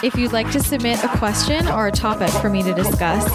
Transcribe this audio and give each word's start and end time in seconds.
If 0.00 0.14
you'd 0.14 0.32
like 0.32 0.48
to 0.52 0.60
submit 0.60 1.02
a 1.02 1.08
question 1.08 1.66
or 1.66 1.88
a 1.88 1.92
topic 1.92 2.30
for 2.30 2.48
me 2.48 2.62
to 2.62 2.72
discuss, 2.72 3.26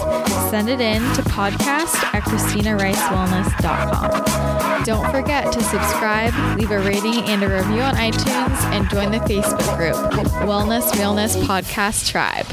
send 0.50 0.70
it 0.70 0.80
in 0.80 1.02
to 1.14 1.20
podcast 1.22 1.94
at 2.14 2.22
ChristinaRiceWellness.com. 2.22 4.84
Don't 4.84 5.10
forget 5.10 5.52
to 5.52 5.62
subscribe, 5.62 6.32
leave 6.58 6.70
a 6.70 6.78
rating 6.78 7.22
and 7.24 7.42
a 7.42 7.48
review 7.48 7.82
on 7.82 7.96
iTunes, 7.96 8.56
and 8.72 8.88
join 8.88 9.10
the 9.10 9.18
Facebook 9.18 9.76
group, 9.76 9.94
Wellness 10.48 10.90
Realness 10.94 11.36
Podcast 11.36 12.08
Tribe. 12.08 12.46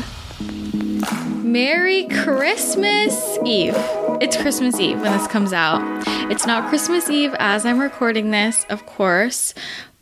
Merry 1.42 2.06
Christmas 2.10 3.38
Eve. 3.46 3.78
It's 4.20 4.36
Christmas 4.36 4.78
Eve 4.78 5.00
when 5.00 5.14
this 5.18 5.28
comes 5.28 5.54
out. 5.54 6.04
It's 6.30 6.46
not 6.46 6.68
Christmas 6.68 7.10
Eve 7.10 7.34
as 7.40 7.66
I'm 7.66 7.80
recording 7.80 8.32
this, 8.32 8.66
of 8.70 8.86
course, 8.86 9.54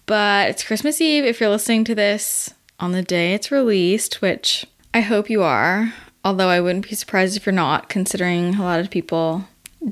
but 0.08 0.50
it's 0.50 0.64
Christmas 0.64 1.00
Eve 1.00 1.26
if 1.26 1.40
you're 1.40 1.52
listening 1.52 1.84
to 1.84 1.94
this 1.94 2.56
on 2.80 2.92
the 2.92 3.02
day 3.02 3.34
it's 3.34 3.52
released, 3.52 4.22
which 4.22 4.66
I 4.94 5.02
hope 5.02 5.30
you 5.30 5.44
are, 5.44 5.94
although 6.24 6.50
I 6.50 6.62
wouldn't 6.62 6.90
be 6.90 6.96
surprised 6.96 7.38
if 7.38 7.46
you're 7.46 7.54
not, 7.54 7.90
considering 7.90 8.56
a 8.56 8.64
lot 8.64 8.80
of 8.80 8.90
people 8.90 9.46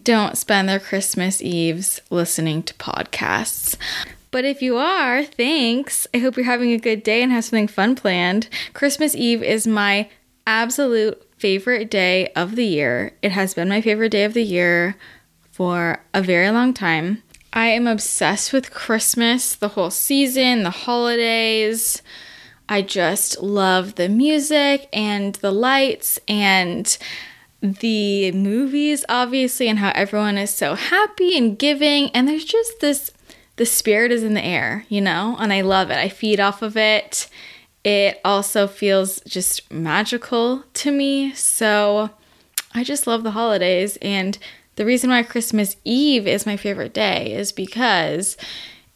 don't 0.04 0.38
spend 0.38 0.68
their 0.68 0.80
Christmas 0.80 1.42
Eves 1.42 2.02
listening 2.10 2.64
to 2.64 2.74
podcasts. 2.76 3.78
But 4.32 4.44
if 4.44 4.62
you 4.62 4.78
are, 4.78 5.24
thanks. 5.24 6.06
I 6.14 6.18
hope 6.18 6.36
you're 6.36 6.46
having 6.46 6.72
a 6.72 6.78
good 6.78 7.04
day 7.04 7.24
and 7.24 7.32
have 7.32 7.46
something 7.46 7.68
fun 7.68 7.96
planned. 7.96 8.50
Christmas 8.74 9.16
Eve 9.16 9.42
is 9.42 9.66
my 9.66 10.10
absolute 10.46 11.24
favorite 11.38 11.90
day 11.90 12.28
of 12.36 12.56
the 12.56 12.66
year. 12.66 13.14
It 13.22 13.32
has 13.32 13.54
been 13.54 13.70
my 13.70 13.82
favorite 13.82 14.10
day 14.10 14.26
of 14.26 14.34
the 14.34 14.44
year 14.44 14.96
for 15.52 16.04
a 16.14 16.22
very 16.22 16.52
long 16.52 16.74
time. 16.74 17.24
I 17.54 17.68
am 17.68 17.88
obsessed 17.88 18.52
with 18.52 18.74
Christmas, 18.74 19.56
the 19.56 19.70
whole 19.70 19.90
season, 19.90 20.64
the 20.64 20.70
holidays. 20.70 22.02
I 22.70 22.82
just 22.82 23.42
love 23.42 23.96
the 23.96 24.10
music 24.10 24.90
and 24.92 25.36
the 25.36 25.52
lights 25.52 26.20
and 26.28 26.98
the 27.62 28.32
movies, 28.34 29.06
obviously, 29.10 29.68
and 29.68 29.80
how 29.80 29.92
everyone 29.96 30.38
is 30.38 30.54
so 30.54 30.76
happy 30.76 31.38
and 31.38 31.58
giving. 31.58 32.10
And 32.12 32.28
there's 32.28 32.46
just 32.46 32.80
this 32.80 33.12
the 33.56 33.66
spirit 33.66 34.12
is 34.12 34.24
in 34.24 34.36
the 34.36 34.46
air, 34.46 34.86
you 34.88 35.02
know, 35.02 35.36
and 35.40 35.52
I 35.52 35.62
love 35.62 35.90
it. 35.90 35.98
I 35.98 36.10
feed 36.10 36.40
off 36.40 36.62
of 36.62 36.78
it. 36.78 37.28
It 37.84 38.22
also 38.24 38.68
feels 38.68 39.20
just 39.22 39.72
magical 39.72 40.64
to 40.76 40.92
me. 40.92 41.34
So 41.34 42.12
I 42.74 42.84
just 42.84 43.08
love 43.08 43.24
the 43.24 43.32
holidays. 43.32 43.98
And 44.02 44.38
the 44.76 44.86
reason 44.86 45.10
why 45.10 45.24
Christmas 45.24 45.76
Eve 45.84 46.28
is 46.28 46.46
my 46.46 46.56
favorite 46.56 46.94
day 46.94 47.34
is 47.34 47.52
because 47.52 48.38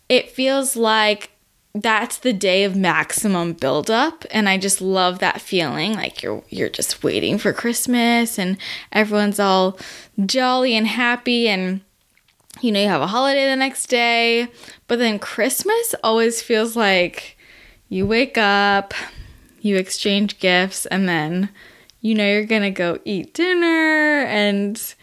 it 0.08 0.30
feels 0.30 0.76
like 0.76 1.32
that's 1.74 2.18
the 2.18 2.34
day 2.34 2.64
of 2.64 2.76
maximum 2.76 3.54
buildup. 3.54 4.26
And 4.32 4.50
i 4.50 4.58
just 4.58 4.82
love 4.82 5.20
that 5.20 5.42
feeling 5.42 5.94
like 5.94 6.22
you're 6.22 6.44
you're 6.50 6.70
just 6.70 7.04
waiting 7.04 7.38
for 7.38 7.54
christmas 7.54 8.38
and 8.38 8.58
everyone's 8.92 9.40
all 9.40 9.78
jolly 10.26 10.76
and 10.76 10.88
happy. 10.88 11.48
And 11.48 11.82
you 12.60 12.72
know 12.72 12.82
you 12.82 12.88
have 12.90 13.02
a 13.02 13.08
holiday 13.08 13.46
the 13.46 13.56
next 13.56 13.88
day 13.88 14.48
but 14.88 15.00
then 15.00 15.18
christmas 15.18 15.96
always 16.04 16.42
feels 16.42 16.76
like 16.76 17.38
you 17.88 18.06
wake 18.06 18.38
up 18.38 18.94
you 19.62 19.78
exchange 19.78 20.38
gifts 20.40 20.86
and 20.88 21.08
then 21.08 21.50
you 22.02 22.14
know 22.14 22.26
you're 22.26 22.46
gonna 22.46 22.72
go 22.72 23.00
eat 23.06 23.34
dinner. 23.34 24.24
And 24.26 24.96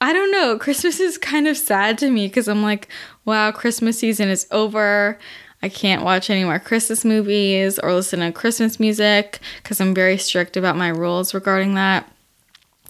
i 0.00 0.12
don't 0.12 0.32
know 0.32 0.58
christmas 0.58 1.00
is 1.00 1.18
kind 1.18 1.46
of 1.46 1.56
sad 1.56 1.98
to 1.98 2.10
me 2.10 2.26
because 2.26 2.48
i'm 2.48 2.62
like 2.62 2.88
wow 3.24 3.52
christmas 3.52 3.98
season 3.98 4.28
is 4.28 4.46
over 4.50 5.18
I 5.64 5.70
can't 5.70 6.04
watch 6.04 6.28
any 6.28 6.44
more 6.44 6.58
Christmas 6.58 7.06
movies 7.06 7.78
or 7.78 7.94
listen 7.94 8.20
to 8.20 8.30
Christmas 8.32 8.78
music 8.78 9.40
because 9.62 9.80
I'm 9.80 9.94
very 9.94 10.18
strict 10.18 10.58
about 10.58 10.76
my 10.76 10.88
rules 10.88 11.32
regarding 11.32 11.72
that. 11.72 12.06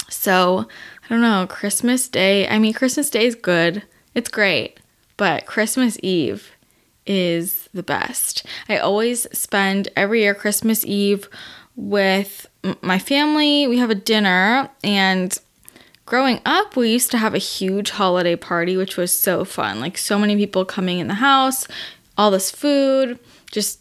So, 0.09 0.67
I 1.05 1.09
don't 1.09 1.21
know, 1.21 1.47
Christmas 1.49 2.09
Day, 2.09 2.49
I 2.49 2.59
mean, 2.59 2.73
Christmas 2.73 3.11
Day 3.11 3.27
is 3.27 3.37
good, 3.37 3.84
it's 4.17 4.29
great, 4.29 4.81
but 5.17 5.47
Christmas 5.47 5.99
Eve 6.03 6.51
is 7.07 7.69
the 7.73 7.84
best. 7.84 8.45
I 8.69 8.79
always 8.79 9.29
spend 9.31 9.87
every 9.95 10.23
year 10.23 10.34
Christmas 10.34 10.84
Eve 10.84 11.29
with 11.77 12.49
my 12.83 12.99
family. 12.99 13.69
We 13.69 13.79
have 13.79 13.91
a 13.91 13.95
dinner, 13.95 14.69
and 14.83 15.39
growing 16.07 16.41
up, 16.45 16.75
we 16.75 16.91
used 16.91 17.13
to 17.13 17.19
have 17.19 17.34
a 17.34 17.39
huge 17.39 17.91
holiday 17.91 18.34
party, 18.34 18.77
which 18.77 18.97
was 18.97 19.17
so 19.17 19.45
fun. 19.45 19.79
Like, 19.79 19.97
so 19.97 20.19
many 20.19 20.34
people 20.34 20.65
coming 20.65 20.99
in 20.99 21.07
the 21.07 21.15
house, 21.15 21.69
all 22.17 22.31
this 22.31 22.51
food, 22.51 23.19
just 23.51 23.81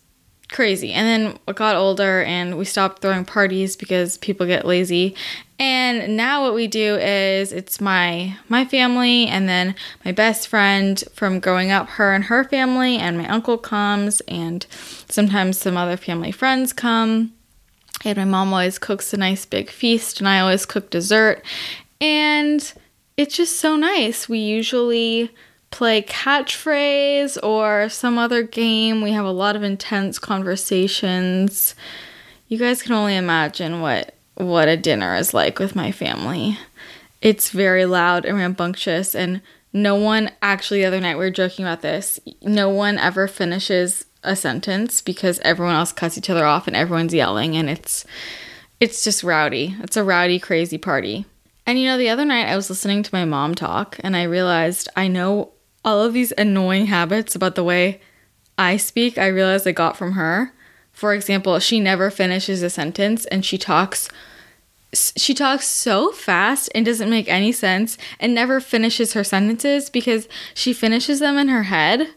crazy. 0.54 0.94
And 0.94 1.08
then 1.08 1.40
I 1.48 1.52
got 1.52 1.76
older 1.76 2.24
and 2.24 2.58
we 2.58 2.66
stopped 2.66 3.02
throwing 3.02 3.26
parties 3.26 3.76
because 3.76 4.18
people 4.20 4.46
get 4.46 4.66
lazy. 4.66 5.16
And 5.60 6.16
now 6.16 6.44
what 6.44 6.54
we 6.54 6.68
do 6.68 6.96
is 6.96 7.52
it's 7.52 7.80
my 7.80 8.38
my 8.50 8.66
family 8.66 9.28
and 9.28 9.48
then 9.48 9.76
my 10.04 10.12
best 10.12 10.48
friend 10.48 11.04
from 11.14 11.40
growing 11.40 11.72
up, 11.72 11.90
her 11.90 12.14
and 12.14 12.26
her 12.26 12.44
family, 12.44 12.98
and 12.98 13.18
my 13.18 13.28
uncle 13.28 13.58
comes 13.58 14.22
and 14.22 14.66
sometimes 15.10 15.58
some 15.58 15.78
other 15.78 15.98
family 15.98 16.32
friends 16.32 16.74
come. 16.74 17.34
And 18.06 18.18
my 18.18 18.26
mom 18.26 18.52
always 18.52 18.80
cooks 18.80 19.14
a 19.14 19.18
nice 19.18 19.46
big 19.46 19.70
feast 19.70 20.20
and 20.20 20.28
I 20.28 20.40
always 20.40 20.66
cook 20.66 20.90
dessert. 20.90 21.44
And 22.02 22.74
it's 23.16 23.38
just 23.38 23.58
so 23.58 23.76
nice. 23.76 24.28
We 24.28 24.40
usually 24.40 25.32
play 25.74 26.04
catchphrase 26.04 27.36
or 27.42 27.90
some 27.90 28.20
other 28.20 28.44
game. 28.44 29.02
We 29.02 29.12
have 29.12 29.26
a 29.26 29.32
lot 29.32 29.56
of 29.56 29.64
intense 29.64 30.20
conversations. 30.20 31.74
You 32.48 32.60
guys 32.60 32.84
can 32.84 32.94
only 32.94 33.16
imagine 33.16 33.82
what 33.82 34.14
what 34.36 34.68
a 34.68 34.78
dinner 34.78 35.16
is 35.16 35.34
like 35.34 35.58
with 35.58 35.76
my 35.76 35.92
family. 35.92 36.60
It's 37.22 37.50
very 37.50 37.86
loud 37.86 38.24
and 38.24 38.38
rambunctious 38.38 39.16
and 39.16 39.42
no 39.74 39.96
one 39.96 40.30
actually 40.44 40.82
the 40.82 40.86
other 40.86 41.00
night 41.00 41.16
we 41.16 41.26
were 41.26 41.32
joking 41.32 41.66
about 41.66 41.82
this. 41.82 42.20
No 42.44 42.70
one 42.70 43.00
ever 43.00 43.28
finishes 43.28 44.06
a 44.22 44.36
sentence 44.36 45.02
because 45.02 45.40
everyone 45.40 45.74
else 45.74 45.92
cuts 45.92 46.20
each 46.20 46.30
other 46.30 46.46
off 46.46 46.68
and 46.68 46.76
everyone's 46.76 47.16
yelling 47.16 47.58
and 47.58 47.68
it's 47.68 48.06
it's 48.80 49.04
just 49.04 49.24
rowdy. 49.24 49.76
It's 49.82 49.98
a 49.98 50.04
rowdy 50.04 50.38
crazy 50.38 50.78
party. 50.78 51.26
And 51.66 51.80
you 51.80 51.88
know, 51.88 51.98
the 51.98 52.10
other 52.10 52.26
night 52.26 52.48
I 52.48 52.56
was 52.56 52.70
listening 52.70 53.02
to 53.02 53.16
my 53.16 53.26
mom 53.26 53.56
talk 53.56 53.98
and 54.02 54.16
I 54.16 54.24
realized 54.24 54.88
I 54.96 55.08
know 55.08 55.53
all 55.84 56.02
of 56.02 56.14
these 56.14 56.34
annoying 56.38 56.88
habits 56.88 57.36
about 57.36 57.56
the 57.56 57.64
way 57.64 58.02
I 58.58 58.78
speak, 58.78 59.18
I 59.18 59.28
realized 59.28 59.68
I 59.68 59.72
got 59.72 59.98
from 59.98 60.14
her. 60.14 60.54
For 60.92 61.14
example, 61.14 61.60
she 61.60 61.80
never 61.80 62.12
finishes 62.12 62.62
a 62.62 62.70
sentence 62.70 63.26
and 63.26 63.46
she 63.46 63.58
talks 63.58 64.10
she 64.96 65.34
talks 65.34 65.66
so 65.66 66.12
fast 66.12 66.70
and 66.76 66.86
doesn't 66.86 67.10
make 67.10 67.28
any 67.28 67.52
sense 67.52 67.98
and 68.20 68.36
never 68.36 68.60
finishes 68.60 69.14
her 69.14 69.24
sentences 69.24 69.90
because 69.90 70.28
she 70.54 70.72
finishes 70.72 71.20
them 71.20 71.36
in 71.36 71.48
her 71.48 71.64
head 71.64 72.10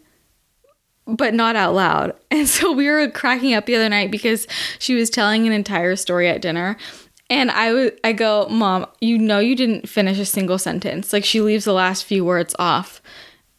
but 1.07 1.33
not 1.33 1.57
out 1.57 1.75
loud. 1.75 2.15
And 2.31 2.47
so 2.47 2.73
we 2.73 2.91
were 2.91 3.09
cracking 3.09 3.55
up 3.55 3.65
the 3.65 3.77
other 3.77 3.89
night 3.89 4.11
because 4.11 4.47
she 4.79 4.95
was 4.95 5.09
telling 5.09 5.47
an 5.47 5.55
entire 5.55 5.97
story 5.97 6.29
at 6.29 6.43
dinner 6.43 6.77
and 7.31 7.51
I 7.51 7.73
would 7.73 7.99
I 8.05 8.13
go, 8.13 8.47
"Mom, 8.51 8.87
you 9.01 9.19
know 9.19 9.39
you 9.39 9.57
didn't 9.57 9.89
finish 9.89 10.19
a 10.19 10.25
single 10.25 10.59
sentence. 10.59 11.13
Like 11.13 11.25
she 11.25 11.41
leaves 11.41 11.65
the 11.65 11.73
last 11.73 12.05
few 12.05 12.25
words 12.25 12.55
off." 12.59 13.01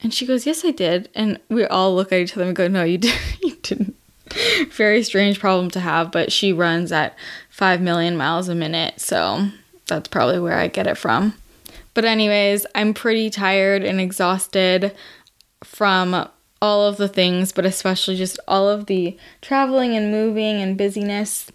And 0.01 0.13
she 0.13 0.25
goes, 0.25 0.45
Yes, 0.45 0.63
I 0.63 0.71
did. 0.71 1.09
And 1.15 1.39
we 1.49 1.65
all 1.65 1.95
look 1.95 2.11
at 2.11 2.19
each 2.19 2.33
other 2.33 2.45
and 2.45 2.55
go, 2.55 2.67
No, 2.67 2.83
you, 2.83 2.97
did, 2.99 3.13
you 3.44 3.55
didn't. 3.61 3.95
Very 4.71 5.03
strange 5.03 5.39
problem 5.39 5.71
to 5.71 5.79
have, 5.79 6.11
but 6.11 6.31
she 6.31 6.51
runs 6.53 6.91
at 6.91 7.15
5 7.49 7.81
million 7.81 8.17
miles 8.17 8.49
a 8.49 8.55
minute. 8.55 8.99
So 8.99 9.47
that's 9.88 10.09
probably 10.09 10.39
where 10.39 10.57
I 10.57 10.67
get 10.67 10.88
it 10.88 10.97
from. 10.97 11.33
But, 11.94 12.05
anyways, 12.05 12.65
I'm 12.75 12.94
pretty 12.94 13.29
tired 13.31 13.83
and 13.83 13.99
exhausted 13.99 14.95
from 15.63 16.29
all 16.61 16.85
of 16.85 16.97
the 16.97 17.07
things, 17.07 17.51
but 17.51 17.65
especially 17.65 18.15
just 18.15 18.39
all 18.47 18.69
of 18.69 18.85
the 18.85 19.17
traveling 19.41 19.95
and 19.95 20.11
moving 20.11 20.61
and 20.61 20.77
busyness 20.77 21.51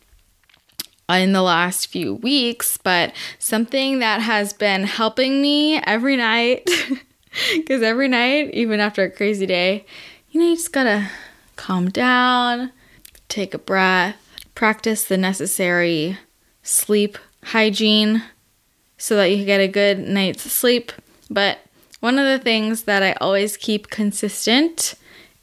in 1.09 1.33
the 1.33 1.43
last 1.43 1.87
few 1.87 2.15
weeks. 2.15 2.77
But 2.77 3.13
something 3.39 4.01
that 4.01 4.21
has 4.21 4.53
been 4.53 4.85
helping 4.85 5.43
me 5.43 5.79
every 5.79 6.17
night 6.17 6.69
Because 7.57 7.83
every 7.83 8.09
night, 8.09 8.51
even 8.53 8.81
after 8.81 9.03
a 9.03 9.11
crazy 9.11 9.47
day, 9.47 9.87
you 10.31 10.41
know, 10.41 10.49
you 10.49 10.57
just 10.57 10.73
gotta 10.73 11.09
calm 11.57 11.89
down, 11.89 12.73
take 13.29 13.55
a 13.55 13.59
breath, 13.59 14.17
practice 14.55 15.05
the 15.05 15.17
necessary 15.17 16.19
sleep 16.63 17.19
hygiene 17.45 18.23
so 18.97 19.17
that 19.17 19.27
you 19.27 19.45
get 19.45 19.61
a 19.61 19.69
good 19.69 19.99
night's 19.99 20.51
sleep. 20.51 20.93
But 21.31 21.59
one 22.01 22.19
of 22.19 22.27
the 22.27 22.43
things 22.43 22.85
that 22.85 23.03
I 23.03 23.13
always 23.15 23.57
keep 23.57 23.89
consistent 23.91 24.95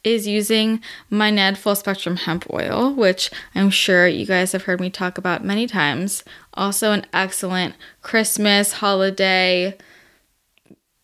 is 0.02 0.26
using 0.26 0.80
my 1.10 1.30
Ned 1.30 1.58
Full 1.58 1.74
Spectrum 1.74 2.16
Hemp 2.16 2.46
Oil, 2.52 2.92
which 2.94 3.30
I'm 3.54 3.70
sure 3.70 4.08
you 4.08 4.24
guys 4.24 4.52
have 4.52 4.64
heard 4.64 4.80
me 4.80 4.88
talk 4.88 5.18
about 5.18 5.44
many 5.44 5.66
times. 5.66 6.24
Also, 6.54 6.92
an 6.92 7.04
excellent 7.12 7.74
Christmas, 8.02 8.72
holiday, 8.72 9.76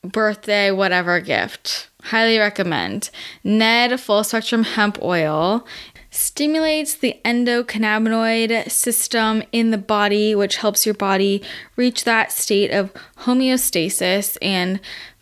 birthday, 0.09 0.71
whatever 0.71 1.21
gift. 1.21 1.91
Highly 2.03 2.39
recommend. 2.39 3.11
Ned 3.43 3.99
Full 4.01 4.25
Spectrum 4.25 4.65
Hemp 4.65 5.03
Oil 5.03 5.67
stimulates 6.11 6.95
the 6.95 7.21
endocannabinoid 7.25 8.71
system 8.71 9.43
in 9.53 9.71
the 9.71 9.79
body, 9.79 10.35
which 10.35 10.57
helps 10.57 10.87
your 10.87 10.95
body 10.95 11.43
reach 11.77 12.05
that 12.05 12.33
state 12.33 12.71
of 12.71 12.93
homeostasis 13.19 14.39
and 14.41 14.81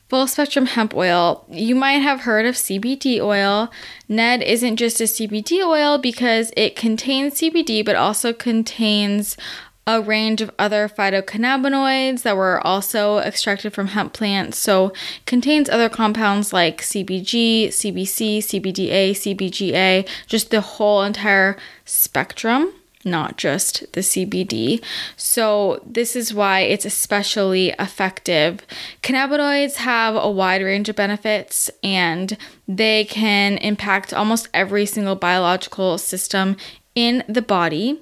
full 0.09 0.27
spectrum 0.27 0.67
hemp 0.67 0.95
oil. 0.95 1.45
You 1.51 1.75
might 1.75 1.99
have 1.99 2.21
heard 2.21 2.47
of 2.47 2.55
CBD 2.55 3.21
oil. 3.21 3.71
Ned 4.09 4.43
isn't 4.43 4.77
just 4.77 5.01
a 5.01 5.05
CBD 5.05 5.67
oil 5.67 5.99
because 5.99 6.53
it 6.57 6.77
contains 6.77 7.35
CBD 7.35 7.85
but 7.85 7.97
also 7.97 8.33
contains 8.33 9.37
a 9.87 10.01
range 10.01 10.41
of 10.41 10.51
other 10.59 10.89
phytocannabinoids 10.89 12.23
that 12.23 12.37
were 12.37 12.65
also 12.67 13.19
extracted 13.19 13.73
from 13.73 13.89
hemp 13.89 14.13
plants. 14.13 14.59
So 14.59 14.93
contains 15.27 15.69
other 15.69 15.89
compounds 15.89 16.53
like 16.53 16.81
CBG, 16.81 17.69
CBC, 17.69 18.39
CBDA, 18.39 19.11
CBGA, 19.11 20.09
just 20.27 20.51
the 20.51 20.61
whole 20.61 21.03
entire 21.03 21.57
spectrum, 21.85 22.73
not 23.05 23.37
just 23.37 23.93
the 23.93 24.01
CBD. 24.01 24.83
So 25.17 25.83
this 25.85 26.17
is 26.17 26.33
why 26.33 26.61
it's 26.61 26.87
especially 26.87 27.75
effective. 27.79 28.61
Cannabinoids 29.03 29.77
have 29.77 30.17
a 30.17 30.31
wide 30.31 30.63
range 30.63 30.89
of 30.89 30.97
benefits 30.97 31.71
and 31.83 32.39
they 32.67 33.05
can 33.05 33.59
impact 33.59 34.15
almost 34.15 34.49
every 34.55 34.87
single 34.87 35.17
biological 35.17 35.99
system 35.99 36.57
in 36.95 37.23
the 37.29 37.43
body 37.43 38.01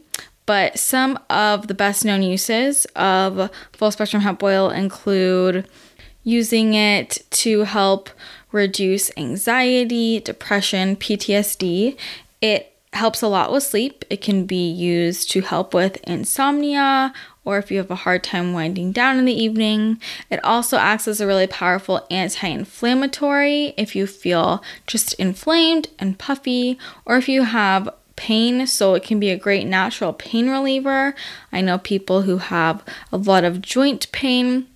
but 0.53 0.79
some 0.79 1.19
of 1.31 1.67
the 1.67 1.73
best 1.73 2.05
known 2.05 2.21
uses 2.21 2.85
of 2.95 3.51
full 3.73 3.91
spectrum 3.91 4.21
hemp 4.21 4.43
oil 4.43 4.69
include 4.69 5.67
using 6.25 6.75
it 6.75 7.25
to 7.31 7.63
help 7.63 8.11
reduce 8.51 9.11
anxiety, 9.17 10.21
depression, 10.21 10.95
PTSD. 10.97 11.97
It 12.43 12.71
helps 12.93 13.23
a 13.23 13.29
lot 13.29 13.51
with 13.51 13.63
sleep. 13.63 14.05
It 14.11 14.21
can 14.21 14.45
be 14.45 14.71
used 14.71 15.31
to 15.31 15.41
help 15.41 15.73
with 15.73 15.97
insomnia 16.07 17.15
or 17.47 17.57
if 17.57 17.71
you 17.71 17.79
have 17.79 17.91
a 17.91 17.95
hard 17.95 18.23
time 18.23 18.53
winding 18.53 18.93
down 18.93 19.19
in 19.19 19.25
the 19.25 19.33
evening. 19.33 19.99
It 20.29 20.45
also 20.45 20.77
acts 20.77 21.09
as 21.09 21.19
a 21.19 21.27
really 21.27 21.47
powerful 21.47 22.07
anti 22.11 22.47
inflammatory 22.47 23.73
if 23.79 23.97
you 23.97 24.07
feel 24.07 24.63
just 24.87 25.15
inflamed 25.15 25.89
and 25.99 26.19
puffy, 26.19 26.79
or 27.07 27.17
if 27.17 27.27
you 27.27 27.45
have 27.45 27.89
pain, 28.23 28.69
so 28.69 28.95
it 28.95 29.03
can 29.03 29.19
be 29.19 29.31
a 29.31 29.37
great 29.37 29.67
natural 29.67 30.13
pain 30.13 30.49
reliever. 30.49 31.13
I 31.53 31.61
know 31.61 31.79
people 31.79 32.23
who 32.23 32.39
have 32.39 32.85
a 33.11 33.17
lot 33.17 33.43
of 33.43 33.61
joint 33.61 34.11
pain 34.13 34.69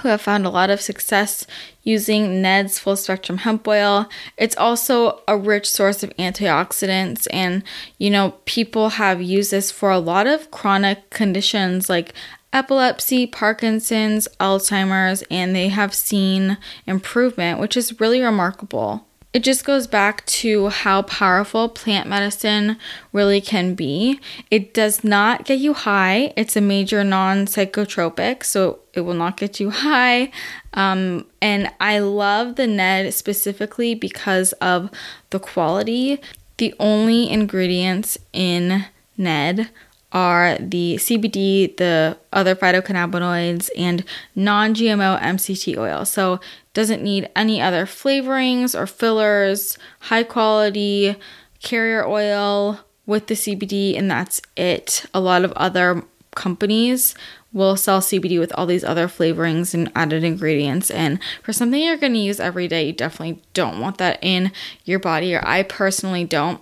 who 0.00 0.08
have 0.08 0.20
found 0.20 0.44
a 0.44 0.50
lot 0.50 0.68
of 0.68 0.82
success 0.82 1.46
using 1.82 2.42
Ned's 2.42 2.78
full 2.78 2.96
spectrum 2.96 3.38
hemp 3.38 3.66
oil. 3.66 4.10
It's 4.36 4.58
also 4.58 5.22
a 5.26 5.38
rich 5.38 5.70
source 5.70 6.02
of 6.02 6.14
antioxidants, 6.18 7.26
and 7.30 7.62
you 7.96 8.10
know, 8.10 8.34
people 8.44 8.90
have 8.90 9.22
used 9.22 9.52
this 9.52 9.70
for 9.70 9.90
a 9.90 9.98
lot 9.98 10.26
of 10.26 10.50
chronic 10.50 11.08
conditions 11.08 11.88
like 11.88 12.12
epilepsy, 12.52 13.26
Parkinson's, 13.26 14.28
Alzheimer's, 14.38 15.24
and 15.30 15.56
they 15.56 15.68
have 15.68 15.94
seen 15.94 16.58
improvement, 16.86 17.58
which 17.58 17.74
is 17.74 18.00
really 18.00 18.20
remarkable. 18.20 19.06
It 19.36 19.44
just 19.44 19.66
goes 19.66 19.86
back 19.86 20.24
to 20.40 20.68
how 20.68 21.02
powerful 21.02 21.68
plant 21.68 22.08
medicine 22.08 22.78
really 23.12 23.42
can 23.42 23.74
be. 23.74 24.18
It 24.50 24.72
does 24.72 25.04
not 25.04 25.44
get 25.44 25.58
you 25.58 25.74
high, 25.74 26.32
it's 26.38 26.56
a 26.56 26.62
major 26.62 27.04
non 27.04 27.44
psychotropic, 27.44 28.44
so 28.44 28.78
it 28.94 29.02
will 29.02 29.12
not 29.12 29.36
get 29.36 29.60
you 29.60 29.68
high. 29.68 30.30
Um, 30.72 31.26
and 31.42 31.70
I 31.80 31.98
love 31.98 32.56
the 32.56 32.66
Ned 32.66 33.12
specifically 33.12 33.94
because 33.94 34.54
of 34.54 34.90
the 35.28 35.38
quality. 35.38 36.18
The 36.56 36.74
only 36.80 37.28
ingredients 37.28 38.16
in 38.32 38.86
Ned 39.18 39.68
are 40.12 40.56
the 40.58 40.96
CBD, 40.96 41.76
the 41.76 42.16
other 42.32 42.54
phytocannabinoids, 42.54 43.68
and 43.76 44.02
non 44.34 44.74
GMO 44.74 45.20
MCT 45.20 45.76
oil. 45.76 46.06
So 46.06 46.40
doesn't 46.76 47.02
need 47.02 47.26
any 47.34 47.58
other 47.58 47.86
flavorings 47.86 48.78
or 48.78 48.86
fillers, 48.86 49.78
high 50.00 50.22
quality 50.22 51.16
carrier 51.62 52.06
oil 52.06 52.80
with 53.06 53.28
the 53.28 53.34
CBD, 53.34 53.96
and 53.96 54.10
that's 54.10 54.42
it. 54.58 55.06
A 55.14 55.20
lot 55.20 55.42
of 55.42 55.52
other 55.52 56.04
companies 56.34 57.14
will 57.50 57.78
sell 57.78 58.02
CBD 58.02 58.38
with 58.38 58.52
all 58.52 58.66
these 58.66 58.84
other 58.84 59.08
flavorings 59.08 59.72
and 59.72 59.90
added 59.94 60.22
ingredients. 60.22 60.90
And 60.90 61.18
for 61.42 61.54
something 61.54 61.80
you're 61.80 61.96
going 61.96 62.12
to 62.12 62.18
use 62.18 62.38
every 62.38 62.68
day, 62.68 62.88
you 62.88 62.92
definitely 62.92 63.42
don't 63.54 63.80
want 63.80 63.96
that 63.96 64.18
in 64.20 64.52
your 64.84 64.98
body, 64.98 65.34
or 65.34 65.40
I 65.46 65.62
personally 65.62 66.24
don't. 66.24 66.60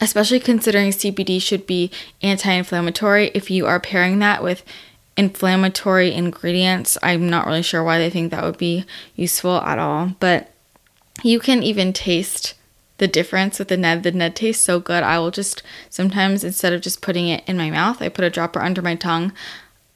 Especially 0.00 0.40
considering 0.40 0.90
CBD 0.90 1.40
should 1.40 1.68
be 1.68 1.92
anti 2.20 2.50
inflammatory. 2.50 3.30
If 3.32 3.48
you 3.48 3.66
are 3.66 3.78
pairing 3.78 4.18
that 4.18 4.42
with 4.42 4.64
inflammatory 5.16 6.12
ingredients. 6.12 6.96
I'm 7.02 7.28
not 7.28 7.46
really 7.46 7.62
sure 7.62 7.84
why 7.84 7.98
they 7.98 8.10
think 8.10 8.30
that 8.30 8.44
would 8.44 8.58
be 8.58 8.84
useful 9.14 9.56
at 9.56 9.78
all, 9.78 10.14
but 10.20 10.52
you 11.22 11.38
can 11.40 11.62
even 11.62 11.92
taste 11.92 12.54
the 12.98 13.08
difference 13.08 13.58
with 13.58 13.68
the 13.68 13.76
Ned. 13.76 14.02
The 14.02 14.12
Ned 14.12 14.36
tastes 14.36 14.64
so 14.64 14.78
good. 14.78 15.02
I 15.02 15.18
will 15.18 15.30
just 15.30 15.62
sometimes 15.88 16.44
instead 16.44 16.72
of 16.72 16.80
just 16.80 17.02
putting 17.02 17.28
it 17.28 17.42
in 17.46 17.56
my 17.56 17.70
mouth, 17.70 18.00
I 18.00 18.08
put 18.08 18.24
a 18.24 18.30
dropper 18.30 18.60
under 18.60 18.82
my 18.82 18.94
tongue 18.94 19.32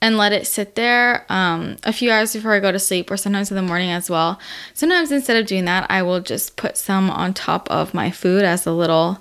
and 0.01 0.17
let 0.17 0.33
it 0.33 0.45
sit 0.45 0.75
there 0.75 1.25
um, 1.29 1.77
a 1.83 1.93
few 1.93 2.11
hours 2.11 2.33
before 2.33 2.53
I 2.53 2.59
go 2.59 2.71
to 2.71 2.79
sleep, 2.79 3.09
or 3.09 3.17
sometimes 3.17 3.49
in 3.49 3.55
the 3.55 3.61
morning 3.63 3.89
as 3.89 4.09
well. 4.09 4.39
Sometimes 4.73 5.11
instead 5.11 5.37
of 5.37 5.47
doing 5.47 5.65
that, 5.65 5.89
I 5.89 6.03
will 6.03 6.19
just 6.19 6.57
put 6.57 6.77
some 6.77 7.09
on 7.09 7.33
top 7.33 7.69
of 7.71 7.93
my 7.93 8.11
food 8.11 8.43
as 8.43 8.65
a 8.65 8.71
little 8.71 9.19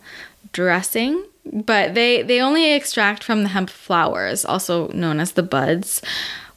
dressing 0.52 1.24
but 1.52 1.94
they 1.94 2.22
they 2.22 2.40
only 2.40 2.72
extract 2.72 3.24
from 3.24 3.42
the 3.42 3.50
hemp 3.50 3.70
flowers, 3.70 4.44
also 4.44 4.88
known 4.88 5.20
as 5.20 5.32
the 5.32 5.42
buds, 5.42 6.00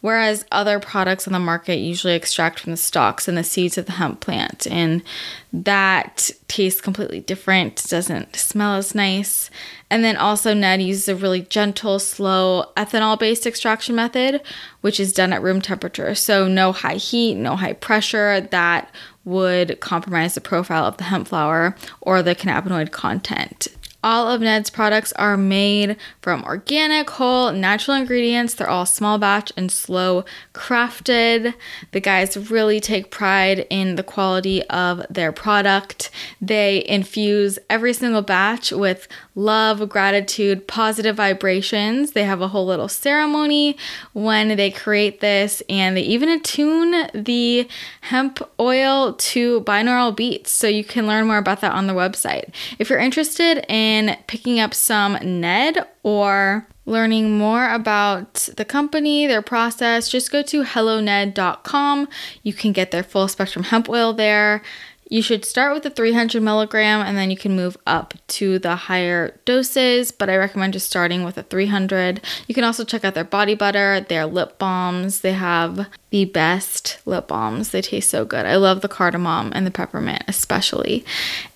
whereas 0.02 0.46
other 0.52 0.80
products 0.80 1.28
on 1.28 1.34
the 1.34 1.40
market 1.40 1.78
usually 1.78 2.14
extract 2.14 2.60
from 2.60 2.72
the 2.72 2.78
stalks 2.78 3.28
and 3.28 3.38
the 3.38 3.44
seeds 3.44 3.78
of 3.78 3.86
the 3.86 3.94
hemp 3.94 4.20
plant, 4.20 4.66
and 4.68 5.04
that 5.52 6.30
tastes 6.48 6.82
completely 6.82 7.20
different. 7.20 7.84
Doesn't 7.90 8.36
smell 8.36 8.76
as 8.76 8.96
nice. 8.96 9.50
And 9.90 10.04
then 10.04 10.18
also 10.18 10.54
Ned 10.54 10.82
uses 10.82 11.08
a 11.08 11.16
really 11.16 11.42
gentle, 11.42 12.00
slow 12.00 12.66
ethanol-based 12.76 13.48
extraction 13.48 13.96
method, 13.96 14.42
which 14.82 15.00
is 15.00 15.14
done 15.14 15.32
at 15.32 15.42
room 15.42 15.62
temperature. 15.62 16.14
So 16.14 16.48
no 16.48 16.74
high 16.74 16.96
heat, 16.96 17.36
no 17.36 17.56
high 17.56 17.74
pressure. 17.74 18.42
That 18.42 18.92
would 19.24 19.80
compromise 19.80 20.36
the 20.36 20.42
profile 20.42 20.86
of 20.86 20.98
the 20.98 21.06
hemp 21.06 21.30
flower 21.30 21.76
or 22.02 22.22
the 22.22 22.36
cannabinoid 22.36 22.92
content. 22.92 23.68
All 24.08 24.30
of 24.30 24.40
Ned's 24.40 24.70
products 24.70 25.12
are 25.18 25.36
made 25.36 25.98
from 26.22 26.46
organic, 26.46 27.10
whole, 27.10 27.52
natural 27.52 27.98
ingredients. 27.98 28.54
They're 28.54 28.70
all 28.70 28.86
small 28.86 29.18
batch 29.18 29.52
and 29.58 29.70
slow 29.70 30.24
crafted. 30.54 31.54
The 31.92 32.00
guys 32.00 32.50
really 32.50 32.80
take 32.80 33.12
pride 33.12 33.68
in 33.70 33.96
the 33.96 34.04
quality 34.04 34.64
of 34.70 35.06
their 35.10 35.34
product. 35.34 36.10
They 36.42 36.86
infuse 36.88 37.60
every 37.70 37.92
single 37.92 38.22
batch 38.22 38.72
with 38.72 39.10
love, 39.36 39.90
gratitude, 39.90 40.70
positive 40.70 41.18
vibrations. 41.18 42.14
They 42.14 42.24
have 42.24 42.40
a 42.40 42.48
whole 42.48 42.66
little 42.66 42.88
ceremony 42.88 43.76
when 44.14 44.56
they 44.56 44.72
create 44.72 45.20
this, 45.20 45.62
and 45.68 45.98
they 45.98 46.04
even 46.04 46.30
attune 46.30 47.10
the 47.14 47.68
hemp 48.00 48.40
oil 48.58 49.16
to 49.16 49.62
binaural 49.64 50.16
beats. 50.16 50.52
So 50.52 50.68
you 50.68 50.86
can 50.86 51.08
learn 51.08 51.28
more 51.28 51.40
about 51.40 51.60
that 51.60 51.74
on 51.74 51.88
the 51.88 51.94
website. 51.94 52.54
If 52.80 52.90
you're 52.90 53.00
interested 53.00 53.66
in 53.68 53.97
in 53.98 54.16
picking 54.28 54.60
up 54.60 54.74
some 54.74 55.18
Ned 55.22 55.78
or 56.04 56.68
learning 56.86 57.38
more 57.38 57.70
about 57.70 58.50
the 58.56 58.66
company, 58.66 59.28
their 59.28 59.42
process, 59.42 60.08
just 60.10 60.32
go 60.32 60.42
to 60.44 60.64
helloned.com. 60.64 62.08
You 62.44 62.54
can 62.54 62.72
get 62.72 62.92
their 62.92 63.04
full 63.04 63.28
spectrum 63.28 63.64
hemp 63.64 63.90
oil 63.90 64.14
there. 64.14 64.62
You 65.10 65.22
should 65.22 65.46
start 65.46 65.74
with 65.74 65.84
the 65.84 65.90
300 65.90 66.44
milligram 66.44 67.00
and 67.00 67.18
then 67.18 67.32
you 67.32 67.38
can 67.38 67.56
move 67.56 67.78
up 67.88 68.14
to 68.28 68.60
the 68.60 68.76
higher 68.76 69.40
doses, 69.46 70.12
but 70.12 70.30
I 70.30 70.36
recommend 70.36 70.74
just 70.74 70.88
starting 70.88 71.24
with 71.24 71.38
a 71.38 71.44
300. 71.44 72.20
You 72.48 72.54
can 72.54 72.66
also 72.66 72.84
check 72.84 73.06
out 73.06 73.14
their 73.14 73.24
body 73.24 73.56
butter, 73.56 74.02
their 74.02 74.26
lip 74.26 74.60
balms. 74.60 75.22
They 75.22 75.32
have 75.32 75.88
the 76.10 76.26
best 76.26 77.00
lip 77.06 77.30
balms. 77.30 77.70
They 77.70 77.82
taste 77.82 78.10
so 78.10 78.26
good. 78.26 78.46
I 78.46 78.58
love 78.58 78.82
the 78.82 78.90
cardamom 78.90 79.54
and 79.56 79.66
the 79.66 79.72
peppermint, 79.72 80.24
especially. 80.28 81.06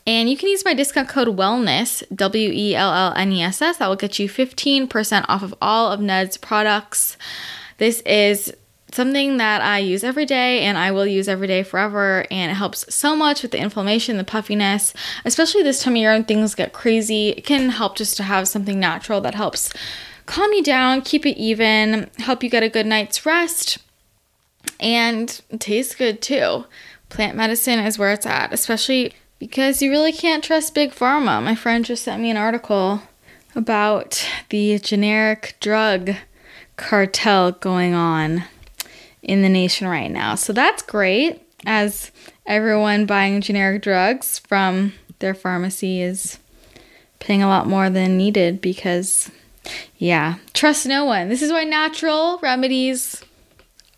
And 0.07 0.29
you 0.29 0.37
can 0.37 0.47
use 0.47 0.63
my 0.63 0.73
discount 0.73 1.09
code 1.09 1.29
WELLNESS, 1.29 2.03
W 2.15 2.51
E 2.53 2.75
L 2.75 2.93
L 2.93 3.13
N 3.15 3.33
E 3.33 3.43
S 3.43 3.61
S. 3.61 3.77
That 3.77 3.87
will 3.89 3.97
get 3.97 4.17
you 4.17 4.29
15% 4.29 5.25
off 5.27 5.43
of 5.43 5.53
all 5.61 5.91
of 5.91 5.99
Ned's 5.99 6.37
products. 6.37 7.17
This 7.77 7.99
is 8.01 8.53
something 8.91 9.37
that 9.37 9.61
I 9.61 9.79
use 9.79 10.03
every 10.03 10.25
day 10.25 10.61
and 10.61 10.77
I 10.77 10.91
will 10.91 11.07
use 11.07 11.27
every 11.27 11.47
day 11.47 11.63
forever. 11.63 12.25
And 12.29 12.51
it 12.51 12.55
helps 12.55 12.93
so 12.93 13.15
much 13.15 13.41
with 13.41 13.51
the 13.51 13.59
inflammation, 13.59 14.17
the 14.17 14.23
puffiness, 14.23 14.93
especially 15.25 15.63
this 15.63 15.81
time 15.81 15.93
of 15.93 15.97
year 15.97 16.11
when 16.11 16.23
things 16.23 16.55
get 16.55 16.73
crazy. 16.73 17.29
It 17.29 17.45
can 17.45 17.69
help 17.69 17.95
just 17.95 18.17
to 18.17 18.23
have 18.23 18.47
something 18.47 18.79
natural 18.79 19.21
that 19.21 19.35
helps 19.35 19.73
calm 20.25 20.53
you 20.53 20.63
down, 20.63 21.01
keep 21.01 21.25
it 21.25 21.37
even, 21.37 22.09
help 22.19 22.43
you 22.43 22.49
get 22.49 22.63
a 22.63 22.69
good 22.69 22.85
night's 22.85 23.25
rest, 23.25 23.79
and 24.79 25.41
tastes 25.59 25.95
good 25.95 26.21
too. 26.21 26.65
Plant 27.09 27.35
medicine 27.35 27.79
is 27.79 27.97
where 27.97 28.11
it's 28.11 28.25
at, 28.25 28.53
especially 28.53 29.13
because 29.39 29.81
you 29.81 29.89
really 29.89 30.13
can't 30.13 30.43
trust 30.43 30.75
big 30.75 30.91
pharma. 30.91 31.43
My 31.43 31.55
friend 31.55 31.83
just 31.83 32.03
sent 32.03 32.21
me 32.21 32.29
an 32.29 32.37
article 32.37 33.01
about 33.55 34.25
the 34.49 34.79
generic 34.79 35.57
drug 35.59 36.11
cartel 36.77 37.51
going 37.51 37.93
on 37.93 38.45
in 39.21 39.41
the 39.41 39.49
nation 39.49 39.87
right 39.87 40.11
now. 40.11 40.35
So 40.35 40.53
that's 40.53 40.81
great 40.81 41.41
as 41.65 42.11
everyone 42.45 43.05
buying 43.05 43.41
generic 43.41 43.81
drugs 43.81 44.39
from 44.39 44.93
their 45.19 45.33
pharmacy 45.33 46.01
is 46.01 46.39
paying 47.19 47.43
a 47.43 47.47
lot 47.47 47.67
more 47.67 47.89
than 47.89 48.17
needed 48.17 48.61
because, 48.61 49.29
yeah, 49.97 50.35
trust 50.53 50.85
no 50.87 51.05
one. 51.05 51.29
This 51.29 51.41
is 51.41 51.51
why 51.51 51.63
natural 51.63 52.39
remedies 52.41 53.23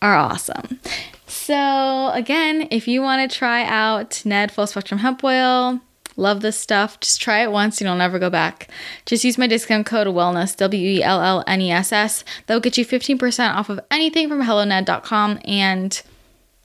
are 0.02 0.14
awesome. 0.14 0.78
So, 1.26 2.10
again, 2.10 2.68
if 2.70 2.86
you 2.86 3.00
want 3.02 3.28
to 3.28 3.36
try 3.36 3.64
out 3.64 4.22
Ned 4.24 4.52
Full 4.52 4.66
Spectrum 4.66 5.00
Hemp 5.00 5.24
Oil, 5.24 5.80
Love 6.16 6.40
this 6.40 6.58
stuff. 6.58 7.00
Just 7.00 7.20
try 7.20 7.42
it 7.42 7.50
once, 7.50 7.80
and 7.80 7.86
you 7.86 7.90
will 7.90 7.98
never 7.98 8.18
go 8.18 8.30
back. 8.30 8.68
Just 9.04 9.24
use 9.24 9.38
my 9.38 9.46
discount 9.46 9.86
code 9.86 10.06
wellness, 10.06 10.56
W 10.56 10.88
E 10.88 11.02
L 11.02 11.20
L 11.20 11.42
N 11.46 11.60
E 11.60 11.70
S 11.70 11.92
S. 11.92 12.24
That 12.46 12.54
will 12.54 12.60
get 12.60 12.78
you 12.78 12.86
15% 12.86 13.54
off 13.54 13.68
of 13.68 13.80
anything 13.90 14.28
from 14.28 14.42
helloned.com 14.42 15.40
and 15.44 16.02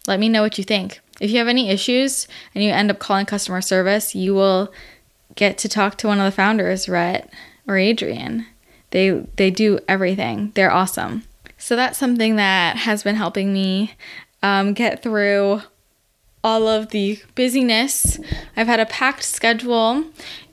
let 0.08 0.20
me 0.20 0.30
know 0.30 0.42
what 0.42 0.58
you 0.58 0.64
think. 0.64 1.00
If 1.20 1.32
you 1.32 1.40
have 1.40 1.48
any 1.48 1.70
issues 1.70 2.28
and 2.54 2.64
you 2.64 2.72
end 2.72 2.92
up 2.92 3.00
calling 3.00 3.26
customer 3.26 3.62
service, 3.62 4.16
you 4.16 4.34
will 4.34 4.72
get 5.36 5.58
to 5.60 5.70
talk 5.70 5.98
to 5.98 6.08
one 6.08 6.20
of 6.20 6.26
the 6.26 6.32
founders, 6.32 6.88
Rhett 6.88 7.32
or 7.68 7.78
Adrian. 7.78 8.46
They 8.92 9.12
they 9.36 9.52
do 9.52 9.80
everything. 9.88 10.52
They're 10.56 10.72
awesome. 10.72 11.24
So 11.58 11.76
that's 11.76 11.98
something 11.98 12.38
that 12.38 12.78
has 12.78 13.04
been 13.04 13.16
helping 13.16 13.54
me 13.54 13.94
um, 14.42 14.74
get 14.74 15.04
through 15.04 15.62
all 16.44 16.68
of 16.68 16.90
the 16.90 17.20
busyness. 17.36 18.20
I've 18.56 18.68
had 18.68 18.80
a 18.80 18.86
packed 18.86 19.24
schedule, 19.24 20.06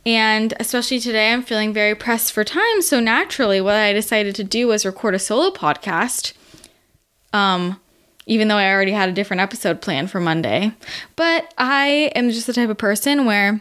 and 0.04 0.54
especially 0.58 1.00
today, 1.00 1.32
I'm 1.32 1.42
feeling 1.42 1.72
very 1.72 1.94
pressed 1.94 2.32
for 2.32 2.44
time. 2.44 2.82
So 2.82 3.00
naturally, 3.00 3.60
what 3.60 3.74
I 3.74 3.92
decided 3.92 4.34
to 4.36 4.44
do 4.44 4.68
was 4.68 4.86
record 4.86 5.14
a 5.14 5.18
solo 5.18 5.50
podcast. 5.50 6.32
Um, 7.32 7.80
even 8.26 8.48
though 8.48 8.56
I 8.56 8.70
already 8.72 8.92
had 8.92 9.08
a 9.08 9.12
different 9.12 9.40
episode 9.40 9.80
planned 9.80 10.10
for 10.10 10.20
Monday. 10.20 10.72
But 11.14 11.52
I 11.56 12.10
am 12.14 12.30
just 12.30 12.46
the 12.46 12.52
type 12.52 12.68
of 12.68 12.78
person 12.78 13.24
where 13.24 13.60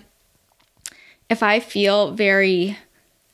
if 1.29 1.43
I 1.43 1.59
feel 1.59 2.11
very 2.11 2.77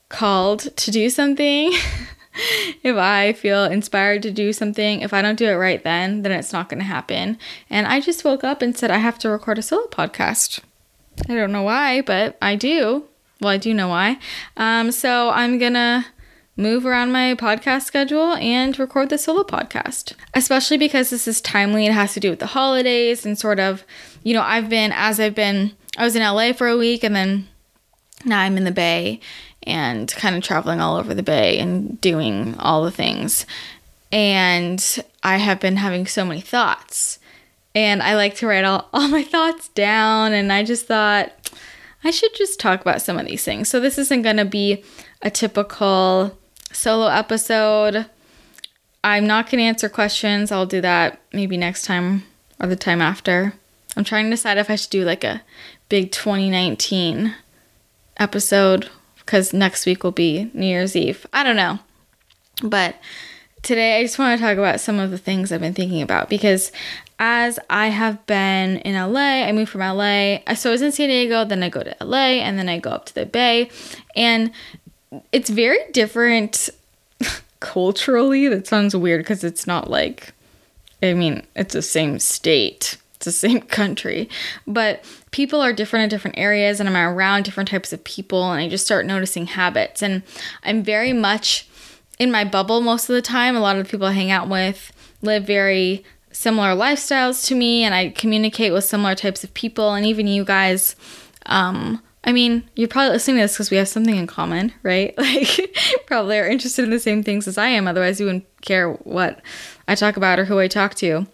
called 0.10 0.76
to 0.76 0.92
do 0.92 1.10
something, 1.10 1.74
if 2.84 2.96
I 2.96 3.34
feel 3.34 3.66
inspired 3.66 4.24
to 4.24 4.32
do 4.32 4.54
something, 4.54 5.02
if 5.02 5.14
I 5.14 5.22
don't 5.22 5.38
do 5.38 5.48
it 5.48 5.56
right 5.56 5.84
then, 5.84 6.22
then 6.22 6.32
it's 6.32 6.54
not 6.54 6.70
going 6.70 6.80
to 6.80 6.86
happen. 6.86 7.38
And 7.70 7.88
I 7.88 8.00
just 8.00 8.24
woke 8.24 8.44
up 8.44 8.62
and 8.62 8.78
said, 8.78 8.92
I 8.92 8.98
have 8.98 9.20
to 9.20 9.30
record 9.30 9.58
a 9.58 9.62
solo 9.62 9.88
podcast. 9.88 10.60
I 11.30 11.36
don't 11.36 11.52
know 11.52 11.64
why, 11.64 12.02
but 12.02 12.38
I 12.42 12.56
do. 12.56 13.06
Well, 13.40 13.50
I 13.50 13.58
do 13.58 13.74
know 13.74 13.90
why. 13.90 14.20
Um, 14.56 14.92
so 14.92 15.30
I'm 15.30 15.58
going 15.58 15.74
to 15.74 16.06
move 16.58 16.86
around 16.86 17.12
my 17.12 17.34
podcast 17.36 17.84
schedule 17.84 18.34
and 18.36 18.78
record 18.78 19.10
the 19.10 19.18
solo 19.18 19.44
podcast, 19.44 20.14
especially 20.34 20.78
because 20.78 21.10
this 21.10 21.28
is 21.28 21.42
timely. 21.42 21.86
It 21.86 21.94
has 21.94 22.14
to 22.14 22.20
do 22.20 22.30
with 22.30 22.40
the 22.40 22.48
holidays 22.48 23.26
and 23.26 23.38
sort 23.38 23.60
of, 23.60 23.84
you 24.24 24.34
know, 24.34 24.42
I've 24.42 24.70
been, 24.70 24.92
as 24.94 25.20
I've 25.20 25.36
been, 25.36 25.72
I 25.98 26.04
was 26.04 26.16
in 26.16 26.22
LA 26.22 26.54
for 26.54 26.68
a 26.68 26.78
week 26.78 27.04
and 27.04 27.16
then 27.16 27.48
now 28.26 28.40
I'm 28.40 28.58
in 28.58 28.64
the 28.64 28.72
Bay 28.72 29.20
and 29.64 30.12
kind 30.16 30.36
of 30.36 30.44
traveling 30.44 30.80
all 30.80 30.98
over 30.98 31.14
the 31.14 31.24
bay 31.24 31.60
and 31.60 32.00
doing 32.02 32.56
all 32.58 32.84
the 32.84 32.92
things. 32.92 33.46
And 34.12 35.04
I 35.24 35.38
have 35.38 35.60
been 35.60 35.78
having 35.78 36.08
so 36.08 36.26
many 36.26 36.42
thoughts. 36.42 37.20
And 37.74 38.04
I 38.04 38.16
like 38.16 38.36
to 38.36 38.48
write 38.48 38.66
all, 38.66 38.90
all 38.94 39.08
my 39.08 39.24
thoughts 39.24 39.70
down. 39.70 40.34
And 40.34 40.52
I 40.52 40.64
just 40.64 40.88
thought 40.88 41.32
I 42.04 42.12
should 42.12 42.34
just 42.36 42.60
talk 42.60 42.82
about 42.82 43.02
some 43.02 43.18
of 43.18 43.26
these 43.26 43.44
things. 43.44 43.70
So 43.70 43.80
this 43.80 43.98
isn't 43.98 44.24
going 44.24 44.38
to 44.38 44.46
be 44.46 44.84
a 45.22 45.30
typical 45.30 46.38
solo 46.72 47.08
episode. 47.08 48.08
I'm 49.04 49.26
not 49.26 49.50
going 49.50 49.60
to 49.60 49.66
answer 49.66 49.90
questions. 49.90 50.52
I'll 50.52 50.66
do 50.66 50.82
that 50.82 51.20
maybe 51.32 51.58
next 51.58 51.86
time 51.86 52.24
or 52.60 52.68
the 52.68 52.76
time 52.76 53.02
after. 53.02 53.54
I'm 53.96 54.04
trying 54.04 54.26
to 54.26 54.32
decide 54.32 54.58
if 54.58 54.70
I 54.70 54.76
should 54.76 54.90
do 54.90 55.04
like 55.04 55.24
a 55.24 55.42
big 55.90 56.12
2019 56.12 57.36
episode 58.18 58.90
because 59.32 59.54
next 59.54 59.86
week 59.86 60.04
will 60.04 60.12
be 60.12 60.52
New 60.54 60.66
Year's 60.66 60.94
Eve. 60.94 61.26
I 61.32 61.44
don't 61.44 61.56
know. 61.56 61.80
But 62.62 62.98
today 63.62 63.98
I 63.98 64.04
just 64.04 64.20
want 64.20 64.38
to 64.38 64.46
talk 64.46 64.58
about 64.58 64.82
some 64.82 65.00
of 65.00 65.10
the 65.10 65.18
things 65.18 65.54
I've 65.54 65.62
been 65.62 65.74
thinking 65.74 66.02
about 66.02 66.28
because 66.28 66.74
as 67.18 67.58
I 67.70 67.88
have 67.88 68.26
been 68.26 68.80
in 68.80 68.94
LA, 68.94 69.46
I 69.46 69.54
moved 69.54 69.72
from 69.72 69.80
LA. 69.80 70.40
So 70.56 70.70
I 70.70 70.74
was 70.74 70.82
in 70.82 70.92
San 70.92 71.08
Diego, 71.08 71.46
then 71.46 71.64
I 71.64 71.70
go 71.70 71.82
to 71.82 71.96
LA, 72.02 72.42
and 72.42 72.60
then 72.60 72.68
I 72.68 72.80
go 72.80 72.90
up 72.90 73.06
to 73.06 73.16
the 73.16 73.26
Bay. 73.26 73.70
And 74.18 74.52
it's 75.32 75.50
very 75.50 75.80
different 75.94 76.70
culturally. 77.62 78.50
That 78.50 78.68
sounds 78.68 78.94
weird 78.98 79.22
because 79.22 79.46
it's 79.46 79.66
not 79.66 79.90
like, 79.90 80.34
I 81.02 81.14
mean, 81.14 81.48
it's 81.56 81.74
the 81.74 81.82
same 81.82 82.20
state, 82.20 82.98
it's 83.16 83.26
the 83.28 83.32
same 83.32 83.62
country. 83.80 84.28
But 84.68 85.06
people 85.32 85.62
are 85.62 85.74
different 85.74 86.04
in 86.04 86.10
different 86.10 86.38
areas 86.38 86.80
and 86.80 86.88
I'm 86.88 86.96
around 86.96 87.44
different 87.44 87.70
types 87.70 87.94
of 87.94 88.04
people 88.04 88.52
and 88.52 88.62
I 88.62 88.70
just 88.70 88.86
start 88.86 89.06
noticing 89.06 89.48
habits. 89.48 90.04
And 90.04 90.24
I'm 90.64 90.84
very 90.84 91.14
much 91.14 91.68
in 92.20 92.32
my 92.32 92.44
bubble 92.44 92.82
most 92.82 93.10
of 93.10 93.16
the 93.16 93.22
time. 93.22 93.56
A 93.56 93.62
lot 93.62 93.78
of 93.78 93.86
the 93.86 93.90
people 93.90 94.08
I 94.08 94.12
hang 94.12 94.32
out 94.32 94.50
with 94.50 94.92
live 95.22 95.46
very 95.46 96.04
similar 96.32 96.70
lifestyles 96.70 97.46
to 97.48 97.56
me 97.56 97.84
and 97.84 97.96
I 97.96 98.10
communicate 98.10 98.74
with 98.74 98.84
similar 98.84 99.16
types 99.16 99.44
of 99.44 99.54
people 99.54 99.94
and 99.94 100.06
even 100.06 100.28
you 100.28 100.46
guys 100.46 100.96
um 101.46 102.02
I 102.24 102.34
mean, 102.34 102.70
you're 102.76 102.88
probably 102.88 103.14
listening 103.14 103.38
to 103.38 103.42
this 103.42 103.54
because 103.54 103.72
we 103.72 103.78
have 103.78 103.88
something 103.88 104.16
in 104.16 104.28
common, 104.28 104.74
right? 104.84 105.16
Like, 105.18 105.76
probably 106.06 106.38
are 106.38 106.48
interested 106.48 106.84
in 106.84 106.92
the 106.92 107.00
same 107.00 107.24
things 107.24 107.48
as 107.48 107.58
I 107.58 107.70
am. 107.70 107.88
Otherwise, 107.88 108.20
you 108.20 108.28
wouldn't 108.28 108.46
care 108.62 108.92
what 108.92 109.42
I 109.88 109.96
talk 109.96 110.18
about 110.18 110.38
or 110.38 110.46
who 110.46 110.60
I 110.60 110.68
talk 110.68 110.94
to. 110.96 111.26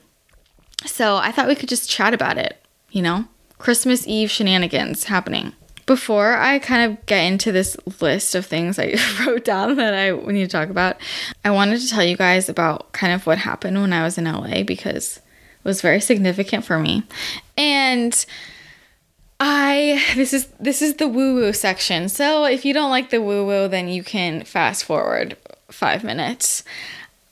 So 0.86 1.18
I 1.18 1.32
thought 1.32 1.48
we 1.48 1.56
could 1.56 1.68
just 1.68 1.90
chat 1.90 2.14
about 2.14 2.38
it, 2.38 2.64
you 2.90 3.02
know? 3.02 3.26
Christmas 3.58 4.08
Eve 4.08 4.30
shenanigans 4.30 5.06
happening. 5.06 5.54
Before 5.86 6.34
I 6.34 6.60
kind 6.60 6.92
of 6.92 7.06
get 7.06 7.24
into 7.24 7.52
this 7.54 7.78
list 8.02 8.36
of 8.36 8.46
things 8.46 8.78
I 8.78 8.96
wrote 9.26 9.46
down 9.46 9.78
that 9.78 9.94
I 9.94 10.12
need 10.32 10.44
to 10.44 10.48
talk 10.48 10.70
about, 10.70 10.98
I 11.46 11.52
wanted 11.52 11.80
to 11.80 11.88
tell 11.88 12.04
you 12.04 12.18
guys 12.18 12.50
about 12.50 12.92
kind 12.92 13.14
of 13.14 13.26
what 13.26 13.38
happened 13.38 13.80
when 13.80 13.94
I 13.94 14.04
was 14.04 14.18
in 14.18 14.26
LA 14.26 14.64
because 14.64 15.18
it 15.18 15.64
was 15.64 15.82
very 15.82 16.02
significant 16.02 16.66
for 16.66 16.78
me. 16.78 17.04
And 17.56 18.26
I 19.40 20.04
this 20.16 20.34
is 20.34 20.48
this 20.60 20.82
is 20.82 20.96
the 20.96 21.08
woo 21.08 21.36
woo 21.36 21.54
section. 21.54 22.10
So 22.10 22.46
if 22.46 22.66
you 22.66 22.74
don't 22.74 22.90
like 22.90 23.10
the 23.10 23.22
woo 23.22 23.46
woo, 23.46 23.68
then 23.68 23.88
you 23.88 24.04
can 24.04 24.44
fast 24.44 24.84
forward 24.84 25.38
5 25.70 26.04
minutes. 26.04 26.64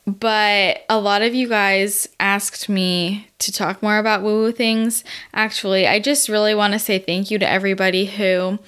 But 0.05 0.85
a 0.87 0.99
lot 0.99 1.23
of 1.23 1.33
you 1.33 1.49
guys 1.49 2.07
asked 2.19 2.69
me 2.69 3.27
to 3.39 3.51
talk 3.51 3.81
more 3.81 3.97
about 3.97 4.21
woo 4.21 4.43
woo 4.43 4.51
things. 4.51 5.03
Actually, 5.33 5.87
I 5.87 5.99
just 5.99 6.29
really 6.29 6.53
want 6.53 6.73
to 6.73 6.79
say 6.79 6.99
thank 6.99 7.31
you 7.31 7.39
to 7.39 7.49
everybody 7.49 8.05
who 8.05 8.59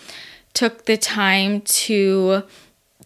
took 0.54 0.86
the 0.86 0.98
time 0.98 1.62
to 1.62 2.44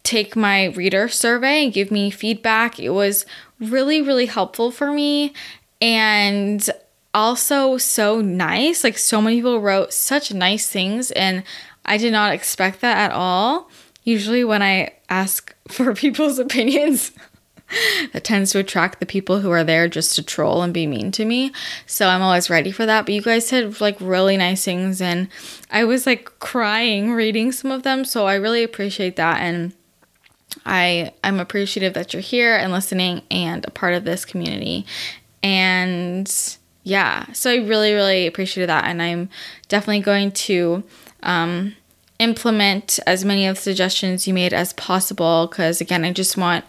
take 0.02 0.34
my 0.34 0.66
reader 0.66 1.08
survey 1.08 1.64
and 1.64 1.72
give 1.72 1.90
me 1.90 2.10
feedback. 2.10 2.80
It 2.80 2.90
was 2.90 3.26
really, 3.60 4.00
really 4.00 4.26
helpful 4.26 4.70
for 4.70 4.92
me 4.92 5.34
and 5.82 6.68
also 7.12 7.76
so 7.76 8.20
nice. 8.20 8.84
Like, 8.84 8.96
so 8.96 9.20
many 9.20 9.36
people 9.36 9.60
wrote 9.60 9.92
such 9.92 10.32
nice 10.32 10.68
things, 10.68 11.10
and 11.10 11.42
I 11.84 11.98
did 11.98 12.12
not 12.12 12.32
expect 12.32 12.80
that 12.80 12.96
at 12.96 13.12
all. 13.12 13.68
Usually, 14.04 14.44
when 14.44 14.62
I 14.62 14.94
ask 15.08 15.54
for 15.68 15.94
people's 15.94 16.38
opinions, 16.38 17.12
that 18.12 18.24
tends 18.24 18.52
to 18.52 18.58
attract 18.58 19.00
the 19.00 19.06
people 19.06 19.40
who 19.40 19.50
are 19.50 19.64
there 19.64 19.88
just 19.88 20.14
to 20.16 20.22
troll 20.22 20.62
and 20.62 20.74
be 20.74 20.86
mean 20.86 21.10
to 21.12 21.24
me. 21.24 21.52
So 21.86 22.08
I'm 22.08 22.22
always 22.22 22.50
ready 22.50 22.72
for 22.72 22.86
that. 22.86 23.06
But 23.06 23.14
you 23.14 23.22
guys 23.22 23.46
said 23.46 23.80
like 23.80 23.96
really 24.00 24.36
nice 24.36 24.64
things 24.64 25.00
and 25.00 25.28
I 25.70 25.84
was 25.84 26.06
like 26.06 26.38
crying 26.38 27.12
reading 27.12 27.52
some 27.52 27.70
of 27.70 27.82
them. 27.82 28.04
So 28.04 28.26
I 28.26 28.34
really 28.34 28.62
appreciate 28.62 29.16
that 29.16 29.40
and 29.40 29.72
I 30.66 31.12
I'm 31.24 31.40
appreciative 31.40 31.94
that 31.94 32.12
you're 32.12 32.22
here 32.22 32.56
and 32.56 32.72
listening 32.72 33.22
and 33.30 33.64
a 33.64 33.70
part 33.70 33.94
of 33.94 34.04
this 34.04 34.24
community. 34.24 34.86
And 35.42 36.32
yeah, 36.84 37.32
so 37.32 37.50
I 37.50 37.56
really 37.56 37.92
really 37.92 38.26
appreciated 38.26 38.68
that 38.68 38.86
and 38.86 39.00
I'm 39.00 39.28
definitely 39.68 40.00
going 40.00 40.32
to 40.32 40.82
um 41.22 41.74
implement 42.18 43.00
as 43.06 43.24
many 43.24 43.46
of 43.46 43.56
the 43.56 43.62
suggestions 43.62 44.28
you 44.28 44.34
made 44.34 44.52
as 44.52 44.72
possible 44.74 45.48
because 45.48 45.80
again, 45.80 46.04
I 46.04 46.12
just 46.12 46.36
want 46.36 46.64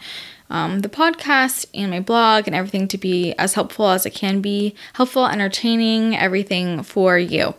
um, 0.53 0.79
the 0.81 0.89
podcast 0.89 1.65
and 1.73 1.89
my 1.89 1.99
blog 1.99 2.47
and 2.47 2.55
everything 2.55 2.87
to 2.89 2.97
be 2.97 3.33
as 3.33 3.55
helpful 3.55 3.89
as 3.89 4.05
it 4.05 4.11
can 4.11 4.39
be 4.39 4.75
helpful, 4.93 5.25
entertaining, 5.25 6.15
everything 6.15 6.83
for 6.83 7.17
you. 7.17 7.55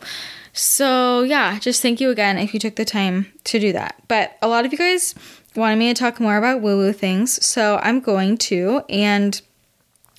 So, 0.53 1.23
yeah, 1.23 1.59
just 1.59 1.83
thank 1.83 2.01
you 2.01 2.11
again 2.11 2.39
if 2.39 2.55
you 2.55 2.61
took 2.61 2.77
the 2.77 2.85
time 2.85 3.33
to 3.45 3.59
do 3.59 3.73
that. 3.73 4.01
But 4.07 4.39
a 4.41 4.47
lot 4.47 4.65
of 4.65 4.71
you 4.71 4.79
guys 4.79 5.17
wanted 5.57 5.77
me 5.77 5.93
to 5.93 5.99
talk 5.99 6.21
more 6.21 6.37
about 6.37 6.61
woo 6.61 6.77
woo 6.77 6.93
things, 6.93 7.45
so 7.45 7.81
I'm 7.83 7.99
going 7.99 8.39
to. 8.39 8.83
And 8.89 9.43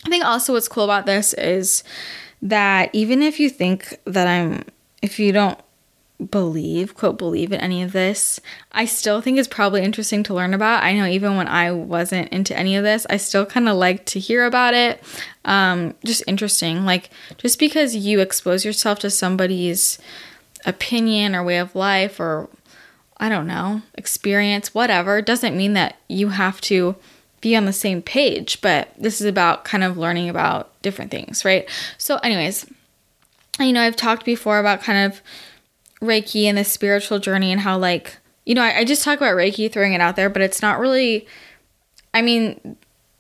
I 0.06 0.10
think 0.10 0.26
also 0.26 0.52
what's 0.52 0.68
cool 0.68 0.84
about 0.84 1.06
this 1.06 1.34
is 1.34 1.86
that 2.42 2.90
even 2.92 3.22
if 3.22 3.40
you 3.40 3.50
think 3.50 3.98
that 4.04 4.28
I'm, 4.28 4.66
if 5.02 5.18
you 5.18 5.32
don't 5.32 5.58
believe, 6.32 6.96
quote, 6.96 7.18
believe 7.18 7.52
in 7.52 7.60
any 7.60 7.84
of 7.84 7.92
this, 7.92 8.40
I 8.72 8.86
still 8.86 9.22
think 9.22 9.38
it's 9.38 9.48
probably 9.48 9.84
interesting 9.84 10.24
to 10.24 10.34
learn 10.34 10.54
about. 10.54 10.84
I 10.84 10.94
know 10.94 11.06
even 11.06 11.38
when 11.38 11.48
I 11.48 11.72
wasn't 11.72 12.30
into 12.30 12.58
any 12.58 12.76
of 12.76 12.84
this, 12.84 13.06
I 13.10 13.18
still 13.18 13.46
kind 13.46 13.70
of 13.70 13.76
like 13.78 14.06
to 14.08 14.20
hear 14.20 14.46
about 14.46 14.74
it. 14.74 15.04
Um, 15.44 15.96
just 16.04 16.24
interesting. 16.28 16.86
Like, 16.86 17.10
just 17.38 17.60
because 17.60 17.96
you 17.96 18.20
expose 18.20 18.66
yourself 18.66 19.00
to 19.00 19.10
somebody's 19.10 20.00
opinion 20.66 21.36
or 21.36 21.44
way 21.44 21.58
of 21.58 21.76
life 21.76 22.20
or 22.20 22.50
I 23.18 23.30
don't 23.30 23.48
know, 23.48 23.82
experience, 23.94 24.74
whatever, 24.74 25.22
doesn't 25.22 25.56
mean 25.56 25.74
that 25.74 25.98
you 26.10 26.30
have 26.30 26.60
to 26.62 26.96
be 27.40 27.56
on 27.56 27.66
the 27.66 27.74
same 27.74 28.02
page, 28.02 28.60
but 28.62 28.90
this 28.98 29.22
is 29.22 29.28
about 29.28 29.64
kind 29.64 29.84
of 29.84 29.98
learning 29.98 30.30
about 30.30 30.82
different 30.82 31.12
things, 31.12 31.46
right? 31.46 31.70
So, 31.98 32.18
anyways, 32.18 32.66
you 33.60 33.72
know, 33.72 33.82
I've 33.82 33.96
talked 33.96 34.26
before 34.26 34.60
about 34.60 34.82
kind 34.82 35.12
of 35.12 35.22
Reiki 36.02 36.46
and 36.46 36.58
the 36.58 36.64
spiritual 36.64 37.20
journey 37.20 37.52
and 37.52 37.62
how 37.62 37.78
like 37.78 38.18
you 38.46 38.54
know 38.54 38.64
I, 38.64 38.80
I 38.80 38.84
just 38.86 39.04
talk 39.04 39.18
about 39.18 39.36
Reiki 39.36 39.72
throwing 39.72 39.94
it 39.94 40.02
out 40.02 40.16
there, 40.16 40.30
but 40.30 40.42
it's 40.42 40.62
not 40.62 40.80
really. 40.80 41.28
I 42.14 42.22
mean, 42.22 42.78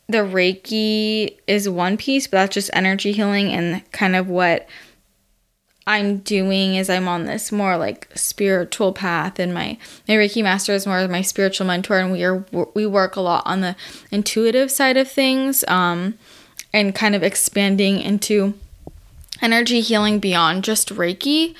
the 0.08 0.20
Reiki 0.20 1.38
is 1.48 1.67
one 1.67 1.98
piece, 1.98 2.27
but 2.27 2.38
that's 2.38 2.53
just 2.53 2.70
energy 2.74 3.12
healing 3.12 3.51
and 3.51 3.89
kind 3.91 4.15
of 4.15 4.29
what 4.29 4.67
I'm 5.88 6.17
doing 6.17 6.75
is 6.75 6.89
I'm 6.89 7.08
on 7.08 7.25
this 7.25 7.51
more 7.51 7.77
like 7.77 8.08
spiritual 8.15 8.91
path 8.91 9.39
and 9.39 9.53
my 9.53 9.77
my 10.08 10.15
Reiki 10.15 10.41
master 10.41 10.74
is 10.74 10.88
more 10.88 11.00
of 11.00 11.12
my 11.12 11.22
spiritual 11.22 11.67
mentor 11.67 12.00
and 12.00 12.12
we 12.12 12.24
are 12.24 12.44
we 12.74 12.88
work 12.88 13.15
a 13.15 13.22
lot 13.22 13.44
on 13.46 13.62
the 13.62 13.75
intuitive 14.12 14.72
side 14.72 14.98
of 14.98 15.10
things 15.10 15.63
um 15.67 16.15
and 16.74 16.96
kind 16.96 17.13
of 17.13 17.22
expanding 17.22 18.00
into 18.00 18.55
energy 19.41 19.82
healing 19.82 20.20
beyond 20.20 20.63
just 20.63 20.89
Reiki 20.89 21.53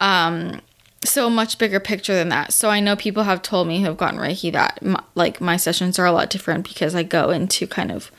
um, 0.00 0.60
so 1.04 1.30
much 1.30 1.58
bigger 1.58 1.80
picture 1.80 2.14
than 2.14 2.28
that. 2.28 2.52
So 2.52 2.68
I 2.68 2.80
know 2.80 2.96
people 2.96 3.22
have 3.22 3.42
told 3.42 3.68
me 3.68 3.78
who 3.78 3.86
have 3.86 3.96
gotten 3.96 4.18
Reiki 4.18 4.52
that 4.52 4.82
my, 4.82 5.02
like 5.14 5.40
my 5.40 5.56
sessions 5.56 5.98
are 5.98 6.06
a 6.06 6.12
lot 6.12 6.30
different 6.30 6.66
because 6.66 6.94
I 6.94 7.02
go 7.02 7.30
into 7.30 7.66
kind 7.66 7.90
of 7.90 8.10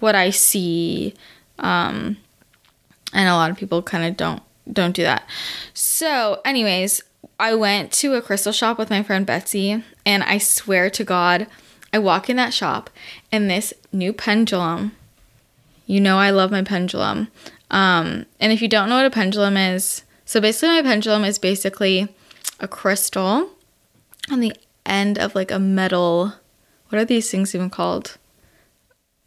what 0.00 0.14
I 0.14 0.30
see, 0.30 1.14
um, 1.58 2.16
and 3.12 3.28
a 3.28 3.34
lot 3.34 3.50
of 3.50 3.56
people 3.56 3.82
kind 3.82 4.04
of 4.04 4.16
don't 4.16 4.42
don't 4.70 4.94
do 4.94 5.02
that. 5.02 5.24
So, 5.74 6.40
anyways, 6.44 7.02
I 7.38 7.54
went 7.54 7.92
to 7.92 8.14
a 8.14 8.22
crystal 8.22 8.52
shop 8.52 8.78
with 8.78 8.90
my 8.90 9.02
friend 9.02 9.24
Betsy, 9.24 9.82
and 10.04 10.22
I 10.24 10.38
swear 10.38 10.90
to 10.90 11.04
God, 11.04 11.46
I 11.92 11.98
walk 11.98 12.28
in 12.28 12.36
that 12.36 12.52
shop 12.52 12.90
and 13.30 13.48
this 13.48 13.72
new 13.92 14.12
pendulum. 14.12 14.92
You 15.86 16.00
know 16.00 16.18
I 16.18 16.30
love 16.30 16.50
my 16.50 16.62
pendulum. 16.62 17.28
Um, 17.70 18.26
and 18.40 18.52
if 18.52 18.60
you 18.60 18.68
don't 18.68 18.88
know 18.88 18.96
what 18.96 19.06
a 19.06 19.10
pendulum 19.10 19.56
is, 19.56 20.02
so 20.26 20.40
basically, 20.40 20.74
my 20.74 20.82
pendulum 20.82 21.24
is 21.24 21.38
basically 21.38 22.08
a 22.58 22.66
crystal 22.66 23.50
on 24.30 24.40
the 24.40 24.54
end 24.84 25.18
of 25.18 25.34
like 25.36 25.52
a 25.52 25.58
metal. 25.58 26.34
What 26.88 27.00
are 27.00 27.04
these 27.04 27.30
things 27.30 27.54
even 27.54 27.70
called? 27.70 28.18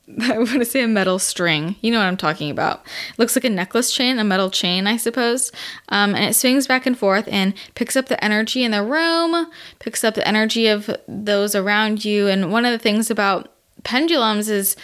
I 0.21 0.37
want 0.37 0.51
to 0.51 0.65
say 0.65 0.83
a 0.83 0.87
metal 0.87 1.17
string. 1.17 1.77
You 1.81 1.91
know 1.91 1.99
what 1.99 2.07
I'm 2.07 2.17
talking 2.17 2.51
about. 2.51 2.85
It 3.11 3.19
looks 3.19 3.35
like 3.37 3.45
a 3.45 3.49
necklace 3.49 3.93
chain, 3.93 4.19
a 4.19 4.25
metal 4.25 4.49
chain, 4.49 4.87
I 4.87 4.97
suppose. 4.97 5.53
Um, 5.87 6.15
and 6.15 6.25
it 6.25 6.33
swings 6.33 6.67
back 6.67 6.85
and 6.85 6.97
forth 6.97 7.29
and 7.31 7.53
picks 7.75 7.95
up 7.95 8.07
the 8.07 8.21
energy 8.23 8.65
in 8.65 8.71
the 8.71 8.83
room, 8.83 9.47
picks 9.79 10.03
up 10.03 10.15
the 10.15 10.27
energy 10.27 10.67
of 10.67 10.89
those 11.07 11.55
around 11.55 12.03
you. 12.03 12.27
And 12.27 12.51
one 12.51 12.65
of 12.65 12.73
the 12.73 12.79
things 12.79 13.09
about 13.09 13.53
pendulums 13.83 14.49
is 14.49 14.75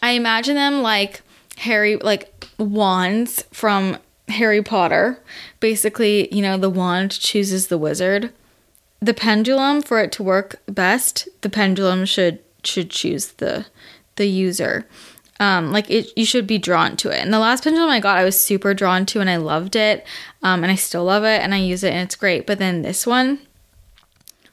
I 0.00 0.10
imagine 0.10 0.54
them 0.54 0.80
like 0.80 1.22
Harry, 1.56 1.96
like 1.96 2.46
wands 2.58 3.42
from 3.50 3.98
Harry 4.28 4.62
Potter, 4.62 5.22
basically, 5.60 6.34
you 6.34 6.42
know, 6.42 6.56
the 6.56 6.70
wand 6.70 7.12
chooses 7.12 7.68
the 7.68 7.78
wizard. 7.78 8.32
The 9.00 9.14
pendulum, 9.14 9.82
for 9.82 10.00
it 10.00 10.10
to 10.12 10.22
work 10.22 10.60
best, 10.66 11.28
the 11.42 11.50
pendulum 11.50 12.04
should 12.04 12.40
should 12.64 12.90
choose 12.90 13.28
the 13.32 13.66
the 14.16 14.26
user. 14.26 14.86
Um, 15.38 15.70
like 15.70 15.90
it, 15.90 16.10
you 16.16 16.24
should 16.24 16.46
be 16.46 16.58
drawn 16.58 16.96
to 16.96 17.10
it. 17.10 17.20
And 17.20 17.32
the 17.32 17.38
last 17.38 17.62
pendulum 17.62 17.90
I 17.90 18.00
got, 18.00 18.16
I 18.16 18.24
was 18.24 18.40
super 18.40 18.72
drawn 18.72 19.04
to, 19.06 19.20
and 19.20 19.28
I 19.28 19.36
loved 19.36 19.76
it, 19.76 20.06
um, 20.42 20.62
and 20.62 20.72
I 20.72 20.76
still 20.76 21.04
love 21.04 21.24
it, 21.24 21.42
and 21.42 21.54
I 21.54 21.58
use 21.58 21.84
it, 21.84 21.92
and 21.92 22.00
it's 22.00 22.16
great. 22.16 22.46
But 22.46 22.58
then 22.58 22.82
this 22.82 23.06
one, 23.06 23.40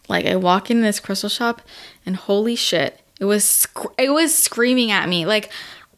like 0.10 0.26
I 0.26 0.36
walk 0.36 0.70
in 0.70 0.82
this 0.82 1.00
crystal 1.00 1.30
shop, 1.30 1.62
and 2.06 2.18
holy 2.18 2.56
shit, 2.56 3.00
it 3.20 3.26
was 3.26 3.46
sc- 3.46 3.96
it 3.98 4.10
was 4.10 4.36
screaming 4.36 4.92
at 4.92 5.08
me 5.08 5.26
like 5.26 5.50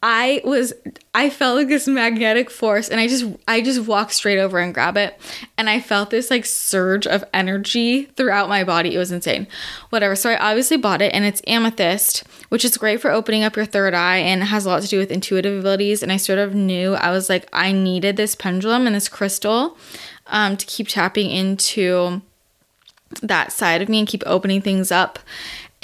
I 0.08 0.40
was 0.44 0.72
I 1.16 1.32
felt 1.32 1.58
like 1.58 1.68
this 1.68 1.88
magnetic 1.88 2.52
force 2.52 2.90
and 2.90 3.00
I 3.00 3.08
just 3.08 3.26
I 3.48 3.60
just 3.60 3.88
walked 3.88 4.14
straight 4.14 4.38
over 4.38 4.60
and 4.60 4.72
grab 4.72 4.98
it 4.98 5.20
and 5.58 5.68
I 5.68 5.80
felt 5.80 6.12
this 6.12 6.30
like 6.30 6.46
surge 6.46 7.08
of 7.08 7.24
energy 7.34 8.06
throughout 8.16 8.48
my 8.48 8.64
body. 8.64 8.94
It 8.94 9.00
was 9.00 9.12
insane. 9.12 9.48
Whatever. 9.90 10.16
So 10.16 10.30
I 10.30 10.38
obviously 10.38 10.78
bought 10.78 11.02
it 11.02 11.12
and 11.12 11.26
it's 11.26 11.42
amethyst, 11.48 12.24
which 12.50 12.64
is 12.64 12.78
great 12.78 13.02
for 13.02 13.10
opening 13.10 13.44
up 13.44 13.56
your 13.56 13.66
third 13.66 13.96
eye 13.96 14.18
and 14.18 14.44
has 14.44 14.68
a 14.68 14.70
lot 14.70 14.84
to 14.84 14.88
do 14.88 15.00
with 15.00 15.12
intuitive 15.12 15.60
abilities 15.60 16.04
and 16.04 16.12
I 16.12 16.18
sort 16.18 16.38
of 16.38 16.54
knew 16.54 16.94
I 16.94 17.10
was 17.10 17.28
like 17.28 17.50
I 17.52 17.72
needed 17.72 18.16
this 18.16 18.36
pendulum 18.36 18.86
and 18.86 18.96
this 18.96 19.10
crystal 19.10 19.76
um, 20.28 20.56
to 20.56 20.68
keep 20.68 20.88
tapping 20.88 21.32
into 21.32 22.22
that 23.24 23.52
side 23.52 23.82
of 23.82 23.90
me 23.90 23.98
and 23.98 24.08
keep 24.08 24.22
opening 24.28 24.62
things 24.62 24.92
up. 24.92 25.18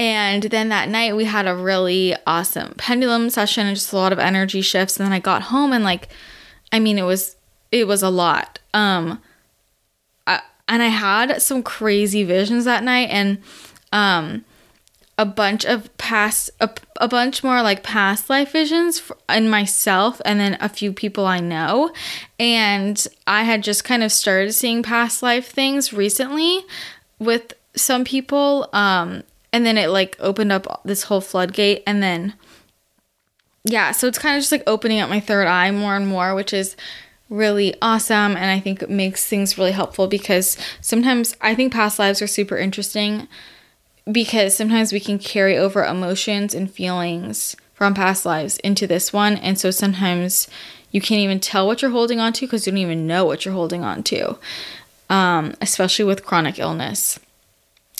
And 0.02 0.42
then 0.42 0.70
that 0.70 0.90
night 0.90 1.16
we 1.16 1.26
had 1.26 1.46
a 1.46 1.54
really 1.54 2.16
awesome 2.26 2.74
pendulum 2.76 3.30
session 3.30 3.68
and 3.68 3.76
just 3.76 3.94
a 3.94 3.98
lot 3.98 4.12
of 4.12 4.18
energy 4.18 4.62
shifts. 4.62 4.98
And 4.98 5.06
then 5.06 5.14
I 5.14 5.20
got 5.20 5.44
home 5.44 5.72
and 5.72 5.84
like, 5.84 6.08
I 6.72 6.80
mean, 6.80 6.98
it 6.98 7.04
was 7.04 7.36
it 7.72 7.86
was 7.86 8.02
a 8.02 8.10
lot. 8.10 8.58
Um, 8.74 9.22
I, 10.26 10.42
and 10.68 10.82
I 10.82 10.88
had 10.88 11.40
some 11.40 11.62
crazy 11.62 12.24
visions 12.24 12.66
that 12.66 12.84
night 12.84 13.10
and 13.12 13.44
um 13.94 14.44
a 15.20 15.26
bunch 15.26 15.66
of 15.66 15.96
past 16.00 16.50
a, 16.60 16.70
a 17.00 17.08
bunch 17.08 17.44
more 17.44 17.62
like 17.62 17.84
past 17.84 18.28
life 18.28 18.54
visions 18.54 19.04
in 19.30 19.52
myself 19.52 20.20
and 20.26 20.40
then 20.40 20.58
a 20.62 20.70
few 20.70 20.94
people 20.94 21.28
I 21.28 21.42
know 21.42 21.94
and 22.40 23.06
I 23.28 23.44
had 23.44 23.62
just 23.62 23.84
kind 23.84 24.02
of 24.02 24.12
started 24.12 24.54
seeing 24.54 24.82
past 24.82 25.22
life 25.22 25.52
things 25.52 25.94
recently 25.94 26.62
with 27.20 27.54
some 27.76 28.04
people 28.04 28.68
um 28.74 29.22
and 29.54 29.66
then 29.66 29.78
it 29.78 29.90
like 29.90 30.16
opened 30.20 30.52
up 30.52 30.82
this 30.84 31.04
whole 31.04 31.22
floodgate 31.22 31.84
and 31.86 32.02
then 32.02 32.34
yeah 33.64 33.92
so 33.92 34.08
it's 34.08 34.20
kind 34.20 34.36
of 34.36 34.42
just 34.42 34.52
like 34.52 34.64
opening 34.68 35.00
up 35.00 35.10
my 35.10 35.20
third 35.20 35.48
eye 35.48 35.72
more 35.72 35.96
and 35.96 36.08
more 36.08 36.34
which 36.34 36.54
is 36.54 36.76
really 37.30 37.76
awesome 37.82 38.36
and 38.36 38.46
i 38.46 38.60
think 38.60 38.82
it 38.82 38.90
makes 38.90 39.26
things 39.26 39.58
really 39.58 39.72
helpful 39.72 40.08
because 40.08 40.58
sometimes 40.82 41.36
i 41.42 41.56
think 41.56 41.72
past 41.72 42.00
lives 42.00 42.22
are 42.22 42.28
super 42.28 42.58
interesting 42.58 43.28
because 44.12 44.56
sometimes 44.56 44.92
we 44.92 45.00
can 45.00 45.20
carry 45.20 45.58
over 45.58 45.86
emotions 45.86 46.54
and 46.54 46.72
feelings 46.72 47.56
from 47.74 47.94
past 47.94 48.26
lives 48.26 48.58
into 48.58 48.88
this 48.88 49.14
one 49.14 49.38
and 49.38 49.60
so 49.60 49.72
sometimes 49.72 50.48
you 50.92 51.00
can't 51.00 51.20
even 51.20 51.40
tell 51.40 51.66
what 51.66 51.82
you're 51.82 51.92
holding 51.92 52.20
on 52.20 52.34
to 52.34 52.46
because 52.46 52.66
you 52.66 52.72
don't 52.72 52.80
even 52.80 53.08
know 53.08 53.24
what 53.24 53.46
you're 53.46 53.54
holding 53.54 53.84
on 53.84 54.04
to 54.04 54.38
um, 55.12 55.54
especially 55.60 56.06
with 56.06 56.26
chronic 56.26 56.58
illness. 56.58 57.20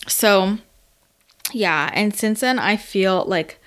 So 0.08 0.58
yeah, 1.52 1.90
and 1.94 2.16
since 2.16 2.42
then 2.42 2.60
I 2.60 2.78
feel 2.78 3.26
like 3.26 3.58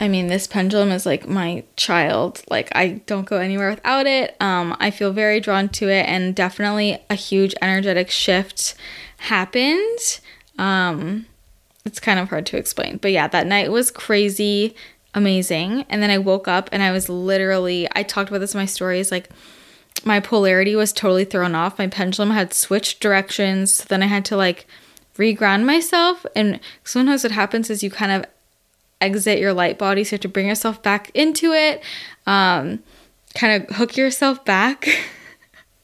I 0.00 0.08
mean, 0.08 0.26
this 0.26 0.46
pendulum 0.46 0.90
is 0.90 1.06
like 1.06 1.28
my 1.28 1.64
child. 1.76 2.42
Like 2.50 2.70
I 2.74 3.02
don't 3.06 3.26
go 3.26 3.36
anywhere 3.36 3.70
without 3.70 4.06
it. 4.06 4.36
Um 4.40 4.76
I 4.80 4.90
feel 4.90 5.12
very 5.12 5.40
drawn 5.40 5.68
to 5.70 5.88
it 5.88 6.06
and 6.08 6.34
definitely 6.34 6.98
a 7.10 7.14
huge 7.14 7.54
energetic 7.62 8.10
shift 8.10 8.74
happened. 9.18 10.20
Um 10.58 11.26
it's 11.84 12.00
kind 12.00 12.18
of 12.20 12.28
hard 12.28 12.46
to 12.46 12.56
explain. 12.56 12.98
But 12.98 13.12
yeah, 13.12 13.28
that 13.28 13.46
night 13.46 13.70
was 13.70 13.90
crazy. 13.90 14.74
amazing. 15.14 15.84
And 15.88 16.02
then 16.02 16.10
I 16.10 16.18
woke 16.18 16.48
up 16.48 16.68
and 16.72 16.82
I 16.82 16.90
was 16.90 17.08
literally, 17.08 17.88
I 17.94 18.02
talked 18.02 18.30
about 18.30 18.38
this 18.38 18.54
in 18.54 18.60
my 18.60 18.66
stories, 18.66 19.10
like 19.10 19.28
my 20.04 20.20
polarity 20.20 20.74
was 20.74 20.92
totally 20.92 21.24
thrown 21.24 21.54
off. 21.54 21.78
My 21.78 21.86
pendulum 21.86 22.30
had 22.30 22.54
switched 22.54 23.00
directions. 23.00 23.74
So 23.74 23.84
then 23.88 24.02
I 24.02 24.06
had 24.06 24.24
to 24.26 24.36
like 24.36 24.66
reground 25.16 25.64
myself. 25.64 26.24
And 26.34 26.60
sometimes 26.84 27.22
what 27.22 27.32
happens 27.32 27.70
is 27.70 27.82
you 27.82 27.90
kind 27.90 28.12
of 28.12 28.24
exit 29.00 29.38
your 29.38 29.52
light 29.52 29.78
body. 29.78 30.04
So 30.04 30.14
you 30.14 30.16
have 30.16 30.22
to 30.22 30.28
bring 30.28 30.46
yourself 30.46 30.82
back 30.82 31.10
into 31.14 31.52
it, 31.52 31.82
um, 32.26 32.82
kind 33.34 33.62
of 33.62 33.76
hook 33.76 33.96
yourself 33.96 34.44
back. 34.44 34.88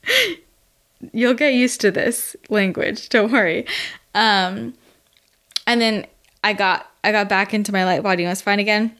You'll 1.12 1.34
get 1.34 1.54
used 1.54 1.80
to 1.82 1.90
this 1.90 2.34
language. 2.48 3.08
Don't 3.08 3.30
worry. 3.30 3.66
Um, 4.14 4.74
and 5.66 5.80
then 5.80 6.06
I 6.42 6.54
got 6.54 6.90
I 7.04 7.12
got 7.12 7.28
back 7.28 7.54
into 7.54 7.72
my 7.72 7.84
light 7.84 8.02
body 8.02 8.24
and 8.24 8.30
was 8.30 8.42
fine 8.42 8.58
again. 8.58 8.96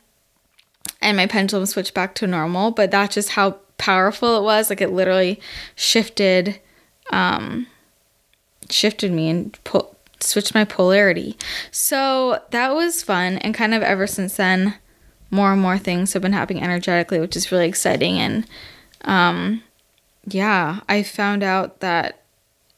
And 1.00 1.16
my 1.16 1.26
pendulum 1.26 1.66
switched 1.66 1.94
back 1.94 2.14
to 2.16 2.26
normal, 2.26 2.70
but 2.70 2.90
that's 2.90 3.14
just 3.14 3.30
how 3.30 3.58
powerful 3.78 4.36
it 4.36 4.42
was. 4.42 4.70
Like 4.70 4.80
it 4.80 4.92
literally 4.92 5.40
shifted 5.74 6.60
um 7.10 7.66
shifted 8.70 9.12
me 9.12 9.30
and 9.30 9.64
pulled 9.64 9.96
switched 10.20 10.54
my 10.54 10.64
polarity. 10.64 11.37
So 11.70 12.42
that 12.50 12.74
was 12.74 13.02
fun. 13.02 13.38
And 13.38 13.54
kind 13.54 13.74
of 13.74 13.83
ever 13.83 14.07
since 14.07 14.37
then, 14.37 14.74
more 15.31 15.52
and 15.52 15.61
more 15.61 15.78
things 15.78 16.12
have 16.12 16.22
been 16.22 16.33
happening 16.33 16.62
energetically, 16.62 17.20
which 17.20 17.37
is 17.37 17.52
really 17.52 17.68
exciting. 17.68 18.18
And 18.18 18.46
um, 19.02 19.62
yeah, 20.26 20.81
I 20.88 21.02
found 21.02 21.42
out 21.42 21.81
that 21.81 22.22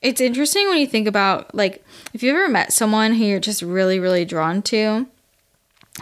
it's 0.03 0.21
interesting 0.21 0.69
when 0.69 0.79
you 0.79 0.87
think 0.87 1.07
about 1.07 1.55
like 1.55 1.85
if 2.15 2.23
you've 2.23 2.35
ever 2.35 2.49
met 2.49 2.73
someone 2.73 3.15
who 3.15 3.25
you're 3.25 3.41
just 3.41 3.63
really, 3.63 3.99
really 3.99 4.25
drawn 4.25 4.63
to, 4.63 5.07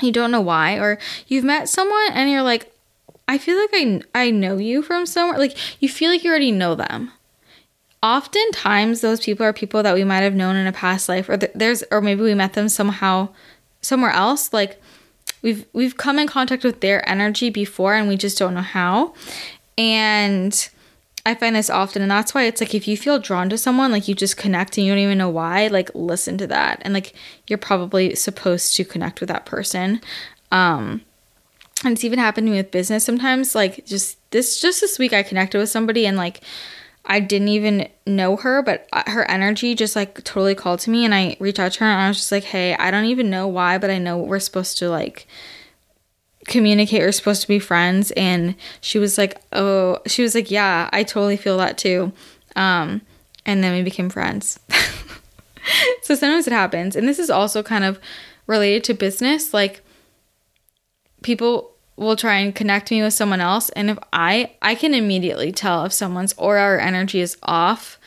you 0.00 0.12
don't 0.12 0.30
know 0.30 0.40
why, 0.40 0.78
or 0.78 0.98
you've 1.26 1.44
met 1.44 1.68
someone 1.68 2.12
and 2.12 2.30
you're 2.30 2.42
like, 2.42 2.72
I 3.26 3.36
feel 3.36 3.58
like 3.58 3.70
I, 3.72 4.02
I 4.14 4.30
know 4.30 4.56
you 4.56 4.82
from 4.82 5.04
somewhere. 5.04 5.38
Like 5.38 5.56
you 5.82 5.88
feel 5.88 6.10
like 6.10 6.24
you 6.24 6.30
already 6.30 6.52
know 6.52 6.74
them 6.74 7.12
oftentimes 8.02 9.00
those 9.00 9.20
people 9.20 9.44
are 9.44 9.52
people 9.52 9.82
that 9.82 9.94
we 9.94 10.04
might 10.04 10.22
have 10.22 10.34
known 10.34 10.56
in 10.56 10.66
a 10.66 10.72
past 10.72 11.08
life 11.08 11.28
or 11.28 11.36
th- 11.36 11.52
there's 11.54 11.82
or 11.90 12.00
maybe 12.00 12.22
we 12.22 12.34
met 12.34 12.52
them 12.52 12.68
somehow 12.68 13.28
somewhere 13.80 14.10
else. 14.10 14.52
Like 14.52 14.80
we've 15.42 15.66
we've 15.72 15.96
come 15.96 16.18
in 16.18 16.26
contact 16.26 16.64
with 16.64 16.80
their 16.80 17.06
energy 17.08 17.50
before 17.50 17.94
and 17.94 18.08
we 18.08 18.16
just 18.16 18.38
don't 18.38 18.54
know 18.54 18.60
how. 18.60 19.14
And 19.76 20.68
i 21.26 21.34
find 21.34 21.54
this 21.54 21.68
often 21.68 22.00
and 22.00 22.10
that's 22.10 22.32
why 22.32 22.44
it's 22.44 22.60
like 22.60 22.74
if 22.74 22.88
you 22.88 22.96
feel 22.96 23.18
drawn 23.18 23.50
to 23.50 23.58
someone 23.58 23.92
like 23.92 24.08
you 24.08 24.14
just 24.14 24.38
connect 24.38 24.78
and 24.78 24.86
you 24.86 24.92
don't 24.92 25.02
even 25.02 25.18
know 25.18 25.28
why 25.28 25.66
like 25.66 25.90
listen 25.94 26.38
to 26.38 26.46
that. 26.46 26.80
And 26.82 26.94
like 26.94 27.14
you're 27.46 27.58
probably 27.58 28.14
supposed 28.14 28.76
to 28.76 28.84
connect 28.84 29.20
with 29.20 29.28
that 29.28 29.44
person. 29.44 30.00
Um 30.52 31.02
and 31.84 31.92
it's 31.92 32.04
even 32.04 32.18
happened 32.18 32.46
to 32.46 32.50
me 32.50 32.56
with 32.56 32.70
business 32.70 33.04
sometimes 33.04 33.54
like 33.54 33.84
just 33.86 34.18
this 34.30 34.60
just 34.60 34.80
this 34.80 34.98
week 34.98 35.12
i 35.12 35.22
connected 35.22 35.58
with 35.58 35.68
somebody 35.68 36.06
and 36.06 36.16
like 36.16 36.40
I 37.08 37.20
didn't 37.20 37.48
even 37.48 37.88
know 38.06 38.36
her, 38.36 38.62
but 38.62 38.86
uh, 38.92 39.10
her 39.10 39.28
energy 39.30 39.74
just 39.74 39.96
like 39.96 40.22
totally 40.24 40.54
called 40.54 40.80
to 40.80 40.90
me. 40.90 41.04
And 41.06 41.14
I 41.14 41.36
reached 41.40 41.58
out 41.58 41.72
to 41.72 41.80
her 41.80 41.86
and 41.86 42.02
I 42.02 42.08
was 42.08 42.18
just 42.18 42.32
like, 42.32 42.44
hey, 42.44 42.74
I 42.74 42.90
don't 42.90 43.06
even 43.06 43.30
know 43.30 43.48
why, 43.48 43.78
but 43.78 43.90
I 43.90 43.98
know 43.98 44.18
we're 44.18 44.38
supposed 44.38 44.76
to 44.78 44.90
like 44.90 45.26
communicate. 46.46 47.00
We're 47.00 47.12
supposed 47.12 47.42
to 47.42 47.48
be 47.48 47.58
friends. 47.58 48.10
And 48.12 48.54
she 48.82 48.98
was 48.98 49.16
like, 49.16 49.40
oh, 49.52 49.98
she 50.06 50.22
was 50.22 50.34
like, 50.34 50.50
yeah, 50.50 50.90
I 50.92 51.02
totally 51.02 51.38
feel 51.38 51.56
that 51.58 51.78
too. 51.78 52.12
Um, 52.56 53.00
and 53.46 53.64
then 53.64 53.72
we 53.74 53.82
became 53.82 54.10
friends. 54.10 54.60
so 56.02 56.14
sometimes 56.14 56.46
it 56.46 56.52
happens. 56.52 56.94
And 56.94 57.08
this 57.08 57.18
is 57.18 57.30
also 57.30 57.62
kind 57.62 57.84
of 57.84 57.98
related 58.46 58.84
to 58.84 58.94
business. 58.94 59.54
Like, 59.54 59.80
people 61.22 61.72
will 61.98 62.16
try 62.16 62.38
and 62.38 62.54
connect 62.54 62.90
me 62.90 63.02
with 63.02 63.12
someone 63.12 63.40
else. 63.40 63.68
And 63.70 63.90
if 63.90 63.98
i 64.12 64.52
i 64.62 64.74
can 64.74 64.94
immediately 64.94 65.52
tell 65.52 65.84
if 65.84 65.92
someone's 65.92 66.32
or 66.34 66.78
energy 66.78 67.20
is 67.20 67.36
off 67.42 67.98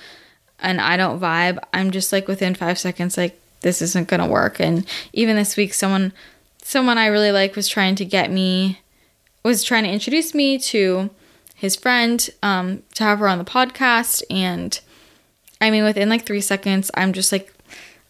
and 0.60 0.80
i 0.80 0.95
don't 0.95 1.19
vibe 1.19 1.60
i'm 1.73 1.91
just 1.91 2.12
like 2.12 2.27
within 2.27 2.56
five 2.56 2.80
seconds 2.80 3.17
like 3.17 3.39
this 3.62 3.82
isn't 3.82 4.08
gonna 4.08 4.27
work. 4.27 4.60
And 4.60 4.88
even 5.13 5.36
this 5.36 5.58
week 5.58 5.73
someone 5.73 6.13
someone 6.63 6.97
i 6.97 7.08
really 7.08 7.32
like 7.32 7.56
was 7.56 7.67
trying 7.67 7.95
to 7.95 8.06
get 8.06 8.32
me 8.32 8.80
was 9.43 9.63
trying 9.63 9.84
to 9.84 9.89
introduce 9.91 10.34
me 10.34 10.58
to 10.60 11.10
his 11.56 11.75
friend 11.75 12.30
um, 12.41 12.84
to 12.95 13.04
have 13.04 13.19
her 13.19 13.27
on 13.27 13.38
the 13.38 13.43
podcast. 13.43 14.23
And 14.30 14.80
i 15.60 15.69
mean 15.69 15.84
within 15.84 16.10
like 16.10 16.25
three 16.25 16.41
seconds 16.41 16.89
i'm 16.95 17.13
just 17.13 17.32
like 17.32 17.54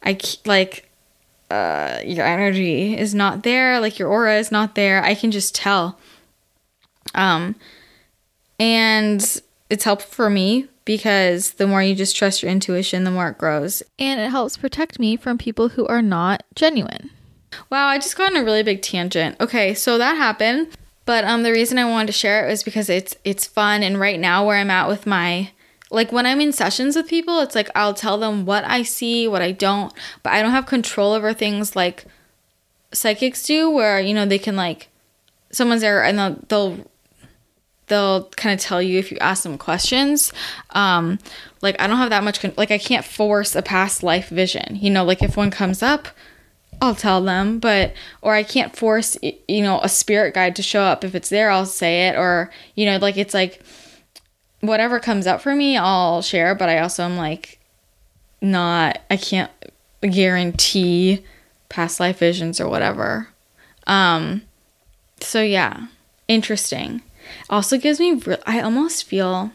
i 0.03 0.17
like 0.45 0.90
uh, 1.51 2.01
your 2.05 2.25
energy 2.25 2.97
is 2.97 3.13
not 3.13 3.43
there, 3.43 3.79
like 3.81 3.99
your 3.99 4.07
aura 4.07 4.37
is 4.37 4.51
not 4.51 4.75
there. 4.75 5.03
I 5.03 5.15
can 5.15 5.31
just 5.31 5.53
tell. 5.53 5.99
Um, 7.13 7.55
and 8.57 9.41
it's 9.69 9.83
helpful 9.83 10.11
for 10.11 10.29
me 10.29 10.67
because 10.85 11.51
the 11.51 11.67
more 11.67 11.83
you 11.83 11.93
just 11.93 12.15
trust 12.15 12.41
your 12.41 12.51
intuition, 12.51 13.03
the 13.03 13.11
more 13.11 13.29
it 13.29 13.37
grows. 13.37 13.83
And 13.99 14.21
it 14.21 14.29
helps 14.29 14.55
protect 14.55 14.97
me 14.97 15.17
from 15.17 15.37
people 15.37 15.69
who 15.69 15.85
are 15.87 16.01
not 16.01 16.43
genuine. 16.55 17.09
Wow, 17.69 17.87
I 17.87 17.97
just 17.97 18.17
got 18.17 18.31
on 18.31 18.41
a 18.41 18.45
really 18.45 18.63
big 18.63 18.81
tangent. 18.81 19.35
Okay, 19.41 19.73
so 19.73 19.97
that 19.97 20.15
happened. 20.15 20.69
But 21.05 21.25
um 21.25 21.43
the 21.43 21.51
reason 21.51 21.77
I 21.77 21.89
wanted 21.89 22.07
to 22.07 22.13
share 22.13 22.45
it 22.45 22.49
was 22.49 22.63
because 22.63 22.89
it's 22.89 23.15
it's 23.25 23.45
fun 23.45 23.83
and 23.83 23.99
right 23.99 24.19
now 24.19 24.45
where 24.45 24.57
I'm 24.57 24.71
at 24.71 24.87
with 24.87 25.05
my 25.05 25.51
like 25.91 26.11
when 26.11 26.25
I'm 26.25 26.41
in 26.41 26.53
sessions 26.53 26.95
with 26.95 27.07
people, 27.07 27.39
it's 27.41 27.53
like 27.53 27.69
I'll 27.75 27.93
tell 27.93 28.17
them 28.17 28.45
what 28.45 28.63
I 28.63 28.83
see, 28.83 29.27
what 29.27 29.41
I 29.41 29.51
don't, 29.51 29.93
but 30.23 30.31
I 30.33 30.41
don't 30.41 30.51
have 30.51 30.65
control 30.65 31.13
over 31.13 31.33
things 31.33 31.75
like 31.75 32.05
psychics 32.93 33.43
do, 33.43 33.69
where 33.69 33.99
you 33.99 34.13
know 34.13 34.25
they 34.25 34.39
can 34.39 34.55
like 34.55 34.87
someone's 35.51 35.81
there 35.81 36.03
and 36.03 36.17
they'll 36.17 36.39
they'll 36.47 36.91
they'll 37.87 38.23
kind 38.37 38.57
of 38.57 38.63
tell 38.63 38.81
you 38.81 38.97
if 38.97 39.11
you 39.11 39.17
ask 39.19 39.43
them 39.43 39.57
questions. 39.57 40.31
Um, 40.69 41.19
like 41.61 41.79
I 41.79 41.87
don't 41.87 41.97
have 41.97 42.09
that 42.09 42.23
much 42.23 42.39
con- 42.39 42.53
like 42.55 42.71
I 42.71 42.77
can't 42.77 43.05
force 43.05 43.53
a 43.53 43.61
past 43.61 44.01
life 44.01 44.29
vision. 44.29 44.77
You 44.77 44.89
know, 44.89 45.03
like 45.03 45.21
if 45.21 45.35
one 45.35 45.51
comes 45.51 45.83
up, 45.83 46.07
I'll 46.81 46.95
tell 46.95 47.21
them, 47.21 47.59
but 47.59 47.93
or 48.21 48.33
I 48.33 48.43
can't 48.43 48.75
force 48.75 49.17
you 49.21 49.61
know 49.61 49.81
a 49.83 49.89
spirit 49.89 50.33
guide 50.33 50.55
to 50.55 50.63
show 50.63 50.83
up. 50.83 51.03
If 51.03 51.15
it's 51.15 51.29
there, 51.29 51.51
I'll 51.51 51.65
say 51.65 52.07
it 52.07 52.15
or 52.15 52.49
you 52.75 52.85
know 52.85 52.97
like 52.97 53.17
it's 53.17 53.33
like 53.33 53.61
whatever 54.61 54.99
comes 54.99 55.27
up 55.27 55.41
for 55.41 55.53
me, 55.53 55.77
I'll 55.77 56.21
share, 56.21 56.55
but 56.55 56.69
I 56.69 56.79
also 56.79 57.03
am 57.03 57.17
like 57.17 57.59
not 58.41 58.99
I 59.09 59.17
can't 59.17 59.51
guarantee 60.01 61.23
past 61.69 61.99
life 61.99 62.19
visions 62.19 62.59
or 62.59 62.69
whatever. 62.69 63.27
Um 63.85 64.43
so 65.19 65.41
yeah, 65.41 65.87
interesting. 66.27 67.01
Also 67.49 67.77
gives 67.77 67.99
me 67.99 68.21
I 68.45 68.61
almost 68.61 69.03
feel 69.03 69.51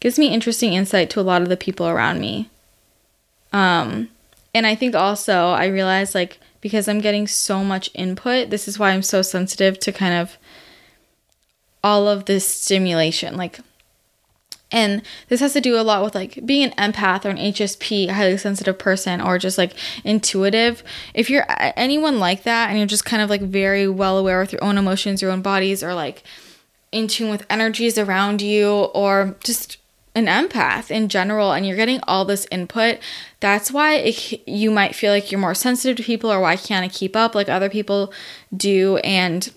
gives 0.00 0.18
me 0.18 0.28
interesting 0.28 0.72
insight 0.74 1.10
to 1.10 1.20
a 1.20 1.22
lot 1.22 1.42
of 1.42 1.48
the 1.48 1.56
people 1.56 1.88
around 1.88 2.20
me. 2.20 2.48
Um 3.52 4.08
and 4.54 4.66
I 4.66 4.74
think 4.74 4.94
also 4.94 5.48
I 5.48 5.66
realize 5.66 6.14
like 6.14 6.38
because 6.60 6.88
I'm 6.88 7.00
getting 7.00 7.26
so 7.26 7.62
much 7.62 7.90
input, 7.94 8.50
this 8.50 8.66
is 8.66 8.78
why 8.78 8.90
I'm 8.90 9.02
so 9.02 9.22
sensitive 9.22 9.78
to 9.80 9.92
kind 9.92 10.14
of 10.14 10.36
all 11.84 12.08
of 12.08 12.24
this 12.24 12.46
stimulation. 12.46 13.36
Like 13.36 13.60
and 14.70 15.02
this 15.28 15.40
has 15.40 15.54
to 15.54 15.60
do 15.60 15.78
a 15.78 15.82
lot 15.82 16.04
with 16.04 16.14
like 16.14 16.44
being 16.44 16.72
an 16.72 16.92
empath 16.92 17.24
or 17.24 17.30
an 17.30 17.38
HSP, 17.38 18.10
highly 18.10 18.36
sensitive 18.36 18.78
person, 18.78 19.20
or 19.20 19.38
just 19.38 19.56
like 19.56 19.72
intuitive. 20.04 20.82
If 21.14 21.30
you're 21.30 21.46
anyone 21.48 22.18
like 22.18 22.42
that 22.42 22.68
and 22.68 22.78
you're 22.78 22.86
just 22.86 23.04
kind 23.04 23.22
of 23.22 23.30
like 23.30 23.40
very 23.40 23.88
well 23.88 24.18
aware 24.18 24.40
with 24.40 24.52
your 24.52 24.62
own 24.62 24.76
emotions, 24.76 25.22
your 25.22 25.30
own 25.30 25.42
bodies, 25.42 25.82
or 25.82 25.94
like 25.94 26.22
in 26.92 27.08
tune 27.08 27.30
with 27.30 27.46
energies 27.48 27.96
around 27.96 28.42
you, 28.42 28.68
or 28.68 29.36
just 29.42 29.78
an 30.14 30.26
empath 30.26 30.90
in 30.90 31.08
general, 31.08 31.52
and 31.52 31.66
you're 31.66 31.76
getting 31.76 32.00
all 32.06 32.24
this 32.24 32.46
input, 32.50 32.98
that's 33.40 33.70
why 33.70 33.94
it, 33.94 34.48
you 34.48 34.70
might 34.70 34.94
feel 34.94 35.12
like 35.12 35.30
you're 35.30 35.40
more 35.40 35.54
sensitive 35.54 35.96
to 35.96 36.02
people, 36.02 36.30
or 36.30 36.40
why 36.40 36.56
can't 36.56 36.84
I 36.84 36.88
keep 36.88 37.16
up 37.16 37.34
like 37.34 37.48
other 37.48 37.70
people 37.70 38.12
do? 38.54 38.98
And 38.98 39.50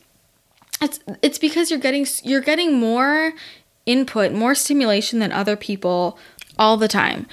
it's 0.81 0.99
it's 1.21 1.37
because 1.37 1.69
you're 1.69 1.79
getting 1.79 2.07
you're 2.23 2.41
getting 2.41 2.79
more 2.79 3.33
input, 3.85 4.31
more 4.31 4.55
stimulation 4.55 5.19
than 5.19 5.31
other 5.31 5.55
people 5.55 6.17
all 6.57 6.77
the 6.77 6.87
time. 6.87 7.27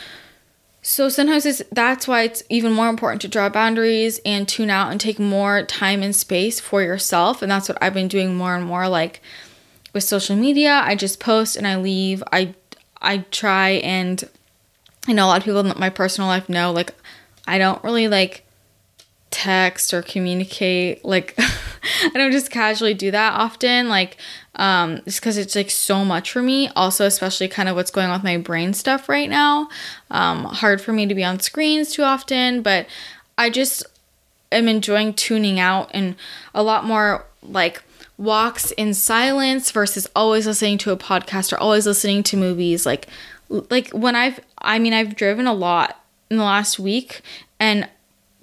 So 0.83 1.09
sometimes 1.09 1.45
it's 1.45 1.63
that's 1.71 2.09
why 2.09 2.23
it's 2.23 2.43
even 2.49 2.73
more 2.73 2.89
important 2.89 3.21
to 3.23 3.29
draw 3.29 3.49
boundaries 3.49 4.21
and 4.25 4.49
tune 4.49 4.71
out 4.71 4.91
and 4.91 5.01
take 5.01 5.19
more 5.19 5.63
time 5.65 6.03
and 6.03 6.17
space 6.17 6.61
for 6.61 6.83
yourself. 6.83 7.43
And 7.43 7.51
that's 7.51 7.69
what 7.69 7.79
I've 7.83 7.95
been 7.95 8.09
doing 8.09 8.37
more 8.37 8.55
and 8.55 8.65
more 8.65 8.89
like 8.89 9.21
with 9.93 10.05
social 10.05 10.37
media. 10.37 10.81
I 10.83 10.95
just 10.95 11.21
post 11.21 11.57
and 11.57 11.67
I 11.67 11.77
leave. 11.77 12.23
I 12.33 12.55
I 13.03 13.19
try 13.31 13.71
and 13.71 14.27
I 15.07 15.13
know 15.13 15.27
a 15.27 15.29
lot 15.29 15.39
of 15.39 15.45
people 15.45 15.61
in 15.61 15.79
my 15.79 15.91
personal 15.91 16.29
life 16.29 16.49
know 16.49 16.73
like 16.73 16.95
I 17.47 17.59
don't 17.59 17.83
really 17.85 18.09
like 18.09 18.45
text 19.31 19.93
or 19.93 20.03
communicate 20.03 21.05
like 21.05 21.35
I 21.39 22.11
don't 22.15 22.33
just 22.33 22.51
casually 22.51 22.95
do 22.95 23.11
that 23.11 23.35
often 23.35 23.89
like 23.89 24.17
um 24.55 25.01
just 25.05 25.21
because 25.21 25.37
it's 25.37 25.55
like 25.55 25.71
so 25.71 26.05
much 26.05 26.31
for 26.31 26.43
me. 26.43 26.69
Also 26.77 27.07
especially 27.07 27.49
kind 27.49 27.69
of 27.69 27.77
what's 27.77 27.91
going 27.91 28.09
on 28.09 28.15
with 28.15 28.25
my 28.25 28.37
brain 28.39 28.75
stuff 28.75 29.09
right 29.09 29.29
now. 29.29 29.69
Um 30.11 30.45
hard 30.45 30.81
for 30.81 30.93
me 30.93 31.07
to 31.07 31.15
be 31.15 31.25
on 31.25 31.41
screens 31.41 31.93
too 31.93 32.03
often 32.03 32.63
but 32.63 32.87
I 33.37 33.51
just 33.51 33.85
am 34.51 34.69
enjoying 34.69 35.15
tuning 35.15 35.61
out 35.61 35.91
and 35.93 36.17
a 36.55 36.63
lot 36.63 36.85
more 36.85 37.25
like 37.43 37.83
walks 38.17 38.73
in 38.73 38.93
silence 38.95 39.71
versus 39.71 40.09
always 40.15 40.47
listening 40.47 40.79
to 40.79 40.91
a 40.91 40.97
podcast 40.97 41.53
or 41.53 41.59
always 41.59 41.87
listening 41.87 42.23
to 42.25 42.37
movies. 42.37 42.85
Like 42.85 43.07
like 43.49 43.91
when 43.91 44.17
I've 44.17 44.41
I 44.59 44.79
mean 44.79 44.93
I've 44.93 45.15
driven 45.17 45.47
a 45.47 45.55
lot 45.55 46.03
in 46.31 46.37
the 46.37 46.45
last 46.45 46.79
week 46.79 47.23
and 47.59 47.89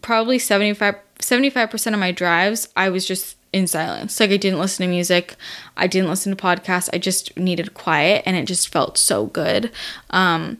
probably 0.06 0.38
75 0.38 0.96
75% 1.18 1.94
of 1.94 2.00
my 2.00 2.12
drives 2.12 2.70
I 2.78 2.90
was 2.90 3.08
just 3.08 3.38
in 3.52 3.66
silence. 3.66 4.20
Like 4.20 4.30
I 4.30 4.38
didn't 4.38 4.60
listen 4.60 4.86
to 4.86 4.90
music, 4.90 5.36
I 5.76 5.88
didn't 5.88 6.10
listen 6.10 6.36
to 6.36 6.42
podcasts. 6.42 6.90
I 6.94 7.00
just 7.00 7.36
needed 7.36 7.74
quiet 7.74 8.22
and 8.26 8.38
it 8.38 8.46
just 8.46 8.68
felt 8.68 9.00
so 9.00 9.26
good. 9.26 9.72
Um 10.12 10.60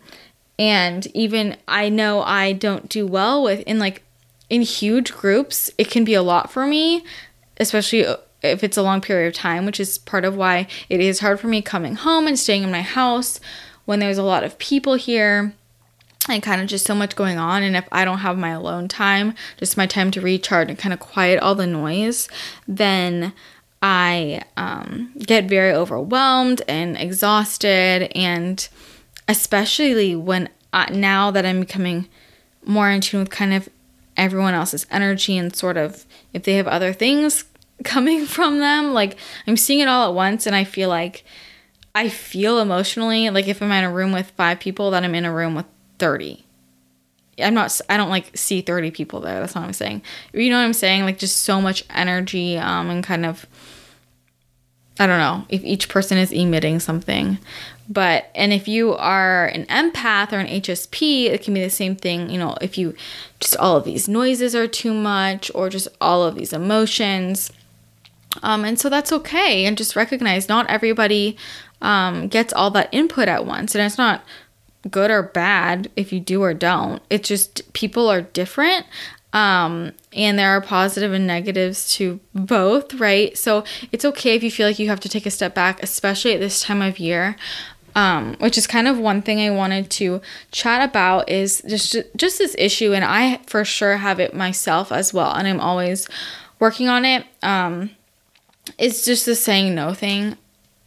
and 0.58 1.06
even 1.16 1.58
I 1.68 1.90
know 1.90 2.24
I 2.24 2.54
don't 2.54 2.90
do 2.90 3.06
well 3.06 3.44
with 3.44 3.60
in 3.68 3.78
like 3.78 4.02
in 4.50 4.64
huge 4.64 5.14
groups, 5.14 5.70
it 5.78 5.92
can 5.92 6.04
be 6.04 6.16
a 6.16 6.24
lot 6.24 6.52
for 6.52 6.66
me, 6.66 7.04
especially 7.58 8.06
if 8.42 8.64
it's 8.64 8.78
a 8.78 8.84
long 8.84 9.00
period 9.00 9.28
of 9.28 9.34
time, 9.36 9.68
which 9.68 9.80
is 9.80 10.00
part 10.00 10.26
of 10.26 10.36
why 10.36 10.68
it 10.90 11.00
is 11.00 11.20
hard 11.20 11.40
for 11.40 11.48
me 11.48 11.62
coming 11.62 11.96
home 11.96 12.26
and 12.26 12.40
staying 12.40 12.64
in 12.64 12.72
my 12.72 12.82
house 12.82 13.40
when 13.86 14.00
there's 14.00 14.18
a 14.18 14.24
lot 14.24 14.44
of 14.44 14.58
people 14.58 14.96
here 14.96 15.54
and 16.30 16.42
kind 16.42 16.62
of 16.62 16.68
just 16.68 16.86
so 16.86 16.96
much 16.96 17.16
going 17.16 17.38
on. 17.38 17.64
And 17.64 17.76
if 17.76 17.88
I 17.92 18.06
don't 18.06 18.20
have 18.20 18.38
my 18.38 18.50
alone 18.50 18.88
time, 18.88 19.34
just 19.58 19.78
my 19.78 19.86
time 19.86 20.12
to 20.12 20.22
recharge 20.22 20.70
and 20.70 20.78
kind 20.78 20.94
of 20.94 21.00
quiet 21.00 21.40
all 21.40 21.56
the 21.56 21.68
noise, 21.68 22.28
then 22.68 23.34
I 23.82 24.44
um, 24.58 25.12
get 25.20 25.46
very 25.46 25.72
overwhelmed 25.72 26.62
and 26.68 26.98
exhausted. 26.98 28.12
And 28.16 28.68
especially 29.28 30.16
when 30.16 30.50
uh, 30.74 30.88
now 30.92 31.32
that 31.32 31.46
I'm 31.46 31.62
becoming 31.62 32.08
more 32.66 32.90
in 32.90 33.02
tune 33.02 33.22
with 33.22 33.30
kind 33.30 33.54
of 33.54 33.70
everyone 34.18 34.54
else's 34.54 34.88
energy 34.90 35.38
and 35.38 35.56
sort 35.56 35.78
of 35.78 36.06
if 36.34 36.44
they 36.44 36.56
have 36.56 36.68
other 36.68 36.94
things 36.94 37.46
coming 37.84 38.26
from 38.26 38.60
them, 38.60 38.94
like 38.94 39.18
I'm 39.46 39.58
seeing 39.58 39.82
it 39.82 39.88
all 39.88 40.10
at 40.10 40.16
once 40.16 40.48
and 40.48 40.56
I 40.56 40.64
feel 40.64 40.90
like 40.90 41.24
I 41.94 42.10
feel 42.10 42.60
emotionally 42.60 43.30
like 43.30 43.48
if 43.48 43.62
I'm 43.62 43.72
in 43.72 43.84
a 43.84 43.92
room 43.92 44.12
with 44.12 44.32
five 44.32 44.60
people 44.60 44.92
that 44.92 45.04
I'm 45.04 45.16
in 45.16 45.24
a 45.24 45.34
room 45.34 45.56
with 45.56 45.66
30. 46.00 46.46
I'm 47.40 47.54
not 47.54 47.80
I 47.90 47.98
don't 47.98 48.10
like 48.10 48.36
see 48.36 48.62
30 48.62 48.92
people 48.92 49.20
there. 49.20 49.40
That's 49.40 49.56
what 49.56 49.64
I'm 49.64 49.74
saying. 49.74 50.02
You 50.34 50.50
know 50.50 50.58
what 50.58 50.66
I'm 50.66 50.74
saying? 50.74 51.04
Like 51.04 51.18
just 51.18 51.44
so 51.44 51.60
much 51.62 51.84
energy 51.90 52.58
um 52.58 52.90
and 52.90 53.04
kind 53.04 53.26
of 53.26 53.46
I 54.98 55.08
don't 55.08 55.20
know 55.20 55.46
if 55.50 55.64
each 55.64 55.90
person 55.90 56.18
is 56.18 56.32
emitting 56.32 56.80
something. 56.80 57.38
But 57.88 58.32
and 58.34 58.54
if 58.54 58.68
you 58.68 58.96
are 58.96 59.48
an 59.48 59.66
empath 59.66 60.32
or 60.32 60.40
an 60.40 60.48
HSP, 60.48 61.26
it 61.26 61.44
can 61.44 61.54
be 61.54 61.62
the 61.62 61.70
same 61.70 61.96
thing, 61.96 62.30
you 62.30 62.40
know, 62.40 62.56
if 62.62 62.78
you 62.78 62.96
just 63.40 63.58
all 63.58 63.76
of 63.76 63.84
these 63.84 64.08
noises 64.08 64.56
are 64.56 64.68
too 64.68 64.94
much 64.94 65.52
or 65.54 65.70
just 65.70 65.88
all 66.00 66.24
of 66.24 66.36
these 66.36 66.54
emotions. 66.54 67.52
Um, 68.42 68.66
and 68.66 68.80
so 68.80 68.90
that's 68.90 69.12
okay 69.12 69.66
and 69.66 69.78
just 69.78 69.96
recognize 69.96 70.50
not 70.50 70.70
everybody 70.70 71.38
um, 71.82 72.28
gets 72.28 72.52
all 72.54 72.72
that 72.72 72.90
input 72.92 73.28
at 73.28 73.46
once 73.46 73.76
and 73.76 73.84
it's 73.84 73.98
not 73.98 74.24
good 74.90 75.12
or 75.12 75.24
bad 75.24 75.90
if 75.96 76.14
you 76.14 76.20
do 76.20 76.44
or 76.44 76.54
don't. 76.54 77.02
It's 77.10 77.28
just 77.28 77.74
people 77.74 78.10
are 78.10 78.22
different. 78.22 78.86
Um, 79.34 79.92
and 80.14 80.40
there 80.40 80.52
are 80.52 80.62
positive 80.62 81.12
and 81.12 81.28
negatives 81.28 81.94
to 81.96 82.22
both, 82.34 82.94
right? 82.96 83.38
So 83.38 83.66
it's 83.92 84.06
okay 84.06 84.36
if 84.36 84.44
you 84.44 84.52
feel 84.52 84.66
like 84.66 84.80
you 84.80 84.88
have 84.88 85.02
to 85.02 85.10
take 85.10 85.26
a 85.26 85.32
step 85.32 85.54
back, 85.54 85.84
especially 85.84 86.34
at 86.34 86.40
this 86.40 86.62
time 86.62 86.82
of 86.82 87.00
year. 87.00 87.36
Um, 87.98 88.36
which 88.40 88.58
is 88.58 88.68
kind 88.68 88.90
of 88.90 89.00
one 89.00 89.22
thing 89.22 89.40
I 89.40 89.52
wanted 89.52 89.90
to 89.92 90.20
chat 90.52 90.84
about 90.90 91.30
is 91.30 91.64
just 91.66 91.96
just 92.18 92.40
this 92.40 92.54
issue, 92.60 92.92
and 92.92 93.06
I 93.06 93.38
for 93.48 93.64
sure 93.64 93.96
have 93.96 94.20
it 94.20 94.34
myself 94.34 94.92
as 94.92 95.14
well, 95.14 95.32
and 95.34 95.48
I'm 95.48 95.62
always 95.62 96.06
working 96.60 96.90
on 96.90 97.06
it. 97.06 97.26
Um, 97.42 97.92
it's 98.78 99.06
just 99.06 99.26
the 99.26 99.34
saying 99.34 99.76
no 99.76 99.94
thing 99.94 100.36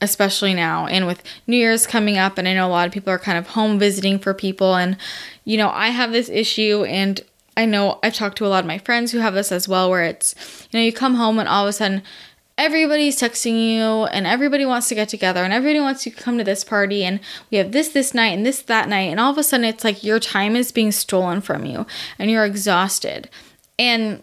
especially 0.00 0.54
now 0.54 0.86
and 0.86 1.06
with 1.06 1.22
New 1.46 1.56
Year's 1.56 1.86
coming 1.86 2.18
up 2.18 2.38
and 2.38 2.46
I 2.46 2.54
know 2.54 2.66
a 2.66 2.70
lot 2.70 2.86
of 2.86 2.92
people 2.92 3.12
are 3.12 3.18
kind 3.18 3.38
of 3.38 3.48
home 3.48 3.78
visiting 3.78 4.18
for 4.18 4.32
people 4.34 4.76
and 4.76 4.96
you 5.44 5.56
know, 5.56 5.70
I 5.70 5.88
have 5.88 6.12
this 6.12 6.28
issue 6.28 6.84
and 6.84 7.20
I 7.56 7.64
know 7.64 7.98
I've 8.02 8.14
talked 8.14 8.38
to 8.38 8.46
a 8.46 8.48
lot 8.48 8.60
of 8.60 8.68
my 8.68 8.78
friends 8.78 9.10
who 9.10 9.18
have 9.18 9.34
this 9.34 9.50
as 9.50 9.66
well 9.66 9.90
where 9.90 10.04
it's 10.04 10.34
you 10.70 10.78
know, 10.78 10.84
you 10.84 10.92
come 10.92 11.14
home 11.14 11.38
and 11.38 11.48
all 11.48 11.64
of 11.64 11.70
a 11.70 11.72
sudden 11.72 12.02
everybody's 12.56 13.18
texting 13.18 13.74
you 13.74 14.04
and 14.06 14.26
everybody 14.26 14.66
wants 14.66 14.88
to 14.88 14.94
get 14.94 15.08
together 15.08 15.42
and 15.42 15.52
everybody 15.52 15.80
wants 15.80 16.04
you 16.04 16.12
to 16.12 16.22
come 16.22 16.38
to 16.38 16.44
this 16.44 16.64
party 16.64 17.04
and 17.04 17.20
we 17.50 17.58
have 17.58 17.72
this 17.72 17.88
this 17.88 18.12
night 18.14 18.36
and 18.36 18.44
this 18.44 18.62
that 18.62 18.88
night 18.88 19.10
and 19.10 19.18
all 19.18 19.30
of 19.30 19.38
a 19.38 19.42
sudden 19.42 19.64
it's 19.64 19.84
like 19.84 20.04
your 20.04 20.20
time 20.20 20.54
is 20.54 20.72
being 20.72 20.92
stolen 20.92 21.40
from 21.40 21.64
you 21.64 21.86
and 22.18 22.30
you're 22.30 22.44
exhausted. 22.44 23.30
And 23.78 24.22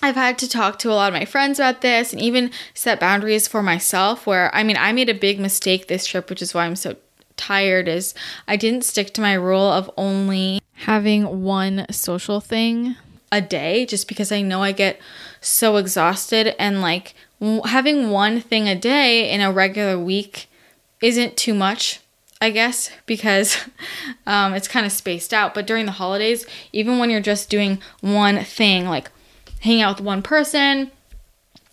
I've 0.00 0.14
had 0.14 0.38
to 0.38 0.48
talk 0.48 0.78
to 0.80 0.90
a 0.90 0.94
lot 0.94 1.12
of 1.12 1.18
my 1.18 1.24
friends 1.24 1.58
about 1.58 1.80
this 1.80 2.12
and 2.12 2.22
even 2.22 2.50
set 2.72 3.00
boundaries 3.00 3.48
for 3.48 3.62
myself 3.62 4.26
where 4.26 4.54
I 4.54 4.62
mean 4.62 4.76
I 4.76 4.92
made 4.92 5.08
a 5.08 5.14
big 5.14 5.40
mistake 5.40 5.88
this 5.88 6.06
trip 6.06 6.30
which 6.30 6.42
is 6.42 6.54
why 6.54 6.66
I'm 6.66 6.76
so 6.76 6.96
tired 7.36 7.88
is 7.88 8.14
I 8.46 8.56
didn't 8.56 8.84
stick 8.84 9.12
to 9.14 9.20
my 9.20 9.34
rule 9.34 9.70
of 9.70 9.90
only 9.96 10.60
having 10.72 11.42
one 11.42 11.86
social 11.90 12.40
thing 12.40 12.96
a 13.32 13.40
day 13.40 13.86
just 13.86 14.08
because 14.08 14.30
I 14.30 14.40
know 14.40 14.62
I 14.62 14.72
get 14.72 15.00
so 15.40 15.76
exhausted 15.76 16.54
and 16.60 16.80
like 16.80 17.14
having 17.64 18.10
one 18.10 18.40
thing 18.40 18.68
a 18.68 18.76
day 18.76 19.30
in 19.30 19.40
a 19.40 19.52
regular 19.52 19.98
week 19.98 20.48
isn't 21.00 21.36
too 21.36 21.54
much 21.54 22.00
I 22.40 22.50
guess, 22.50 22.90
because 23.06 23.56
um, 24.28 24.54
it's 24.54 24.68
kind 24.68 24.86
of 24.86 24.92
spaced 24.92 25.34
out. 25.34 25.54
But 25.54 25.66
during 25.66 25.86
the 25.86 25.90
holidays, 25.90 26.46
even 26.72 26.98
when 26.98 27.10
you're 27.10 27.20
just 27.20 27.50
doing 27.50 27.80
one 28.00 28.44
thing, 28.44 28.86
like 28.86 29.10
hang 29.60 29.82
out 29.82 29.96
with 29.96 30.06
one 30.06 30.22
person 30.22 30.90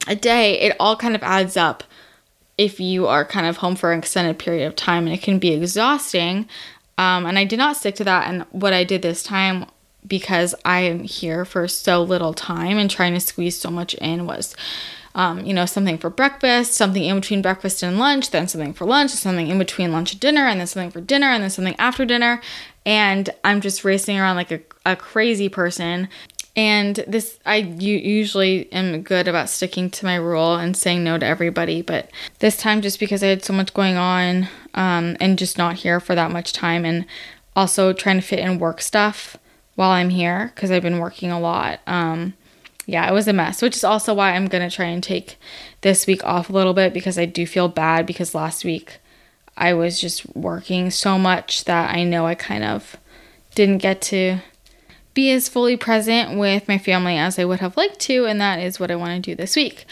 a 0.07 0.15
day, 0.15 0.59
it 0.59 0.75
all 0.79 0.95
kind 0.95 1.15
of 1.15 1.23
adds 1.23 1.57
up 1.57 1.83
if 2.57 2.79
you 2.79 3.07
are 3.07 3.25
kind 3.25 3.45
of 3.45 3.57
home 3.57 3.75
for 3.75 3.91
an 3.91 3.99
extended 3.99 4.39
period 4.39 4.65
of 4.65 4.75
time 4.75 5.05
and 5.05 5.15
it 5.15 5.21
can 5.21 5.39
be 5.39 5.51
exhausting. 5.51 6.47
Um, 6.97 7.25
and 7.25 7.37
I 7.37 7.43
did 7.43 7.59
not 7.59 7.75
stick 7.77 7.95
to 7.95 8.03
that. 8.05 8.29
And 8.29 8.43
what 8.51 8.73
I 8.73 8.83
did 8.83 9.01
this 9.01 9.23
time, 9.23 9.65
because 10.07 10.55
I 10.63 10.81
am 10.81 11.03
here 11.03 11.43
for 11.43 11.67
so 11.67 12.01
little 12.01 12.33
time 12.33 12.77
and 12.77 12.89
trying 12.89 13.13
to 13.13 13.19
squeeze 13.19 13.57
so 13.57 13.69
much 13.69 13.93
in, 13.95 14.25
was. 14.25 14.55
Um, 15.15 15.45
you 15.45 15.53
know, 15.53 15.65
something 15.65 15.97
for 15.97 16.09
breakfast, 16.09 16.73
something 16.73 17.01
in 17.01 17.15
between 17.15 17.41
breakfast 17.41 17.81
and 17.81 17.97
lunch, 17.97 18.31
then 18.31 18.49
something 18.49 18.73
for 18.73 18.85
lunch, 18.85 19.11
something 19.11 19.47
in 19.47 19.57
between 19.57 19.93
lunch 19.93 20.11
and 20.11 20.19
dinner, 20.19 20.45
and 20.45 20.59
then 20.59 20.67
something 20.67 20.91
for 20.91 20.99
dinner, 20.99 21.27
and 21.27 21.41
then 21.41 21.49
something 21.49 21.75
after 21.79 22.03
dinner. 22.03 22.41
And 22.85 23.29
I'm 23.45 23.61
just 23.61 23.85
racing 23.85 24.19
around 24.19 24.35
like 24.35 24.51
a, 24.51 24.59
a 24.85 24.97
crazy 24.97 25.47
person 25.47 26.09
and 26.55 26.95
this, 27.07 27.37
I 27.45 27.57
usually 27.57 28.71
am 28.71 29.01
good 29.01 29.27
about 29.27 29.49
sticking 29.49 29.89
to 29.91 30.05
my 30.05 30.15
rule 30.15 30.55
and 30.55 30.75
saying 30.75 31.03
no 31.03 31.17
to 31.17 31.25
everybody, 31.25 31.81
but 31.81 32.09
this 32.39 32.55
time, 32.57 32.81
just 32.81 32.99
because 32.99 33.21
I 33.23 33.27
had 33.27 33.43
so 33.43 33.51
much 33.51 33.73
going 33.73 33.97
on 33.97 34.47
um, 34.73 35.17
and 35.19 35.37
just 35.37 35.57
not 35.57 35.75
here 35.75 35.99
for 35.99 36.15
that 36.15 36.31
much 36.31 36.53
time, 36.53 36.85
and 36.85 37.05
also 37.55 37.91
trying 37.91 38.17
to 38.17 38.25
fit 38.25 38.39
in 38.39 38.59
work 38.59 38.81
stuff 38.81 39.35
while 39.75 39.91
I'm 39.91 40.09
here 40.09 40.51
because 40.55 40.71
I've 40.71 40.83
been 40.83 40.99
working 40.99 41.29
a 41.29 41.39
lot. 41.39 41.81
Um, 41.87 42.33
yeah, 42.85 43.09
it 43.09 43.13
was 43.13 43.27
a 43.27 43.33
mess, 43.33 43.61
which 43.61 43.75
is 43.75 43.83
also 43.83 44.13
why 44.13 44.31
I'm 44.31 44.47
gonna 44.47 44.69
try 44.69 44.85
and 44.85 45.03
take 45.03 45.37
this 45.81 46.07
week 46.07 46.23
off 46.23 46.49
a 46.49 46.53
little 46.53 46.73
bit 46.73 46.93
because 46.93 47.17
I 47.17 47.25
do 47.25 47.45
feel 47.45 47.67
bad 47.67 48.05
because 48.05 48.33
last 48.33 48.63
week 48.63 48.99
I 49.57 49.73
was 49.73 49.99
just 49.99 50.25
working 50.35 50.89
so 50.91 51.17
much 51.17 51.65
that 51.65 51.93
I 51.93 52.03
know 52.03 52.25
I 52.25 52.35
kind 52.35 52.63
of 52.63 52.95
didn't 53.55 53.79
get 53.79 54.01
to 54.03 54.39
be 55.15 55.31
as 55.31 55.49
fully 55.49 55.75
present 55.75 56.37
with 56.37 56.67
my 56.67 56.77
family 56.77 57.17
as 57.17 57.39
I 57.39 57.45
would 57.45 57.61
have 57.61 57.75
liked 57.77 57.99
to, 58.01 58.25
and 58.25 58.39
that 58.39 58.59
is 58.59 58.79
what 58.79 58.91
I 58.91 58.95
want 58.95 59.15
to 59.15 59.31
do 59.31 59.35
this 59.35 59.55
week. 59.55 59.85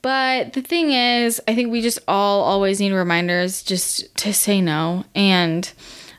But 0.00 0.52
the 0.52 0.62
thing 0.62 0.92
is, 0.92 1.40
I 1.46 1.54
think 1.54 1.70
we 1.70 1.82
just 1.82 1.98
all 2.06 2.42
always 2.42 2.80
need 2.80 2.92
reminders 2.92 3.62
just 3.62 4.14
to 4.18 4.32
say 4.32 4.60
no. 4.60 5.04
And 5.14 5.70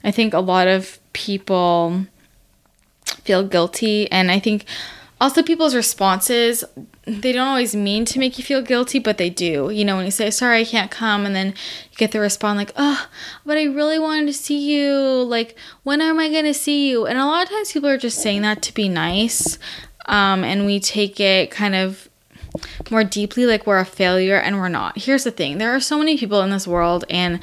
I 0.03 0.11
think 0.11 0.33
a 0.33 0.39
lot 0.39 0.67
of 0.67 0.99
people 1.13 2.05
feel 3.23 3.43
guilty. 3.43 4.11
And 4.11 4.31
I 4.31 4.39
think 4.39 4.65
also 5.19 5.41
people's 5.41 5.75
responses 5.75 6.63
they 7.05 7.31
don't 7.31 7.47
always 7.47 7.75
mean 7.75 8.03
to 8.05 8.19
make 8.19 8.37
you 8.37 8.43
feel 8.43 8.61
guilty, 8.61 8.97
but 8.97 9.17
they 9.17 9.29
do. 9.29 9.69
You 9.69 9.85
know, 9.85 9.95
when 9.95 10.05
you 10.05 10.11
say, 10.11 10.31
sorry, 10.31 10.61
I 10.61 10.65
can't 10.65 10.89
come, 10.89 11.25
and 11.25 11.35
then 11.35 11.49
you 11.49 11.97
get 11.97 12.11
the 12.11 12.19
response 12.19 12.57
like, 12.57 12.71
oh, 12.75 13.07
but 13.45 13.57
I 13.57 13.65
really 13.65 13.99
wanted 13.99 14.25
to 14.27 14.33
see 14.33 14.57
you. 14.57 15.23
Like, 15.23 15.55
when 15.83 16.01
am 16.01 16.19
I 16.19 16.29
going 16.29 16.45
to 16.45 16.53
see 16.53 16.89
you? 16.89 17.05
And 17.05 17.19
a 17.19 17.25
lot 17.25 17.43
of 17.43 17.49
times 17.49 17.71
people 17.71 17.89
are 17.89 17.97
just 17.97 18.21
saying 18.21 18.41
that 18.41 18.63
to 18.63 18.73
be 18.73 18.89
nice. 18.89 19.59
Um, 20.07 20.43
and 20.43 20.65
we 20.65 20.79
take 20.79 21.19
it 21.19 21.51
kind 21.51 21.75
of 21.75 22.09
more 22.89 23.03
deeply 23.03 23.45
like 23.45 23.67
we're 23.67 23.79
a 23.79 23.85
failure 23.85 24.37
and 24.37 24.57
we're 24.57 24.69
not. 24.69 24.97
Here's 24.97 25.23
the 25.23 25.31
thing 25.31 25.57
there 25.57 25.75
are 25.75 25.79
so 25.79 25.97
many 25.99 26.17
people 26.17 26.41
in 26.41 26.49
this 26.49 26.67
world, 26.67 27.05
and 27.09 27.39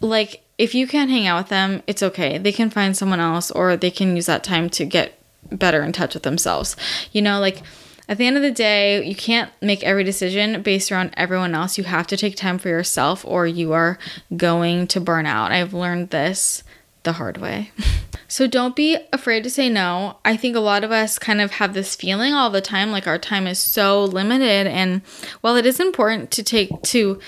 like, 0.00 0.42
if 0.58 0.76
you 0.76 0.86
can't 0.86 1.10
hang 1.10 1.26
out 1.26 1.38
with 1.38 1.48
them, 1.48 1.82
it's 1.88 2.02
okay. 2.04 2.38
They 2.38 2.52
can 2.52 2.70
find 2.70 2.96
someone 2.96 3.18
else 3.18 3.50
or 3.50 3.76
they 3.76 3.90
can 3.90 4.14
use 4.14 4.26
that 4.26 4.44
time 4.44 4.70
to 4.70 4.84
get 4.84 5.18
better 5.50 5.82
in 5.82 5.92
touch 5.92 6.14
with 6.14 6.22
themselves. 6.22 6.76
You 7.12 7.22
know, 7.22 7.40
like, 7.40 7.62
at 8.08 8.18
the 8.18 8.26
end 8.26 8.36
of 8.36 8.42
the 8.42 8.50
day, 8.50 9.04
you 9.04 9.14
can't 9.14 9.50
make 9.62 9.82
every 9.82 10.04
decision 10.04 10.60
based 10.62 10.92
around 10.92 11.14
everyone 11.16 11.54
else. 11.54 11.78
You 11.78 11.84
have 11.84 12.06
to 12.08 12.16
take 12.16 12.36
time 12.36 12.58
for 12.58 12.68
yourself 12.68 13.24
or 13.24 13.46
you 13.46 13.72
are 13.72 13.98
going 14.36 14.86
to 14.88 15.00
burn 15.00 15.24
out. 15.24 15.52
I've 15.52 15.72
learned 15.72 16.10
this 16.10 16.62
the 17.04 17.12
hard 17.12 17.38
way. 17.38 17.70
So 18.26 18.48
don't 18.48 18.74
be 18.74 18.96
afraid 19.12 19.44
to 19.44 19.50
say 19.50 19.68
no. 19.68 20.16
I 20.24 20.36
think 20.36 20.56
a 20.56 20.60
lot 20.60 20.82
of 20.82 20.90
us 20.90 21.20
kind 21.20 21.40
of 21.40 21.52
have 21.52 21.72
this 21.72 21.94
feeling 21.94 22.32
all 22.32 22.50
the 22.50 22.60
time 22.60 22.90
like 22.90 23.06
our 23.06 23.18
time 23.18 23.46
is 23.46 23.60
so 23.60 24.04
limited 24.04 24.66
and 24.66 25.02
while 25.40 25.54
it 25.54 25.66
is 25.66 25.78
important 25.78 26.32
to 26.32 26.42
take 26.42 26.82
to 26.82 27.20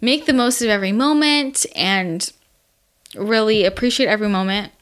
make 0.00 0.26
the 0.26 0.32
most 0.32 0.62
of 0.62 0.68
every 0.68 0.92
moment 0.92 1.66
and 1.74 2.32
really 3.16 3.64
appreciate 3.64 4.06
every 4.08 4.28
moment 4.28 4.72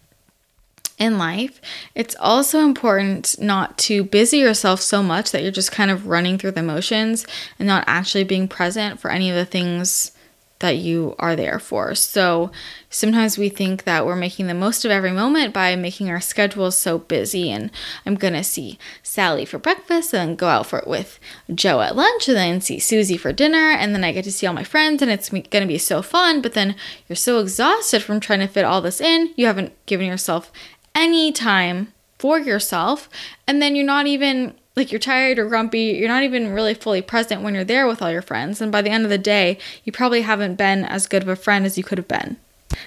in 1.00 1.18
life, 1.18 1.60
it's 1.94 2.14
also 2.20 2.60
important 2.60 3.40
not 3.40 3.78
to 3.78 4.04
busy 4.04 4.38
yourself 4.38 4.80
so 4.80 5.02
much 5.02 5.32
that 5.32 5.42
you're 5.42 5.50
just 5.50 5.72
kind 5.72 5.90
of 5.90 6.06
running 6.06 6.38
through 6.38 6.52
the 6.52 6.62
motions 6.62 7.26
and 7.58 7.66
not 7.66 7.84
actually 7.86 8.22
being 8.22 8.46
present 8.46 9.00
for 9.00 9.10
any 9.10 9.30
of 9.30 9.34
the 9.34 9.46
things 9.46 10.12
that 10.60 10.76
you 10.76 11.14
are 11.18 11.34
there 11.34 11.58
for. 11.58 11.94
So 11.94 12.50
sometimes 12.90 13.38
we 13.38 13.48
think 13.48 13.84
that 13.84 14.04
we're 14.04 14.14
making 14.14 14.46
the 14.46 14.54
most 14.54 14.84
of 14.84 14.90
every 14.90 15.10
moment 15.10 15.54
by 15.54 15.74
making 15.74 16.10
our 16.10 16.20
schedules 16.20 16.76
so 16.76 16.98
busy. 16.98 17.50
And 17.50 17.70
I'm 18.04 18.14
going 18.14 18.34
to 18.34 18.44
see 18.44 18.78
Sally 19.02 19.46
for 19.46 19.58
breakfast 19.58 20.12
and 20.12 20.30
then 20.30 20.36
go 20.36 20.48
out 20.48 20.66
for 20.66 20.78
it 20.78 20.86
with 20.86 21.18
Joe 21.54 21.80
at 21.80 21.96
lunch 21.96 22.28
and 22.28 22.36
then 22.36 22.60
see 22.60 22.78
Susie 22.78 23.16
for 23.16 23.32
dinner. 23.32 23.70
And 23.70 23.94
then 23.94 24.04
I 24.04 24.12
get 24.12 24.24
to 24.24 24.32
see 24.32 24.46
all 24.46 24.52
my 24.52 24.64
friends 24.64 25.00
and 25.00 25.10
it's 25.10 25.30
going 25.30 25.44
to 25.44 25.66
be 25.66 25.78
so 25.78 26.02
fun. 26.02 26.42
But 26.42 26.52
then 26.52 26.76
you're 27.08 27.16
so 27.16 27.38
exhausted 27.38 28.02
from 28.02 28.20
trying 28.20 28.40
to 28.40 28.46
fit 28.46 28.66
all 28.66 28.82
this 28.82 29.00
in, 29.00 29.32
you 29.36 29.46
haven't 29.46 29.72
given 29.86 30.06
yourself 30.06 30.52
any 30.94 31.32
time 31.32 31.92
for 32.18 32.38
yourself. 32.38 33.08
And 33.46 33.60
then 33.62 33.74
you're 33.74 33.84
not 33.86 34.06
even 34.06 34.54
like 34.76 34.92
you're 34.92 35.00
tired 35.00 35.38
or 35.38 35.48
grumpy, 35.48 35.96
you're 35.98 36.08
not 36.08 36.22
even 36.22 36.52
really 36.52 36.74
fully 36.74 37.02
present 37.02 37.42
when 37.42 37.54
you're 37.54 37.64
there 37.64 37.86
with 37.86 38.00
all 38.00 38.10
your 38.10 38.22
friends. 38.22 38.60
And 38.60 38.70
by 38.70 38.82
the 38.82 38.90
end 38.90 39.04
of 39.04 39.10
the 39.10 39.18
day, 39.18 39.58
you 39.84 39.92
probably 39.92 40.22
haven't 40.22 40.54
been 40.56 40.84
as 40.84 41.06
good 41.06 41.22
of 41.22 41.28
a 41.28 41.36
friend 41.36 41.66
as 41.66 41.76
you 41.76 41.84
could 41.84 41.98
have 41.98 42.08
been. 42.08 42.36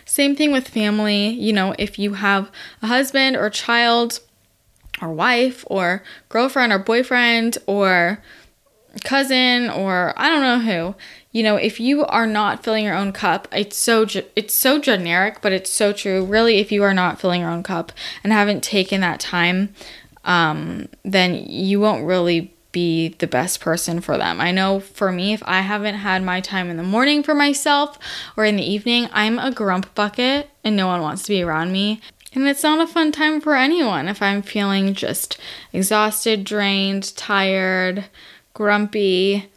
Same 0.06 0.36
thing 0.36 0.52
with 0.52 0.68
family. 0.68 1.30
You 1.30 1.54
know, 1.54 1.76
if 1.78 2.00
you 2.00 2.14
have 2.14 2.50
a 2.82 2.88
husband 2.88 3.36
or 3.36 3.50
child 3.50 4.22
or 5.02 5.12
wife 5.12 5.64
or 5.68 6.04
girlfriend 6.30 6.72
or 6.72 6.80
boyfriend 6.80 7.58
or 7.68 8.24
cousin 9.04 9.70
or 9.70 10.14
I 10.16 10.30
don't 10.30 10.42
know 10.42 10.60
who, 10.60 10.96
you 11.34 11.42
know, 11.42 11.56
if 11.56 11.80
you 11.80 12.06
are 12.06 12.28
not 12.28 12.64
filling 12.64 12.86
your 12.86 12.96
own 12.96 13.12
cup, 13.12 13.48
it's 13.52 13.76
so 13.76 14.06
it's 14.36 14.54
so 14.54 14.80
generic, 14.80 15.42
but 15.42 15.52
it's 15.52 15.72
so 15.72 15.92
true. 15.92 16.24
Really, 16.24 16.60
if 16.60 16.72
you 16.72 16.84
are 16.84 16.94
not 16.94 17.20
filling 17.20 17.42
your 17.42 17.50
own 17.50 17.64
cup 17.64 17.92
and 18.24 18.32
haven't 18.32 18.64
taken 18.64 19.02
that 19.02 19.20
time, 19.20 19.74
um, 20.24 20.88
then 21.04 21.34
you 21.34 21.80
won't 21.80 22.06
really 22.06 22.54
be 22.72 23.10
the 23.20 23.28
best 23.28 23.62
person 23.62 24.00
for 24.00 24.18
them. 24.18 24.40
I 24.40 24.52
know 24.52 24.80
for 24.80 25.12
me, 25.12 25.34
if 25.34 25.42
I 25.46 25.62
haven't 25.62 25.96
had 25.96 26.24
my 26.24 26.40
time 26.40 26.70
in 26.70 26.78
the 26.78 26.84
morning 26.84 27.24
for 27.24 27.34
myself 27.34 27.98
or 28.38 28.46
in 28.46 28.56
the 28.56 28.64
evening, 28.64 29.10
I'm 29.12 29.40
a 29.40 29.52
grump 29.52 29.94
bucket 29.96 30.50
and 30.64 30.76
no 30.76 30.88
one 30.88 31.02
wants 31.02 31.24
to 31.24 31.30
be 31.30 31.42
around 31.42 31.72
me. 31.72 32.00
And 32.36 32.48
it's 32.48 32.64
not 32.64 32.82
a 32.82 32.92
fun 32.92 33.12
time 33.12 33.42
for 33.42 33.56
anyone 33.56 34.08
if 34.08 34.22
I'm 34.22 34.42
feeling 34.42 34.94
just 34.96 35.38
exhausted, 35.72 36.44
drained, 36.44 37.16
tired, 37.16 38.06
grumpy 38.54 39.52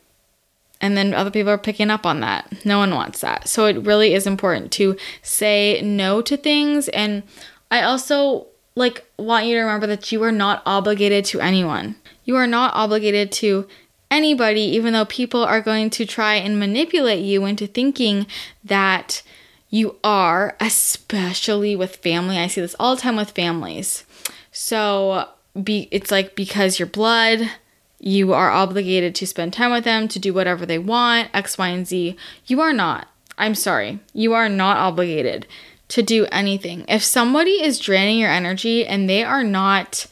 and 0.81 0.97
then 0.97 1.15
other 1.15 1.31
people 1.31 1.51
are 1.51 1.59
picking 1.59 1.91
up 1.91 2.05
on 2.05 2.21
that. 2.21 2.65
No 2.65 2.79
one 2.79 2.95
wants 2.95 3.21
that. 3.21 3.49
So 3.49 3.67
it 3.67 3.79
really 3.79 4.15
is 4.15 4.27
important 4.27 4.73
to 4.73 4.97
say 5.23 5.81
no 5.83 6.21
to 6.23 6.37
things 6.37 6.89
and 6.89 7.23
I 7.71 7.83
also 7.83 8.47
like 8.75 9.05
want 9.19 9.47
you 9.47 9.55
to 9.55 9.61
remember 9.61 9.87
that 9.87 10.12
you 10.12 10.23
are 10.23 10.33
not 10.33 10.62
obligated 10.67 11.25
to 11.27 11.41
anyone. 11.41 11.97
You 12.25 12.37
are 12.37 12.47
not 12.47 12.75
obligated 12.75 13.33
to 13.33 13.67
anybody 14.11 14.61
even 14.61 14.93
though 14.93 15.07
people 15.07 15.43
are 15.43 15.61
going 15.61 15.91
to 15.91 16.07
try 16.07 16.35
and 16.35 16.61
manipulate 16.61 17.25
you 17.25 17.45
into 17.45 17.67
thinking 17.67 18.27
that 18.65 19.23
you 19.69 19.97
are, 20.05 20.57
especially 20.61 21.75
with 21.75 21.97
family. 21.97 22.39
I 22.39 22.47
see 22.47 22.61
this 22.61 22.77
all 22.79 22.95
the 22.95 23.03
time 23.03 23.17
with 23.17 23.33
families. 23.33 24.05
So 24.53 25.29
be 25.61 25.89
it's 25.91 26.11
like 26.11 26.37
because 26.37 26.79
you're 26.79 26.87
blood, 26.87 27.51
you 27.98 28.32
are 28.32 28.50
obligated 28.50 29.14
to 29.14 29.26
spend 29.26 29.52
time 29.52 29.72
with 29.72 29.85
them, 29.85 30.09
to 30.09 30.18
do 30.18 30.35
whatever 30.35 30.66
they 30.66 30.78
want, 30.78 31.30
X, 31.32 31.56
Y, 31.56 31.68
and 31.68 31.87
Z. 31.87 32.16
You 32.46 32.61
are 32.61 32.72
not. 32.72 33.09
I'm 33.38 33.54
sorry. 33.54 34.00
You 34.12 34.35
are 34.35 34.48
not 34.48 34.76
obligated 34.76 35.46
to 35.88 36.02
do 36.02 36.26
anything. 36.32 36.85
If 36.88 37.02
somebody 37.02 37.62
is 37.62 37.78
draining 37.78 38.18
your 38.18 38.30
energy 38.30 38.87
and 38.87 39.09
they 39.09 39.22
are 39.22 39.44
not 39.44 40.06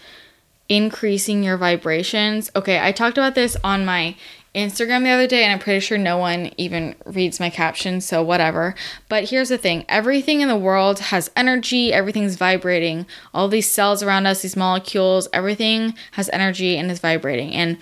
increasing 0.69 1.43
your 1.43 1.57
vibrations, 1.57 2.51
okay, 2.57 2.81
I 2.81 2.93
talked 2.93 3.19
about 3.19 3.35
this 3.35 3.57
on 3.65 3.85
my 3.85 4.17
Instagram 4.55 5.03
the 5.03 5.11
other 5.11 5.27
day, 5.27 5.43
and 5.43 5.53
I'm 5.53 5.59
pretty 5.59 5.81
sure 5.81 5.99
no 5.99 6.17
one 6.17 6.53
even 6.57 6.95
reads 7.05 7.41
my 7.41 7.51
captions, 7.51 8.05
so 8.05 8.23
whatever. 8.23 8.75
But 9.09 9.31
here's 9.31 9.49
the 9.49 9.59
thing 9.59 9.85
everything 9.89 10.41
in 10.41 10.49
the 10.49 10.57
world 10.57 11.01
has 11.01 11.31
energy, 11.37 11.93
everything's 11.93 12.37
vibrating. 12.37 13.07
All 13.33 13.49
these 13.49 13.71
cells 13.71 14.03
around 14.03 14.27
us, 14.27 14.43
these 14.43 14.57
molecules, 14.57 15.29
everything 15.33 15.95
has 16.13 16.31
energy 16.33 16.77
and 16.77 16.91
is 16.91 17.01
vibrating. 17.01 17.53
And 17.53 17.79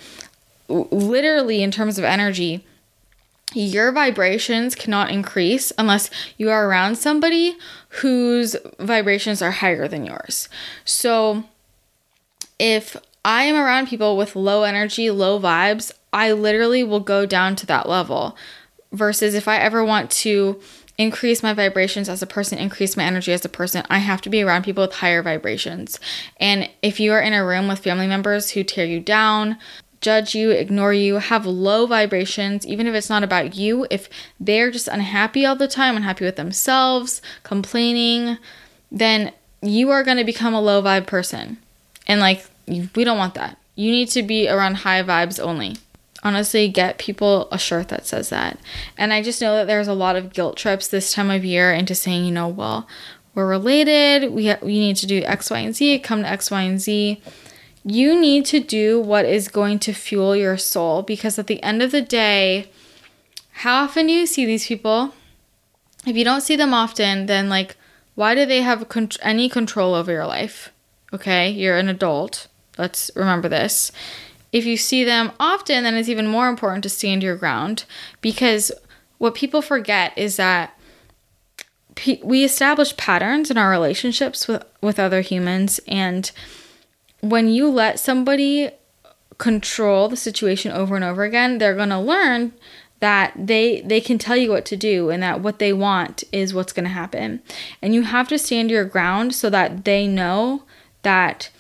literally, 0.69 1.63
in 1.63 1.71
terms 1.71 1.99
of 1.99 2.05
energy, 2.05 2.65
your 3.55 3.93
vibrations 3.93 4.75
cannot 4.75 5.11
increase 5.11 5.73
unless 5.77 6.09
you 6.39 6.49
are 6.49 6.67
around 6.67 6.97
somebody 6.97 7.57
whose 8.01 8.57
vibrations 8.79 9.43
are 9.43 9.51
higher 9.51 9.87
than 9.87 10.07
yours. 10.07 10.49
So, 10.87 11.45
if 12.59 12.97
I 13.25 13.45
am 13.45 13.57
around 13.57 13.89
people 13.89 14.17
with 14.17 14.35
low 14.35 14.63
energy, 14.63 15.11
low 15.11 15.39
vibes, 15.39 15.93
I 16.13 16.33
literally 16.33 16.85
will 16.85 17.01
go 17.01 17.27
down 17.27 17.57
to 17.57 17.67
that 17.67 17.89
level. 17.89 18.37
Versus 18.93 19.35
if 19.35 19.49
I 19.49 19.57
ever 19.57 19.83
want 19.83 20.11
to 20.11 20.61
increase 20.99 21.43
my 21.43 21.55
vibrations 21.55 22.09
as 22.09 22.23
a 22.23 22.27
person, 22.27 22.59
increase 22.59 22.97
my 22.97 23.05
energy 23.05 23.33
as 23.33 23.45
a 23.45 23.49
person, 23.49 23.85
I 23.89 23.99
have 23.99 24.21
to 24.23 24.31
be 24.31 24.43
around 24.43 24.65
people 24.65 24.85
with 24.85 24.97
higher 24.97 25.23
vibrations. 25.23 25.99
And 26.39 26.69
if 26.83 27.01
you 27.01 27.13
are 27.13 27.21
in 27.21 27.33
a 27.33 27.45
room 27.45 27.69
with 27.69 27.79
family 27.79 28.07
members 28.07 28.51
who 28.51 28.63
tear 28.63 28.85
you 28.85 29.01
down, 29.01 29.57
judge 30.03 30.35
you, 30.35 30.51
ignore 30.51 30.93
you, 30.93 31.17
have 31.17 31.47
low 31.47 31.87
vibrations, 31.87 32.67
even 32.67 32.87
if 32.87 32.95
it's 32.95 33.09
not 33.09 33.23
about 33.23 33.57
you, 33.57 33.87
if 33.91 34.09
they're 34.39 34.71
just 34.71 34.89
unhappy 34.89 35.47
all 35.47 35.57
the 35.57 35.69
time, 35.69 35.97
unhappy 35.97 36.25
with 36.25 36.37
themselves, 36.37 37.23
complaining, 37.45 38.37
then 38.91 39.33
you 39.63 39.91
are 39.91 40.05
going 40.05 40.19
to 40.19 40.25
become 40.25 40.53
a 40.53 40.61
low 40.61 40.83
vibe 40.83 41.07
person. 41.07 41.57
And 42.07 42.21
like, 42.21 42.45
we 42.67 43.05
don't 43.05 43.19
want 43.19 43.35
that. 43.35 43.57
You 43.77 43.91
need 43.91 44.09
to 44.11 44.23
be 44.23 44.49
around 44.49 44.75
high 44.75 45.03
vibes 45.03 45.41
only 45.41 45.77
honestly 46.23 46.69
get 46.69 46.99
people 46.99 47.49
a 47.51 47.59
shirt 47.59 47.89
that 47.89 48.07
says 48.07 48.29
that. 48.31 48.59
And 48.97 49.13
I 49.13 49.23
just 49.23 49.41
know 49.41 49.57
that 49.57 49.67
there's 49.67 49.89
a 49.89 49.95
lot 49.95 50.17
of 50.17 50.33
guilt 50.33 50.57
trips 50.57 50.89
this 50.89 51.13
time 51.13 51.31
of 51.31 51.45
year 51.45 51.73
into 51.73 51.95
saying, 51.95 52.25
you 52.25 52.33
know, 52.33 52.49
well, 52.49 52.87
we're 53.35 53.49
related, 53.49 54.33
we, 54.33 54.49
ha- 54.49 54.59
we 54.63 54.79
need 54.79 54.97
to 54.97 55.07
do 55.07 55.23
X, 55.25 55.51
Y, 55.51 55.59
and 55.59 55.75
Z, 55.75 56.01
come 56.01 56.23
to 56.23 56.29
X, 56.29 56.51
Y, 56.51 56.63
and 56.63 56.81
Z. 56.81 57.21
You 57.85 58.21
need 58.21 58.45
to 58.47 58.61
do 58.61 59.01
what 59.01 59.25
is 59.25 59.49
going 59.49 59.79
to 59.81 59.93
fuel 59.93 60.37
your 60.37 60.57
soul 60.57 61.03
because 61.03 61.39
at 61.39 61.47
the 61.47 61.63
end 61.63 61.83
of 61.83 61.91
the 61.91 62.03
day, 62.03 62.71
how 63.51 63.85
often 63.85 64.07
do 64.07 64.13
you 64.13 64.27
see 64.27 64.45
these 64.47 64.67
people? 64.67 65.15
If 66.07 66.17
you 66.17 66.25
don't 66.25 66.43
see 66.43 66.57
them 66.57 66.75
often, 66.75 67.27
then 67.27 67.49
like, 67.49 67.77
why 68.15 68.35
do 68.35 68.47
they 68.47 68.63
have 68.63 68.89
con- 68.89 69.09
any 69.23 69.49
control 69.49 69.95
over 69.95 70.13
your 70.13 70.27
life? 70.27 70.71
Okay, 71.13 71.51
you're 71.51 71.79
an 71.79 71.89
adult. 71.89 72.49
Let's 72.79 73.11
remember 73.15 73.49
this 73.49 73.93
if 74.53 74.67
you 74.67 74.77
see 74.77 75.03
them 75.03 75.33
often, 75.41 75.83
then 75.83 75.95
it's 75.95 76.09
even 76.09 76.27
more 76.27 76.49
important 76.49 76.83
to 76.83 76.89
stand 76.89 77.23
your 77.23 77.37
ground 77.37 77.85
because 78.21 78.71
what 79.19 79.35
people 79.35 79.63
forget 79.63 80.17
is 80.17 80.37
that 80.37 80.79
we 82.23 82.45
establish 82.45 82.97
patterns 82.97 83.51
in 83.51 83.59
our 83.59 83.71
relationships 83.71 84.49
with, 84.49 84.65
with 84.81 84.99
other 84.99 85.21
humans. 85.21 85.81
And 85.87 86.31
when 87.21 87.49
you 87.49 87.71
let 87.71 87.99
somebody 87.99 88.71
control 89.39 90.09
the 90.09 90.17
situation 90.17 90.73
over 90.73 90.97
and 90.97 91.05
over 91.05 91.25
again, 91.25 91.59
they're 91.59 91.75
going 91.75 91.89
to 91.91 91.99
learn 91.99 92.53
that 93.01 93.33
they 93.37 93.81
they 93.81 94.01
can 94.01 94.17
tell 94.17 94.37
you 94.37 94.49
what 94.49 94.65
to 94.65 94.77
do 94.77 95.11
and 95.11 95.21
that 95.25 95.41
what 95.41 95.59
they 95.59 95.73
want 95.73 96.23
is 96.31 96.55
what's 96.55 96.73
going 96.73 96.85
to 96.85 96.91
happen. 96.91 97.43
And 97.83 97.95
you 97.95 98.03
have 98.03 98.29
to 98.29 98.39
stand 98.39 98.71
your 98.71 98.85
ground 98.85 99.35
so 99.35 99.51
that 99.51 99.85
they 99.85 100.07
know 100.07 100.63
that 101.03 101.51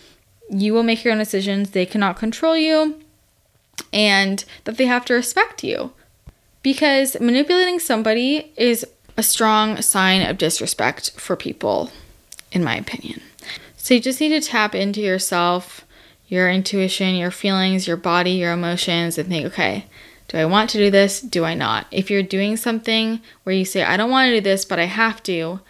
you 0.50 0.74
will 0.74 0.82
make 0.82 1.04
your 1.04 1.12
own 1.12 1.18
decisions, 1.18 1.70
they 1.70 1.86
cannot 1.86 2.18
control 2.18 2.56
you, 2.56 3.00
and 3.92 4.44
that 4.64 4.76
they 4.76 4.86
have 4.86 5.04
to 5.06 5.14
respect 5.14 5.64
you. 5.64 5.92
Because 6.62 7.18
manipulating 7.20 7.78
somebody 7.78 8.52
is 8.56 8.86
a 9.16 9.22
strong 9.22 9.82
sign 9.82 10.22
of 10.22 10.38
disrespect 10.38 11.12
for 11.12 11.36
people, 11.36 11.90
in 12.52 12.62
my 12.62 12.76
opinion. 12.76 13.20
So 13.76 13.94
you 13.94 14.00
just 14.00 14.20
need 14.20 14.28
to 14.28 14.40
tap 14.40 14.74
into 14.74 15.00
yourself, 15.00 15.84
your 16.28 16.48
intuition, 16.48 17.16
your 17.16 17.30
feelings, 17.30 17.86
your 17.86 17.96
body, 17.96 18.32
your 18.32 18.52
emotions, 18.52 19.18
and 19.18 19.28
think, 19.28 19.46
okay, 19.46 19.86
do 20.28 20.38
I 20.38 20.44
want 20.44 20.70
to 20.70 20.78
do 20.78 20.90
this? 20.90 21.20
Do 21.20 21.44
I 21.44 21.54
not? 21.54 21.86
If 21.90 22.10
you're 22.10 22.22
doing 22.22 22.56
something 22.56 23.20
where 23.42 23.54
you 23.54 23.64
say, 23.64 23.82
I 23.82 23.96
don't 23.96 24.10
want 24.10 24.28
to 24.28 24.36
do 24.36 24.40
this, 24.40 24.64
but 24.64 24.78
I 24.78 24.84
have 24.84 25.22
to, 25.24 25.60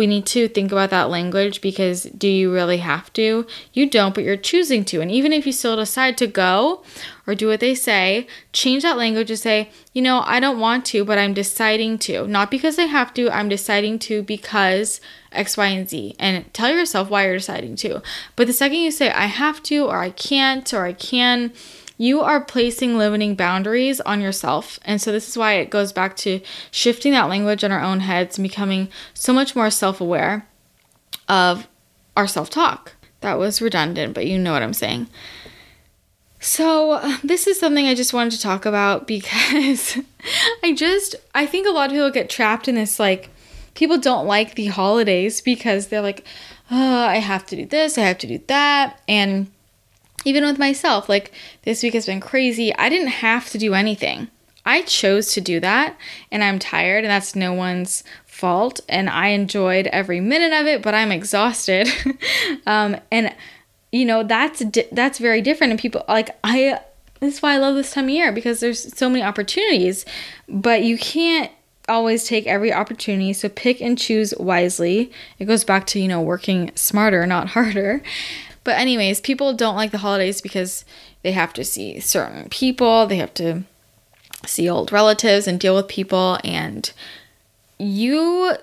we 0.00 0.06
need 0.06 0.24
to 0.24 0.48
think 0.48 0.72
about 0.72 0.88
that 0.88 1.10
language 1.10 1.60
because 1.60 2.04
do 2.04 2.26
you 2.26 2.50
really 2.50 2.78
have 2.78 3.12
to? 3.12 3.46
You 3.74 3.86
don't, 3.86 4.14
but 4.14 4.24
you're 4.24 4.34
choosing 4.34 4.82
to. 4.86 5.02
And 5.02 5.10
even 5.10 5.30
if 5.30 5.44
you 5.44 5.52
still 5.52 5.76
decide 5.76 6.16
to 6.16 6.26
go 6.26 6.82
or 7.26 7.34
do 7.34 7.48
what 7.48 7.60
they 7.60 7.74
say, 7.74 8.26
change 8.54 8.82
that 8.82 8.96
language 8.96 9.28
to 9.28 9.36
say, 9.36 9.68
you 9.92 10.00
know, 10.00 10.22
I 10.24 10.40
don't 10.40 10.58
want 10.58 10.86
to, 10.86 11.04
but 11.04 11.18
I'm 11.18 11.34
deciding 11.34 11.98
to. 11.98 12.26
Not 12.26 12.50
because 12.50 12.78
I 12.78 12.84
have 12.84 13.12
to, 13.12 13.28
I'm 13.28 13.50
deciding 13.50 13.98
to 13.98 14.22
because 14.22 15.02
X, 15.32 15.58
Y, 15.58 15.66
and 15.66 15.86
Z. 15.86 16.16
And 16.18 16.50
tell 16.54 16.74
yourself 16.74 17.10
why 17.10 17.26
you're 17.26 17.36
deciding 17.36 17.76
to. 17.76 18.00
But 18.36 18.46
the 18.46 18.54
second 18.54 18.78
you 18.78 18.90
say, 18.90 19.10
I 19.10 19.26
have 19.26 19.62
to, 19.64 19.84
or 19.84 19.98
I 19.98 20.12
can't, 20.12 20.72
or 20.72 20.86
I 20.86 20.94
can, 20.94 21.52
you 22.00 22.22
are 22.22 22.42
placing 22.42 22.96
limiting 22.96 23.34
boundaries 23.34 24.00
on 24.00 24.22
yourself. 24.22 24.80
And 24.86 25.02
so, 25.02 25.12
this 25.12 25.28
is 25.28 25.36
why 25.36 25.52
it 25.54 25.68
goes 25.68 25.92
back 25.92 26.16
to 26.16 26.40
shifting 26.70 27.12
that 27.12 27.28
language 27.28 27.62
in 27.62 27.72
our 27.72 27.82
own 27.82 28.00
heads 28.00 28.38
and 28.38 28.42
becoming 28.42 28.88
so 29.12 29.34
much 29.34 29.54
more 29.54 29.68
self 29.68 30.00
aware 30.00 30.46
of 31.28 31.68
our 32.16 32.26
self 32.26 32.48
talk. 32.48 32.94
That 33.20 33.38
was 33.38 33.60
redundant, 33.60 34.14
but 34.14 34.26
you 34.26 34.38
know 34.38 34.54
what 34.54 34.62
I'm 34.62 34.72
saying. 34.72 35.08
So, 36.40 37.18
this 37.22 37.46
is 37.46 37.60
something 37.60 37.84
I 37.84 37.94
just 37.94 38.14
wanted 38.14 38.32
to 38.32 38.40
talk 38.40 38.64
about 38.64 39.06
because 39.06 39.98
I 40.62 40.72
just, 40.72 41.16
I 41.34 41.44
think 41.44 41.66
a 41.66 41.70
lot 41.70 41.90
of 41.90 41.92
people 41.92 42.10
get 42.10 42.30
trapped 42.30 42.66
in 42.66 42.76
this 42.76 42.98
like, 42.98 43.28
people 43.74 43.98
don't 43.98 44.26
like 44.26 44.54
the 44.54 44.68
holidays 44.68 45.42
because 45.42 45.88
they're 45.88 46.00
like, 46.00 46.24
oh, 46.70 47.04
I 47.04 47.16
have 47.16 47.44
to 47.48 47.56
do 47.56 47.66
this, 47.66 47.98
I 47.98 48.02
have 48.02 48.18
to 48.18 48.26
do 48.26 48.40
that. 48.46 49.02
And 49.06 49.50
even 50.24 50.44
with 50.44 50.58
myself, 50.58 51.08
like 51.08 51.32
this 51.62 51.82
week 51.82 51.94
has 51.94 52.06
been 52.06 52.20
crazy. 52.20 52.74
I 52.76 52.88
didn't 52.88 53.08
have 53.08 53.48
to 53.50 53.58
do 53.58 53.74
anything. 53.74 54.28
I 54.64 54.82
chose 54.82 55.32
to 55.34 55.40
do 55.40 55.58
that 55.60 55.96
and 56.30 56.44
I'm 56.44 56.58
tired 56.58 57.04
and 57.04 57.10
that's 57.10 57.34
no 57.34 57.52
one's 57.52 58.04
fault 58.26 58.80
and 58.88 59.08
I 59.08 59.28
enjoyed 59.28 59.86
every 59.88 60.20
minute 60.20 60.52
of 60.52 60.66
it, 60.66 60.82
but 60.82 60.94
I'm 60.94 61.12
exhausted. 61.12 61.88
um, 62.66 62.96
and 63.10 63.34
you 63.92 64.04
know, 64.04 64.22
that's 64.22 64.60
di- 64.60 64.88
that's 64.92 65.18
very 65.18 65.40
different 65.40 65.72
and 65.72 65.80
people 65.80 66.04
like 66.08 66.30
I 66.44 66.80
this 67.20 67.34
is 67.34 67.42
why 67.42 67.54
I 67.54 67.58
love 67.58 67.74
this 67.74 67.92
time 67.92 68.04
of 68.04 68.10
year 68.10 68.32
because 68.32 68.60
there's 68.60 68.96
so 68.96 69.08
many 69.08 69.22
opportunities, 69.22 70.04
but 70.48 70.82
you 70.82 70.96
can't 70.96 71.50
always 71.88 72.24
take 72.24 72.46
every 72.46 72.72
opportunity, 72.72 73.32
so 73.32 73.48
pick 73.48 73.80
and 73.80 73.98
choose 73.98 74.32
wisely. 74.38 75.10
It 75.38 75.44
goes 75.44 75.64
back 75.64 75.86
to, 75.88 76.00
you 76.00 76.08
know, 76.08 76.22
working 76.22 76.70
smarter, 76.74 77.26
not 77.26 77.48
harder. 77.56 78.02
But, 78.64 78.78
anyways, 78.78 79.20
people 79.20 79.54
don't 79.54 79.76
like 79.76 79.90
the 79.90 79.98
holidays 79.98 80.40
because 80.40 80.84
they 81.22 81.32
have 81.32 81.52
to 81.54 81.64
see 81.64 82.00
certain 82.00 82.48
people, 82.48 83.06
they 83.06 83.16
have 83.16 83.34
to 83.34 83.62
see 84.46 84.68
old 84.68 84.92
relatives 84.92 85.46
and 85.46 85.60
deal 85.60 85.74
with 85.74 85.88
people, 85.88 86.38
and 86.44 86.90
you 87.78 88.54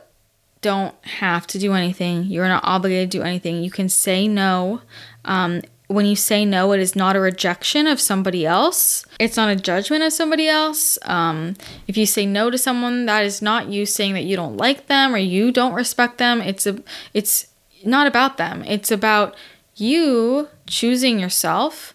don't 0.61 0.95
have 1.05 1.47
to 1.47 1.59
do 1.59 1.73
anything. 1.73 2.23
You're 2.23 2.47
not 2.47 2.63
obligated 2.63 3.11
to 3.11 3.19
do 3.19 3.23
anything. 3.23 3.63
You 3.63 3.71
can 3.71 3.89
say 3.89 4.27
no. 4.27 4.81
Um, 5.25 5.61
when 5.87 6.05
you 6.05 6.15
say 6.15 6.43
no, 6.43 6.73
it 6.73 6.79
is 6.81 6.95
not 6.95 7.15
a 7.15 7.19
rejection 7.19 7.87
of 7.87 8.01
somebody 8.01 8.45
else. 8.45 9.05
It's 9.19 9.37
not 9.37 9.49
a 9.49 9.55
judgment 9.55 10.03
of 10.03 10.11
somebody 10.11 10.49
else. 10.49 10.99
Um, 11.03 11.55
if 11.87 11.95
you 11.95 12.05
say 12.05 12.25
no 12.25 12.49
to 12.49 12.57
someone, 12.57 13.05
that 13.05 13.23
is 13.23 13.41
not 13.41 13.69
you 13.69 13.85
saying 13.85 14.13
that 14.15 14.25
you 14.25 14.35
don't 14.35 14.57
like 14.57 14.87
them 14.87 15.15
or 15.15 15.17
you 15.17 15.51
don't 15.51 15.73
respect 15.73 16.17
them. 16.17 16.41
It's 16.41 16.67
a, 16.67 16.83
it's 17.13 17.47
not 17.85 18.05
about 18.05 18.37
them. 18.37 18.63
It's 18.65 18.91
about 18.91 19.35
you 19.79 20.49
choosing 20.65 21.19
yourself 21.19 21.93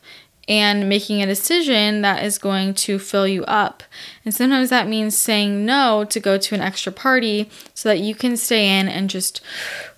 and 0.48 0.88
making 0.88 1.22
a 1.22 1.26
decision 1.26 2.02
that 2.02 2.24
is 2.24 2.38
going 2.38 2.74
to 2.74 2.98
fill 2.98 3.28
you 3.28 3.44
up. 3.44 3.82
And 4.24 4.34
sometimes 4.34 4.70
that 4.70 4.88
means 4.88 5.16
saying 5.16 5.64
no 5.64 6.04
to 6.04 6.20
go 6.20 6.36
to 6.36 6.54
an 6.54 6.60
extra 6.60 6.92
party 6.92 7.48
so 7.74 7.88
that 7.88 8.00
you 8.00 8.14
can 8.14 8.36
stay 8.36 8.78
in 8.78 8.88
and 8.88 9.08
just 9.08 9.40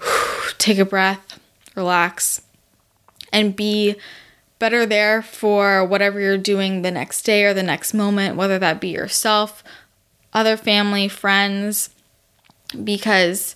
take 0.58 0.78
a 0.78 0.84
breath, 0.84 1.38
relax, 1.74 2.42
and 3.32 3.56
be 3.56 3.96
better 4.58 4.86
there 4.86 5.22
for 5.22 5.84
whatever 5.84 6.20
you're 6.20 6.38
doing 6.38 6.82
the 6.82 6.90
next 6.90 7.22
day 7.22 7.44
or 7.44 7.54
the 7.54 7.62
next 7.62 7.94
moment, 7.94 8.36
whether 8.36 8.58
that 8.58 8.80
be 8.80 8.88
yourself, 8.88 9.64
other 10.32 10.56
family, 10.56 11.08
friends, 11.08 11.90
because 12.82 13.54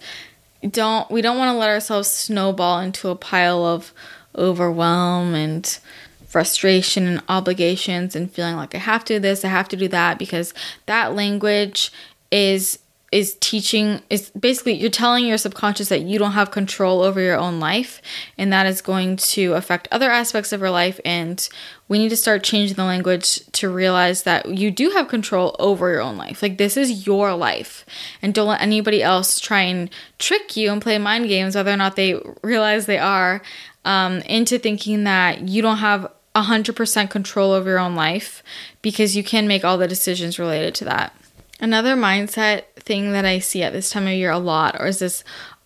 don't 0.71 1.11
we 1.11 1.23
don't 1.23 1.39
want 1.39 1.55
to 1.55 1.59
let 1.59 1.69
ourselves 1.69 2.09
snowball 2.09 2.81
into 2.81 3.09
a 3.09 3.17
pile 3.17 3.65
of 3.65 3.93
overwhelm 4.39 5.35
and 5.35 5.79
frustration 6.27 7.07
and 7.07 7.23
obligations 7.29 8.15
and 8.15 8.31
feeling 8.31 8.57
like 8.57 8.75
I 8.75 8.79
have 8.79 9.05
to 9.07 9.15
do 9.15 9.21
this, 9.21 9.45
I 9.45 9.49
have 9.49 9.69
to 9.71 9.77
do 9.77 9.89
that 9.89 10.19
because 10.19 10.55
that 10.87 11.15
language 11.15 11.91
is 12.31 12.79
is 13.11 13.39
teaching 13.41 14.03
is 14.11 14.31
basically 14.31 14.75
you're 14.75 14.91
telling 14.91 15.25
your 15.25 15.39
subconscious 15.39 15.89
that 15.89 16.03
you 16.03 16.19
don't 16.19 16.33
have 16.33 16.51
control 16.51 17.01
over 17.01 17.21
your 17.21 17.39
own 17.39 17.59
life 17.59 18.03
and 18.37 18.53
that 18.53 18.67
is 18.67 18.83
going 18.83 19.17
to 19.17 19.55
affect 19.55 19.89
other 19.91 20.11
aspects 20.11 20.53
of 20.53 20.61
your 20.61 20.71
life 20.71 21.01
and 21.07 21.49
we 21.89 21.99
need 21.99 22.11
to 22.11 22.17
start 22.17 22.43
changing 22.43 22.77
the 22.77 22.85
language 22.85 23.41
to 23.53 23.71
realize 23.71 24.25
that 24.25 24.47
you 24.47 24.71
do 24.71 24.91
have 24.91 25.09
control 25.09 25.57
over 25.59 25.91
your 25.91 26.03
own 26.03 26.19
life. 26.19 26.43
Like 26.43 26.59
this 26.59 26.77
is 26.77 27.07
your 27.07 27.35
life 27.35 27.87
and 28.21 28.35
don't 28.35 28.49
let 28.49 28.61
anybody 28.61 29.03
else 29.03 29.41
try 29.41 29.63
and 29.63 29.89
trick 30.19 30.55
you 30.55 30.71
and 30.71 30.83
play 30.83 30.99
mind 30.99 31.29
games 31.29 31.55
whether 31.55 31.73
or 31.73 31.79
not 31.79 31.97
they 31.97 32.21
realize 32.43 32.85
they 32.85 32.99
are 32.99 33.41
um, 33.85 34.19
into 34.23 34.59
thinking 34.59 35.05
that 35.05 35.49
you 35.49 35.63
don't 35.63 35.79
have 35.79 36.11
100% 36.35 37.11
control 37.11 37.53
over 37.53 37.71
your 37.71 37.79
own 37.79 37.95
life 37.95 38.43
because 38.83 39.17
you 39.17 39.25
can 39.25 39.49
make 39.49 39.65
all 39.65 39.79
the 39.79 39.89
decisions 39.89 40.39
related 40.39 40.75
to 40.77 40.85
that. 40.85 41.15
Another 41.61 41.97
mindset 41.97 42.65
thing 42.77 43.13
that 43.13 43.25
I 43.25 43.39
see 43.41 43.63
at 43.63 43.73
this 43.73 43.91
time 43.91 44.07
of 44.07 44.13
year 44.13 44.31
a 44.31 44.39
lot 44.39 44.77
or 44.79 44.87
is 44.87 45.01
this 45.01 45.25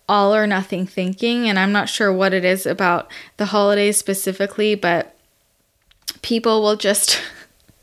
all 0.09 0.33
or 0.33 0.47
nothing 0.47 0.85
thinking 0.85 1.47
and 1.47 1.57
I'm 1.57 1.71
not 1.71 1.89
sure 1.89 2.11
what 2.11 2.33
it 2.33 2.43
is 2.43 2.65
about 2.65 3.09
the 3.37 3.45
holidays 3.47 3.97
specifically, 3.97 4.75
but 4.75 5.15
people 6.21 6.61
will 6.61 6.75
just 6.75 7.21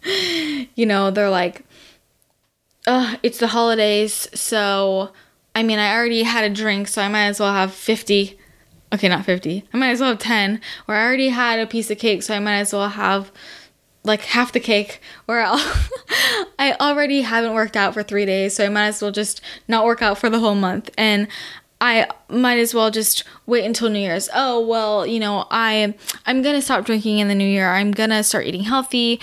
you 0.75 0.87
know, 0.87 1.11
they're 1.11 1.31
like 1.31 1.65
oh, 2.87 3.15
it's 3.23 3.39
the 3.39 3.49
holidays, 3.49 4.29
so 4.35 5.11
I 5.55 5.63
mean, 5.63 5.79
I 5.79 5.95
already 5.95 6.23
had 6.23 6.45
a 6.45 6.55
drink, 6.55 6.89
so 6.89 7.03
I 7.03 7.09
might 7.09 7.27
as 7.27 7.41
well 7.41 7.53
have 7.53 7.73
50 7.73 8.39
okay, 8.93 9.09
not 9.09 9.25
50. 9.25 9.65
I 9.73 9.77
might 9.77 9.91
as 9.91 10.01
well 10.01 10.11
have 10.11 10.19
10. 10.19 10.61
Or 10.89 10.95
I 10.95 11.05
already 11.05 11.29
had 11.29 11.59
a 11.59 11.67
piece 11.67 11.91
of 11.91 11.99
cake, 11.99 12.23
so 12.23 12.35
I 12.35 12.41
might 12.41 12.59
as 12.59 12.73
well 12.73 12.89
have 12.89 13.31
like 14.03 14.23
half 14.23 14.53
the 14.53 14.61
cake. 14.61 15.01
Or 15.29 15.41
I 16.59 16.77
already 16.81 17.23
haven't 17.23 17.55
worked 17.55 17.77
out 17.77 17.95
for 17.95 18.03
three 18.03 18.27
days, 18.27 18.55
so 18.55 18.65
I 18.65 18.69
might 18.69 18.89
as 18.89 19.03
well 19.03 19.13
just 19.13 19.41
not 19.69 19.85
work 19.85 20.03
out 20.03 20.19
for 20.19 20.31
the 20.31 20.41
whole 20.41 20.55
month. 20.55 20.91
And 20.97 21.29
I 21.81 22.09
might 22.29 22.59
as 22.59 22.75
well 22.75 22.91
just 22.91 23.25
wait 23.47 23.65
until 23.65 23.89
New 23.89 24.01
Year's. 24.01 24.29
Oh, 24.35 24.67
well, 24.67 25.07
you 25.07 25.19
know, 25.19 25.47
I 25.51 25.95
I'm 26.27 26.43
to 26.43 26.63
stop 26.63 26.85
drinking 26.85 27.19
in 27.19 27.29
the 27.29 27.35
new 27.35 27.49
year. 27.49 27.71
I'm 27.71 27.93
to 27.95 28.23
start 28.23 28.47
eating 28.47 28.65
healthy 28.65 29.21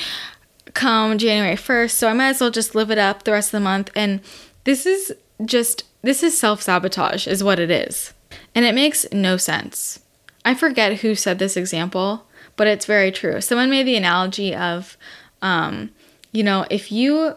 come 0.73 1.17
January 1.17 1.55
1st. 1.55 1.91
So 1.91 2.07
I 2.07 2.13
might 2.13 2.29
as 2.29 2.41
well 2.41 2.51
just 2.51 2.75
live 2.75 2.91
it 2.91 2.97
up 2.97 3.23
the 3.23 3.31
rest 3.31 3.49
of 3.49 3.59
the 3.59 3.63
month. 3.63 3.91
And 3.95 4.21
this 4.63 4.85
is 4.85 5.13
just 5.45 5.83
this 6.01 6.23
is 6.23 6.37
self-sabotage 6.37 7.27
is 7.27 7.43
what 7.43 7.59
it 7.59 7.69
is. 7.69 8.13
And 8.53 8.65
it 8.65 8.75
makes 8.75 9.05
no 9.11 9.37
sense. 9.37 9.99
I 10.43 10.53
forget 10.53 11.01
who 11.01 11.15
said 11.15 11.39
this 11.39 11.57
example, 11.57 12.25
but 12.55 12.67
it's 12.67 12.85
very 12.85 13.11
true. 13.11 13.41
Someone 13.41 13.69
made 13.69 13.85
the 13.87 13.95
analogy 13.95 14.55
of, 14.55 14.97
um, 15.41 15.91
you 16.31 16.43
know, 16.43 16.65
if 16.69 16.91
you 16.91 17.35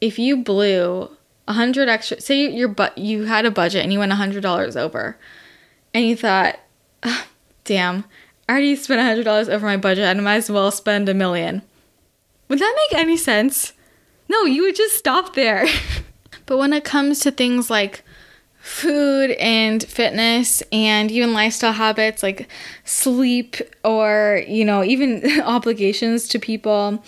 if 0.00 0.18
you 0.18 0.36
blew 0.36 1.10
a 1.46 1.52
hundred 1.52 1.88
extra, 1.88 2.20
say 2.20 2.40
you 2.40 2.50
your 2.50 2.68
but 2.68 2.96
you 2.98 3.24
had 3.24 3.46
a 3.46 3.50
budget 3.50 3.82
and 3.82 3.92
you 3.92 3.98
went 3.98 4.12
a 4.12 4.16
hundred 4.16 4.42
dollars 4.42 4.76
over, 4.76 5.16
and 5.94 6.04
you 6.04 6.16
thought, 6.16 6.58
damn, 7.64 8.04
I 8.48 8.52
already 8.52 8.76
spent 8.76 9.00
a 9.00 9.04
hundred 9.04 9.24
dollars 9.24 9.48
over 9.48 9.66
my 9.66 9.76
budget, 9.76 10.04
and 10.04 10.20
I 10.20 10.22
might 10.22 10.36
as 10.36 10.50
well 10.50 10.70
spend 10.70 11.08
a 11.08 11.14
million. 11.14 11.62
Would 12.48 12.58
that 12.58 12.88
make 12.90 13.00
any 13.00 13.16
sense? 13.16 13.72
No, 14.28 14.44
you 14.44 14.62
would 14.62 14.76
just 14.76 14.96
stop 14.96 15.34
there. 15.34 15.66
but 16.46 16.58
when 16.58 16.72
it 16.72 16.84
comes 16.84 17.20
to 17.20 17.30
things 17.30 17.70
like 17.70 18.04
food 18.60 19.30
and 19.32 19.82
fitness 19.84 20.62
and 20.72 21.10
even 21.10 21.32
lifestyle 21.32 21.72
habits 21.72 22.22
like 22.22 22.48
sleep 22.84 23.56
or 23.84 24.42
you 24.46 24.64
know 24.64 24.84
even 24.84 25.40
obligations 25.44 26.28
to 26.28 26.38
people. 26.38 27.02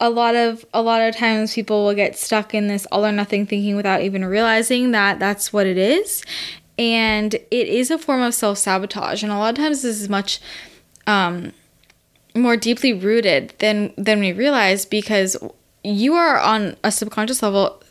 A 0.00 0.10
lot 0.10 0.34
of 0.34 0.64
a 0.74 0.82
lot 0.82 1.00
of 1.00 1.16
times 1.16 1.54
people 1.54 1.84
will 1.84 1.94
get 1.94 2.18
stuck 2.18 2.54
in 2.54 2.66
this 2.68 2.86
all 2.86 3.06
or 3.06 3.12
nothing 3.12 3.46
thinking 3.46 3.76
without 3.76 4.02
even 4.02 4.24
realizing 4.24 4.90
that 4.92 5.18
that's 5.18 5.52
what 5.52 5.66
it 5.66 5.78
is. 5.78 6.24
And 6.78 7.34
it 7.34 7.68
is 7.68 7.90
a 7.90 7.98
form 7.98 8.22
of 8.22 8.34
self-sabotage. 8.34 9.22
And 9.22 9.30
a 9.30 9.36
lot 9.36 9.50
of 9.50 9.56
times 9.56 9.82
this 9.82 10.00
is 10.00 10.08
much 10.08 10.40
um, 11.06 11.52
more 12.34 12.56
deeply 12.56 12.92
rooted 12.92 13.54
than 13.58 13.92
than 13.96 14.20
we 14.20 14.32
realize 14.32 14.86
because 14.86 15.36
you 15.84 16.14
are 16.14 16.38
on 16.38 16.76
a 16.82 16.92
subconscious 16.92 17.42
level 17.42 17.81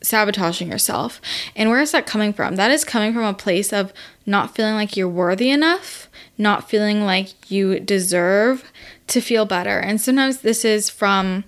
sabotaging 0.00 0.70
yourself. 0.70 1.20
And 1.54 1.70
where 1.70 1.80
is 1.80 1.92
that 1.92 2.06
coming 2.06 2.32
from? 2.32 2.56
That 2.56 2.70
is 2.70 2.84
coming 2.84 3.12
from 3.12 3.24
a 3.24 3.34
place 3.34 3.72
of 3.72 3.92
not 4.26 4.54
feeling 4.54 4.74
like 4.74 4.96
you're 4.96 5.08
worthy 5.08 5.50
enough, 5.50 6.08
not 6.38 6.68
feeling 6.68 7.04
like 7.04 7.50
you 7.50 7.80
deserve 7.80 8.70
to 9.08 9.20
feel 9.20 9.44
better. 9.44 9.78
And 9.78 10.00
sometimes 10.00 10.38
this 10.38 10.64
is 10.64 10.88
from 10.90 11.44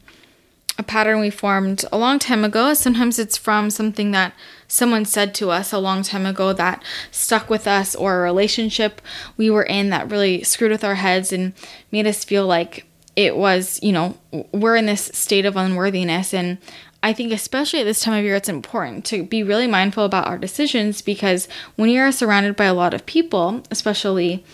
a 0.78 0.82
pattern 0.82 1.20
we 1.20 1.30
formed 1.30 1.86
a 1.90 1.96
long 1.96 2.18
time 2.18 2.44
ago. 2.44 2.74
Sometimes 2.74 3.18
it's 3.18 3.38
from 3.38 3.70
something 3.70 4.10
that 4.10 4.34
someone 4.68 5.06
said 5.06 5.34
to 5.36 5.50
us 5.50 5.72
a 5.72 5.78
long 5.78 6.02
time 6.02 6.26
ago 6.26 6.52
that 6.52 6.84
stuck 7.10 7.48
with 7.48 7.66
us, 7.66 7.94
or 7.94 8.16
a 8.16 8.22
relationship 8.22 9.00
we 9.38 9.48
were 9.48 9.62
in 9.62 9.88
that 9.88 10.10
really 10.10 10.42
screwed 10.42 10.72
with 10.72 10.84
our 10.84 10.96
heads 10.96 11.32
and 11.32 11.54
made 11.90 12.06
us 12.06 12.24
feel 12.24 12.46
like 12.46 12.84
it 13.14 13.36
was, 13.36 13.80
you 13.82 13.92
know, 13.92 14.18
we're 14.52 14.76
in 14.76 14.84
this 14.84 15.10
state 15.14 15.46
of 15.46 15.56
unworthiness. 15.56 16.34
And 16.34 16.58
I 17.06 17.12
think, 17.12 17.32
especially 17.32 17.78
at 17.78 17.84
this 17.84 18.00
time 18.00 18.18
of 18.18 18.24
year, 18.24 18.34
it's 18.34 18.48
important 18.48 19.04
to 19.04 19.22
be 19.22 19.44
really 19.44 19.68
mindful 19.68 20.04
about 20.04 20.26
our 20.26 20.36
decisions 20.38 21.02
because 21.02 21.46
when 21.76 21.88
you 21.88 22.00
are 22.00 22.10
surrounded 22.10 22.56
by 22.56 22.64
a 22.64 22.74
lot 22.74 22.94
of 22.94 23.06
people, 23.06 23.62
especially 23.70 24.44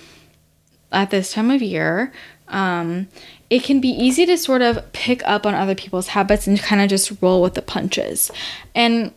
at 0.93 1.09
this 1.09 1.33
time 1.33 1.51
of 1.51 1.63
year, 1.63 2.13
um, 2.49 3.09
it 3.49 3.65
can 3.65 3.81
be 3.81 3.89
easy 3.89 4.27
to 4.27 4.37
sort 4.37 4.61
of 4.61 4.93
pick 4.93 5.27
up 5.27 5.47
on 5.47 5.55
other 5.55 5.75
people's 5.75 6.09
habits 6.09 6.47
and 6.47 6.61
kind 6.61 6.83
of 6.83 6.91
just 6.91 7.23
roll 7.23 7.41
with 7.41 7.55
the 7.55 7.63
punches. 7.63 8.31
And 8.75 9.15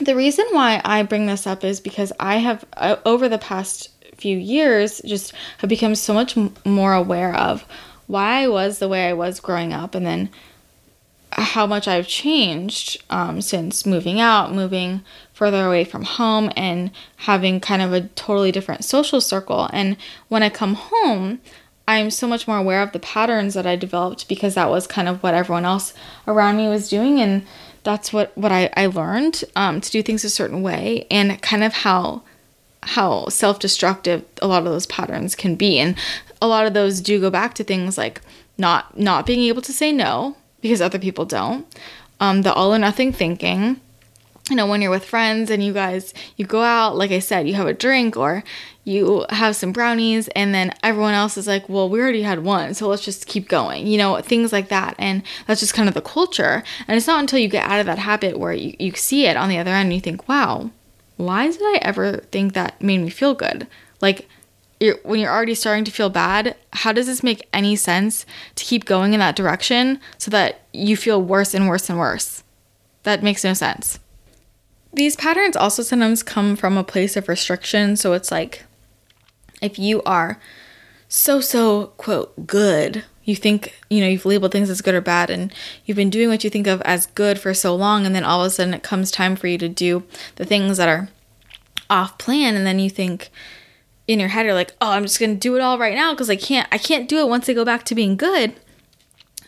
the 0.00 0.16
reason 0.16 0.46
why 0.52 0.80
I 0.86 1.02
bring 1.02 1.26
this 1.26 1.46
up 1.46 1.64
is 1.64 1.80
because 1.80 2.14
I 2.18 2.36
have, 2.36 2.64
uh, 2.78 2.96
over 3.04 3.28
the 3.28 3.36
past 3.36 3.90
few 4.16 4.38
years, 4.38 5.02
just 5.04 5.34
have 5.58 5.68
become 5.68 5.94
so 5.94 6.14
much 6.14 6.34
m- 6.34 6.54
more 6.64 6.94
aware 6.94 7.34
of 7.34 7.66
why 8.06 8.44
I 8.44 8.48
was 8.48 8.78
the 8.78 8.88
way 8.88 9.06
I 9.06 9.12
was 9.12 9.38
growing 9.38 9.74
up 9.74 9.94
and 9.94 10.06
then 10.06 10.30
how 11.36 11.66
much 11.66 11.88
I've 11.88 12.06
changed 12.06 13.02
um, 13.10 13.40
since 13.40 13.84
moving 13.86 14.20
out, 14.20 14.52
moving 14.52 15.02
further 15.32 15.66
away 15.66 15.84
from 15.84 16.04
home, 16.04 16.50
and 16.56 16.90
having 17.16 17.60
kind 17.60 17.82
of 17.82 17.92
a 17.92 18.02
totally 18.02 18.52
different 18.52 18.84
social 18.84 19.20
circle. 19.20 19.68
And 19.72 19.96
when 20.28 20.42
I 20.42 20.48
come 20.48 20.74
home, 20.74 21.40
I'm 21.86 22.10
so 22.10 22.26
much 22.26 22.48
more 22.48 22.58
aware 22.58 22.82
of 22.82 22.92
the 22.92 22.98
patterns 22.98 23.54
that 23.54 23.66
I 23.66 23.76
developed 23.76 24.28
because 24.28 24.54
that 24.54 24.70
was 24.70 24.86
kind 24.86 25.08
of 25.08 25.22
what 25.22 25.34
everyone 25.34 25.64
else 25.64 25.92
around 26.26 26.56
me 26.56 26.68
was 26.68 26.88
doing. 26.88 27.20
And 27.20 27.46
that's 27.82 28.12
what, 28.12 28.36
what 28.36 28.52
I, 28.52 28.70
I 28.76 28.86
learned 28.86 29.44
um, 29.54 29.80
to 29.80 29.90
do 29.90 30.02
things 30.02 30.24
a 30.24 30.30
certain 30.30 30.62
way 30.62 31.06
and 31.10 31.40
kind 31.42 31.64
of 31.64 31.72
how 31.72 32.22
how 32.86 33.26
self-destructive 33.28 34.22
a 34.42 34.46
lot 34.46 34.58
of 34.58 34.70
those 34.70 34.86
patterns 34.86 35.34
can 35.34 35.54
be 35.54 35.78
and 35.78 35.96
a 36.42 36.46
lot 36.46 36.66
of 36.66 36.74
those 36.74 37.00
do 37.00 37.18
go 37.18 37.30
back 37.30 37.54
to 37.54 37.64
things 37.64 37.96
like 37.96 38.20
not 38.58 38.98
not 38.98 39.24
being 39.24 39.40
able 39.40 39.62
to 39.62 39.72
say 39.72 39.90
no 39.90 40.36
because 40.64 40.80
other 40.80 40.98
people 40.98 41.26
don't. 41.26 41.66
Um, 42.20 42.40
the 42.40 42.50
all 42.50 42.74
or 42.74 42.78
nothing 42.78 43.12
thinking. 43.12 43.78
You 44.48 44.56
know 44.56 44.66
when 44.66 44.80
you're 44.80 44.90
with 44.90 45.04
friends 45.04 45.50
and 45.50 45.62
you 45.62 45.74
guys 45.74 46.12
you 46.36 46.44
go 46.44 46.62
out 46.62 46.96
like 46.96 47.10
i 47.10 47.18
said 47.18 47.48
you 47.48 47.54
have 47.54 47.66
a 47.66 47.72
drink 47.72 48.14
or 48.14 48.44
you 48.84 49.24
have 49.30 49.56
some 49.56 49.72
brownies 49.72 50.28
and 50.28 50.54
then 50.54 50.74
everyone 50.82 51.14
else 51.14 51.38
is 51.38 51.46
like 51.46 51.66
well 51.70 51.88
we 51.88 51.98
already 51.98 52.20
had 52.20 52.44
one 52.44 52.74
so 52.74 52.86
let's 52.86 53.02
just 53.02 53.26
keep 53.26 53.48
going 53.48 53.86
you 53.86 53.96
know 53.96 54.20
things 54.20 54.52
like 54.52 54.68
that. 54.68 54.94
And 54.98 55.22
that's 55.46 55.60
just 55.60 55.72
kind 55.72 55.88
of 55.88 55.94
the 55.94 56.02
culture. 56.02 56.62
And 56.86 56.96
it's 56.96 57.06
not 57.06 57.20
until 57.20 57.38
you 57.38 57.48
get 57.48 57.68
out 57.68 57.80
of 57.80 57.86
that 57.86 57.98
habit 57.98 58.38
where 58.38 58.52
you, 58.52 58.74
you 58.78 58.92
see 58.92 59.26
it 59.26 59.36
on 59.36 59.48
the 59.48 59.58
other 59.58 59.70
end 59.70 59.86
and 59.86 59.94
you 59.94 60.00
think 60.00 60.28
wow 60.28 60.70
why 61.16 61.50
did 61.50 61.62
i 61.62 61.78
ever 61.82 62.18
think 62.32 62.54
that 62.54 62.80
made 62.82 62.98
me 62.98 63.10
feel 63.10 63.34
good? 63.34 63.66
Like 64.00 64.28
you're, 64.84 64.98
when 65.02 65.18
you're 65.18 65.32
already 65.32 65.54
starting 65.54 65.84
to 65.84 65.90
feel 65.90 66.10
bad 66.10 66.54
how 66.72 66.92
does 66.92 67.06
this 67.06 67.22
make 67.22 67.48
any 67.52 67.74
sense 67.74 68.24
to 68.54 68.64
keep 68.64 68.84
going 68.84 69.12
in 69.12 69.20
that 69.20 69.36
direction 69.36 69.98
so 70.18 70.30
that 70.30 70.62
you 70.72 70.96
feel 70.96 71.20
worse 71.20 71.54
and 71.54 71.68
worse 71.68 71.88
and 71.88 71.98
worse 71.98 72.42
that 73.02 73.22
makes 73.22 73.44
no 73.44 73.54
sense 73.54 73.98
these 74.94 75.16
patterns 75.16 75.56
also 75.56 75.82
sometimes 75.82 76.22
come 76.22 76.56
from 76.56 76.76
a 76.76 76.84
place 76.84 77.16
of 77.16 77.28
restriction. 77.28 77.96
So 77.96 78.12
it's 78.12 78.30
like 78.30 78.64
if 79.60 79.78
you 79.78 80.02
are 80.04 80.40
so, 81.08 81.40
so, 81.40 81.88
quote, 81.96 82.46
good, 82.46 83.04
you 83.24 83.36
think, 83.36 83.74
you 83.88 84.00
know, 84.00 84.08
you've 84.08 84.26
labeled 84.26 84.52
things 84.52 84.70
as 84.70 84.80
good 84.80 84.94
or 84.94 85.00
bad, 85.00 85.30
and 85.30 85.52
you've 85.84 85.96
been 85.96 86.10
doing 86.10 86.28
what 86.28 86.44
you 86.44 86.50
think 86.50 86.66
of 86.66 86.80
as 86.82 87.06
good 87.06 87.38
for 87.38 87.54
so 87.54 87.74
long, 87.74 88.04
and 88.04 88.14
then 88.14 88.24
all 88.24 88.40
of 88.42 88.46
a 88.46 88.50
sudden 88.50 88.74
it 88.74 88.82
comes 88.82 89.10
time 89.10 89.36
for 89.36 89.46
you 89.46 89.58
to 89.58 89.68
do 89.68 90.02
the 90.36 90.44
things 90.44 90.76
that 90.76 90.88
are 90.88 91.08
off 91.88 92.18
plan, 92.18 92.56
and 92.56 92.66
then 92.66 92.78
you 92.78 92.90
think, 92.90 93.30
in 94.06 94.20
your 94.20 94.28
head 94.28 94.44
you're 94.44 94.54
like 94.54 94.72
oh 94.80 94.90
i'm 94.90 95.02
just 95.02 95.18
gonna 95.18 95.34
do 95.34 95.56
it 95.56 95.60
all 95.60 95.78
right 95.78 95.94
now 95.94 96.12
because 96.12 96.28
i 96.28 96.36
can't 96.36 96.68
i 96.70 96.78
can't 96.78 97.08
do 97.08 97.18
it 97.18 97.28
once 97.28 97.48
i 97.48 97.52
go 97.52 97.64
back 97.64 97.84
to 97.84 97.94
being 97.94 98.16
good 98.16 98.54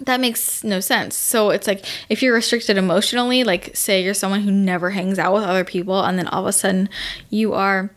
that 0.00 0.20
makes 0.20 0.62
no 0.62 0.80
sense. 0.80 1.16
So 1.16 1.50
it's 1.50 1.66
like 1.66 1.84
if 2.09 2.22
you're 2.22 2.34
restricted 2.34 2.76
emotionally, 2.76 3.44
like 3.44 3.74
say 3.74 4.02
you're 4.02 4.14
someone 4.14 4.42
who 4.42 4.50
never 4.50 4.90
hangs 4.90 5.18
out 5.18 5.34
with 5.34 5.44
other 5.44 5.64
people, 5.64 6.00
and 6.02 6.18
then 6.18 6.28
all 6.28 6.42
of 6.42 6.46
a 6.46 6.52
sudden 6.52 6.88
you 7.30 7.54
are, 7.54 7.90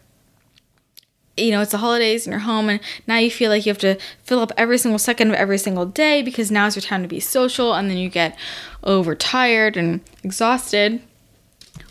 you 1.36 1.52
know, 1.52 1.62
it's 1.62 1.72
the 1.72 1.78
holidays 1.78 2.26
and 2.26 2.32
you're 2.32 2.40
home, 2.42 2.70
and 2.70 2.80
now 3.08 3.18
you 3.18 3.30
feel 3.30 3.50
like 3.50 3.66
you 3.66 3.70
have 3.70 3.80
to 3.80 3.98
fill 4.24 4.40
up 4.40 4.52
every 4.58 4.78
single 4.78 5.00
second 5.00 5.30
of 5.30 5.36
every 5.36 5.58
single 5.58 5.86
day 5.86 6.22
because 6.22 6.52
now's 6.52 6.76
your 6.76 6.82
time 6.82 7.02
to 7.02 7.08
be 7.08 7.20
social, 7.20 7.74
and 7.74 7.90
then 7.90 7.98
you 7.98 8.10
get 8.10 8.38
overtired 8.84 9.76
and 9.76 10.02
exhausted. 10.24 11.02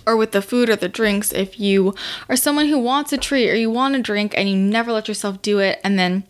Or 0.08 0.16
with 0.16 0.32
the 0.32 0.40
food 0.40 0.70
or 0.70 0.76
the 0.76 0.88
drinks, 0.88 1.32
if 1.32 1.60
you 1.60 1.94
are 2.30 2.36
someone 2.36 2.68
who 2.68 2.78
wants 2.78 3.12
a 3.12 3.18
treat 3.18 3.50
or 3.50 3.54
you 3.54 3.70
want 3.70 3.94
a 3.94 4.00
drink 4.00 4.32
and 4.34 4.48
you 4.48 4.56
never 4.56 4.90
let 4.90 5.06
yourself 5.06 5.42
do 5.42 5.58
it, 5.58 5.78
and 5.84 5.98
then 5.98 6.24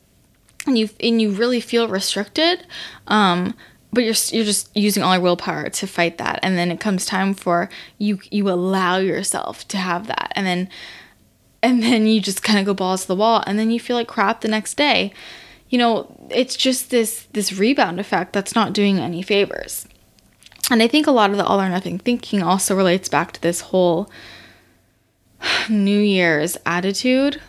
and 0.67 0.77
you 0.77 0.91
and 0.99 1.23
you 1.23 1.31
really 1.31 1.61
feel 1.61 1.87
restricted, 1.87 2.67
um, 3.07 3.55
but 3.93 4.03
you're 4.03 4.17
you're 4.33 4.45
just 4.45 4.77
using 4.77 5.05
all 5.05 5.15
your 5.15 5.23
willpower 5.23 5.69
to 5.69 5.87
fight 5.87 6.19
that. 6.19 6.41
And 6.43 6.59
then 6.59 6.73
it 6.73 6.81
comes 6.81 7.07
time 7.07 7.35
for 7.35 7.69
you 7.99 8.19
you 8.33 8.51
allow 8.51 8.99
yourself 8.99 9.69
to 9.69 9.77
have 9.77 10.09
that. 10.09 10.33
And 10.35 10.45
then 10.45 10.69
and 11.63 11.81
then 11.81 12.09
you 12.09 12.21
just 12.21 12.43
kind 12.43 12.59
of 12.59 12.67
go 12.67 12.75
balls 12.75 13.03
to 13.03 13.09
the 13.09 13.17
wall 13.17 13.45
and 13.47 13.61
then 13.61 13.71
you 13.71 13.79
feel 13.79 13.97
like 13.97 14.09
crap 14.09 14.41
the 14.41 14.49
next 14.49 14.75
day. 14.75 15.13
You 15.69 15.79
know 15.79 16.29
it's 16.31 16.57
just 16.57 16.91
this 16.91 17.29
this 17.33 17.53
rebound 17.53 18.01
effect 18.01 18.33
that's 18.33 18.57
not 18.57 18.73
doing 18.73 18.99
any 18.99 19.23
favors 19.23 19.87
and 20.71 20.83
i 20.83 20.89
think 20.89 21.07
a 21.07 21.11
lot 21.13 21.31
of 21.31 21.37
the 21.37 21.45
all 21.45 21.61
or 21.61 21.69
nothing 21.69 21.99
thinking 21.99 22.43
also 22.43 22.75
relates 22.75 23.09
back 23.09 23.33
to 23.33 23.41
this 23.41 23.61
whole 23.63 24.11
new 25.69 26.01
year's 26.01 26.57
attitude 26.67 27.41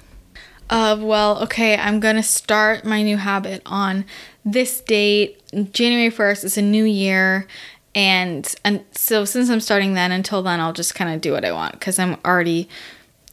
of 0.69 1.01
well 1.01 1.41
okay 1.41 1.77
i'm 1.77 1.99
gonna 1.99 2.23
start 2.23 2.85
my 2.85 3.01
new 3.01 3.17
habit 3.17 3.61
on 3.65 4.05
this 4.45 4.81
date, 4.81 5.41
January 5.71 6.11
1st, 6.11 6.43
is 6.43 6.57
a 6.57 6.61
new 6.61 6.83
year. 6.85 7.47
And, 7.95 8.53
and 8.63 8.83
so 8.91 9.25
since 9.25 9.49
I'm 9.49 9.59
starting 9.59 9.93
then, 9.93 10.11
until 10.11 10.41
then, 10.41 10.59
I'll 10.59 10.73
just 10.73 10.95
kind 10.95 11.13
of 11.13 11.21
do 11.21 11.31
what 11.31 11.45
I 11.45 11.51
want 11.51 11.73
because 11.73 11.99
I'm 11.99 12.17
already 12.25 12.69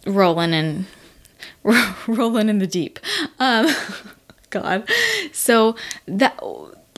rolling 0.07 0.53
and 0.53 0.87
rolling 2.07 2.49
in 2.49 2.59
the 2.59 2.66
deep. 2.66 2.99
Um, 3.39 3.68
God. 4.51 4.89
So 5.33 5.77
that 6.07 6.39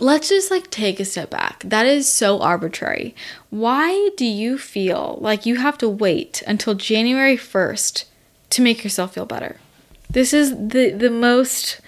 let's 0.01 0.29
just 0.29 0.51
like 0.51 0.71
take 0.71 1.01
a 1.01 1.05
step 1.05 1.31
back. 1.31 1.63
That 1.65 1.87
is 1.87 2.09
so 2.09 2.41
arbitrary. 2.41 3.15
Why 3.51 4.11
do 4.17 4.25
you 4.25 4.59
feel 4.59 5.19
like 5.21 5.47
you 5.47 5.57
have 5.57 5.79
to 5.79 5.89
wait 5.89 6.43
until 6.47 6.75
January 6.75 7.37
1st 7.37 8.05
to 8.51 8.63
make 8.63 8.85
yourself 8.85 9.15
feel 9.15 9.27
better? 9.27 9.57
This 10.11 10.33
is 10.33 10.51
the 10.51 10.91
the 10.91 11.11
most 11.11 11.81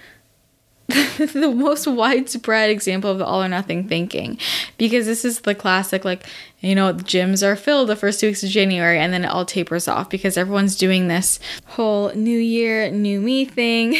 the 1.17 1.53
most 1.55 1.87
widespread 1.87 2.69
example 2.69 3.09
of 3.09 3.17
the 3.17 3.25
all 3.25 3.41
or 3.41 3.47
nothing 3.47 3.87
thinking 3.87 4.37
because 4.77 5.05
this 5.05 5.23
is 5.23 5.41
the 5.41 5.55
classic 5.55 6.03
like 6.03 6.25
you 6.59 6.75
know 6.75 6.93
gyms 6.93 7.45
are 7.45 7.55
filled 7.55 7.87
the 7.87 7.95
first 7.95 8.19
two 8.19 8.27
weeks 8.27 8.43
of 8.43 8.49
january 8.49 8.99
and 8.99 9.13
then 9.13 9.23
it 9.23 9.27
all 9.27 9.45
tapers 9.45 9.87
off 9.87 10.09
because 10.09 10.37
everyone's 10.37 10.75
doing 10.75 11.07
this 11.07 11.39
whole 11.65 12.11
new 12.13 12.37
year 12.37 12.91
new 12.91 13.21
me 13.21 13.45
thing 13.45 13.95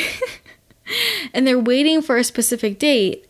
and 1.34 1.48
they're 1.48 1.60
waiting 1.60 2.02
for 2.02 2.18
a 2.18 2.24
specific 2.24 2.78
date 2.78 3.26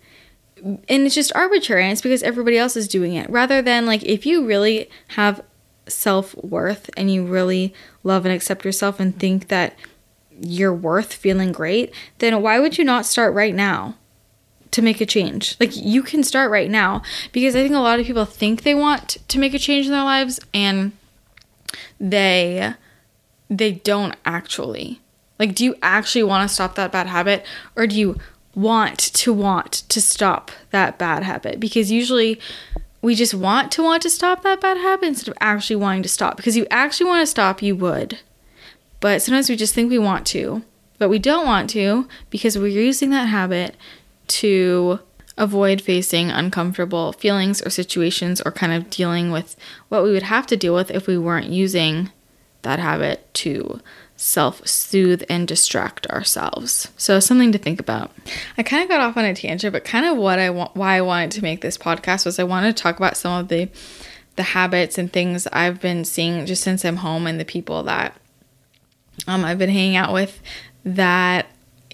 and 0.63 0.81
it's 0.87 1.15
just 1.15 1.35
arbitrary 1.35 1.83
and 1.83 1.91
it's 1.91 2.01
because 2.01 2.23
everybody 2.23 2.57
else 2.57 2.75
is 2.75 2.87
doing 2.87 3.13
it 3.15 3.29
rather 3.29 3.61
than 3.61 3.85
like 3.85 4.03
if 4.03 4.25
you 4.25 4.45
really 4.45 4.89
have 5.09 5.41
self-worth 5.87 6.89
and 6.95 7.11
you 7.11 7.25
really 7.25 7.73
love 8.03 8.25
and 8.25 8.33
accept 8.33 8.65
yourself 8.65 8.99
and 8.99 9.19
think 9.19 9.47
that 9.47 9.75
you're 10.41 10.73
worth 10.73 11.13
feeling 11.13 11.51
great, 11.51 11.93
then 12.19 12.41
why 12.41 12.59
would 12.59 12.77
you 12.77 12.83
not 12.83 13.05
start 13.05 13.33
right 13.33 13.53
now 13.53 13.95
to 14.71 14.81
make 14.81 15.01
a 15.01 15.05
change? 15.05 15.55
Like 15.59 15.75
you 15.75 16.03
can 16.03 16.23
start 16.23 16.51
right 16.51 16.69
now 16.69 17.01
because 17.31 17.55
I 17.55 17.61
think 17.61 17.75
a 17.75 17.79
lot 17.79 17.99
of 17.99 18.05
people 18.05 18.25
think 18.25 18.63
they 18.63 18.75
want 18.75 19.17
to 19.27 19.39
make 19.39 19.53
a 19.53 19.59
change 19.59 19.85
in 19.85 19.91
their 19.91 20.03
lives 20.03 20.39
and 20.53 20.93
they 21.99 22.73
they 23.49 23.73
don't 23.73 24.15
actually. 24.25 25.01
Like 25.37 25.55
do 25.55 25.65
you 25.65 25.75
actually 25.81 26.23
want 26.23 26.47
to 26.47 26.53
stop 26.53 26.75
that 26.75 26.91
bad 26.91 27.07
habit 27.07 27.45
or 27.75 27.87
do 27.87 27.97
you 27.97 28.17
want 28.55 28.99
to 28.99 29.33
want 29.33 29.71
to 29.89 30.01
stop 30.01 30.51
that 30.71 30.97
bad 30.97 31.23
habit? 31.23 31.59
Because 31.59 31.91
usually 31.91 32.39
we 33.01 33.15
just 33.15 33.33
want 33.33 33.71
to 33.73 33.83
want 33.83 34.03
to 34.03 34.09
stop 34.09 34.43
that 34.43 34.61
bad 34.61 34.77
habit 34.77 35.07
instead 35.07 35.29
of 35.29 35.37
actually 35.41 35.75
wanting 35.75 36.03
to 36.03 36.09
stop 36.09 36.37
because 36.37 36.55
you 36.55 36.67
actually 36.69 37.07
want 37.07 37.21
to 37.21 37.25
stop 37.25 37.61
you 37.61 37.75
would 37.75 38.19
but 39.01 39.21
sometimes 39.21 39.49
we 39.49 39.57
just 39.57 39.73
think 39.73 39.89
we 39.89 39.99
want 39.99 40.25
to, 40.27 40.63
but 40.97 41.09
we 41.09 41.19
don't 41.19 41.45
want 41.45 41.69
to 41.71 42.07
because 42.29 42.57
we're 42.57 42.67
using 42.67 43.09
that 43.09 43.25
habit 43.25 43.75
to 44.27 44.99
avoid 45.37 45.81
facing 45.81 46.29
uncomfortable 46.29 47.11
feelings 47.13 47.61
or 47.63 47.71
situations 47.71 48.41
or 48.41 48.51
kind 48.51 48.71
of 48.71 48.89
dealing 48.89 49.31
with 49.31 49.57
what 49.89 50.03
we 50.03 50.11
would 50.11 50.23
have 50.23 50.45
to 50.45 50.55
deal 50.55 50.75
with 50.75 50.91
if 50.91 51.07
we 51.07 51.17
weren't 51.17 51.47
using 51.49 52.11
that 52.61 52.77
habit 52.77 53.33
to 53.33 53.81
self 54.21 54.65
soothe 54.67 55.23
and 55.29 55.47
distract 55.47 56.05
ourselves. 56.07 56.89
So 56.95 57.19
something 57.19 57.51
to 57.53 57.57
think 57.57 57.79
about. 57.79 58.11
I 58.55 58.61
kind 58.61 58.83
of 58.83 58.89
got 58.89 59.01
off 59.01 59.17
on 59.17 59.25
a 59.25 59.33
tangent, 59.33 59.73
but 59.73 59.83
kind 59.83 60.05
of 60.05 60.15
what 60.15 60.37
I 60.37 60.51
want 60.51 60.75
why 60.75 60.95
I 60.95 61.01
wanted 61.01 61.31
to 61.31 61.41
make 61.41 61.61
this 61.61 61.77
podcast 61.77 62.25
was 62.25 62.37
I 62.37 62.43
wanted 62.43 62.77
to 62.77 62.83
talk 62.83 62.97
about 62.97 63.17
some 63.17 63.39
of 63.39 63.47
the 63.47 63.67
the 64.35 64.43
habits 64.43 64.99
and 64.99 65.11
things 65.11 65.47
I've 65.47 65.81
been 65.81 66.05
seeing 66.05 66.45
just 66.45 66.61
since 66.61 66.85
I'm 66.85 66.97
home 66.97 67.25
and 67.25 67.39
the 67.39 67.45
people 67.45 67.81
that 67.83 68.15
um 69.27 69.43
I've 69.43 69.57
been 69.57 69.71
hanging 69.71 69.95
out 69.95 70.13
with 70.13 70.39
that 70.85 71.47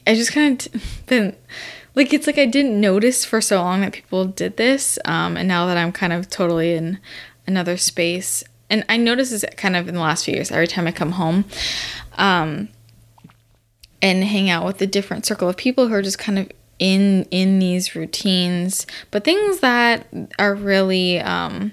I 0.06 0.14
just 0.14 0.34
kind 0.34 0.62
of 0.62 0.72
t- 0.72 0.80
been 1.06 1.36
like 1.96 2.12
it's 2.14 2.28
like 2.28 2.38
I 2.38 2.46
didn't 2.46 2.80
notice 2.80 3.24
for 3.24 3.40
so 3.40 3.62
long 3.62 3.82
that 3.82 3.94
people 3.94 4.26
did 4.26 4.58
this 4.58 5.00
um 5.06 5.38
and 5.38 5.48
now 5.48 5.66
that 5.68 5.78
I'm 5.78 5.94
kind 5.94 6.12
of 6.12 6.30
totally 6.30 6.74
in 6.74 7.00
another 7.48 7.78
space 7.78 8.44
and 8.70 8.84
I 8.90 8.98
notice 8.98 9.30
this 9.30 9.46
kind 9.56 9.78
of 9.78 9.88
in 9.88 9.96
the 9.96 10.02
last 10.02 10.26
few 10.26 10.34
years 10.34 10.52
every 10.52 10.68
time 10.68 10.88
I 10.88 10.92
come 10.92 11.14
home 11.14 11.46
um, 12.18 12.70
and 14.02 14.24
hang 14.24 14.50
out 14.50 14.66
with 14.66 14.82
a 14.82 14.88
different 14.88 15.26
circle 15.26 15.50
of 15.50 15.58
people 15.58 15.88
who 15.88 15.94
are 15.94 16.02
just 16.02 16.20
kind 16.20 16.40
of 16.40 16.52
in 16.80 17.24
in 17.32 17.60
these 17.60 17.96
routines, 17.96 18.86
but 19.12 19.24
things 19.24 19.60
that 19.60 20.08
are 20.38 20.54
really 20.54 21.20
um, 21.20 21.72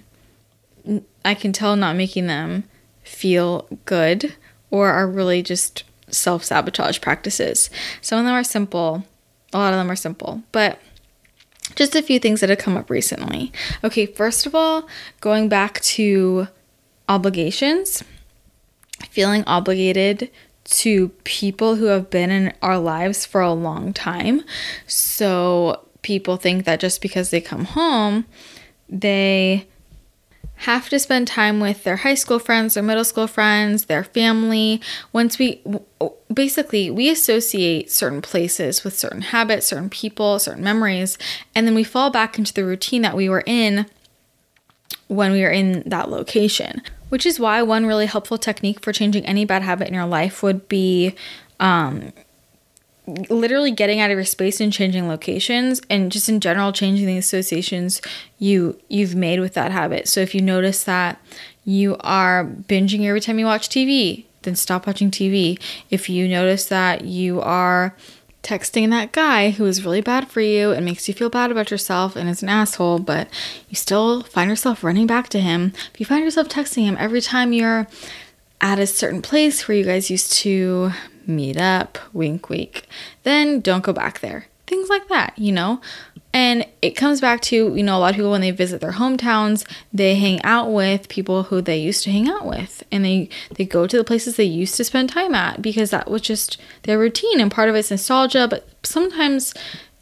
I 1.24 1.34
can 1.34 1.52
tell 1.52 1.76
not 1.76 1.96
making 1.96 2.26
them 2.26 2.64
feel 3.02 3.68
good 3.84 4.34
or 4.70 4.90
are 4.90 5.08
really 5.08 5.42
just 5.42 5.84
self 6.08 6.44
sabotage 6.44 7.00
practices. 7.00 7.70
Some 8.00 8.18
of 8.18 8.24
them 8.24 8.34
are 8.34 8.44
simple, 8.44 9.04
a 9.52 9.58
lot 9.58 9.72
of 9.72 9.78
them 9.78 9.90
are 9.90 9.96
simple, 9.96 10.42
but 10.52 10.78
just 11.76 11.94
a 11.94 12.02
few 12.02 12.18
things 12.18 12.40
that 12.40 12.50
have 12.50 12.58
come 12.58 12.76
up 12.76 12.90
recently. 12.90 13.52
Okay, 13.82 14.06
first 14.06 14.46
of 14.46 14.54
all, 14.54 14.86
going 15.20 15.48
back 15.48 15.80
to 15.80 16.48
obligations 17.08 18.02
feeling 19.10 19.44
obligated 19.44 20.30
to 20.64 21.10
people 21.24 21.76
who 21.76 21.86
have 21.86 22.10
been 22.10 22.30
in 22.30 22.52
our 22.62 22.78
lives 22.78 23.26
for 23.26 23.40
a 23.40 23.52
long 23.52 23.92
time. 23.92 24.42
So 24.86 25.86
people 26.02 26.36
think 26.36 26.64
that 26.64 26.80
just 26.80 27.02
because 27.02 27.30
they 27.30 27.40
come 27.40 27.64
home, 27.64 28.24
they 28.88 29.66
have 30.56 30.88
to 30.88 30.98
spend 30.98 31.26
time 31.26 31.60
with 31.60 31.84
their 31.84 31.96
high 31.96 32.14
school 32.14 32.38
friends, 32.38 32.74
their 32.74 32.82
middle 32.82 33.04
school 33.04 33.26
friends, 33.26 33.86
their 33.86 34.04
family. 34.04 34.80
Once 35.12 35.38
we 35.38 35.62
basically 36.32 36.90
we 36.90 37.10
associate 37.10 37.90
certain 37.90 38.22
places 38.22 38.84
with 38.84 38.98
certain 38.98 39.22
habits, 39.22 39.66
certain 39.66 39.90
people, 39.90 40.38
certain 40.38 40.64
memories, 40.64 41.18
and 41.54 41.66
then 41.66 41.74
we 41.74 41.84
fall 41.84 42.10
back 42.10 42.38
into 42.38 42.54
the 42.54 42.64
routine 42.64 43.02
that 43.02 43.16
we 43.16 43.28
were 43.28 43.42
in 43.46 43.86
when 45.08 45.32
we 45.32 45.42
were 45.42 45.50
in 45.50 45.82
that 45.86 46.08
location 46.08 46.80
which 47.14 47.24
is 47.24 47.38
why 47.38 47.62
one 47.62 47.86
really 47.86 48.06
helpful 48.06 48.36
technique 48.36 48.82
for 48.82 48.92
changing 48.92 49.24
any 49.24 49.44
bad 49.44 49.62
habit 49.62 49.86
in 49.86 49.94
your 49.94 50.04
life 50.04 50.42
would 50.42 50.68
be 50.68 51.14
um, 51.60 52.12
literally 53.30 53.70
getting 53.70 54.00
out 54.00 54.10
of 54.10 54.16
your 54.16 54.24
space 54.24 54.60
and 54.60 54.72
changing 54.72 55.06
locations 55.06 55.80
and 55.88 56.10
just 56.10 56.28
in 56.28 56.40
general 56.40 56.72
changing 56.72 57.06
the 57.06 57.16
associations 57.16 58.02
you 58.40 58.76
you've 58.88 59.14
made 59.14 59.38
with 59.38 59.54
that 59.54 59.70
habit. 59.70 60.08
So 60.08 60.22
if 60.22 60.34
you 60.34 60.40
notice 60.40 60.82
that 60.82 61.20
you 61.64 61.96
are 62.00 62.44
binging 62.44 63.04
every 63.04 63.20
time 63.20 63.38
you 63.38 63.46
watch 63.46 63.68
tv 63.68 64.24
then 64.42 64.56
stop 64.56 64.84
watching 64.84 65.12
tv 65.12 65.56
if 65.90 66.08
you 66.08 66.26
notice 66.26 66.66
that 66.66 67.04
you 67.04 67.40
are 67.40 67.94
texting 68.44 68.90
that 68.90 69.12
guy 69.12 69.50
who 69.50 69.64
is 69.64 69.84
really 69.84 70.00
bad 70.00 70.28
for 70.28 70.40
you 70.40 70.70
and 70.70 70.84
makes 70.84 71.08
you 71.08 71.14
feel 71.14 71.30
bad 71.30 71.50
about 71.50 71.70
yourself 71.70 72.14
and 72.14 72.28
is 72.28 72.42
an 72.42 72.48
asshole, 72.48 73.00
but 73.00 73.28
you 73.68 73.74
still 73.74 74.22
find 74.22 74.48
yourself 74.48 74.84
running 74.84 75.06
back 75.06 75.28
to 75.30 75.40
him. 75.40 75.72
If 75.92 75.98
you 75.98 76.06
find 76.06 76.22
yourself 76.22 76.48
texting 76.48 76.84
him 76.84 76.96
every 77.00 77.20
time 77.20 77.52
you're 77.52 77.88
at 78.60 78.78
a 78.78 78.86
certain 78.86 79.22
place 79.22 79.66
where 79.66 79.76
you 79.76 79.84
guys 79.84 80.10
used 80.10 80.32
to 80.34 80.92
meet 81.26 81.56
up, 81.56 81.98
wink, 82.12 82.48
wink, 82.48 82.86
then 83.22 83.60
don't 83.60 83.82
go 83.82 83.92
back 83.92 84.20
there. 84.20 84.46
Things 84.66 84.88
like 84.88 85.08
that, 85.08 85.38
you 85.38 85.52
know? 85.52 85.80
And 86.34 86.66
it 86.82 86.96
comes 86.96 87.20
back 87.20 87.40
to, 87.42 87.76
you 87.76 87.84
know, 87.84 87.96
a 87.96 88.00
lot 88.00 88.10
of 88.10 88.16
people 88.16 88.32
when 88.32 88.40
they 88.40 88.50
visit 88.50 88.80
their 88.80 88.92
hometowns, 88.92 89.64
they 89.92 90.16
hang 90.16 90.42
out 90.42 90.72
with 90.72 91.08
people 91.08 91.44
who 91.44 91.62
they 91.62 91.78
used 91.78 92.02
to 92.04 92.10
hang 92.10 92.28
out 92.28 92.44
with. 92.44 92.82
And 92.90 93.04
they 93.04 93.28
they 93.54 93.64
go 93.64 93.86
to 93.86 93.96
the 93.96 94.02
places 94.02 94.34
they 94.34 94.44
used 94.44 94.74
to 94.76 94.84
spend 94.84 95.10
time 95.10 95.32
at 95.32 95.62
because 95.62 95.90
that 95.90 96.10
was 96.10 96.22
just 96.22 96.60
their 96.82 96.98
routine 96.98 97.40
and 97.40 97.52
part 97.52 97.68
of 97.68 97.76
it's 97.76 97.92
nostalgia, 97.92 98.48
but 98.50 98.68
sometimes 98.82 99.54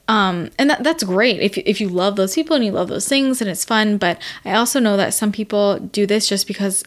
um, 0.09 0.51
and 0.59 0.69
that, 0.69 0.83
that's 0.83 1.05
great 1.05 1.41
if, 1.41 1.57
if 1.59 1.81
you 1.81 1.89
love 1.89 2.17
those 2.17 2.35
people 2.35 2.57
and 2.57 2.65
you 2.65 2.73
love 2.73 2.89
those 2.89 3.07
things 3.07 3.41
and 3.41 3.51
it's 3.51 3.65
fun. 3.65 3.99
But 3.99 4.21
i 4.45 4.55
also 4.55 4.81
know 4.81 4.97
that 4.97 5.13
some 5.13 5.33
people 5.33 5.79
do 5.79 6.07
this 6.07 6.27
just 6.27 6.47
because 6.47 6.83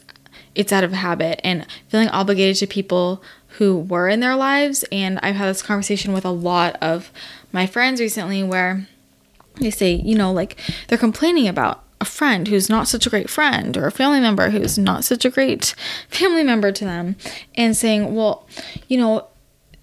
it's 0.56 0.72
out 0.72 0.84
of 0.84 0.92
habit 0.92 1.40
and 1.44 1.66
feeling 1.88 2.08
obligated 2.08 2.56
to 2.56 2.66
people 2.66 3.22
who 3.58 3.78
were 3.78 4.08
in 4.08 4.18
their 4.18 4.34
lives. 4.34 4.84
And 4.90 5.20
i've 5.22 5.36
had 5.36 5.48
this 5.48 5.62
conversation 5.62 6.12
with 6.12 6.24
a 6.24 6.30
lot 6.30 6.76
of 6.82 7.12
my 7.52 7.66
friends 7.66 8.00
recently 8.00 8.42
where 8.42 8.88
they 9.56 9.70
say, 9.70 9.94
you 9.94 10.14
know, 10.14 10.32
like 10.32 10.58
they're 10.88 10.98
complaining 10.98 11.48
about 11.48 11.84
a 12.00 12.04
friend 12.04 12.48
who's 12.48 12.68
not 12.68 12.88
such 12.88 13.06
a 13.06 13.10
great 13.10 13.30
friend 13.30 13.76
or 13.76 13.86
a 13.86 13.92
family 13.92 14.20
member 14.20 14.50
who's 14.50 14.76
not 14.76 15.04
such 15.04 15.24
a 15.24 15.30
great 15.30 15.74
family 16.08 16.42
member 16.42 16.72
to 16.72 16.84
them 16.84 17.16
and 17.54 17.76
saying, 17.76 18.14
well, 18.14 18.46
you 18.88 18.98
know, 18.98 19.26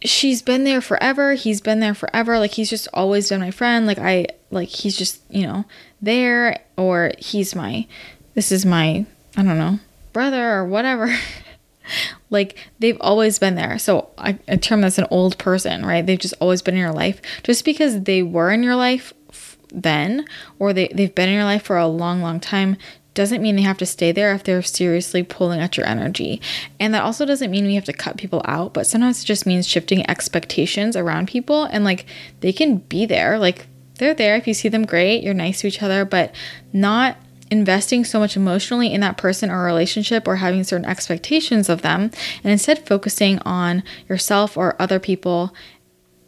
she's 0.01 0.41
been 0.41 0.63
there 0.63 0.81
forever. 0.81 1.33
He's 1.33 1.61
been 1.61 1.79
there 1.79 1.93
forever. 1.93 2.39
Like 2.39 2.51
he's 2.51 2.69
just 2.69 2.87
always 2.93 3.29
been 3.29 3.41
my 3.41 3.51
friend. 3.51 3.87
Like 3.87 3.99
I 3.99 4.27
like 4.51 4.69
he's 4.69 4.97
just, 4.97 5.21
you 5.29 5.47
know, 5.47 5.65
there 6.01 6.59
or 6.77 7.11
he's 7.17 7.55
my 7.55 7.87
this 8.35 8.51
is 8.51 8.65
my 8.65 9.05
I 9.35 9.43
don't 9.43 9.57
know, 9.57 9.79
brother 10.11 10.51
or 10.53 10.65
whatever. 10.65 11.15
like 12.29 12.57
they've 12.79 12.99
always 13.01 13.39
been 13.39 13.55
there. 13.55 13.79
So 13.79 14.11
I, 14.17 14.33
term 14.33 14.81
that's 14.81 14.97
an 14.97 15.07
old 15.09 15.37
person, 15.37 15.85
right? 15.85 16.05
They've 16.05 16.19
just 16.19 16.35
always 16.39 16.61
been 16.61 16.75
in 16.75 16.79
your 16.81 16.91
life. 16.91 17.21
Just 17.43 17.65
because 17.65 18.03
they 18.03 18.21
were 18.21 18.51
in 18.51 18.63
your 18.63 18.75
life 18.75 19.13
then 19.73 20.25
or 20.59 20.71
they, 20.71 20.87
they've 20.93 21.13
been 21.13 21.29
in 21.29 21.35
your 21.35 21.43
life 21.43 21.63
for 21.63 21.77
a 21.77 21.87
long, 21.87 22.21
long 22.21 22.39
time 22.39 22.77
doesn't 23.13 23.41
mean 23.41 23.55
they 23.55 23.61
have 23.61 23.77
to 23.77 23.85
stay 23.85 24.11
there 24.11 24.33
if 24.33 24.43
they're 24.43 24.61
seriously 24.61 25.23
pulling 25.23 25.59
at 25.59 25.77
your 25.77 25.85
energy. 25.85 26.41
And 26.79 26.93
that 26.93 27.03
also 27.03 27.25
doesn't 27.25 27.51
mean 27.51 27.65
we 27.65 27.75
have 27.75 27.83
to 27.85 27.93
cut 27.93 28.17
people 28.17 28.41
out, 28.45 28.73
but 28.73 28.87
sometimes 28.87 29.21
it 29.21 29.25
just 29.25 29.45
means 29.45 29.67
shifting 29.67 30.09
expectations 30.09 30.95
around 30.95 31.27
people 31.27 31.65
and 31.65 31.83
like 31.83 32.05
they 32.39 32.51
can 32.51 32.77
be 32.77 33.05
there. 33.05 33.37
Like 33.37 33.67
they're 33.95 34.15
there. 34.15 34.35
If 34.35 34.47
you 34.47 34.53
see 34.53 34.69
them, 34.69 34.85
great. 34.85 35.23
You're 35.23 35.33
nice 35.33 35.61
to 35.61 35.67
each 35.67 35.83
other, 35.83 36.05
but 36.05 36.33
not 36.71 37.17
investing 37.51 38.03
so 38.03 38.19
much 38.19 38.35
emotionally 38.35 38.91
in 38.91 39.01
that 39.01 39.17
person 39.17 39.51
or 39.51 39.63
relationship 39.63 40.27
or 40.27 40.37
having 40.37 40.63
certain 40.63 40.87
expectations 40.87 41.69
of 41.69 41.83
them 41.83 42.09
and 42.43 42.51
instead 42.51 42.87
focusing 42.87 43.37
on 43.39 43.83
yourself 44.09 44.57
or 44.57 44.75
other 44.81 44.99
people 44.99 45.53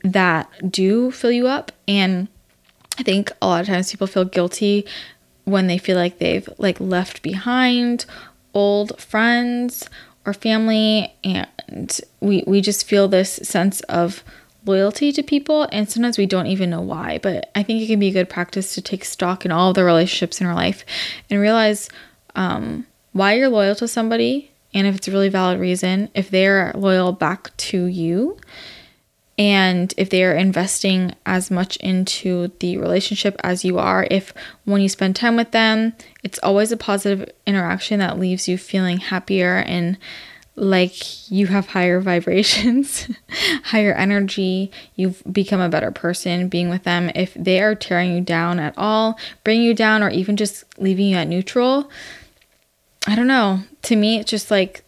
that 0.04 0.72
do 0.72 1.10
fill 1.10 1.32
you 1.32 1.48
up 1.48 1.72
and 1.88 2.28
I 2.98 3.04
think 3.04 3.32
a 3.41 3.48
lot 3.48 3.62
of 3.62 3.68
times 3.68 3.91
people 3.91 4.08
feel 4.08 4.26
guilty 4.26 4.86
when 5.43 5.68
they 5.68 5.78
feel 5.78 5.98
like 5.98 6.18
they've 6.18 6.50
like 6.58 6.80
left 6.80 7.22
behind 7.22 8.06
old 8.54 9.00
friends 9.00 9.89
or 10.26 10.34
family 10.34 11.14
and 11.24 12.00
we 12.20 12.43
we 12.48 12.62
just 12.62 12.88
feel 12.88 13.08
this 13.08 13.34
sense 13.43 13.82
of 13.82 14.24
loyalty 14.66 15.12
to 15.12 15.22
people 15.22 15.68
and 15.72 15.89
sometimes 15.89 16.18
we 16.18 16.26
don't 16.26 16.48
even 16.48 16.72
know 16.72 16.82
why 16.82 17.20
but 17.22 17.52
i 17.54 17.62
think 17.62 17.82
it 17.82 17.88
can 17.88 18.00
be 18.00 18.08
a 18.08 18.12
good 18.12 18.30
practice 18.30 18.74
to 18.74 18.82
take 18.82 19.06
stock 19.06 19.46
in 19.46 19.52
all 19.52 19.74
the 19.74 19.84
relationships 19.84 20.41
in 20.41 20.48
your 20.48 20.56
life 20.56 20.84
and 21.30 21.39
realize 21.39 21.89
um, 22.36 22.86
why 23.12 23.34
you're 23.34 23.50
loyal 23.50 23.76
to 23.76 23.88
somebody 23.88 24.52
and 24.74 24.88
if 24.88 24.96
it's 24.96 25.08
a 25.08 25.12
really 25.12 25.30
valid 25.30 25.60
reason 25.60 26.10
if 26.16 26.32
they're 26.32 26.72
loyal 26.76 27.12
back 27.12 27.56
to 27.58 27.86
you 27.86 28.38
and 29.38 29.93
if 29.97 30.09
they 30.09 30.23
are 30.23 30.33
investing 30.33 31.13
as 31.25 31.51
much 31.51 31.75
into 31.77 32.51
the 32.59 32.77
relationship 32.77 33.36
as 33.43 33.65
you 33.65 33.77
are 33.77 34.07
if 34.09 34.33
when 34.63 34.81
you 34.81 34.89
spend 34.89 35.15
time 35.15 35.36
with 35.36 35.51
them 35.51 35.93
it's 36.23 36.39
always 36.39 36.71
a 36.71 36.77
positive 36.77 37.29
interaction 37.45 37.99
that 37.99 38.19
leaves 38.19 38.47
you 38.47 38.57
feeling 38.57 38.97
happier 38.97 39.57
and 39.57 39.97
like 40.55 41.29
you 41.29 41.47
have 41.47 41.67
higher 41.67 41.99
vibrations 42.01 43.09
higher 43.65 43.93
energy 43.93 44.71
you've 44.95 45.21
become 45.31 45.59
a 45.59 45.69
better 45.69 45.91
person 45.91 46.47
being 46.47 46.69
with 46.69 46.83
them. 46.83 47.11
If 47.13 47.33
they 47.33 47.61
are 47.61 47.75
tearing 47.75 48.15
you 48.15 48.21
down 48.21 48.59
at 48.59 48.73
all 48.77 49.19
bringing 49.43 49.65
you 49.65 49.73
down 49.73 50.01
or 50.01 50.09
even 50.09 50.38
just 50.38 50.63
leaving 50.79 51.07
you 51.07 51.17
at 51.17 51.27
neutral 51.27 51.89
i 53.07 53.15
don't 53.15 53.27
know. 53.27 53.61
To 53.83 53.95
me 53.95 54.19
it's 54.19 54.31
just 54.31 54.49
like 54.49 54.83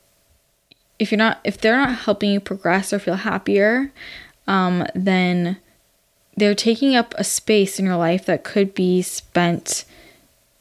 if 0.99 1.11
you're 1.11 1.17
not 1.17 1.39
if 1.43 1.59
they're 1.59 1.77
not 1.77 1.99
helping 1.99 2.31
you 2.31 2.39
progress 2.39 2.93
or 2.93 2.99
feel 2.99 3.15
happier 3.15 3.91
um, 4.47 4.85
then 4.95 5.57
they're 6.35 6.55
taking 6.55 6.95
up 6.95 7.13
a 7.17 7.23
space 7.23 7.79
in 7.79 7.85
your 7.85 7.95
life 7.95 8.25
that 8.25 8.43
could 8.43 8.73
be 8.73 9.01
spent. 9.01 9.85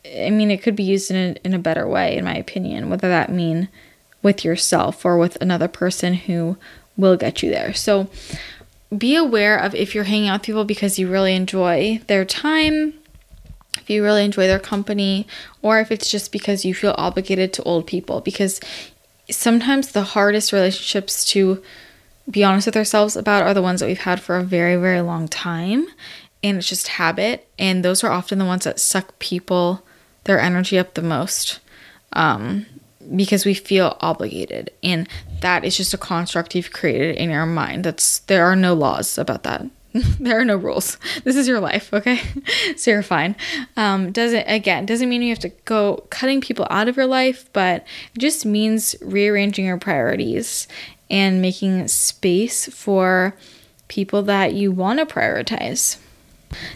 I 0.04 0.30
mean, 0.30 0.50
it 0.50 0.62
could 0.62 0.76
be 0.76 0.82
used 0.82 1.10
in 1.10 1.16
a, 1.16 1.46
in 1.46 1.54
a 1.54 1.58
better 1.58 1.86
way, 1.86 2.16
in 2.16 2.24
my 2.24 2.34
opinion, 2.34 2.88
whether 2.88 3.08
that 3.08 3.30
mean 3.30 3.68
with 4.22 4.44
yourself 4.44 5.04
or 5.04 5.18
with 5.18 5.36
another 5.40 5.68
person 5.68 6.14
who 6.14 6.56
will 6.96 7.16
get 7.16 7.42
you 7.42 7.50
there. 7.50 7.74
So 7.74 8.08
be 8.96 9.16
aware 9.16 9.58
of 9.58 9.74
if 9.74 9.94
you're 9.94 10.04
hanging 10.04 10.28
out 10.28 10.40
with 10.40 10.46
people 10.46 10.64
because 10.64 10.98
you 10.98 11.10
really 11.10 11.34
enjoy 11.34 12.00
their 12.06 12.24
time, 12.24 12.94
if 13.76 13.90
you 13.90 14.02
really 14.02 14.24
enjoy 14.24 14.46
their 14.46 14.58
company, 14.58 15.26
or 15.60 15.80
if 15.80 15.90
it's 15.90 16.10
just 16.10 16.32
because 16.32 16.64
you 16.64 16.74
feel 16.74 16.94
obligated 16.96 17.52
to 17.52 17.62
old 17.64 17.86
people. 17.86 18.20
Because 18.20 18.60
sometimes 19.30 19.92
the 19.92 20.02
hardest 20.02 20.52
relationships 20.52 21.24
to 21.26 21.62
be 22.30 22.44
honest 22.44 22.66
with 22.66 22.76
ourselves 22.76 23.16
about 23.16 23.42
are 23.42 23.54
the 23.54 23.62
ones 23.62 23.80
that 23.80 23.86
we've 23.86 23.98
had 23.98 24.20
for 24.20 24.36
a 24.36 24.42
very, 24.42 24.76
very 24.76 25.00
long 25.00 25.28
time. 25.28 25.86
And 26.42 26.58
it's 26.58 26.68
just 26.68 26.88
habit. 26.88 27.48
And 27.58 27.84
those 27.84 28.04
are 28.04 28.10
often 28.10 28.38
the 28.38 28.44
ones 28.44 28.64
that 28.64 28.80
suck 28.80 29.18
people, 29.18 29.82
their 30.24 30.40
energy 30.40 30.78
up 30.78 30.94
the 30.94 31.02
most. 31.02 31.60
Um, 32.12 32.66
because 33.14 33.44
we 33.44 33.54
feel 33.54 33.96
obligated. 34.00 34.70
And 34.82 35.08
that 35.40 35.64
is 35.64 35.76
just 35.76 35.94
a 35.94 35.98
construct 35.98 36.54
you've 36.54 36.72
created 36.72 37.16
in 37.16 37.30
your 37.30 37.46
mind. 37.46 37.84
That's 37.84 38.20
there 38.20 38.44
are 38.44 38.56
no 38.56 38.74
laws 38.74 39.18
about 39.18 39.44
that. 39.44 39.66
there 40.20 40.38
are 40.38 40.44
no 40.44 40.56
rules. 40.56 40.98
This 41.24 41.36
is 41.36 41.48
your 41.48 41.60
life, 41.60 41.92
okay? 41.92 42.20
so 42.76 42.90
you're 42.90 43.02
fine. 43.02 43.36
Um, 43.76 44.12
doesn't 44.12 44.44
again 44.46 44.86
doesn't 44.86 45.08
mean 45.08 45.22
you 45.22 45.30
have 45.30 45.38
to 45.40 45.48
go 45.64 46.04
cutting 46.10 46.40
people 46.40 46.66
out 46.70 46.88
of 46.88 46.96
your 46.96 47.06
life, 47.06 47.48
but 47.52 47.84
it 48.14 48.18
just 48.18 48.44
means 48.44 48.96
rearranging 49.00 49.64
your 49.66 49.78
priorities 49.78 50.68
and 51.10 51.42
making 51.42 51.88
space 51.88 52.66
for 52.66 53.34
people 53.88 54.22
that 54.22 54.54
you 54.54 54.72
want 54.72 54.98
to 54.98 55.06
prioritize. 55.06 55.98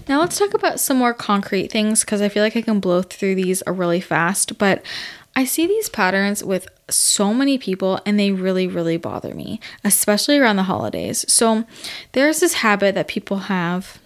Now 0.08 0.20
let's 0.20 0.38
talk 0.38 0.54
about 0.54 0.80
some 0.80 0.98
more 0.98 1.14
concrete 1.14 1.70
things 1.70 2.00
because 2.00 2.20
I 2.20 2.28
feel 2.28 2.42
like 2.42 2.56
I 2.56 2.62
can 2.62 2.80
blow 2.80 3.02
through 3.02 3.36
these 3.36 3.62
really 3.66 4.00
fast, 4.00 4.58
but 4.58 4.82
I 5.36 5.44
see 5.44 5.66
these 5.66 5.88
patterns 5.88 6.42
with 6.42 6.68
so 6.88 7.32
many 7.32 7.56
people 7.56 8.00
and 8.04 8.18
they 8.18 8.32
really, 8.32 8.66
really 8.66 8.96
bother 8.96 9.34
me, 9.34 9.60
especially 9.84 10.38
around 10.38 10.56
the 10.56 10.64
holidays. 10.64 11.24
So 11.32 11.64
there's 12.12 12.40
this 12.40 12.54
habit 12.54 12.94
that 12.96 13.08
people 13.08 13.38
have 13.38 14.00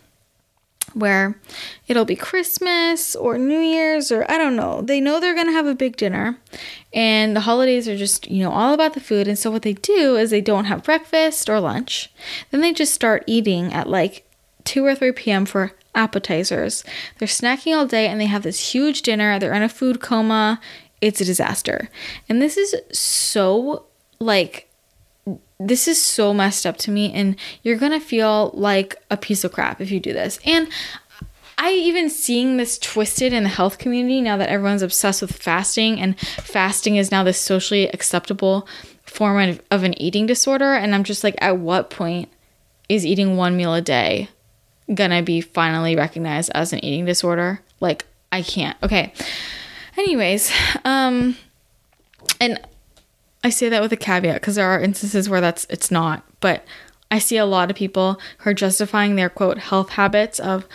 where 0.95 1.39
it'll 1.87 2.05
be 2.05 2.17
Christmas 2.17 3.15
or 3.15 3.39
New 3.39 3.61
Year's 3.61 4.11
or 4.11 4.25
I 4.31 4.39
don't 4.39 4.57
know. 4.57 4.81
They 4.83 5.01
know 5.01 5.21
they're 5.21 5.35
going 5.35 5.47
to 5.47 5.53
have 5.53 5.67
a 5.67 5.75
big 5.75 5.97
dinner 5.97 6.39
and 6.93 7.37
the 7.37 7.41
holidays 7.41 7.89
are 7.89 7.97
just, 7.97 8.31
you 8.31 8.43
know, 8.43 8.51
all 8.51 8.73
about 8.73 8.95
the 8.95 9.01
food. 9.01 9.29
And 9.29 9.39
so 9.39 9.51
what 9.51 9.63
they 9.63 9.75
do 9.75 10.17
is 10.17 10.31
they 10.31 10.41
don't 10.41 10.67
have 10.67 10.85
breakfast 10.85 11.49
or 11.49 11.61
lunch. 11.61 12.13
Then 12.51 12.61
they 12.61 12.73
just 12.73 12.95
start 12.95 13.25
eating 13.27 13.73
at 13.73 13.89
like 13.89 14.27
2 14.65 14.85
or 14.85 14.95
3 14.95 15.13
p.m. 15.13 15.45
for 15.45 15.73
appetizers. 15.95 16.85
They're 17.19 17.29
snacking 17.29 17.77
all 17.77 17.87
day 17.87 18.09
and 18.09 18.21
they 18.21 18.27
have 18.27 18.43
this 18.43 18.73
huge 18.73 19.03
dinner. 19.03 19.39
They're 19.39 19.53
in 19.53 19.63
a 19.63 19.69
food 19.69 20.01
coma 20.01 20.61
it's 21.05 21.21
a 21.21 21.25
disaster. 21.25 21.91
And 22.31 22.41
this 22.41 22.57
is 22.57 22.75
so 22.91 23.85
like 24.19 24.71
this 25.59 25.87
is 25.87 26.01
so 26.03 26.35
messed 26.35 26.67
up 26.67 26.77
to 26.79 26.91
me 26.91 27.13
and 27.13 27.37
you're 27.63 27.79
to 27.79 28.01
feel 28.01 28.51
like 28.55 28.97
a 29.11 29.17
piece 29.17 29.45
of 29.45 29.53
crap 29.53 29.81
if 29.81 29.91
you 29.91 30.01
do 30.01 30.13
this. 30.13 30.39
And 30.45 30.69
I 31.57 31.73
even 31.73 32.11
seeing 32.11 32.57
this 32.57 32.79
twisted 32.79 33.33
in 33.33 33.45
the 33.45 33.49
health 33.49 33.79
community 33.79 34.21
now 34.21 34.37
that 34.37 34.49
everyone's 34.49 34.83
obsessed 34.83 35.23
with 35.23 35.33
fasting 35.33 36.01
and 36.01 36.19
fasting 36.19 36.97
is 36.97 37.11
now 37.11 37.23
this 37.23 37.39
socially 37.39 37.89
acceptable 37.89 38.67
form 39.05 39.49
of, 39.49 39.63
of 39.71 39.85
an 39.85 40.01
eating 40.01 40.27
disorder 40.27 40.75
and 40.75 40.95
I'm 40.95 41.05
just 41.05 41.23
like 41.23 41.37
at 41.39 41.59
what 41.59 41.91
point 41.91 42.29
is 42.89 43.07
eating 43.07 43.37
one 43.37 43.57
meal 43.57 43.75
a 43.75 43.81
day 43.81 44.29
gonna 44.93 45.23
be 45.23 45.41
finally 45.41 45.97
recognized 45.97 46.51
as 46.55 46.73
an 46.73 46.85
eating 46.85 47.05
disorder? 47.05 47.61
Like 47.81 48.05
I 48.33 48.43
can't. 48.43 48.77
Okay. 48.83 49.13
Anyways, 49.97 50.53
um, 50.85 51.37
and 52.41 52.61
I 53.45 53.51
say 53.51 53.69
that 53.69 53.83
with 53.83 53.93
a 53.93 53.97
caveat 53.97 54.41
because 54.41 54.55
there 54.55 54.67
are 54.67 54.81
instances 54.81 55.29
where 55.29 55.43
that's 55.43 55.67
it's 55.69 55.91
not, 55.91 56.25
but 56.41 56.65
I 57.11 57.19
see 57.19 57.37
a 57.37 57.45
lot 57.45 57.71
of 57.71 57.77
people 57.77 58.19
who 58.39 58.51
are 58.51 58.55
justifying 58.55 59.17
their 59.17 59.29
quote 59.29 59.59
health 59.59 59.91
habits 59.91 60.41
of 60.41 60.67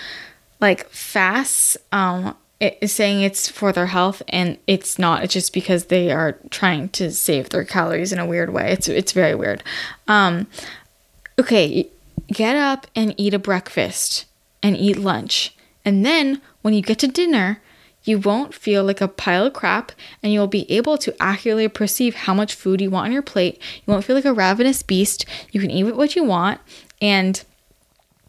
like 0.61 0.88
fasts, 0.89 1.78
um, 1.91 2.36
it 2.59 2.78
is 2.80 2.93
saying 2.93 3.22
it's 3.22 3.49
for 3.49 3.72
their 3.72 3.88
health 3.88 4.22
and 4.30 4.57
it's 4.67 4.99
not. 4.99 5.24
It's 5.24 5.34
just 5.34 5.53
because 5.53 5.86
they 5.86 6.11
are 6.11 6.38
trying 6.51 6.89
to 6.89 7.11
save 7.11 7.49
their 7.49 7.63
calories 7.63 8.13
in 8.13 8.20
a 8.20 8.26
weird 8.26 8.51
way. 8.51 8.72
It's 8.72 8.88
it's 8.88 9.13
very 9.13 9.34
weird. 9.34 9.63
Um, 10.07 10.47
okay, 11.39 11.89
get 12.28 12.55
up 12.55 12.86
and 12.95 13.15
eat 13.17 13.34
a 13.34 13.39
breakfast 13.39 14.26
and 14.61 14.78
eat 14.78 14.97
lunch, 14.97 15.55
and 15.84 16.05
then 16.05 16.41
when 16.61 16.74
you 16.74 16.82
get 16.82 16.99
to 16.99 17.07
dinner 17.07 17.61
you 18.04 18.18
won't 18.18 18.54
feel 18.54 18.84
like 18.84 19.02
a 19.02 19.08
pile 19.08 19.45
of 19.45 19.54
crap 19.54 19.91
and 20.24 20.32
you'll 20.32 20.47
be 20.47 20.70
able 20.72 20.97
to 20.97 21.16
accurately 21.22 21.68
perceive 21.68 22.16
how 22.16 22.34
much 22.34 22.56
food 22.56 22.82
you 22.82 22.89
want 22.89 23.08
on 23.08 23.12
your 23.12 23.22
plate. 23.22 23.62
You 23.76 23.91
won't 23.91 24.06
feel 24.06 24.16
like 24.16 24.26
a 24.26 24.34
ravenous 24.34 24.84
beast. 24.84 25.26
You 25.52 25.60
can 25.62 25.70
eat 25.70 25.84
what 25.95 26.16
you 26.16 26.24
want. 26.24 26.62
And 27.02 27.43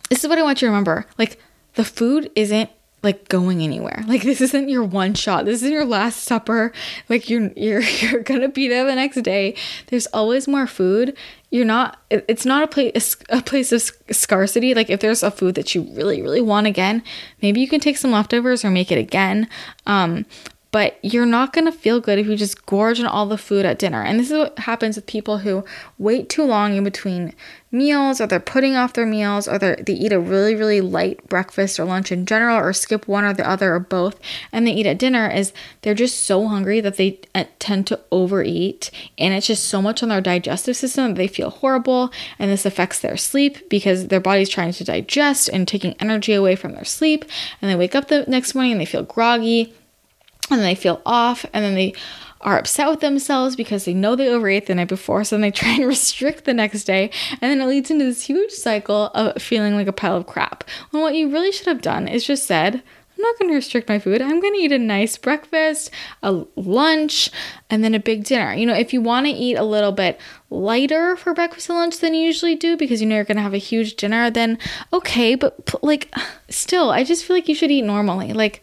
this 0.08 0.24
is 0.24 0.28
what 0.28 0.38
I 0.38 0.42
want 0.42 0.60
you 0.60 0.66
to 0.66 0.70
remember 0.70 1.06
like, 1.18 1.38
the 1.74 1.84
food 1.84 2.30
isn't 2.34 2.68
like 3.02 3.28
going 3.28 3.62
anywhere. 3.62 4.04
Like 4.06 4.22
this 4.22 4.40
isn't 4.40 4.68
your 4.68 4.84
one 4.84 5.14
shot. 5.14 5.44
This 5.44 5.62
isn't 5.62 5.72
your 5.72 5.84
last 5.84 6.24
supper. 6.24 6.72
Like 7.08 7.30
you're 7.30 7.50
you're 7.56 7.80
you're 8.00 8.22
gonna 8.22 8.48
be 8.48 8.68
there 8.68 8.84
the 8.84 8.94
next 8.94 9.20
day. 9.22 9.56
There's 9.86 10.06
always 10.08 10.46
more 10.46 10.66
food. 10.66 11.16
You're 11.50 11.64
not. 11.64 11.98
It's 12.10 12.46
not 12.46 12.62
a 12.62 12.68
place 12.68 13.16
a 13.28 13.42
place 13.42 13.72
of 13.72 13.82
scarcity. 14.10 14.72
Like 14.72 14.88
if 14.88 15.00
there's 15.00 15.22
a 15.24 15.32
food 15.32 15.56
that 15.56 15.74
you 15.74 15.82
really 15.94 16.22
really 16.22 16.40
want 16.40 16.68
again, 16.68 17.02
maybe 17.42 17.60
you 17.60 17.68
can 17.68 17.80
take 17.80 17.96
some 17.96 18.12
leftovers 18.12 18.64
or 18.64 18.70
make 18.70 18.92
it 18.92 18.98
again. 18.98 19.48
Um, 19.84 20.26
but 20.72 20.98
you're 21.02 21.26
not 21.26 21.52
going 21.52 21.64
to 21.64 21.72
feel 21.72 22.00
good 22.00 22.18
if 22.18 22.26
you 22.26 22.36
just 22.36 22.64
gorge 22.66 23.00
on 23.00 23.06
all 23.06 23.26
the 23.26 23.38
food 23.38 23.64
at 23.64 23.78
dinner. 23.78 24.02
And 24.02 24.18
this 24.20 24.30
is 24.30 24.38
what 24.38 24.58
happens 24.60 24.96
with 24.96 25.06
people 25.06 25.38
who 25.38 25.64
wait 25.98 26.28
too 26.28 26.44
long 26.44 26.76
in 26.76 26.84
between 26.84 27.34
meals 27.72 28.20
or 28.20 28.26
they're 28.26 28.40
putting 28.40 28.74
off 28.74 28.94
their 28.94 29.06
meals 29.06 29.46
or 29.46 29.58
they 29.58 29.92
eat 29.92 30.12
a 30.12 30.18
really 30.18 30.56
really 30.56 30.80
light 30.80 31.24
breakfast 31.28 31.78
or 31.78 31.84
lunch 31.84 32.10
in 32.10 32.26
general 32.26 32.56
or 32.56 32.72
skip 32.72 33.06
one 33.06 33.24
or 33.24 33.32
the 33.32 33.48
other 33.48 33.74
or 33.74 33.78
both 33.78 34.18
and 34.50 34.66
they 34.66 34.72
eat 34.72 34.86
at 34.86 34.98
dinner 34.98 35.30
is 35.30 35.52
they're 35.82 35.94
just 35.94 36.22
so 36.22 36.48
hungry 36.48 36.80
that 36.80 36.96
they 36.96 37.18
uh, 37.34 37.44
tend 37.60 37.86
to 37.86 37.98
overeat 38.10 38.90
and 39.18 39.32
it's 39.34 39.46
just 39.46 39.68
so 39.68 39.80
much 39.80 40.02
on 40.02 40.08
their 40.08 40.20
digestive 40.20 40.76
system 40.76 41.08
that 41.08 41.14
they 41.14 41.28
feel 41.28 41.50
horrible 41.50 42.10
and 42.40 42.50
this 42.50 42.66
affects 42.66 42.98
their 42.98 43.16
sleep 43.16 43.68
because 43.68 44.08
their 44.08 44.20
body's 44.20 44.48
trying 44.48 44.72
to 44.72 44.82
digest 44.82 45.48
and 45.48 45.68
taking 45.68 45.94
energy 46.00 46.32
away 46.32 46.56
from 46.56 46.72
their 46.72 46.84
sleep 46.84 47.24
and 47.62 47.70
they 47.70 47.76
wake 47.76 47.94
up 47.94 48.08
the 48.08 48.24
next 48.26 48.52
morning 48.52 48.72
and 48.72 48.80
they 48.80 48.84
feel 48.84 49.04
groggy 49.04 49.72
and 50.50 50.60
then 50.60 50.66
they 50.66 50.74
feel 50.74 51.00
off 51.06 51.44
and 51.52 51.64
then 51.64 51.74
they 51.74 51.94
are 52.40 52.58
upset 52.58 52.88
with 52.88 53.00
themselves 53.00 53.54
because 53.54 53.84
they 53.84 53.94
know 53.94 54.16
they 54.16 54.28
overate 54.28 54.66
the 54.66 54.74
night 54.74 54.88
before, 54.88 55.24
so 55.24 55.36
then 55.36 55.42
they 55.42 55.50
try 55.50 55.74
and 55.74 55.86
restrict 55.86 56.44
the 56.44 56.54
next 56.54 56.84
day, 56.84 57.10
and 57.32 57.50
then 57.50 57.60
it 57.60 57.66
leads 57.66 57.90
into 57.90 58.04
this 58.04 58.22
huge 58.22 58.50
cycle 58.50 59.06
of 59.14 59.40
feeling 59.42 59.74
like 59.74 59.86
a 59.86 59.92
pile 59.92 60.16
of 60.16 60.26
crap. 60.26 60.64
When 60.90 61.02
what 61.02 61.14
you 61.14 61.30
really 61.30 61.52
should 61.52 61.66
have 61.66 61.82
done 61.82 62.08
is 62.08 62.24
just 62.24 62.46
said, 62.46 62.82
I'm 63.20 63.22
not 63.22 63.38
going 63.38 63.50
to 63.50 63.54
restrict 63.54 63.86
my 63.86 63.98
food. 63.98 64.22
I'm 64.22 64.40
going 64.40 64.54
to 64.54 64.60
eat 64.60 64.72
a 64.72 64.78
nice 64.78 65.18
breakfast, 65.18 65.90
a 66.22 66.42
lunch, 66.56 67.30
and 67.68 67.84
then 67.84 67.94
a 67.94 68.00
big 68.00 68.24
dinner. 68.24 68.54
You 68.54 68.64
know, 68.64 68.72
if 68.72 68.94
you 68.94 69.02
want 69.02 69.26
to 69.26 69.32
eat 69.32 69.56
a 69.56 69.62
little 69.62 69.92
bit 69.92 70.18
lighter 70.48 71.16
for 71.16 71.34
breakfast 71.34 71.68
and 71.68 71.76
lunch 71.76 71.98
than 71.98 72.14
you 72.14 72.22
usually 72.22 72.54
do 72.54 72.78
because 72.78 73.02
you 73.02 73.06
know 73.06 73.16
you're 73.16 73.24
going 73.24 73.36
to 73.36 73.42
have 73.42 73.52
a 73.52 73.58
huge 73.58 73.96
dinner, 73.96 74.30
then 74.30 74.58
okay, 74.90 75.34
but 75.34 75.84
like 75.84 76.10
still, 76.48 76.90
I 76.90 77.04
just 77.04 77.26
feel 77.26 77.36
like 77.36 77.46
you 77.46 77.54
should 77.54 77.70
eat 77.70 77.82
normally. 77.82 78.32
Like 78.32 78.62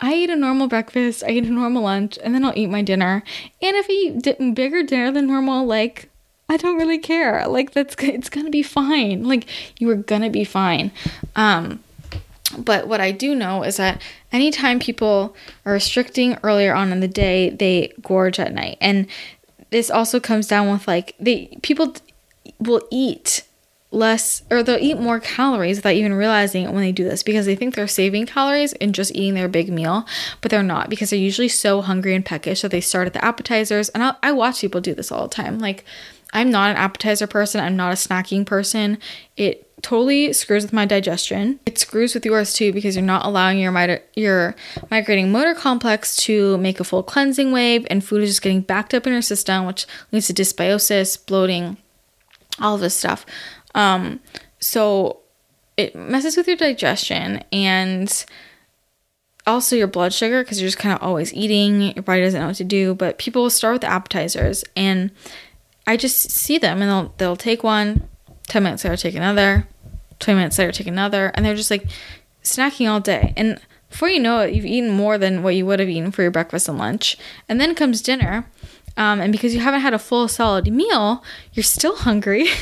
I 0.00 0.14
eat 0.14 0.30
a 0.30 0.36
normal 0.36 0.66
breakfast, 0.66 1.22
I 1.24 1.30
eat 1.30 1.44
a 1.44 1.50
normal 1.50 1.82
lunch, 1.82 2.18
and 2.22 2.34
then 2.34 2.44
I'll 2.44 2.56
eat 2.56 2.68
my 2.68 2.82
dinner. 2.82 3.22
And 3.60 3.76
if 3.76 3.86
I 3.88 3.92
eat 3.92 4.22
d- 4.22 4.50
bigger 4.52 4.82
dinner 4.82 5.12
than 5.12 5.26
normal, 5.26 5.66
like 5.66 6.08
I 6.48 6.56
don't 6.56 6.78
really 6.78 6.98
care. 6.98 7.46
Like 7.46 7.72
that's 7.72 7.94
it's 8.00 8.28
gonna 8.28 8.50
be 8.50 8.62
fine. 8.62 9.24
Like 9.24 9.46
you 9.78 9.88
are 9.90 9.96
gonna 9.96 10.30
be 10.30 10.44
fine. 10.44 10.90
Um, 11.36 11.82
but 12.58 12.88
what 12.88 13.00
I 13.00 13.12
do 13.12 13.34
know 13.34 13.62
is 13.62 13.76
that 13.76 14.02
anytime 14.32 14.80
people 14.80 15.36
are 15.64 15.74
restricting 15.74 16.36
earlier 16.42 16.74
on 16.74 16.92
in 16.92 17.00
the 17.00 17.08
day, 17.08 17.50
they 17.50 17.92
gorge 18.02 18.40
at 18.40 18.52
night, 18.52 18.78
and 18.80 19.06
this 19.70 19.90
also 19.90 20.18
comes 20.18 20.48
down 20.48 20.70
with 20.70 20.88
like 20.88 21.14
they 21.20 21.56
people 21.62 21.94
will 22.58 22.82
eat 22.90 23.44
less 23.92 24.42
or 24.50 24.62
they'll 24.62 24.78
eat 24.78 25.00
more 25.00 25.18
calories 25.18 25.78
without 25.78 25.94
even 25.94 26.14
realizing 26.14 26.64
it 26.64 26.72
when 26.72 26.82
they 26.82 26.92
do 26.92 27.04
this 27.04 27.22
because 27.22 27.46
they 27.46 27.56
think 27.56 27.74
they're 27.74 27.88
saving 27.88 28.26
calories 28.26 28.72
in 28.74 28.92
just 28.92 29.10
eating 29.14 29.34
their 29.34 29.48
big 29.48 29.70
meal, 29.70 30.06
but 30.40 30.50
they're 30.50 30.62
not 30.62 30.88
because 30.88 31.10
they're 31.10 31.18
usually 31.18 31.48
so 31.48 31.80
hungry 31.80 32.14
and 32.14 32.24
peckish 32.24 32.62
that 32.62 32.70
they 32.70 32.80
start 32.80 33.06
at 33.06 33.12
the 33.12 33.24
appetizers. 33.24 33.88
And 33.90 34.02
I, 34.02 34.14
I 34.22 34.32
watch 34.32 34.60
people 34.60 34.80
do 34.80 34.94
this 34.94 35.10
all 35.10 35.24
the 35.24 35.34
time. 35.34 35.58
Like, 35.58 35.84
I'm 36.32 36.50
not 36.50 36.70
an 36.70 36.76
appetizer 36.76 37.26
person, 37.26 37.60
I'm 37.60 37.76
not 37.76 37.92
a 37.92 37.96
snacking 37.96 38.46
person. 38.46 38.98
It 39.36 39.66
totally 39.82 40.32
screws 40.32 40.62
with 40.62 40.72
my 40.72 40.84
digestion. 40.84 41.58
It 41.66 41.78
screws 41.78 42.14
with 42.14 42.24
yours 42.24 42.52
too 42.52 42.72
because 42.72 42.94
you're 42.94 43.04
not 43.04 43.24
allowing 43.24 43.58
your 43.58 43.72
mit- 43.72 44.08
your 44.14 44.54
migrating 44.90 45.32
motor 45.32 45.54
complex 45.54 46.14
to 46.16 46.58
make 46.58 46.78
a 46.78 46.84
full 46.84 47.02
cleansing 47.02 47.50
wave, 47.50 47.86
and 47.90 48.04
food 48.04 48.22
is 48.22 48.30
just 48.30 48.42
getting 48.42 48.60
backed 48.60 48.94
up 48.94 49.06
in 49.06 49.12
your 49.12 49.22
system, 49.22 49.66
which 49.66 49.86
leads 50.12 50.28
to 50.28 50.34
dysbiosis, 50.34 51.26
bloating, 51.26 51.76
all 52.60 52.74
of 52.76 52.80
this 52.80 52.96
stuff. 52.96 53.26
Um, 53.74 54.20
so 54.58 55.20
it 55.76 55.94
messes 55.94 56.36
with 56.36 56.46
your 56.46 56.56
digestion 56.56 57.42
and 57.52 58.24
also 59.46 59.74
your 59.74 59.86
blood 59.86 60.12
sugar 60.12 60.42
because 60.42 60.60
you're 60.60 60.68
just 60.68 60.78
kind 60.78 60.94
of 60.94 61.02
always 61.02 61.32
eating. 61.32 61.94
Your 61.94 62.02
body 62.02 62.20
doesn't 62.20 62.40
know 62.40 62.48
what 62.48 62.56
to 62.56 62.64
do. 62.64 62.94
But 62.94 63.18
people 63.18 63.42
will 63.42 63.50
start 63.50 63.74
with 63.74 63.84
appetizers, 63.84 64.64
and 64.76 65.10
I 65.86 65.96
just 65.96 66.30
see 66.30 66.58
them 66.58 66.82
and 66.82 66.90
they'll 66.90 67.14
they'll 67.16 67.36
take 67.36 67.62
one, 67.62 68.08
ten 68.48 68.62
minutes 68.62 68.84
later 68.84 68.96
take 68.96 69.14
another, 69.14 69.66
twenty 70.18 70.36
minutes 70.38 70.58
later 70.58 70.72
take 70.72 70.86
another, 70.86 71.32
and 71.34 71.44
they're 71.44 71.54
just 71.54 71.70
like 71.70 71.86
snacking 72.42 72.90
all 72.90 73.00
day. 73.00 73.32
And 73.36 73.58
before 73.88 74.08
you 74.08 74.20
know 74.20 74.40
it, 74.40 74.54
you've 74.54 74.66
eaten 74.66 74.90
more 74.90 75.18
than 75.18 75.42
what 75.42 75.54
you 75.56 75.66
would 75.66 75.80
have 75.80 75.88
eaten 75.88 76.12
for 76.12 76.22
your 76.22 76.30
breakfast 76.30 76.68
and 76.68 76.78
lunch. 76.78 77.16
And 77.48 77.60
then 77.60 77.74
comes 77.74 78.02
dinner, 78.02 78.46
Um, 78.96 79.20
and 79.20 79.32
because 79.32 79.54
you 79.54 79.60
haven't 79.60 79.80
had 79.80 79.94
a 79.94 79.98
full 79.98 80.28
solid 80.28 80.70
meal, 80.72 81.24
you're 81.54 81.64
still 81.64 81.96
hungry. 81.96 82.46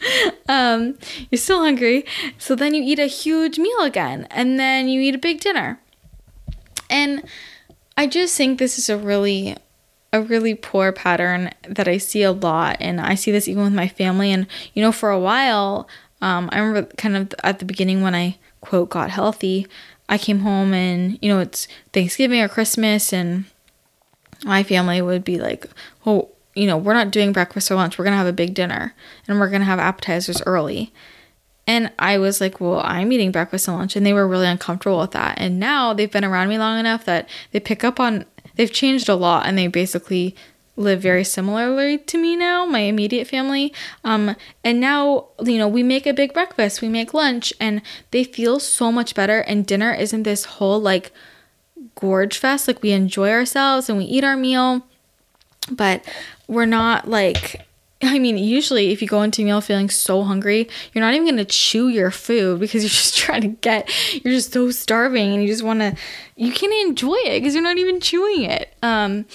um, 0.48 0.98
you're 1.30 1.38
still 1.38 1.60
hungry. 1.60 2.04
So 2.38 2.54
then 2.54 2.74
you 2.74 2.82
eat 2.82 2.98
a 2.98 3.06
huge 3.06 3.58
meal 3.58 3.80
again, 3.80 4.26
and 4.30 4.58
then 4.58 4.88
you 4.88 5.00
eat 5.00 5.14
a 5.14 5.18
big 5.18 5.40
dinner. 5.40 5.80
And 6.90 7.24
I 7.96 8.06
just 8.06 8.36
think 8.36 8.58
this 8.58 8.78
is 8.78 8.88
a 8.88 8.96
really 8.96 9.56
a 10.12 10.22
really 10.22 10.54
poor 10.54 10.92
pattern 10.92 11.50
that 11.68 11.86
I 11.86 11.98
see 11.98 12.22
a 12.22 12.32
lot 12.32 12.78
and 12.80 13.00
I 13.00 13.14
see 13.14 13.30
this 13.30 13.46
even 13.46 13.64
with 13.64 13.74
my 13.74 13.88
family 13.88 14.32
and 14.32 14.46
you 14.72 14.82
know 14.82 14.92
for 14.92 15.10
a 15.10 15.18
while 15.18 15.86
um, 16.22 16.48
I 16.50 16.60
remember 16.60 16.90
kind 16.96 17.16
of 17.16 17.34
at 17.44 17.58
the 17.58 17.64
beginning 17.64 18.00
when 18.00 18.14
I 18.14 18.38
quote 18.60 18.88
got 18.88 19.10
healthy 19.10 19.66
I 20.08 20.16
came 20.16 20.40
home 20.40 20.72
and 20.72 21.18
you 21.20 21.28
know 21.28 21.40
it's 21.40 21.68
Thanksgiving 21.92 22.40
or 22.40 22.48
Christmas 22.48 23.12
and 23.12 23.44
my 24.44 24.62
family 24.62 25.02
would 25.02 25.24
be 25.24 25.38
like 25.38 25.66
oh 26.06 26.30
you 26.58 26.66
know 26.66 26.76
we're 26.76 26.94
not 26.94 27.10
doing 27.10 27.32
breakfast 27.32 27.70
or 27.70 27.74
lunch 27.74 27.98
we're 27.98 28.04
going 28.04 28.12
to 28.12 28.18
have 28.18 28.26
a 28.26 28.32
big 28.32 28.54
dinner 28.54 28.94
and 29.26 29.38
we're 29.38 29.48
going 29.48 29.60
to 29.60 29.66
have 29.66 29.78
appetizers 29.78 30.42
early 30.44 30.92
and 31.68 31.92
I 31.98 32.16
was 32.16 32.40
like, 32.40 32.62
well, 32.62 32.80
I'm 32.82 33.12
eating 33.12 33.30
breakfast 33.30 33.68
and 33.68 33.76
lunch. 33.76 33.94
And 33.94 34.04
they 34.04 34.14
were 34.14 34.26
really 34.26 34.46
uncomfortable 34.46 35.00
with 35.00 35.10
that. 35.10 35.38
And 35.38 35.60
now 35.60 35.92
they've 35.92 36.10
been 36.10 36.24
around 36.24 36.48
me 36.48 36.56
long 36.56 36.80
enough 36.80 37.04
that 37.04 37.28
they 37.52 37.60
pick 37.60 37.84
up 37.84 38.00
on, 38.00 38.24
they've 38.54 38.72
changed 38.72 39.06
a 39.06 39.14
lot 39.14 39.44
and 39.44 39.58
they 39.58 39.66
basically 39.66 40.34
live 40.76 41.02
very 41.02 41.24
similarly 41.24 41.98
to 41.98 42.16
me 42.16 42.36
now, 42.36 42.64
my 42.64 42.78
immediate 42.78 43.26
family. 43.26 43.74
Um, 44.02 44.34
and 44.64 44.80
now, 44.80 45.26
you 45.42 45.58
know, 45.58 45.68
we 45.68 45.82
make 45.82 46.06
a 46.06 46.14
big 46.14 46.32
breakfast, 46.32 46.80
we 46.80 46.88
make 46.88 47.12
lunch, 47.12 47.52
and 47.60 47.82
they 48.12 48.24
feel 48.24 48.60
so 48.60 48.90
much 48.90 49.14
better. 49.14 49.40
And 49.40 49.66
dinner 49.66 49.92
isn't 49.92 50.22
this 50.22 50.46
whole 50.46 50.80
like 50.80 51.12
gorge 51.96 52.38
fest. 52.38 52.66
Like 52.66 52.80
we 52.80 52.92
enjoy 52.92 53.30
ourselves 53.30 53.90
and 53.90 53.98
we 53.98 54.04
eat 54.04 54.24
our 54.24 54.38
meal, 54.38 54.86
but 55.70 56.04
we're 56.46 56.66
not 56.66 57.08
like 57.08 57.64
I 58.00 58.20
mean, 58.20 58.38
usually 58.38 58.92
if 58.92 59.02
you 59.02 59.08
go 59.08 59.22
into 59.22 59.42
a 59.42 59.44
meal 59.44 59.60
feeling 59.60 59.90
so 59.90 60.22
hungry, 60.22 60.68
you're 60.92 61.04
not 61.04 61.14
even 61.14 61.36
to 61.36 61.44
chew 61.44 61.88
your 61.88 62.12
food 62.12 62.60
because 62.60 62.82
you're 62.82 62.90
just 62.90 63.16
trying 63.16 63.40
to 63.40 63.48
get, 63.48 63.90
you're 64.24 64.34
just 64.34 64.52
so 64.52 64.70
starving 64.70 65.32
and 65.32 65.42
you 65.42 65.48
just 65.48 65.64
want 65.64 65.80
to, 65.80 65.96
you 66.36 66.52
can't 66.52 66.72
enjoy 66.88 67.16
it 67.16 67.40
because 67.40 67.54
you're 67.54 67.62
not 67.62 67.78
even 67.78 68.00
chewing 68.00 68.44
it. 68.44 68.72
Um, 68.82 69.26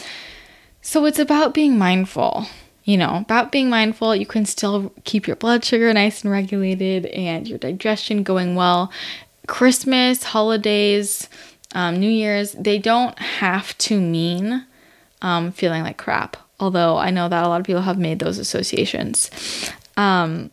so 0.81 1.05
it's 1.05 1.19
about 1.19 1.53
being 1.53 1.77
mindful, 1.77 2.45
you 2.85 2.95
know, 2.95 3.17
about 3.17 3.51
being 3.51 3.69
mindful. 3.69 4.15
You 4.15 4.25
can 4.25 4.45
still 4.45 4.93
keep 5.03 5.27
your 5.27 5.35
blood 5.35 5.65
sugar 5.65 5.91
nice 5.93 6.23
and 6.23 6.31
regulated 6.31 7.07
and 7.07 7.47
your 7.47 7.57
digestion 7.57 8.23
going 8.23 8.55
well. 8.55 8.91
Christmas, 9.47 10.23
holidays, 10.23 11.27
um, 11.75 11.99
New 11.99 12.09
Year's, 12.09 12.53
they 12.53 12.79
don't 12.79 13.17
have 13.19 13.77
to 13.79 13.99
mean 13.99 14.65
um, 15.23 15.51
feeling 15.51 15.81
like 15.81 15.97
crap 15.97 16.37
although 16.63 16.97
I 16.97 17.11
know 17.11 17.27
that 17.27 17.43
a 17.43 17.49
lot 17.49 17.59
of 17.59 17.65
people 17.65 17.81
have 17.81 17.97
made 17.97 18.19
those 18.19 18.37
associations. 18.37 19.29
Um, 19.97 20.49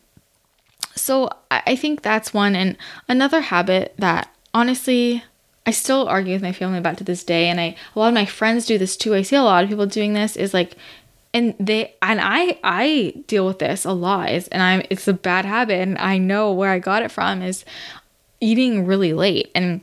so 0.93 1.29
I, 1.49 1.75
think 1.77 2.01
that's 2.01 2.33
one. 2.33 2.53
And 2.55 2.77
another 3.07 3.39
habit 3.39 3.93
that 3.97 4.29
honestly, 4.53 5.23
I 5.65 5.71
still 5.71 6.07
argue 6.07 6.33
with 6.33 6.41
my 6.41 6.51
family 6.51 6.79
about 6.79 6.97
to 6.97 7.05
this 7.05 7.23
day, 7.23 7.47
and 7.47 7.61
I 7.61 7.75
a 7.95 7.99
lot 7.99 8.09
of 8.09 8.13
my 8.13 8.25
friends 8.25 8.65
do 8.65 8.77
this 8.77 8.97
too. 8.97 9.15
I 9.15 9.21
see 9.21 9.37
a 9.37 9.43
lot 9.43 9.63
of 9.63 9.69
people 9.69 9.85
doing 9.85 10.13
this 10.13 10.35
is 10.35 10.53
like 10.53 10.75
and 11.33 11.55
they 11.59 11.95
and 12.01 12.19
I 12.21 12.59
I 12.63 13.13
deal 13.27 13.45
with 13.45 13.59
this 13.59 13.85
a 13.85 13.93
lot 13.93 14.31
is 14.31 14.47
and 14.49 14.61
I'm 14.61 14.83
it's 14.89 15.07
a 15.07 15.13
bad 15.13 15.45
habit 15.45 15.79
and 15.79 15.97
I 15.97 16.17
know 16.17 16.51
where 16.51 16.71
I 16.71 16.79
got 16.79 17.03
it 17.03 17.11
from 17.11 17.41
is 17.41 17.63
eating 18.41 18.85
really 18.85 19.13
late 19.13 19.49
and 19.55 19.81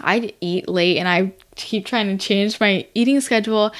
I 0.00 0.32
eat 0.40 0.68
late 0.68 0.96
and 0.96 1.08
I 1.08 1.32
keep 1.56 1.84
trying 1.84 2.16
to 2.16 2.24
change 2.24 2.60
my 2.60 2.86
eating 2.94 3.20
schedule 3.20 3.72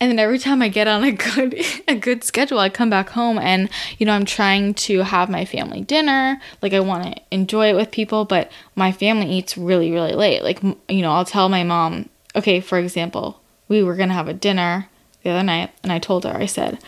and 0.00 0.10
then 0.10 0.18
every 0.18 0.38
time 0.38 0.62
I 0.62 0.68
get 0.68 0.86
on 0.86 1.02
a 1.02 1.12
good 1.12 1.60
a 1.88 1.94
good 1.94 2.22
schedule, 2.22 2.58
I 2.58 2.68
come 2.68 2.90
back 2.90 3.10
home 3.10 3.38
and 3.38 3.68
you 3.98 4.06
know, 4.06 4.12
I'm 4.12 4.24
trying 4.24 4.74
to 4.74 5.00
have 5.00 5.28
my 5.28 5.44
family 5.44 5.80
dinner. 5.80 6.40
Like 6.62 6.72
I 6.72 6.80
want 6.80 7.04
to 7.04 7.22
enjoy 7.30 7.70
it 7.70 7.76
with 7.76 7.90
people, 7.90 8.24
but 8.24 8.50
my 8.76 8.92
family 8.92 9.30
eats 9.30 9.58
really 9.58 9.90
really 9.90 10.14
late. 10.14 10.42
Like 10.42 10.62
you 10.62 11.02
know, 11.02 11.12
I'll 11.12 11.24
tell 11.24 11.48
my 11.48 11.64
mom, 11.64 12.08
okay, 12.36 12.60
for 12.60 12.78
example, 12.78 13.40
we 13.66 13.82
were 13.82 13.96
to 13.96 14.06
have 14.08 14.28
a 14.28 14.34
dinner 14.34 14.88
the 15.22 15.30
other 15.30 15.42
night 15.42 15.70
and 15.82 15.92
I 15.92 15.98
told 15.98 16.24
her 16.24 16.36
I 16.36 16.46
said, 16.46 16.78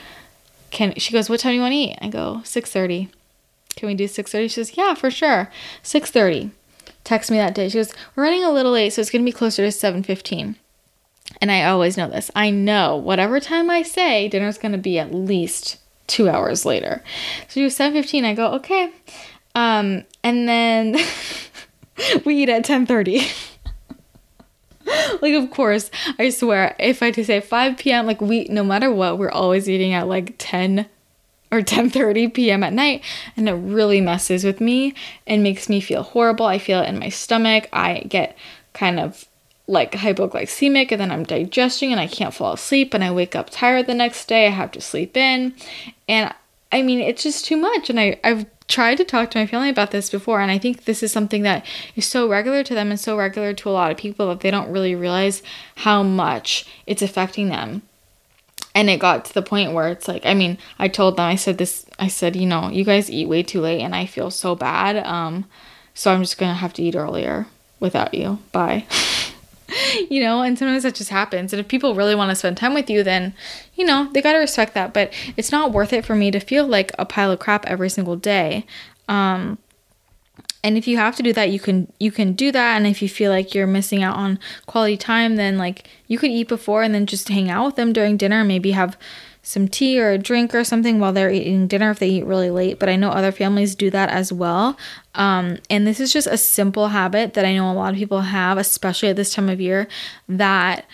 "Can 0.71 0.95
she 0.95 1.13
goes, 1.13 1.29
"What 1.29 1.41
time 1.41 1.51
do 1.51 1.57
you 1.57 1.63
want 1.63 1.73
to 1.73 1.77
eat?" 1.77 1.99
I 2.01 2.09
go, 2.09 2.43
"6:30." 2.45 3.09
Can 3.77 3.87
we 3.89 3.95
do 3.95 4.07
6:30? 4.07 4.43
She 4.43 4.49
says, 4.49 4.77
"Yeah, 4.77 4.95
for 4.95 5.11
sure." 5.11 5.51
6:30. 5.83 6.51
Text 7.11 7.29
me 7.29 7.39
that 7.39 7.57
day. 7.57 7.69
She 7.69 7.77
goes, 7.77 7.93
"We're 8.15 8.23
running 8.23 8.45
a 8.45 8.53
little 8.53 8.71
late, 8.71 8.93
so 8.93 9.01
it's 9.01 9.11
going 9.11 9.25
to 9.25 9.29
be 9.29 9.37
closer 9.37 9.69
to 9.69 9.77
7:15." 9.77 10.55
And 11.41 11.51
I 11.51 11.65
always 11.65 11.97
know 11.97 12.09
this. 12.09 12.31
I 12.37 12.51
know 12.51 12.95
whatever 12.95 13.41
time 13.41 13.69
I 13.69 13.83
say, 13.83 14.29
dinner's 14.29 14.59
going 14.59 14.71
to 14.71 14.79
be 14.79 14.97
at 14.97 15.13
least 15.13 15.79
two 16.07 16.29
hours 16.29 16.65
later. 16.65 17.03
So 17.49 17.59
you 17.59 17.67
7.15, 17.67 18.25
I 18.25 18.35
go, 18.35 18.53
okay. 18.53 18.93
Um, 19.57 20.05
and 20.23 20.49
then 20.49 20.93
we 22.25 22.45
eat 22.45 22.49
at 22.49 22.65
10.30. 22.65 23.59
like 25.21 25.35
of 25.35 25.51
course, 25.51 25.91
I 26.17 26.31
swear, 26.31 26.77
if 26.79 27.03
I 27.03 27.11
to 27.11 27.25
say 27.25 27.41
5 27.41 27.77
p.m., 27.77 28.07
like 28.07 28.21
we 28.21 28.45
no 28.45 28.63
matter 28.63 28.93
what, 28.93 29.19
we're 29.19 29.33
always 29.33 29.69
eating 29.69 29.95
at 29.95 30.07
like 30.07 30.37
10 30.39 30.87
or 31.51 31.61
10:30 31.63 32.33
p.m. 32.33 32.63
at 32.63 32.73
night 32.73 33.03
and 33.37 33.49
it 33.49 33.55
really 33.55 34.01
messes 34.01 34.45
with 34.45 34.61
me 34.61 34.95
and 35.27 35.43
makes 35.43 35.69
me 35.69 35.81
feel 35.81 36.03
horrible. 36.03 36.47
I 36.47 36.59
feel 36.59 36.81
it 36.81 36.89
in 36.89 36.99
my 36.99 37.09
stomach. 37.09 37.69
I 37.73 38.01
get 38.09 38.37
kind 38.73 39.01
of 39.01 39.27
like 39.71 39.93
hypoglycemic 39.93 40.91
and 40.91 41.01
then 41.01 41.13
I'm 41.13 41.25
digesting 41.25 41.93
and 41.93 42.01
I 42.01 42.09
can't 42.09 42.35
fall 42.35 42.53
asleep 42.53 42.93
and 42.93 43.05
I 43.05 43.13
wake 43.13 43.37
up 43.37 43.51
tired 43.51 43.87
the 43.87 43.95
next 43.95 44.27
day. 44.27 44.47
I 44.47 44.51
have 44.51 44.73
to 44.73 44.81
sleep 44.81 45.17
in. 45.17 45.55
And 46.09 46.35
I 46.73 46.83
mean, 46.83 47.01
it's 47.01 47.23
just 47.23 47.45
too 47.45 47.57
much. 47.57 47.89
And 47.89 47.99
I, 47.99 48.19
I've 48.25 48.47
tried 48.67 48.97
to 48.97 49.05
talk 49.05 49.31
to 49.31 49.39
my 49.39 49.47
family 49.47 49.69
about 49.69 49.93
this 49.93 50.11
before. 50.11 50.41
And 50.41 50.51
I 50.51 50.59
think 50.59 50.85
this 50.85 51.03
is 51.03 51.13
something 51.13 51.43
that 51.43 51.65
is 51.95 52.07
so 52.07 52.29
regular 52.29 52.65
to 52.65 52.75
them 52.75 52.91
and 52.91 52.99
so 52.99 53.17
regular 53.17 53.53
to 53.55 53.69
a 53.69 53.73
lot 53.73 53.91
of 53.91 53.97
people 53.97 54.29
that 54.29 54.41
they 54.41 54.51
don't 54.51 54.73
really 54.73 54.95
realize 54.95 55.43
how 55.77 56.03
much 56.03 56.67
it's 56.87 57.03
affecting 57.03 57.49
them. 57.49 57.83
And 58.75 58.89
it 58.89 59.01
got 59.01 59.25
to 59.27 59.35
the 59.35 59.43
point 59.43 59.73
where 59.73 59.89
it's 59.89 60.07
like, 60.07 60.25
I 60.25 60.35
mean, 60.35 60.59
I 60.79 60.89
told 60.89 61.17
them, 61.17 61.27
I 61.27 61.35
said 61.37 61.59
this, 61.59 61.87
I 61.99 62.09
said, 62.09 62.37
you 62.37 62.47
know, 62.47 62.69
you 62.69 62.85
guys 62.85 63.11
eat 63.11 63.29
way 63.29 63.43
too 63.43 63.61
late 63.61 63.81
and 63.81 63.95
I 63.95 64.07
feel 64.07 64.31
so 64.31 64.55
bad. 64.55 65.05
Um, 65.05 65.45
so 65.95 66.13
I'm 66.13 66.23
just 66.23 66.39
to 66.39 66.47
have 66.47 66.73
to 66.75 66.83
eat 66.83 66.95
earlier 66.95 67.47
without 67.81 68.15
you. 68.15 68.39
Bye. 68.53 68.87
you 70.11 70.23
know, 70.23 70.43
and 70.43 70.59
sometimes 70.59 70.83
that 70.85 70.95
just 70.95 71.11
happens. 71.11 71.53
And 71.53 71.61
if 71.61 71.69
people 71.69 71.95
really 71.95 72.15
want 72.15 72.31
to 72.31 72.37
spend 72.37 72.57
time 72.57 72.75
with 72.75 72.89
you, 72.89 73.03
then, 73.03 73.35
you 73.75 73.85
know, 73.85 74.09
they 74.13 74.23
got 74.23 74.33
to 74.33 74.39
respect 74.39 74.75
that. 74.75 74.93
But 74.93 75.13
it's 75.37 75.53
not 75.53 75.73
worth 75.73 75.93
it 75.93 76.05
for 76.05 76.15
me 76.15 76.31
to 76.31 76.41
feel 76.41 76.67
like 76.67 76.93
a 76.99 77.05
pile 77.05 77.33
of 77.33 77.39
crap 77.39 77.67
every 77.67 77.91
single 77.91 78.17
day. 78.17 78.67
Um, 79.09 79.59
and 80.63 80.77
if 80.77 80.87
you 80.87 80.97
have 80.99 81.17
to 81.17 81.23
do 81.23 81.33
that, 81.33 81.51
you 81.51 81.59
can 81.59 81.91
you 81.99 82.13
can 82.13 82.35
do 82.35 82.53
that. 82.53 82.77
And 82.77 82.87
if 82.87 83.01
you 83.01 83.09
feel 83.09 83.31
like 83.31 83.55
you're 83.55 83.67
missing 83.67 84.03
out 84.03 84.17
on 84.17 84.39
quality 84.67 84.97
time, 84.97 85.37
then 85.37 85.57
like 85.57 85.89
you 86.07 86.19
could 86.19 86.31
eat 86.31 86.49
before 86.49 86.83
and 86.83 86.95
then 86.95 87.07
just 87.07 87.29
hang 87.29 87.51
out 87.51 87.67
with 87.67 87.77
them 87.77 87.93
during 87.93 88.17
dinner. 88.17 88.45
Maybe 88.45 88.73
have 88.73 88.99
some 89.43 89.69
tea 89.69 89.99
or 89.99 90.11
a 90.11 90.19
drink 90.19 90.55
or 90.55 90.65
something 90.65 91.01
while 91.01 91.15
they're 91.15 91.31
eating 91.31 91.67
dinner 91.67 91.91
if 91.91 91.99
they 91.99 92.11
eat 92.11 92.27
really 92.27 92.51
late. 92.51 92.79
But 92.79 92.91
I 92.91 92.97
know 92.97 93.11
other 93.11 93.33
families 93.33 93.75
do 93.75 93.91
that 93.91 94.11
as 94.11 94.33
well. 94.33 94.77
Um, 95.15 95.57
and 95.71 95.87
this 95.87 95.99
is 95.99 96.13
just 96.13 96.27
a 96.27 96.37
simple 96.37 96.89
habit 96.89 97.35
that 97.35 97.47
I 97.47 97.55
know 97.55 97.71
a 97.71 97.73
lot 97.73 97.93
of 97.93 97.99
people 97.99 98.21
have, 98.21 98.59
especially 98.59 99.09
at 99.09 99.17
this 99.17 99.33
time 99.33 99.49
of 99.49 99.61
year, 99.61 99.89
that 100.29 100.85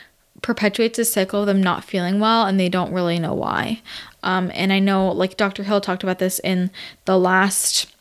perpetuates 0.42 0.98
a 0.98 1.04
cycle 1.04 1.40
of 1.40 1.46
them 1.46 1.62
not 1.62 1.82
feeling 1.82 2.20
well 2.20 2.46
and 2.46 2.60
they 2.60 2.68
don't 2.68 2.92
really 2.92 3.18
know 3.18 3.34
why. 3.34 3.82
Um, 4.22 4.52
and 4.54 4.72
I 4.72 4.78
know, 4.78 5.10
like 5.10 5.36
Dr. 5.36 5.64
Hill 5.64 5.80
talked 5.80 6.04
about 6.04 6.18
this 6.20 6.38
in 6.40 6.70
the 7.04 7.18
last 7.18 7.95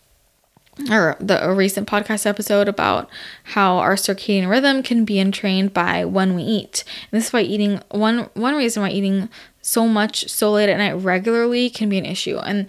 or 0.89 1.15
the 1.19 1.43
a 1.43 1.53
recent 1.53 1.87
podcast 1.87 2.25
episode 2.25 2.67
about 2.67 3.09
how 3.43 3.77
our 3.77 3.95
circadian 3.95 4.49
rhythm 4.49 4.83
can 4.83 5.05
be 5.05 5.19
entrained 5.19 5.73
by 5.73 6.03
when 6.05 6.35
we 6.35 6.43
eat. 6.43 6.83
And 7.11 7.17
this 7.17 7.27
is 7.27 7.33
why 7.33 7.41
eating 7.41 7.81
one 7.91 8.29
one 8.33 8.55
reason 8.55 8.83
why 8.83 8.89
eating 8.89 9.29
so 9.61 9.87
much 9.87 10.29
so 10.29 10.51
late 10.51 10.69
at 10.69 10.77
night 10.77 10.93
regularly 10.93 11.69
can 11.69 11.89
be 11.89 11.97
an 11.97 12.05
issue. 12.05 12.37
And 12.37 12.67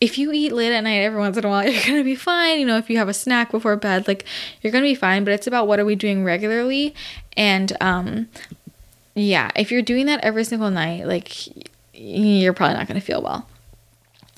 if 0.00 0.18
you 0.18 0.32
eat 0.32 0.52
late 0.52 0.72
at 0.72 0.82
night 0.82 0.98
every 0.98 1.18
once 1.18 1.36
in 1.36 1.44
a 1.44 1.48
while, 1.48 1.68
you're 1.68 1.82
gonna 1.84 2.04
be 2.04 2.16
fine. 2.16 2.60
You 2.60 2.66
know, 2.66 2.76
if 2.76 2.90
you 2.90 2.98
have 2.98 3.08
a 3.08 3.14
snack 3.14 3.50
before 3.50 3.76
bed, 3.76 4.08
like 4.08 4.24
you're 4.60 4.72
gonna 4.72 4.84
be 4.84 4.94
fine. 4.94 5.24
But 5.24 5.32
it's 5.34 5.46
about 5.46 5.68
what 5.68 5.78
are 5.78 5.84
we 5.84 5.94
doing 5.94 6.24
regularly, 6.24 6.94
and 7.36 7.76
um, 7.80 8.28
yeah, 9.14 9.50
if 9.56 9.70
you're 9.70 9.82
doing 9.82 10.06
that 10.06 10.22
every 10.24 10.44
single 10.44 10.70
night, 10.70 11.06
like 11.06 11.32
you're 11.94 12.52
probably 12.52 12.76
not 12.76 12.88
gonna 12.88 13.00
feel 13.00 13.22
well. 13.22 13.48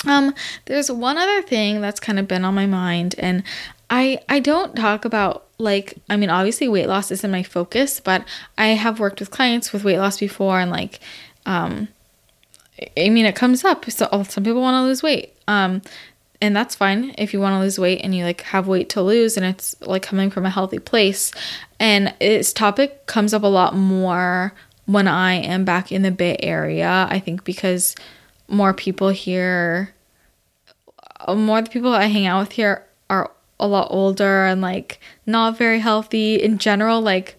Um, 0.07 0.35
there's 0.67 0.91
one 0.91 1.19
other 1.19 1.43
thing 1.43 1.81
that's 1.81 2.01
kind 2.01 2.19
of 2.19 2.29
been 2.29 2.45
on 2.45 2.55
my 2.55 2.67
mind, 2.67 3.15
and 3.19 3.43
I 3.91 4.21
I 4.29 4.41
don't 4.41 4.75
talk 4.77 5.05
about 5.05 5.45
like 5.59 5.95
I 6.09 6.17
mean 6.17 6.31
obviously 6.31 6.69
weight 6.69 6.89
loss 6.89 7.11
isn't 7.11 7.31
my 7.31 7.43
focus, 7.43 8.01
but 8.01 8.25
I 8.57 8.69
have 8.69 9.01
worked 9.01 9.21
with 9.21 9.31
clients 9.31 9.73
with 9.73 9.85
weight 9.85 9.99
loss 9.99 10.19
before, 10.19 10.61
and 10.61 10.71
like 10.71 11.01
um 11.45 11.89
I 12.97 13.09
mean, 13.09 13.27
it 13.27 13.35
comes 13.35 13.65
up. 13.65 13.91
So 13.91 14.09
oh, 14.13 14.23
some 14.23 14.45
people 14.45 14.61
want 14.61 14.75
to 14.75 14.83
lose 14.83 15.03
weight. 15.03 15.35
Um, 15.49 15.83
and 16.41 16.55
that's 16.55 16.75
fine 16.75 17.15
if 17.17 17.33
you 17.33 17.41
want 17.41 17.55
to 17.55 17.61
lose 17.61 17.79
weight 17.79 18.03
and 18.05 18.15
you 18.15 18.25
like 18.25 18.43
have 18.43 18.69
weight 18.69 18.91
to 18.91 19.03
lose 19.03 19.39
and 19.39 19.47
it's 19.47 19.75
like 19.81 20.03
coming 20.03 20.31
from 20.31 20.45
a 20.45 20.51
healthy 20.51 20.79
place. 20.79 21.33
And 21.81 22.15
this 22.21 22.53
topic 22.53 23.07
comes 23.07 23.33
up 23.33 23.43
a 23.43 23.47
lot 23.49 23.75
more 23.75 24.53
when 24.85 25.09
I 25.09 25.35
am 25.35 25.65
back 25.65 25.91
in 25.91 26.03
the 26.03 26.11
Bay 26.11 26.37
Area. 26.41 27.07
I 27.11 27.19
think 27.21 27.45
because 27.45 27.95
more 28.49 28.75
people 28.75 29.09
here, 29.09 29.95
more 31.29 31.63
the 31.63 31.71
people 31.71 31.93
I 31.93 32.07
hang 32.07 32.27
out 32.27 32.41
with 32.41 32.53
here 32.53 32.85
are 33.09 33.31
a 33.59 33.67
lot 33.67 33.89
older 33.91 34.45
and 34.45 34.61
like 34.61 35.01
not 35.25 35.57
very 35.57 35.81
healthy 35.81 36.37
in 36.37 36.59
general. 36.59 37.01
Like, 37.01 37.39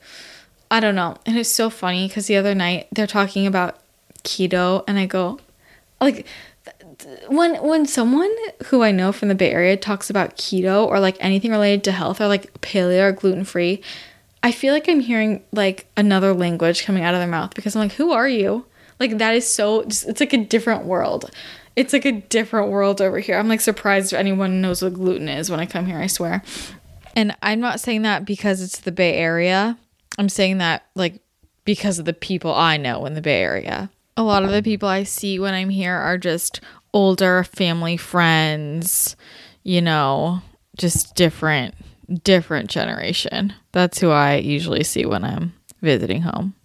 I 0.69 0.79
don't 0.79 0.95
know. 0.95 1.17
And 1.25 1.37
it's 1.37 1.49
so 1.49 1.69
funny 1.69 2.07
because 2.07 2.27
the 2.27 2.37
other 2.37 2.55
night 2.55 2.87
they're 2.91 3.07
talking 3.07 3.47
about 3.47 3.79
keto, 4.23 4.83
and 4.87 4.99
I 4.99 5.05
go, 5.05 5.39
like, 6.01 6.25
when 7.27 7.55
when 7.63 7.85
someone 7.85 8.33
who 8.65 8.83
I 8.83 8.91
know 8.91 9.11
from 9.11 9.29
the 9.29 9.35
Bay 9.35 9.51
Area 9.51 9.77
talks 9.77 10.09
about 10.09 10.37
keto 10.37 10.85
or 10.85 10.99
like 10.99 11.17
anything 11.19 11.51
related 11.51 11.83
to 11.85 11.91
health 11.91 12.19
or 12.19 12.27
like 12.27 12.61
paleo 12.61 13.09
or 13.09 13.11
gluten 13.11 13.45
free, 13.45 13.81
I 14.43 14.51
feel 14.51 14.73
like 14.73 14.89
I'm 14.89 14.99
hearing 14.99 15.43
like 15.51 15.87
another 15.95 16.33
language 16.33 16.85
coming 16.85 17.03
out 17.03 17.13
of 17.13 17.19
their 17.19 17.27
mouth 17.27 17.53
because 17.53 17.75
I'm 17.75 17.83
like, 17.83 17.93
who 17.93 18.11
are 18.11 18.27
you? 18.27 18.65
Like 18.99 19.19
that 19.19 19.35
is 19.35 19.51
so 19.51 19.83
just, 19.83 20.07
it's 20.07 20.19
like 20.19 20.33
a 20.33 20.43
different 20.43 20.85
world. 20.85 21.29
It's 21.77 21.93
like 21.93 22.05
a 22.05 22.11
different 22.11 22.71
world 22.71 23.01
over 23.01 23.19
here. 23.19 23.37
I'm 23.37 23.47
like 23.47 23.61
surprised 23.61 24.11
if 24.11 24.19
anyone 24.19 24.61
knows 24.61 24.81
what 24.81 24.95
gluten 24.95 25.29
is 25.29 25.51
when 25.51 25.59
I 25.59 25.67
come 25.67 25.85
here, 25.85 25.99
I 25.99 26.07
swear. 26.07 26.41
And 27.15 27.37
I'm 27.43 27.59
not 27.59 27.79
saying 27.79 28.01
that 28.01 28.25
because 28.25 28.63
it's 28.63 28.79
the 28.79 28.91
Bay 28.91 29.13
Area. 29.13 29.77
I'm 30.17 30.27
saying 30.27 30.57
that 30.57 30.87
like 30.95 31.21
because 31.65 31.99
of 31.99 32.05
the 32.05 32.13
people 32.13 32.51
I 32.51 32.77
know 32.77 33.05
in 33.05 33.13
the 33.13 33.21
Bay 33.21 33.43
Area. 33.43 33.91
A 34.17 34.23
lot 34.23 34.43
of 34.43 34.49
the 34.49 34.63
people 34.63 34.89
I 34.89 35.03
see 35.03 35.37
when 35.37 35.53
I'm 35.53 35.69
here 35.69 35.93
are 35.93 36.17
just 36.17 36.61
older 36.95 37.43
family 37.43 37.95
friends, 37.95 39.15
you 39.61 39.79
know, 39.79 40.41
just 40.77 41.15
different 41.15 41.75
different 42.23 42.71
generation. 42.71 43.53
That's 43.71 43.99
who 43.99 44.09
I 44.09 44.37
usually 44.37 44.83
see 44.83 45.05
when 45.05 45.23
I'm 45.23 45.53
visiting 45.83 46.23
home. 46.23 46.55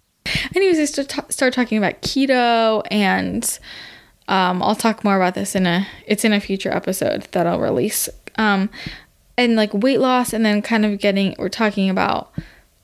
Anyways, 0.55 0.79
I 0.79 0.85
start, 0.85 1.31
start 1.31 1.53
talking 1.53 1.77
about 1.77 2.01
keto, 2.01 2.81
and 2.89 3.59
um, 4.27 4.61
I'll 4.63 4.75
talk 4.75 5.03
more 5.03 5.15
about 5.15 5.35
this 5.35 5.55
in 5.55 5.65
a 5.65 5.87
it's 6.05 6.25
in 6.25 6.33
a 6.33 6.39
future 6.39 6.71
episode 6.71 7.23
that 7.31 7.47
I'll 7.47 7.59
release. 7.59 8.09
Um, 8.37 8.69
and 9.37 9.55
like 9.55 9.73
weight 9.73 9.99
loss, 9.99 10.33
and 10.33 10.45
then 10.45 10.61
kind 10.61 10.85
of 10.85 10.99
getting 10.99 11.35
we're 11.39 11.49
talking 11.49 11.89
about 11.89 12.31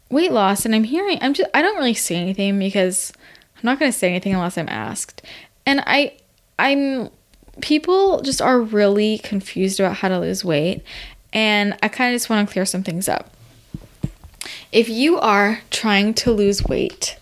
weight 0.09 0.31
loss, 0.31 0.65
and 0.65 0.73
I'm 0.73 0.83
hearing 0.83 1.17
I'm 1.21 1.33
just 1.33 1.49
I 1.53 1.61
don't 1.61 1.77
really 1.77 1.93
say 1.93 2.15
anything 2.15 2.57
because 2.59 3.13
I'm 3.55 3.61
not 3.63 3.79
going 3.79 3.91
to 3.91 3.97
say 3.97 4.09
anything 4.09 4.33
unless 4.33 4.57
I'm 4.57 4.69
asked, 4.69 5.21
and 5.65 5.83
I 5.85 6.13
I'm 6.57 7.09
people 7.61 8.21
just 8.21 8.41
are 8.41 8.59
really 8.59 9.17
confused 9.19 9.79
about 9.79 9.97
how 9.97 10.07
to 10.07 10.19
lose 10.19 10.45
weight 10.45 10.81
and 11.33 11.77
I 11.83 11.87
kind 11.87 12.13
of 12.13 12.15
just 12.15 12.29
want 12.29 12.47
to 12.47 12.51
clear 12.51 12.65
some 12.65 12.83
things 12.83 13.07
up. 13.07 13.31
If 14.71 14.89
you 14.89 15.19
are 15.19 15.61
trying 15.69 16.13
to 16.15 16.31
lose 16.31 16.63
weight, 16.63 17.17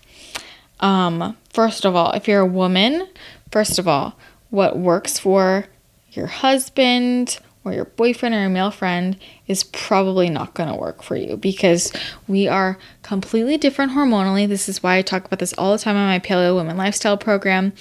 um, 0.80 1.36
first 1.52 1.84
of 1.84 1.94
all, 1.94 2.12
if 2.12 2.28
you're 2.28 2.40
a 2.40 2.46
woman, 2.46 3.08
first 3.50 3.78
of 3.78 3.88
all, 3.88 4.18
what 4.50 4.78
works 4.78 5.18
for 5.18 5.66
your 6.12 6.26
husband 6.26 7.38
or 7.64 7.72
your 7.72 7.84
boyfriend 7.84 8.34
or 8.34 8.40
your 8.40 8.48
male 8.48 8.70
friend 8.70 9.16
is 9.46 9.64
probably 9.64 10.30
not 10.30 10.54
going 10.54 10.68
to 10.68 10.74
work 10.74 11.02
for 11.02 11.16
you 11.16 11.36
because 11.36 11.92
we 12.26 12.48
are 12.48 12.78
completely 13.02 13.58
different 13.58 13.92
hormonally. 13.92 14.48
This 14.48 14.68
is 14.68 14.82
why 14.82 14.96
I 14.96 15.02
talk 15.02 15.26
about 15.26 15.38
this 15.38 15.52
all 15.54 15.72
the 15.72 15.78
time 15.78 15.96
on 15.96 16.08
my 16.08 16.18
Paleo 16.18 16.56
Women 16.56 16.76
Lifestyle 16.76 17.16
program. 17.18 17.72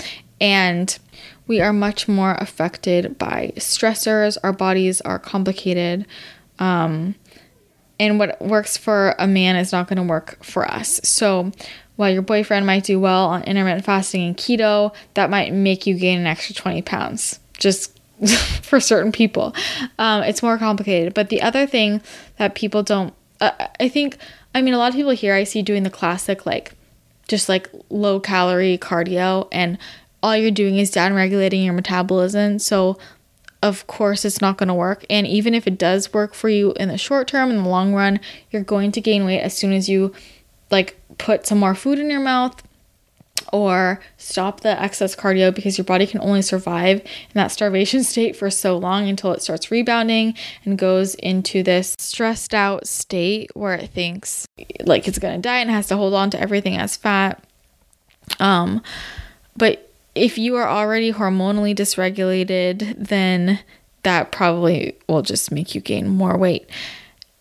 And 0.41 0.97
we 1.47 1.61
are 1.61 1.74
much 1.74 2.07
more 2.07 2.36
affected 2.36 3.18
by 3.18 3.53
stressors. 3.55 4.38
Our 4.43 4.53
bodies 4.53 5.01
are 5.01 5.20
complicated. 5.20 6.05
Um, 6.59 7.15
and 7.99 8.20
what 8.20 8.39
works 8.41 8.78
for 8.78 9.15
a 9.18 9.28
man 9.28 9.55
is 9.55 9.72
not 9.72 9.88
going 9.88 9.97
to 9.97 10.03
work 10.03 10.43
for 10.43 10.70
us. 10.70 10.99
So, 11.03 11.51
while 11.97 12.09
your 12.09 12.21
boyfriend 12.21 12.65
might 12.65 12.85
do 12.85 12.99
well 12.99 13.25
on 13.25 13.43
intermittent 13.43 13.83
fasting 13.83 14.25
and 14.25 14.37
keto, 14.37 14.93
that 15.15 15.29
might 15.29 15.51
make 15.51 15.85
you 15.85 15.95
gain 15.95 16.19
an 16.19 16.27
extra 16.27 16.55
20 16.55 16.81
pounds 16.83 17.39
just 17.57 17.99
for 18.61 18.79
certain 18.79 19.11
people. 19.11 19.53
Um, 19.99 20.23
it's 20.23 20.41
more 20.41 20.57
complicated. 20.57 21.13
But 21.13 21.29
the 21.29 21.41
other 21.41 21.67
thing 21.67 22.01
that 22.37 22.55
people 22.55 22.83
don't, 22.83 23.13
uh, 23.41 23.67
I 23.79 23.89
think, 23.89 24.17
I 24.55 24.61
mean, 24.61 24.73
a 24.73 24.77
lot 24.77 24.89
of 24.89 24.95
people 24.95 25.11
here 25.11 25.33
I 25.33 25.43
see 25.43 25.61
doing 25.61 25.83
the 25.83 25.89
classic, 25.89 26.45
like, 26.45 26.73
just 27.27 27.49
like 27.49 27.69
low 27.89 28.19
calorie 28.19 28.77
cardio 28.77 29.49
and 29.51 29.77
all 30.23 30.35
you're 30.35 30.49
doing 30.49 30.77
is 30.77 30.89
down 30.89 31.13
regulating 31.13 31.63
your 31.63 31.73
metabolism. 31.73 32.59
So, 32.59 32.97
of 33.61 33.85
course, 33.87 34.23
it's 34.23 34.41
not 34.41 34.57
going 34.57 34.67
to 34.67 34.73
work. 34.73 35.05
And 35.09 35.27
even 35.27 35.53
if 35.53 35.67
it 35.67 35.77
does 35.77 36.13
work 36.13 36.33
for 36.33 36.47
you 36.47 36.73
in 36.73 36.89
the 36.89 36.97
short 36.97 37.27
term, 37.27 37.49
in 37.49 37.63
the 37.63 37.69
long 37.69 37.93
run, 37.93 38.19
you're 38.51 38.63
going 38.63 38.91
to 38.93 39.01
gain 39.01 39.25
weight 39.25 39.41
as 39.41 39.55
soon 39.55 39.73
as 39.73 39.89
you 39.89 40.13
like 40.71 40.99
put 41.18 41.45
some 41.45 41.59
more 41.59 41.76
food 41.76 41.99
in 41.99 42.09
your 42.09 42.20
mouth 42.20 42.61
or 43.53 43.99
stop 44.18 44.61
the 44.61 44.82
excess 44.82 45.15
cardio 45.15 45.53
because 45.53 45.78
your 45.78 45.86
body 45.86 46.05
can 46.05 46.20
only 46.22 46.41
survive 46.41 46.99
in 46.99 47.34
that 47.34 47.51
starvation 47.51 48.03
state 48.03 48.36
for 48.36 48.49
so 48.49 48.78
long 48.78 49.07
until 49.07 49.32
it 49.32 49.41
starts 49.41 49.72
rebounding 49.72 50.34
and 50.65 50.78
goes 50.78 51.15
into 51.15 51.63
this 51.63 51.95
stressed 51.97 52.53
out 52.53 52.88
state 52.88 53.49
where 53.55 53.74
it 53.74 53.89
thinks 53.89 54.45
like 54.86 55.07
it's 55.07 55.20
going 55.20 55.36
to 55.36 55.41
die 55.41 55.59
and 55.59 55.70
has 55.70 55.88
to 55.88 55.97
hold 55.97 56.13
on 56.13 56.30
to 56.30 56.39
everything 56.39 56.78
as 56.78 56.97
fat. 56.97 57.43
Um 58.39 58.82
but 59.55 59.91
if 60.13 60.38
you 60.38 60.55
are 60.55 60.68
already 60.68 61.13
hormonally 61.13 61.76
dysregulated, 61.76 62.95
then 62.97 63.59
that 64.03 64.32
probably 64.32 64.97
will 65.07 65.22
just 65.22 65.51
make 65.51 65.76
you 65.76 65.82
gain 65.82 66.07
more 66.07 66.38
weight. 66.38 66.70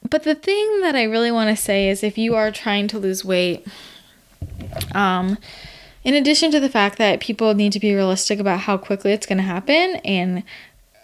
But 0.09 0.23
the 0.23 0.35
thing 0.35 0.81
that 0.83 0.95
I 0.95 1.05
really 1.05 1.31
want 1.31 1.57
to 1.57 1.63
say 1.63 1.89
is 1.89 2.03
if 2.03 2.17
you 2.19 2.35
are 2.35 2.51
trying 2.51 2.89
to 2.89 2.99
lose 2.99 3.25
weight, 3.25 3.67
um, 4.95 5.39
in 6.05 6.15
addition 6.15 6.51
to 6.53 6.61
the 6.61 6.69
fact 6.69 6.99
that 6.99 7.21
people 7.21 7.55
need 7.55 7.73
to 7.73 7.81
be 7.81 7.95
realistic 7.95 8.39
about 8.39 8.61
how 8.61 8.77
quickly 8.77 9.13
it's 9.13 9.27
going 9.27 9.39
to 9.39 9.45
happen 9.45 9.97
and 10.05 10.45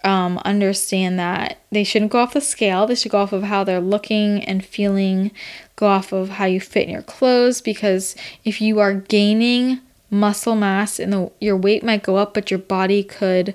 um, 0.05 0.39
understand 0.45 1.19
that 1.19 1.59
they 1.71 1.85
shouldn't 1.85 2.13
go 2.13 2.21
off 2.21 2.35
the 2.35 2.41
scale, 2.41 2.87
they 2.87 2.95
should 2.95 3.13
go 3.13 3.19
off 3.19 3.33
of 3.33 3.45
how 3.45 3.65
they're 3.65 3.81
looking 3.81 4.45
and 4.45 4.65
feeling, 4.65 5.31
go 5.77 5.87
off 5.87 6.13
of 6.13 6.31
how 6.31 6.45
you 6.45 6.61
fit 6.61 6.85
in 6.85 6.91
your 6.91 7.03
clothes, 7.03 7.61
because 7.61 8.15
if 8.45 8.61
you 8.61 8.79
are 8.79 8.95
gaining 8.95 9.81
muscle 10.11 10.55
mass 10.55 10.99
and 10.99 11.31
your 11.41 11.57
weight 11.57 11.83
might 11.83 12.03
go 12.03 12.17
up, 12.17 12.35
but 12.35 12.51
your 12.51 12.59
body 12.59 13.03
could 13.03 13.55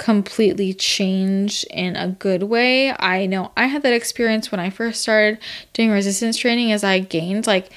completely 0.00 0.72
change 0.72 1.62
in 1.64 1.94
a 1.94 2.08
good 2.08 2.44
way. 2.44 2.90
I 2.98 3.26
know 3.26 3.52
I 3.54 3.66
had 3.66 3.82
that 3.82 3.92
experience 3.92 4.50
when 4.50 4.58
I 4.58 4.70
first 4.70 5.02
started 5.02 5.38
doing 5.74 5.90
resistance 5.90 6.38
training 6.38 6.72
as 6.72 6.82
I 6.82 7.00
gained 7.00 7.46
like 7.46 7.68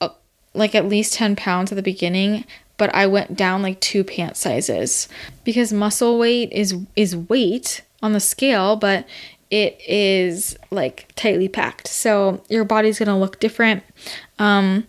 uh, 0.00 0.08
like 0.54 0.74
at 0.74 0.88
least 0.88 1.14
10 1.14 1.36
pounds 1.36 1.70
at 1.70 1.76
the 1.76 1.82
beginning, 1.82 2.44
but 2.78 2.92
I 2.92 3.06
went 3.06 3.36
down 3.36 3.62
like 3.62 3.78
two 3.78 4.02
pant 4.02 4.36
sizes 4.36 5.08
because 5.44 5.72
muscle 5.72 6.18
weight 6.18 6.50
is 6.50 6.74
is 6.96 7.14
weight 7.14 7.82
on 8.02 8.12
the 8.12 8.18
scale, 8.18 8.74
but 8.74 9.06
it 9.48 9.80
is 9.86 10.58
like 10.72 11.12
tightly 11.14 11.46
packed. 11.46 11.86
So 11.86 12.42
your 12.48 12.64
body's 12.64 12.98
going 12.98 13.08
to 13.08 13.14
look 13.14 13.38
different. 13.38 13.84
Um 14.40 14.88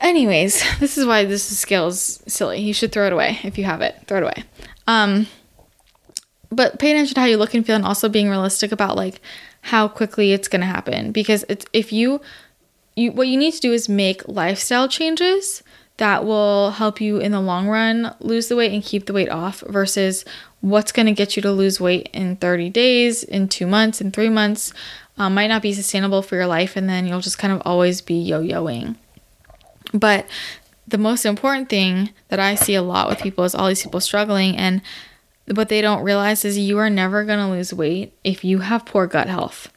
Anyways, 0.00 0.62
this 0.80 0.98
is 0.98 1.06
why 1.06 1.24
this 1.24 1.44
scale 1.44 1.88
is 1.88 2.22
silly. 2.26 2.60
You 2.60 2.74
should 2.74 2.90
throw 2.90 3.06
it 3.06 3.12
away 3.12 3.38
if 3.44 3.56
you 3.56 3.64
have 3.64 3.82
it. 3.82 3.96
Throw 4.06 4.18
it 4.18 4.22
away. 4.24 4.44
Um, 4.88 5.28
but 6.50 6.78
pay 6.80 6.90
attention 6.90 7.14
to 7.14 7.20
how 7.20 7.26
you 7.26 7.36
look 7.36 7.54
and 7.54 7.64
feel, 7.64 7.76
and 7.76 7.84
also 7.84 8.08
being 8.08 8.28
realistic 8.28 8.72
about 8.72 8.96
like 8.96 9.20
how 9.60 9.86
quickly 9.86 10.32
it's 10.32 10.48
gonna 10.48 10.66
happen. 10.66 11.12
Because 11.12 11.44
it's 11.48 11.64
if 11.72 11.92
you, 11.92 12.20
you 12.96 13.12
what 13.12 13.28
you 13.28 13.36
need 13.36 13.52
to 13.52 13.60
do 13.60 13.72
is 13.72 13.88
make 13.88 14.26
lifestyle 14.26 14.88
changes 14.88 15.62
that 15.98 16.24
will 16.24 16.70
help 16.72 17.00
you 17.00 17.18
in 17.18 17.32
the 17.32 17.40
long 17.40 17.68
run 17.68 18.14
lose 18.20 18.48
the 18.48 18.56
weight 18.56 18.72
and 18.72 18.82
keep 18.82 19.06
the 19.06 19.12
weight 19.12 19.28
off 19.28 19.60
versus 19.68 20.24
what's 20.60 20.92
going 20.92 21.06
to 21.06 21.12
get 21.12 21.36
you 21.36 21.42
to 21.42 21.52
lose 21.52 21.80
weight 21.80 22.08
in 22.12 22.36
30 22.36 22.70
days, 22.70 23.22
in 23.22 23.48
two 23.48 23.66
months, 23.66 24.00
in 24.00 24.10
three 24.10 24.28
months 24.28 24.72
um, 25.18 25.34
might 25.34 25.48
not 25.48 25.62
be 25.62 25.72
sustainable 25.72 26.22
for 26.22 26.36
your 26.36 26.46
life, 26.46 26.76
and 26.76 26.88
then 26.88 27.06
you'll 27.06 27.20
just 27.20 27.38
kind 27.38 27.52
of 27.52 27.60
always 27.64 28.00
be 28.00 28.14
yo 28.14 28.40
yoing. 28.42 28.96
But 29.92 30.26
the 30.88 30.98
most 30.98 31.24
important 31.26 31.68
thing 31.68 32.10
that 32.28 32.40
I 32.40 32.54
see 32.54 32.74
a 32.74 32.82
lot 32.82 33.08
with 33.08 33.20
people 33.20 33.44
is 33.44 33.54
all 33.54 33.68
these 33.68 33.82
people 33.82 34.00
struggling 34.00 34.56
and 34.56 34.80
what 35.54 35.68
they 35.68 35.80
don't 35.80 36.02
realize 36.02 36.44
is 36.44 36.58
you 36.58 36.78
are 36.78 36.90
never 36.90 37.24
going 37.24 37.38
to 37.38 37.50
lose 37.50 37.72
weight 37.72 38.12
if 38.24 38.44
you 38.44 38.58
have 38.58 38.84
poor 38.84 39.06
gut 39.06 39.28
health. 39.28 39.72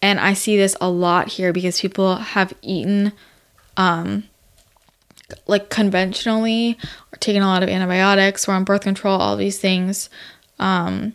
And 0.00 0.20
I 0.20 0.32
see 0.32 0.56
this 0.56 0.76
a 0.80 0.88
lot 0.88 1.28
here 1.28 1.52
because 1.52 1.80
people 1.80 2.16
have 2.16 2.52
eaten 2.62 3.12
um 3.76 4.24
like 5.46 5.68
conventionally 5.68 6.78
or 7.12 7.16
taken 7.18 7.42
a 7.42 7.46
lot 7.46 7.62
of 7.62 7.68
antibiotics 7.68 8.48
or 8.48 8.52
on 8.52 8.64
birth 8.64 8.82
control, 8.82 9.20
all 9.20 9.36
these 9.36 9.58
things. 9.58 10.08
Um 10.58 11.14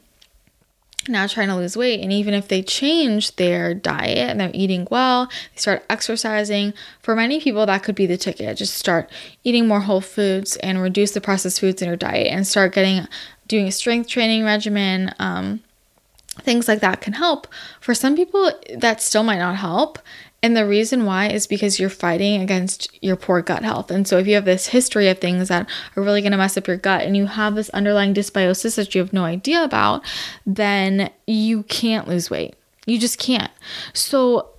now 1.07 1.27
trying 1.27 1.49
to 1.49 1.55
lose 1.55 1.75
weight. 1.75 2.01
And 2.01 2.11
even 2.11 2.33
if 2.33 2.47
they 2.47 2.61
change 2.61 3.35
their 3.35 3.73
diet 3.73 4.29
and 4.29 4.39
they're 4.39 4.51
eating 4.53 4.87
well, 4.89 5.27
they 5.27 5.59
start 5.59 5.85
exercising, 5.89 6.73
for 7.01 7.15
many 7.15 7.39
people, 7.39 7.65
that 7.65 7.83
could 7.83 7.95
be 7.95 8.05
the 8.05 8.17
ticket. 8.17 8.57
Just 8.57 8.75
start 8.75 9.09
eating 9.43 9.67
more 9.67 9.81
whole 9.81 10.01
foods 10.01 10.55
and 10.57 10.81
reduce 10.81 11.11
the 11.11 11.21
processed 11.21 11.59
foods 11.59 11.81
in 11.81 11.87
your 11.87 11.97
diet 11.97 12.27
and 12.27 12.47
start 12.47 12.73
getting 12.73 13.07
doing 13.47 13.67
a 13.67 13.71
strength 13.71 14.07
training 14.09 14.43
regimen. 14.43 15.13
Um, 15.19 15.61
things 16.41 16.67
like 16.67 16.79
that 16.79 17.01
can 17.01 17.13
help. 17.13 17.47
For 17.79 17.93
some 17.93 18.15
people, 18.15 18.51
that 18.75 19.01
still 19.01 19.23
might 19.23 19.39
not 19.39 19.57
help. 19.57 19.99
And 20.43 20.57
the 20.57 20.67
reason 20.67 21.05
why 21.05 21.29
is 21.29 21.47
because 21.47 21.79
you're 21.79 21.89
fighting 21.89 22.41
against 22.41 22.89
your 23.01 23.15
poor 23.15 23.41
gut 23.41 23.63
health. 23.63 23.89
And 23.89 24.05
so 24.05 24.17
if 24.17 24.27
you 24.27 24.35
have 24.35 24.43
this 24.43 24.67
history 24.67 25.07
of 25.07 25.19
things 25.19 25.47
that 25.47 25.69
are 25.95 26.03
really 26.03 26.21
going 26.21 26.33
to 26.33 26.37
mess 26.37 26.57
up 26.57 26.67
your 26.67 26.75
gut 26.77 27.01
and 27.03 27.15
you 27.15 27.27
have 27.27 27.55
this 27.55 27.69
underlying 27.69 28.13
dysbiosis 28.13 28.75
that 28.75 28.93
you 28.93 28.99
have 28.99 29.13
no 29.13 29.23
idea 29.23 29.63
about, 29.63 30.03
then 30.45 31.09
you 31.25 31.63
can't 31.63 32.09
lose 32.09 32.29
weight. 32.29 32.55
You 32.85 32.99
just 32.99 33.17
can't. 33.19 33.51
So 33.93 34.49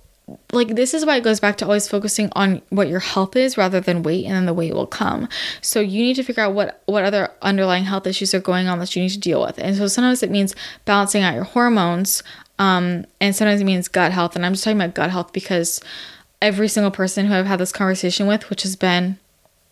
like 0.51 0.69
this 0.69 0.93
is 0.93 1.05
why 1.05 1.17
it 1.17 1.23
goes 1.23 1.39
back 1.39 1.57
to 1.57 1.65
always 1.65 1.87
focusing 1.87 2.29
on 2.31 2.61
what 2.69 2.87
your 2.87 2.99
health 2.99 3.35
is 3.35 3.57
rather 3.57 3.79
than 3.79 4.01
weight 4.01 4.25
and 4.25 4.33
then 4.33 4.47
the 4.47 4.53
weight 4.53 4.73
will 4.73 4.87
come 4.87 5.29
so 5.61 5.79
you 5.79 6.01
need 6.01 6.15
to 6.15 6.23
figure 6.23 6.41
out 6.41 6.53
what 6.53 6.81
what 6.87 7.03
other 7.03 7.31
underlying 7.43 7.83
health 7.83 8.07
issues 8.07 8.33
are 8.33 8.39
going 8.39 8.67
on 8.67 8.79
that 8.79 8.95
you 8.95 9.03
need 9.03 9.09
to 9.09 9.19
deal 9.19 9.39
with 9.39 9.59
and 9.59 9.75
so 9.75 9.85
sometimes 9.85 10.23
it 10.23 10.31
means 10.31 10.55
balancing 10.85 11.21
out 11.21 11.35
your 11.35 11.43
hormones 11.43 12.23
um, 12.59 13.05
and 13.19 13.35
sometimes 13.35 13.61
it 13.61 13.65
means 13.65 13.87
gut 13.87 14.11
health. 14.11 14.35
And 14.35 14.45
I'm 14.45 14.53
just 14.53 14.63
talking 14.63 14.79
about 14.79 14.95
gut 14.95 15.11
health 15.11 15.33
because 15.33 15.81
every 16.41 16.67
single 16.67 16.91
person 16.91 17.25
who 17.25 17.33
I've 17.33 17.45
had 17.45 17.59
this 17.59 17.71
conversation 17.71 18.27
with, 18.27 18.49
which 18.49 18.63
has 18.63 18.75
been 18.75 19.17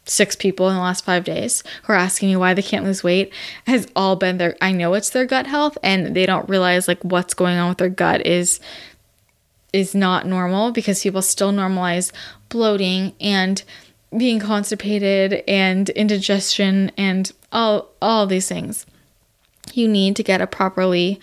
six 0.05 0.35
people 0.35 0.67
in 0.67 0.75
the 0.75 0.81
last 0.81 1.05
five 1.05 1.23
days 1.23 1.63
who 1.83 1.93
are 1.93 1.97
asking 1.97 2.29
me 2.29 2.35
why 2.35 2.53
they 2.53 2.61
can't 2.61 2.83
lose 2.83 3.03
weight 3.03 3.31
has 3.65 3.87
all 3.95 4.17
been 4.17 4.37
their 4.37 4.55
I 4.61 4.73
know 4.73 4.93
it's 4.95 5.11
their 5.11 5.25
gut 5.25 5.47
health 5.47 5.77
and 5.81 6.13
they 6.13 6.25
don't 6.25 6.49
realize 6.49 6.89
like 6.89 7.01
what's 7.03 7.33
going 7.33 7.57
on 7.57 7.69
with 7.69 7.77
their 7.77 7.87
gut 7.87 8.25
is 8.27 8.59
is 9.71 9.95
not 9.95 10.27
normal 10.27 10.71
because 10.71 11.01
people 11.01 11.21
still 11.21 11.53
normalize 11.53 12.11
bloating 12.49 13.13
and 13.21 13.63
being 14.15 14.39
constipated 14.39 15.41
and 15.47 15.89
indigestion 15.91 16.91
and 16.97 17.31
all 17.51 17.89
all 18.01 18.27
these 18.27 18.49
things. 18.49 18.85
You 19.73 19.87
need 19.87 20.17
to 20.17 20.23
get 20.23 20.41
a 20.41 20.47
properly 20.47 21.19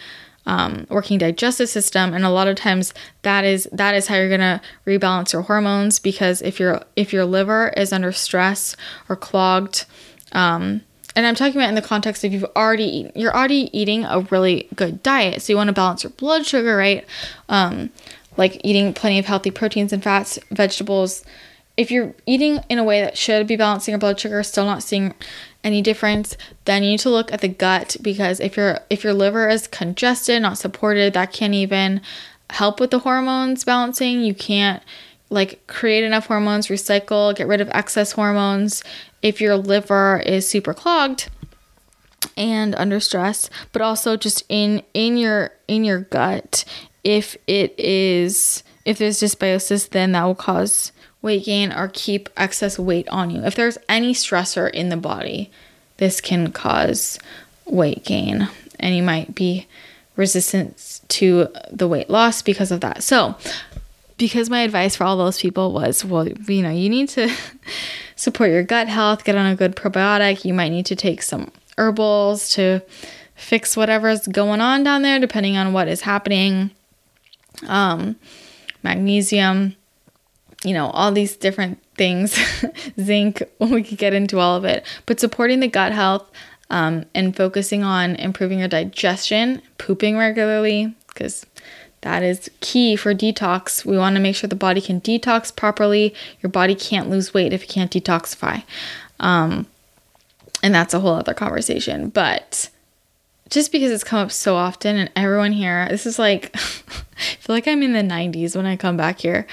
um, 0.46 0.86
working 0.88 1.18
digestive 1.18 1.68
system 1.68 2.14
and 2.14 2.24
a 2.24 2.30
lot 2.30 2.48
of 2.48 2.56
times 2.56 2.94
that 3.22 3.44
is 3.44 3.68
that 3.72 3.94
is 3.94 4.06
how 4.06 4.16
you're 4.16 4.30
gonna 4.30 4.60
rebalance 4.86 5.32
your 5.32 5.42
hormones 5.42 5.98
because 5.98 6.40
if 6.42 6.58
your 6.58 6.82
if 6.96 7.12
your 7.12 7.24
liver 7.24 7.68
is 7.76 7.92
under 7.92 8.10
stress 8.10 8.76
or 9.08 9.16
clogged 9.16 9.84
um, 10.32 10.82
and 11.16 11.26
I'm 11.26 11.34
talking 11.34 11.56
about 11.56 11.68
in 11.68 11.74
the 11.74 11.82
context 11.82 12.24
of 12.24 12.32
you've 12.32 12.44
already 12.56 12.84
eaten, 12.84 13.12
you're 13.14 13.34
already 13.34 13.68
eating 13.78 14.04
a 14.04 14.20
really 14.30 14.68
good 14.74 15.02
diet, 15.02 15.42
so 15.42 15.52
you 15.52 15.56
want 15.56 15.68
to 15.68 15.72
balance 15.72 16.04
your 16.04 16.10
blood 16.10 16.46
sugar, 16.46 16.76
right? 16.76 17.04
Um, 17.48 17.90
like 18.36 18.60
eating 18.64 18.94
plenty 18.94 19.18
of 19.18 19.26
healthy 19.26 19.50
proteins 19.50 19.92
and 19.92 20.02
fats, 20.02 20.38
vegetables. 20.50 21.24
If 21.76 21.90
you're 21.90 22.14
eating 22.26 22.60
in 22.68 22.78
a 22.78 22.84
way 22.84 23.00
that 23.00 23.18
should 23.18 23.46
be 23.46 23.56
balancing 23.56 23.92
your 23.92 23.98
blood 23.98 24.20
sugar, 24.20 24.42
still 24.42 24.66
not 24.66 24.82
seeing 24.82 25.14
any 25.62 25.82
difference, 25.82 26.36
then 26.64 26.82
you 26.82 26.90
need 26.90 27.00
to 27.00 27.10
look 27.10 27.32
at 27.32 27.40
the 27.40 27.48
gut 27.48 27.96
because 28.00 28.40
if 28.40 28.56
your 28.56 28.80
if 28.88 29.04
your 29.04 29.12
liver 29.12 29.48
is 29.48 29.66
congested, 29.66 30.42
not 30.42 30.58
supported, 30.58 31.12
that 31.14 31.32
can't 31.32 31.54
even 31.54 32.00
help 32.50 32.80
with 32.80 32.90
the 32.90 33.00
hormones 33.00 33.64
balancing. 33.64 34.20
You 34.22 34.34
can't 34.34 34.82
like 35.28 35.66
create 35.66 36.04
enough 36.04 36.26
hormones, 36.26 36.68
recycle, 36.68 37.34
get 37.34 37.46
rid 37.46 37.60
of 37.60 37.68
excess 37.70 38.12
hormones 38.12 38.82
if 39.22 39.40
your 39.40 39.56
liver 39.56 40.22
is 40.24 40.48
super 40.48 40.74
clogged 40.74 41.28
and 42.36 42.74
under 42.74 43.00
stress, 43.00 43.50
but 43.72 43.82
also 43.82 44.16
just 44.16 44.44
in 44.48 44.82
in 44.94 45.16
your 45.16 45.52
in 45.68 45.84
your 45.84 46.00
gut 46.00 46.64
if 47.04 47.36
it 47.46 47.78
is 47.78 48.62
if 48.84 48.98
there's 48.98 49.20
dysbiosis 49.20 49.88
then 49.90 50.12
that 50.12 50.24
will 50.24 50.34
cause 50.34 50.92
weight 51.22 51.44
gain 51.44 51.72
or 51.72 51.90
keep 51.92 52.28
excess 52.36 52.78
weight 52.78 53.08
on 53.08 53.30
you. 53.30 53.42
If 53.44 53.54
there's 53.54 53.78
any 53.88 54.14
stressor 54.14 54.70
in 54.70 54.88
the 54.88 54.96
body, 54.96 55.50
this 55.98 56.20
can 56.20 56.52
cause 56.52 57.18
weight 57.66 58.04
gain 58.04 58.48
and 58.78 58.96
you 58.96 59.02
might 59.02 59.34
be 59.34 59.66
resistant 60.16 61.00
to 61.08 61.48
the 61.70 61.86
weight 61.86 62.10
loss 62.10 62.42
because 62.42 62.70
of 62.70 62.80
that. 62.80 63.02
So, 63.02 63.36
because 64.16 64.50
my 64.50 64.60
advice 64.60 64.96
for 64.96 65.04
all 65.04 65.16
those 65.16 65.40
people 65.40 65.72
was, 65.72 66.04
well, 66.04 66.28
you 66.28 66.62
know, 66.62 66.70
you 66.70 66.90
need 66.90 67.08
to 67.10 67.34
support 68.16 68.50
your 68.50 68.62
gut 68.62 68.88
health, 68.88 69.24
get 69.24 69.34
on 69.34 69.46
a 69.46 69.56
good 69.56 69.76
probiotic. 69.76 70.44
You 70.44 70.52
might 70.52 70.68
need 70.68 70.86
to 70.86 70.96
take 70.96 71.22
some 71.22 71.50
herbals 71.78 72.50
to 72.50 72.82
fix 73.34 73.76
whatever's 73.76 74.26
going 74.26 74.60
on 74.60 74.84
down 74.84 75.02
there, 75.02 75.18
depending 75.18 75.56
on 75.56 75.72
what 75.72 75.88
is 75.88 76.02
happening. 76.02 76.70
Um, 77.66 78.16
magnesium, 78.82 79.74
you 80.64 80.74
know, 80.74 80.90
all 80.90 81.10
these 81.12 81.36
different 81.36 81.82
things, 81.96 82.38
zinc, 83.00 83.42
we 83.58 83.82
could 83.82 83.98
get 83.98 84.14
into 84.14 84.38
all 84.38 84.56
of 84.56 84.64
it, 84.64 84.84
but 85.06 85.20
supporting 85.20 85.60
the 85.60 85.68
gut 85.68 85.92
health 85.92 86.30
um, 86.70 87.04
and 87.14 87.36
focusing 87.36 87.82
on 87.82 88.16
improving 88.16 88.58
your 88.58 88.68
digestion, 88.68 89.62
pooping 89.78 90.16
regularly, 90.16 90.94
because 91.08 91.46
that 92.02 92.22
is 92.22 92.50
key 92.60 92.96
for 92.96 93.14
detox. 93.14 93.84
We 93.84 93.98
want 93.98 94.16
to 94.16 94.20
make 94.20 94.36
sure 94.36 94.48
the 94.48 94.56
body 94.56 94.80
can 94.80 95.00
detox 95.00 95.54
properly. 95.54 96.14
Your 96.42 96.50
body 96.50 96.74
can't 96.74 97.10
lose 97.10 97.34
weight 97.34 97.52
if 97.52 97.62
you 97.62 97.68
can't 97.68 97.90
detoxify. 97.90 98.62
Um, 99.18 99.66
and 100.62 100.74
that's 100.74 100.94
a 100.94 101.00
whole 101.00 101.14
other 101.14 101.34
conversation. 101.34 102.08
But 102.08 102.70
just 103.50 103.72
because 103.72 103.90
it's 103.90 104.04
come 104.04 104.20
up 104.20 104.32
so 104.32 104.56
often 104.56 104.96
and 104.96 105.10
everyone 105.16 105.52
here, 105.52 105.88
this 105.90 106.06
is 106.06 106.18
like, 106.18 106.50
I 106.56 107.36
feel 107.40 107.56
like 107.56 107.68
I'm 107.68 107.82
in 107.82 107.92
the 107.92 108.14
90s 108.14 108.56
when 108.56 108.66
I 108.66 108.76
come 108.76 108.96
back 108.96 109.20
here 109.20 109.46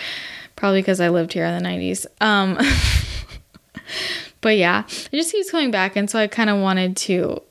probably 0.58 0.82
because 0.82 1.00
I 1.00 1.08
lived 1.08 1.32
here 1.32 1.46
in 1.46 1.64
the 1.64 1.70
90s. 1.70 2.06
Um, 2.20 2.58
but 4.42 4.58
yeah, 4.58 4.84
it 5.12 5.16
just 5.16 5.32
keeps 5.32 5.50
coming 5.50 5.72
back. 5.72 5.96
And 5.96 6.10
so 6.10 6.20
I 6.20 6.28
kind 6.28 6.50
of 6.50 6.60
wanted 6.60 6.98
to 6.98 7.42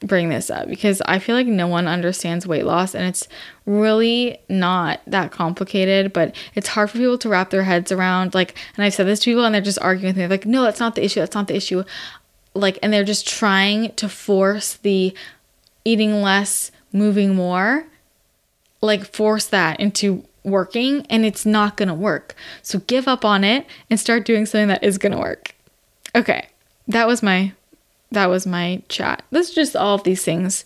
bring 0.00 0.28
this 0.28 0.50
up 0.50 0.68
because 0.68 1.00
I 1.06 1.18
feel 1.18 1.36
like 1.36 1.46
no 1.46 1.66
one 1.66 1.86
understands 1.86 2.46
weight 2.46 2.64
loss 2.64 2.94
and 2.94 3.04
it's 3.04 3.28
really 3.64 4.38
not 4.48 5.00
that 5.06 5.30
complicated, 5.30 6.12
but 6.12 6.34
it's 6.54 6.68
hard 6.68 6.90
for 6.90 6.98
people 6.98 7.18
to 7.18 7.28
wrap 7.28 7.50
their 7.50 7.62
heads 7.62 7.92
around. 7.92 8.34
Like, 8.34 8.56
and 8.76 8.84
I've 8.84 8.94
said 8.94 9.06
this 9.06 9.20
to 9.20 9.30
people 9.30 9.44
and 9.44 9.54
they're 9.54 9.62
just 9.62 9.80
arguing 9.80 10.14
with 10.14 10.16
me, 10.16 10.26
like, 10.26 10.46
no, 10.46 10.62
that's 10.62 10.80
not 10.80 10.94
the 10.94 11.04
issue. 11.04 11.20
That's 11.20 11.34
not 11.34 11.48
the 11.48 11.56
issue. 11.56 11.84
Like, 12.54 12.78
and 12.82 12.92
they're 12.92 13.04
just 13.04 13.28
trying 13.28 13.92
to 13.94 14.08
force 14.08 14.74
the 14.74 15.14
eating 15.84 16.22
less, 16.22 16.70
moving 16.92 17.34
more, 17.34 17.84
like, 18.80 19.04
force 19.06 19.46
that 19.46 19.80
into 19.80 20.24
working 20.44 21.06
and 21.10 21.24
it's 21.24 21.44
not 21.44 21.76
going 21.76 21.88
to 21.88 21.94
work. 21.94 22.34
So 22.62 22.80
give 22.80 23.08
up 23.08 23.24
on 23.24 23.42
it 23.42 23.66
and 23.90 23.98
start 23.98 24.24
doing 24.24 24.46
something 24.46 24.68
that 24.68 24.84
is 24.84 24.98
going 24.98 25.12
to 25.12 25.18
work. 25.18 25.54
Okay. 26.14 26.48
That 26.86 27.06
was 27.06 27.22
my 27.22 27.52
that 28.12 28.26
was 28.26 28.46
my 28.46 28.82
chat. 28.88 29.24
This 29.30 29.48
is 29.48 29.54
just 29.54 29.74
all 29.76 29.96
of 29.96 30.04
these 30.04 30.24
things 30.24 30.64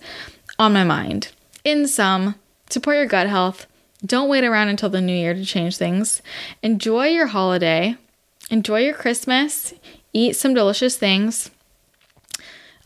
on 0.58 0.72
my 0.72 0.84
mind. 0.84 1.32
In 1.64 1.88
sum, 1.88 2.34
support 2.68 2.96
your 2.96 3.06
gut 3.06 3.26
health. 3.26 3.66
Don't 4.04 4.28
wait 4.28 4.44
around 4.44 4.68
until 4.68 4.90
the 4.90 5.00
new 5.00 5.14
year 5.14 5.34
to 5.34 5.44
change 5.44 5.76
things. 5.76 6.20
Enjoy 6.62 7.06
your 7.06 7.28
holiday. 7.28 7.96
Enjoy 8.50 8.80
your 8.80 8.94
Christmas. 8.94 9.74
Eat 10.12 10.36
some 10.36 10.54
delicious 10.54 10.96
things. 10.96 11.50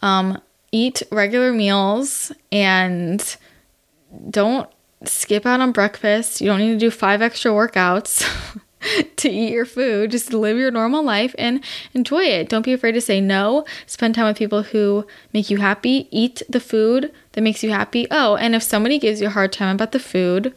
Um, 0.01 0.41
eat 0.71 1.03
regular 1.11 1.53
meals 1.53 2.33
and 2.51 3.37
don't 4.31 4.69
skip 5.05 5.47
out 5.47 5.61
on 5.61 5.73
breakfast. 5.73 6.41
You 6.41 6.47
don't 6.49 6.61
need 6.61 6.73
to 6.73 6.79
do 6.79 6.91
five 6.91 7.23
extra 7.23 7.53
workouts 7.53 8.27
to 9.17 9.29
eat 9.29 9.53
your 9.53 9.65
food. 9.65 10.11
Just 10.11 10.33
live 10.33 10.57
your 10.57 10.71
normal 10.71 11.03
life 11.03 11.35
and 11.39 11.63
enjoy 11.95 12.25
it. 12.25 12.49
Don't 12.49 12.65
be 12.65 12.73
afraid 12.73 12.93
to 12.93 13.01
say 13.01 13.21
no. 13.21 13.65
Spend 13.87 14.15
time 14.15 14.27
with 14.27 14.39
people 14.39 14.63
who 14.63 15.07
make 15.33 15.51
you 15.51 15.59
happy. 15.59 16.09
Eat 16.11 16.43
the 16.49 16.61
food 16.61 17.13
that 17.33 17.43
makes 17.43 17.63
you 17.63 17.71
happy. 17.71 18.07
Oh, 18.11 18.37
and 18.37 18.55
if 18.55 18.63
somebody 18.63 18.99
gives 18.99 19.21
you 19.21 19.29
a 19.29 19.31
hard 19.31 19.53
time 19.53 19.77
about 19.77 19.93
the 19.93 20.01
food, 20.01 20.55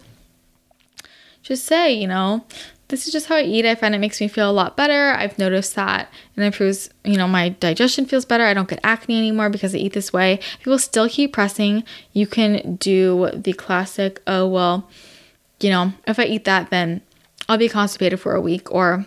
just 1.44 1.66
say, 1.66 1.94
you 1.94 2.08
know, 2.08 2.46
this 2.88 3.08
is 3.08 3.14
just 3.14 3.28
how 3.28 3.36
I 3.36 3.42
eat. 3.42 3.66
I 3.66 3.76
find 3.76 3.96
it 3.96 4.00
makes 4.00 4.22
me 4.22 4.28
feel 4.28 4.50
a 4.50 4.54
lot 4.54 4.78
better. 4.78 5.12
I've 5.12 5.40
noticed 5.40 5.76
that 5.76 6.10
And 6.36 6.44
it 6.44 6.48
improves, 6.48 6.90
you 7.04 7.18
know, 7.18 7.28
my 7.28 7.50
digestion 7.50 8.06
feels 8.06 8.26
better. 8.26 8.44
I 8.44 8.54
don't 8.54 8.70
get 8.70 8.80
acne 8.84 9.18
anymore 9.18 9.50
because 9.50 9.74
I 9.74 9.80
eat 9.80 9.94
this 9.94 10.14
way. 10.14 10.40
People 10.60 10.78
still 10.78 11.10
keep 11.10 11.34
pressing. 11.34 11.84
You 12.14 12.28
can 12.28 12.76
do 12.76 13.32
the 13.34 13.54
classic, 13.54 14.22
oh, 14.28 14.48
well, 14.48 14.88
you 15.60 15.70
know, 15.70 15.94
if 16.06 16.20
I 16.20 16.26
eat 16.26 16.46
that, 16.46 16.70
then 16.70 17.02
I'll 17.50 17.58
be 17.58 17.70
constipated 17.70 18.20
for 18.20 18.36
a 18.36 18.42
week. 18.42 18.72
Or 18.72 19.06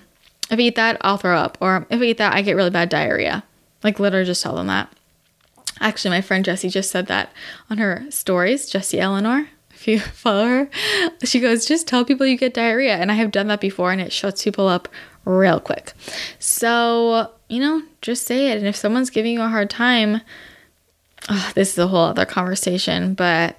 if 0.50 0.58
I 0.58 0.62
eat 0.62 0.76
that, 0.76 0.96
I'll 1.02 1.18
throw 1.18 1.36
up. 1.36 1.56
Or 1.60 1.86
if 1.88 2.00
I 2.00 2.04
eat 2.04 2.18
that, 2.18 2.34
I 2.34 2.42
get 2.42 2.56
really 2.56 2.70
bad 2.70 2.88
diarrhea. 2.88 3.44
Like, 3.84 4.00
literally, 4.00 4.26
just 4.26 4.42
tell 4.42 4.56
them 4.56 4.66
that. 4.66 4.92
Actually, 5.80 6.10
my 6.10 6.20
friend 6.20 6.44
Jessie 6.44 6.68
just 6.68 6.90
said 6.90 7.06
that 7.06 7.32
on 7.70 7.78
her 7.78 8.04
stories, 8.10 8.68
Jessie 8.68 8.98
Eleanor 8.98 9.42
if 9.42 9.48
follow 9.98 10.46
her, 10.46 10.70
she 11.24 11.40
goes, 11.40 11.66
just 11.66 11.88
tell 11.88 12.04
people 12.04 12.26
you 12.26 12.36
get 12.36 12.54
diarrhea. 12.54 12.96
And 12.96 13.10
I 13.10 13.14
have 13.14 13.30
done 13.30 13.48
that 13.48 13.60
before 13.60 13.92
and 13.92 14.00
it 14.00 14.12
shuts 14.12 14.44
people 14.44 14.68
up 14.68 14.88
real 15.24 15.60
quick. 15.60 15.92
So, 16.38 17.30
you 17.48 17.60
know, 17.60 17.82
just 18.02 18.26
say 18.26 18.50
it. 18.50 18.58
And 18.58 18.66
if 18.66 18.76
someone's 18.76 19.10
giving 19.10 19.34
you 19.34 19.42
a 19.42 19.48
hard 19.48 19.70
time, 19.70 20.20
oh, 21.28 21.52
this 21.54 21.72
is 21.72 21.78
a 21.78 21.86
whole 21.86 22.06
other 22.06 22.24
conversation, 22.24 23.14
but 23.14 23.56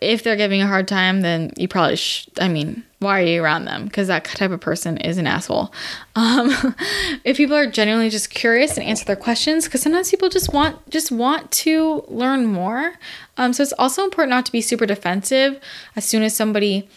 if 0.00 0.22
they're 0.22 0.36
giving 0.36 0.62
a 0.62 0.66
hard 0.66 0.88
time, 0.88 1.20
then 1.20 1.52
you 1.56 1.68
probably, 1.68 1.96
sh- 1.96 2.28
I 2.40 2.48
mean, 2.48 2.84
why 3.00 3.20
are 3.20 3.24
you 3.24 3.42
around 3.42 3.66
them? 3.66 3.84
Because 3.84 4.08
that 4.08 4.24
type 4.24 4.50
of 4.50 4.60
person 4.60 4.96
is 4.98 5.18
an 5.18 5.26
asshole. 5.26 5.72
Um, 6.16 6.74
if 7.22 7.36
people 7.36 7.54
are 7.54 7.68
genuinely 7.68 8.10
just 8.10 8.30
curious 8.30 8.76
and 8.76 8.84
answer 8.84 9.04
their 9.04 9.14
questions, 9.14 9.66
because 9.66 9.82
sometimes 9.82 10.10
people 10.10 10.28
just 10.28 10.52
want 10.52 10.90
just 10.90 11.12
want 11.12 11.48
to 11.52 12.04
learn 12.08 12.44
more. 12.44 12.94
Um, 13.36 13.52
so 13.52 13.62
it's 13.62 13.72
also 13.74 14.02
important 14.02 14.30
not 14.30 14.44
to 14.46 14.50
be 14.50 14.60
super 14.60 14.84
defensive 14.84 15.60
as 15.94 16.04
soon 16.04 16.24
as 16.24 16.34
somebody 16.34 16.88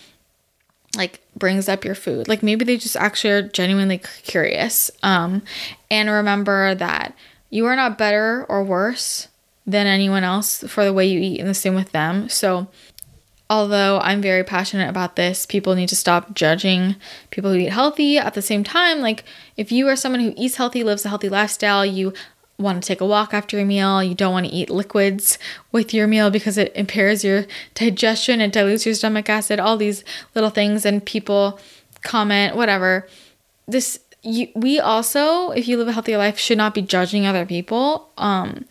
like 0.98 1.22
brings 1.36 1.70
up 1.70 1.86
your 1.86 1.94
food. 1.94 2.28
Like 2.28 2.42
maybe 2.42 2.66
they 2.66 2.78
just 2.78 2.96
actually 2.96 3.32
are 3.32 3.42
genuinely 3.44 4.00
curious. 4.24 4.90
Um, 5.04 5.44
and 5.92 6.10
remember 6.10 6.74
that 6.74 7.16
you 7.52 7.68
are 7.68 7.76
not 7.76 8.00
better 8.00 8.44
or 8.50 8.64
worse 8.64 9.28
than 9.66 9.88
anyone 9.88 10.24
else 10.24 10.64
for 10.68 10.84
the 10.84 10.94
way 10.94 11.06
you 11.06 11.20
eat, 11.20 11.40
and 11.40 11.50
the 11.50 11.54
same 11.54 11.76
with 11.76 11.92
them. 11.92 12.30
So, 12.30 12.68
although 13.50 14.00
I'm 14.00 14.22
very 14.22 14.44
passionate 14.44 14.90
about 14.90 15.16
this, 15.16 15.46
people 15.46 15.76
need 15.76 15.90
to 15.90 15.96
stop 15.96 16.34
judging 16.34 16.96
people 17.30 17.52
who 17.52 17.60
eat 17.60 17.70
healthy. 17.70 18.18
At 18.18 18.34
the 18.34 18.42
same 18.42 18.64
time, 18.64 19.02
like 19.02 19.24
if 19.58 19.72
you 19.72 19.88
are 19.88 19.96
someone 19.96 20.22
who 20.22 20.34
eats 20.38 20.56
healthy, 20.56 20.84
lives 20.84 21.06
a 21.06 21.10
healthy 21.10 21.30
lifestyle, 21.30 21.86
you 21.86 22.14
want 22.58 22.82
to 22.82 22.88
take 22.88 23.02
a 23.02 23.06
walk 23.06 23.34
after 23.34 23.60
a 23.60 23.66
meal, 23.66 24.02
you 24.04 24.16
don't 24.16 24.34
want 24.34 24.46
to 24.46 24.52
eat 24.52 24.70
liquids 24.70 25.38
with 25.72 25.94
your 25.94 26.08
meal 26.08 26.30
because 26.30 26.58
it 26.58 26.72
impairs 26.76 27.24
your 27.24 27.46
digestion, 27.74 28.40
it 28.40 28.54
dilutes 28.54 28.86
your 28.86 28.96
stomach 28.96 29.30
acid, 29.30 29.60
all 29.60 29.78
these 29.78 30.04
little 30.36 30.50
things, 30.50 30.86
and 30.86 31.06
people 31.06 31.60
comment, 32.04 32.56
whatever. 32.56 33.08
This 33.68 34.00
you, 34.24 34.50
we 34.56 34.80
also, 34.80 35.50
if 35.52 35.68
you 35.68 35.78
live 35.78 35.88
a 35.88 35.94
healthy 35.94 36.16
life, 36.16 36.38
should 36.38 36.58
not 36.58 36.74
be 36.74 36.82
judging 36.82 37.26
other 37.26 37.46
people, 37.46 38.10
um, 38.18 38.66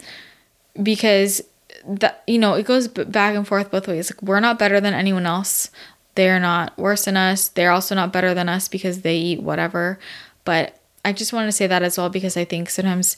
because 0.81 1.43
that 1.87 2.23
you 2.27 2.39
know 2.39 2.55
it 2.55 2.67
goes 2.67 2.89
back 2.89 3.35
and 3.35 3.47
forth 3.47 3.71
both 3.71 3.89
ways. 3.89 4.11
Like 4.11 4.23
we're 4.23 4.41
not 4.41 4.59
better 4.59 4.81
than 4.81 4.95
anyone 4.95 5.27
else. 5.27 5.71
They're 6.15 6.41
not 6.41 6.77
worse 6.79 7.05
than 7.05 7.17
us. 7.17 7.49
They're 7.49 7.71
also 7.71 7.95
not 7.95 8.13
better 8.13 8.35
than 8.35 8.49
us 8.49 8.69
because 8.69 9.03
they 9.03 9.17
eat 9.17 9.43
whatever. 9.43 9.99
But 10.45 10.79
I 11.05 11.13
just 11.13 11.33
want 11.33 11.49
to 11.49 11.53
say 11.53 11.67
that 11.67 11.83
as 11.83 11.97
well 11.97 12.11
because 12.11 12.37
I 12.37 12.45
think 12.45 12.69
sometimes 12.69 13.17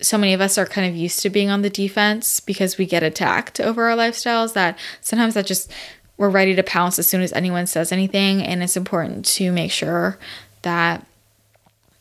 so 0.00 0.18
many 0.18 0.32
of 0.32 0.40
us 0.40 0.58
are 0.58 0.66
kind 0.66 0.88
of 0.88 0.96
used 0.96 1.20
to 1.20 1.30
being 1.30 1.50
on 1.50 1.62
the 1.62 1.70
defense 1.70 2.40
because 2.40 2.78
we 2.78 2.86
get 2.86 3.02
attacked 3.02 3.60
over 3.60 3.88
our 3.88 3.96
lifestyles 3.96 4.52
that 4.52 4.78
sometimes 5.00 5.34
that 5.34 5.46
just 5.46 5.72
we're 6.16 6.28
ready 6.28 6.54
to 6.54 6.62
pounce 6.62 6.98
as 6.98 7.08
soon 7.08 7.22
as 7.22 7.32
anyone 7.32 7.66
says 7.66 7.92
anything 7.92 8.42
and 8.42 8.62
it's 8.62 8.76
important 8.76 9.24
to 9.24 9.50
make 9.50 9.72
sure 9.72 10.18
that 10.62 11.04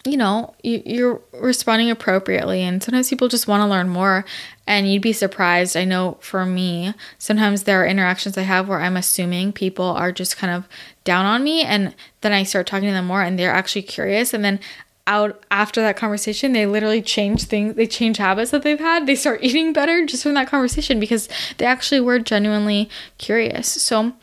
you 0.08 0.18
know 0.18 0.54
you're 0.64 1.22
responding 1.34 1.92
appropriately 1.92 2.62
and 2.62 2.82
sometimes 2.82 3.10
people 3.10 3.28
just 3.28 3.48
want 3.48 3.62
to 3.62 3.68
learn 3.68 3.90
more 3.90 4.26
and 4.66 4.92
you'd 4.92 5.02
be 5.02 5.14
surprised 5.14 5.76
i 5.76 5.84
know 5.84 6.18
for 6.22 6.46
me 6.46 6.94
sometimes 7.18 7.64
there 7.64 7.82
are 7.82 7.88
interactions 7.88 8.38
i 8.38 8.42
have 8.42 8.68
where 8.68 8.80
i'm 8.80 8.98
assuming 8.98 9.52
people 9.52 9.86
are 9.86 10.12
just 10.12 10.38
kind 10.38 10.54
of 10.54 10.68
down 11.04 11.26
on 11.26 11.44
me 11.44 11.64
and 11.64 11.94
then 12.22 12.32
i 12.32 12.44
start 12.44 12.66
talking 12.66 12.88
to 12.88 12.94
them 12.94 13.06
more 13.06 13.22
and 13.22 13.38
they're 13.38 13.52
actually 13.52 13.82
curious 13.82 14.34
and 14.34 14.44
then 14.44 14.60
out 15.08 15.42
after 15.50 15.82
that 15.82 15.96
conversation, 15.96 16.52
they 16.52 16.66
literally 16.66 17.02
change 17.02 17.46
things, 17.46 17.76
they 17.76 17.88
change 17.88 18.18
habits 18.18 18.52
that 18.52 18.62
they've 18.62 18.80
had. 18.80 19.08
They 19.08 19.16
start 19.16 19.40
eating 19.42 19.74
better 19.74 20.06
just 20.06 20.22
from 20.22 20.36
that 20.36 20.50
conversation 20.50 21.00
because 21.00 21.30
they 21.58 21.66
actually 21.66 22.02
were 22.02 22.20
genuinely 22.20 22.90
curious. 23.18 23.68
So, 23.68 24.14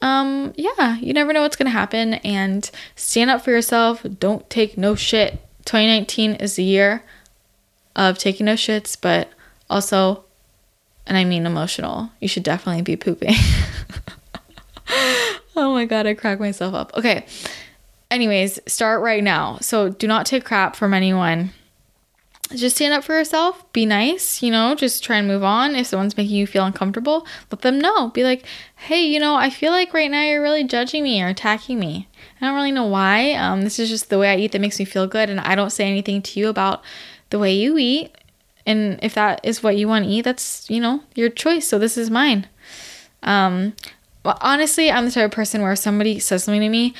um, 0.00 0.52
yeah, 0.56 0.96
you 0.96 1.12
never 1.12 1.32
know 1.32 1.42
what's 1.42 1.56
gonna 1.56 1.70
happen 1.70 2.14
and 2.14 2.70
stand 2.96 3.30
up 3.30 3.42
for 3.42 3.50
yourself. 3.50 4.04
Don't 4.18 4.48
take 4.50 4.76
no 4.76 4.94
shit. 4.94 5.40
2019 5.64 6.34
is 6.34 6.56
the 6.56 6.64
year 6.64 7.02
of 7.96 8.18
taking 8.18 8.46
no 8.46 8.54
shits, 8.54 8.96
but 9.00 9.30
also, 9.70 10.24
and 11.06 11.16
I 11.16 11.24
mean 11.24 11.46
emotional, 11.46 12.10
you 12.20 12.28
should 12.28 12.42
definitely 12.42 12.82
be 12.82 12.96
pooping. 12.96 13.34
oh 15.56 15.72
my 15.72 15.86
god, 15.86 16.06
I 16.06 16.14
crack 16.14 16.38
myself 16.38 16.74
up. 16.74 16.92
Okay 16.94 17.26
anyways, 18.14 18.60
start 18.66 19.02
right 19.02 19.22
now. 19.22 19.58
So 19.60 19.90
do 19.90 20.06
not 20.06 20.24
take 20.24 20.44
crap 20.44 20.76
from 20.76 20.94
anyone. 20.94 21.52
Just 22.54 22.76
stand 22.76 22.92
up 22.92 23.02
for 23.02 23.14
yourself. 23.14 23.70
Be 23.72 23.86
nice, 23.86 24.42
you 24.42 24.50
know, 24.50 24.74
just 24.74 25.02
try 25.02 25.16
and 25.16 25.26
move 25.26 25.42
on. 25.42 25.74
If 25.74 25.86
someone's 25.86 26.16
making 26.16 26.36
you 26.36 26.46
feel 26.46 26.64
uncomfortable, 26.64 27.26
let 27.50 27.62
them 27.62 27.80
know. 27.80 28.08
Be 28.08 28.22
like, 28.22 28.44
hey, 28.76 29.02
you 29.02 29.18
know, 29.18 29.34
I 29.34 29.48
feel 29.50 29.72
like 29.72 29.94
right 29.94 30.10
now 30.10 30.22
you're 30.22 30.42
really 30.42 30.62
judging 30.62 31.02
me 31.02 31.22
or 31.22 31.28
attacking 31.28 31.80
me. 31.80 32.06
I 32.40 32.46
don't 32.46 32.54
really 32.54 32.70
know 32.70 32.86
why. 32.86 33.32
Um, 33.32 33.62
this 33.62 33.78
is 33.78 33.88
just 33.88 34.10
the 34.10 34.18
way 34.18 34.30
I 34.30 34.36
eat 34.36 34.52
that 34.52 34.60
makes 34.60 34.78
me 34.78 34.84
feel 34.84 35.06
good. 35.06 35.30
And 35.30 35.40
I 35.40 35.54
don't 35.54 35.70
say 35.70 35.88
anything 35.88 36.20
to 36.22 36.38
you 36.38 36.48
about 36.48 36.84
the 37.30 37.38
way 37.38 37.54
you 37.54 37.78
eat. 37.78 38.14
And 38.66 38.98
if 39.02 39.14
that 39.14 39.40
is 39.42 39.62
what 39.62 39.76
you 39.76 39.88
want 39.88 40.04
to 40.04 40.10
eat, 40.10 40.22
that's, 40.22 40.68
you 40.68 40.80
know, 40.80 41.02
your 41.14 41.30
choice. 41.30 41.66
So 41.66 41.78
this 41.78 41.96
is 41.96 42.10
mine. 42.10 42.46
Um, 43.22 43.74
well, 44.22 44.38
honestly, 44.40 44.90
I'm 44.90 45.06
the 45.06 45.10
type 45.10 45.26
of 45.26 45.30
person 45.30 45.62
where 45.62 45.72
if 45.72 45.78
somebody 45.78 46.18
says 46.18 46.44
something 46.44 46.60
to 46.60 46.68
me, 46.68 46.94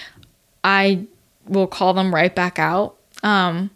I 0.62 1.06
will 1.46 1.66
call 1.66 1.94
them 1.94 2.14
right 2.14 2.34
back 2.34 2.58
out. 2.58 2.96
Um, 3.22 3.70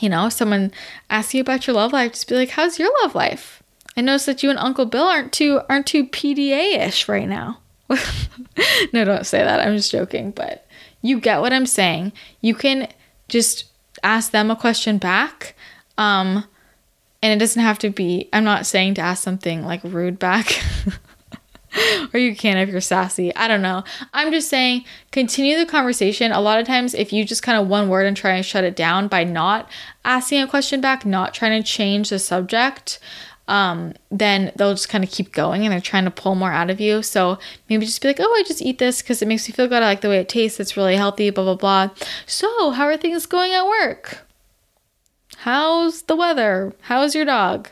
you 0.00 0.08
know, 0.08 0.28
someone 0.28 0.72
asks 1.10 1.34
you 1.34 1.40
about 1.40 1.66
your 1.66 1.76
love 1.76 1.92
life, 1.92 2.12
just 2.12 2.28
be 2.28 2.34
like, 2.34 2.50
"How's 2.50 2.78
your 2.78 2.90
love 3.02 3.14
life?" 3.14 3.62
I 3.96 4.00
noticed 4.00 4.26
that 4.26 4.42
you 4.42 4.50
and 4.50 4.58
Uncle 4.58 4.86
Bill 4.86 5.04
aren't 5.04 5.32
too 5.32 5.60
aren't 5.68 5.86
too 5.86 6.06
PDA 6.06 6.78
ish 6.78 7.08
right 7.08 7.28
now. 7.28 7.58
no, 8.92 9.04
don't 9.04 9.26
say 9.26 9.42
that. 9.42 9.60
I'm 9.60 9.76
just 9.76 9.92
joking, 9.92 10.30
but 10.30 10.66
you 11.02 11.20
get 11.20 11.40
what 11.40 11.52
I'm 11.52 11.66
saying. 11.66 12.12
You 12.40 12.54
can 12.54 12.88
just 13.28 13.64
ask 14.02 14.30
them 14.30 14.50
a 14.50 14.56
question 14.56 14.98
back. 14.98 15.54
Um, 15.98 16.44
and 17.22 17.32
it 17.32 17.38
doesn't 17.38 17.62
have 17.62 17.78
to 17.80 17.90
be, 17.90 18.28
I'm 18.32 18.44
not 18.44 18.66
saying 18.66 18.94
to 18.94 19.00
ask 19.02 19.22
something 19.22 19.64
like 19.64 19.82
rude 19.84 20.18
back. 20.18 20.60
or 22.14 22.20
you 22.20 22.34
can 22.34 22.56
if 22.56 22.68
you're 22.68 22.80
sassy. 22.80 23.34
I 23.34 23.48
don't 23.48 23.62
know. 23.62 23.84
I'm 24.12 24.32
just 24.32 24.48
saying 24.48 24.84
continue 25.12 25.58
the 25.58 25.66
conversation. 25.66 26.32
A 26.32 26.40
lot 26.40 26.58
of 26.58 26.66
times, 26.66 26.94
if 26.94 27.12
you 27.12 27.24
just 27.24 27.42
kind 27.42 27.58
of 27.58 27.68
one 27.68 27.88
word 27.88 28.06
and 28.06 28.16
try 28.16 28.32
and 28.32 28.44
shut 28.44 28.64
it 28.64 28.76
down 28.76 29.08
by 29.08 29.24
not 29.24 29.70
asking 30.04 30.42
a 30.42 30.46
question 30.46 30.80
back, 30.80 31.04
not 31.04 31.34
trying 31.34 31.62
to 31.62 31.68
change 31.68 32.10
the 32.10 32.18
subject, 32.18 32.98
um, 33.46 33.92
then 34.10 34.52
they'll 34.56 34.72
just 34.72 34.88
kind 34.88 35.04
of 35.04 35.10
keep 35.10 35.32
going 35.32 35.64
and 35.64 35.72
they're 35.72 35.80
trying 35.80 36.04
to 36.04 36.10
pull 36.10 36.34
more 36.34 36.52
out 36.52 36.70
of 36.70 36.80
you. 36.80 37.02
So 37.02 37.38
maybe 37.68 37.84
just 37.84 38.00
be 38.00 38.08
like, 38.08 38.20
oh, 38.20 38.34
I 38.38 38.42
just 38.46 38.62
eat 38.62 38.78
this 38.78 39.02
because 39.02 39.20
it 39.20 39.28
makes 39.28 39.46
me 39.48 39.52
feel 39.52 39.68
good. 39.68 39.82
I 39.82 39.86
like 39.86 40.00
the 40.00 40.08
way 40.08 40.18
it 40.18 40.28
tastes. 40.28 40.60
It's 40.60 40.76
really 40.76 40.96
healthy, 40.96 41.30
blah, 41.30 41.44
blah, 41.44 41.54
blah. 41.56 41.90
So, 42.26 42.70
how 42.70 42.86
are 42.86 42.96
things 42.96 43.26
going 43.26 43.52
at 43.52 43.66
work? 43.66 44.26
How's 45.38 46.02
the 46.02 46.16
weather? 46.16 46.72
How's 46.82 47.14
your 47.14 47.26
dog? 47.26 47.68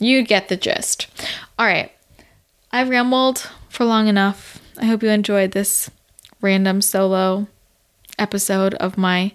You 0.00 0.22
get 0.22 0.48
the 0.48 0.56
gist. 0.56 1.08
All 1.58 1.66
right. 1.66 1.92
I've 2.70 2.90
rambled 2.90 3.50
for 3.70 3.84
long 3.84 4.08
enough. 4.08 4.60
I 4.76 4.84
hope 4.84 5.02
you 5.02 5.08
enjoyed 5.08 5.52
this 5.52 5.90
random 6.42 6.82
solo 6.82 7.48
episode 8.18 8.74
of 8.74 8.98
my 8.98 9.32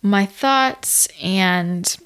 my 0.00 0.24
thoughts 0.24 1.06
and 1.22 1.96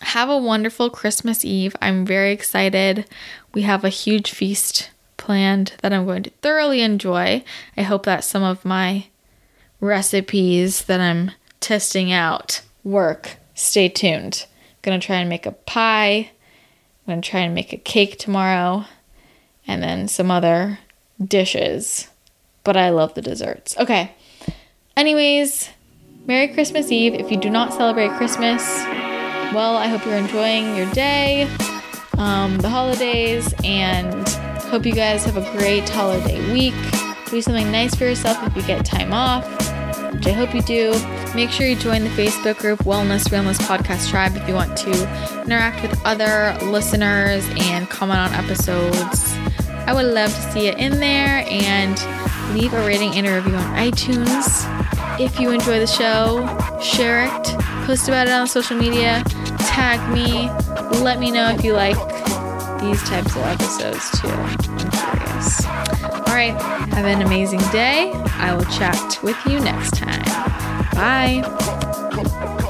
have 0.00 0.30
a 0.30 0.38
wonderful 0.38 0.88
Christmas 0.88 1.44
Eve. 1.44 1.74
I'm 1.82 2.06
very 2.06 2.32
excited. 2.32 3.06
We 3.54 3.62
have 3.62 3.84
a 3.84 3.88
huge 3.88 4.30
feast 4.30 4.90
planned 5.16 5.72
that 5.82 5.92
I'm 5.92 6.06
going 6.06 6.22
to 6.22 6.30
thoroughly 6.42 6.80
enjoy. 6.80 7.42
I 7.76 7.82
hope 7.82 8.04
that 8.04 8.24
some 8.24 8.44
of 8.44 8.64
my 8.64 9.06
recipes 9.80 10.84
that 10.84 11.00
I'm 11.00 11.32
testing 11.60 12.12
out 12.12 12.62
work. 12.84 13.36
Stay 13.54 13.88
tuned. 13.88 14.46
I'm 14.48 14.76
going 14.82 15.00
to 15.00 15.06
try 15.06 15.16
and 15.16 15.28
make 15.28 15.44
a 15.44 15.52
pie. 15.52 16.30
I'm 17.06 17.12
going 17.12 17.20
to 17.20 17.28
try 17.28 17.40
and 17.40 17.54
make 17.54 17.72
a 17.72 17.78
cake 17.78 18.18
tomorrow 18.18 18.84
and 19.66 19.82
then 19.82 20.08
some 20.08 20.30
other 20.30 20.78
dishes. 21.22 22.08
But 22.64 22.76
I 22.76 22.90
love 22.90 23.14
the 23.14 23.22
desserts. 23.22 23.76
Okay. 23.78 24.12
Anyways, 24.96 25.70
Merry 26.26 26.48
Christmas 26.48 26.90
Eve. 26.90 27.14
If 27.14 27.30
you 27.30 27.36
do 27.36 27.50
not 27.50 27.72
celebrate 27.72 28.10
Christmas, 28.12 28.62
well, 29.54 29.76
I 29.76 29.86
hope 29.86 30.04
you're 30.04 30.16
enjoying 30.16 30.74
your 30.76 30.90
day, 30.92 31.48
um, 32.18 32.58
the 32.58 32.68
holidays, 32.68 33.54
and 33.62 34.28
hope 34.64 34.84
you 34.84 34.92
guys 34.92 35.24
have 35.24 35.36
a 35.36 35.52
great 35.56 35.88
holiday 35.88 36.52
week. 36.52 36.74
Do 37.30 37.40
something 37.40 37.70
nice 37.70 37.94
for 37.94 38.04
yourself 38.04 38.44
if 38.44 38.56
you 38.56 38.62
get 38.62 38.84
time 38.84 39.12
off, 39.12 39.44
I 40.24 40.32
hope 40.32 40.54
you 40.54 40.62
do. 40.62 40.92
Make 41.34 41.50
sure 41.50 41.66
you 41.66 41.76
join 41.76 42.04
the 42.04 42.10
Facebook 42.10 42.58
group 42.58 42.80
Wellness 42.80 43.30
Realness 43.30 43.58
Podcast 43.58 44.08
Tribe 44.08 44.36
if 44.36 44.48
you 44.48 44.54
want 44.54 44.76
to 44.78 45.42
interact 45.42 45.82
with 45.82 46.00
other 46.04 46.56
listeners 46.64 47.46
and 47.58 47.88
comment 47.90 48.20
on 48.20 48.32
episodes. 48.32 49.36
I 49.86 49.92
would 49.92 50.06
love 50.06 50.34
to 50.34 50.52
see 50.52 50.68
it 50.68 50.78
in 50.78 50.98
there 50.98 51.44
and 51.48 51.98
leave 52.56 52.72
a 52.72 52.86
rating 52.86 53.12
and 53.14 53.26
a 53.26 53.34
review 53.34 53.54
on 53.54 53.76
iTunes. 53.76 55.20
If 55.20 55.38
you 55.38 55.50
enjoy 55.50 55.78
the 55.78 55.86
show, 55.86 56.46
share 56.80 57.26
it, 57.26 57.44
post 57.86 58.08
about 58.08 58.28
it 58.28 58.32
on 58.32 58.46
social 58.46 58.76
media, 58.76 59.22
tag 59.58 60.00
me, 60.12 60.48
let 61.00 61.18
me 61.20 61.30
know 61.30 61.50
if 61.50 61.64
you 61.64 61.72
like 61.72 61.96
these 62.80 63.02
types 63.08 63.34
of 63.36 63.42
episodes 63.42 64.20
too. 64.20 64.28
I'm 64.28 64.58
curious 64.90 65.95
right. 66.36 66.60
Have 66.92 67.06
an 67.06 67.22
amazing 67.22 67.60
day. 67.72 68.12
I 68.12 68.54
will 68.54 68.66
chat 68.66 69.18
with 69.22 69.36
you 69.46 69.58
next 69.58 69.96
time. 69.96 70.22
Bye. 70.92 72.62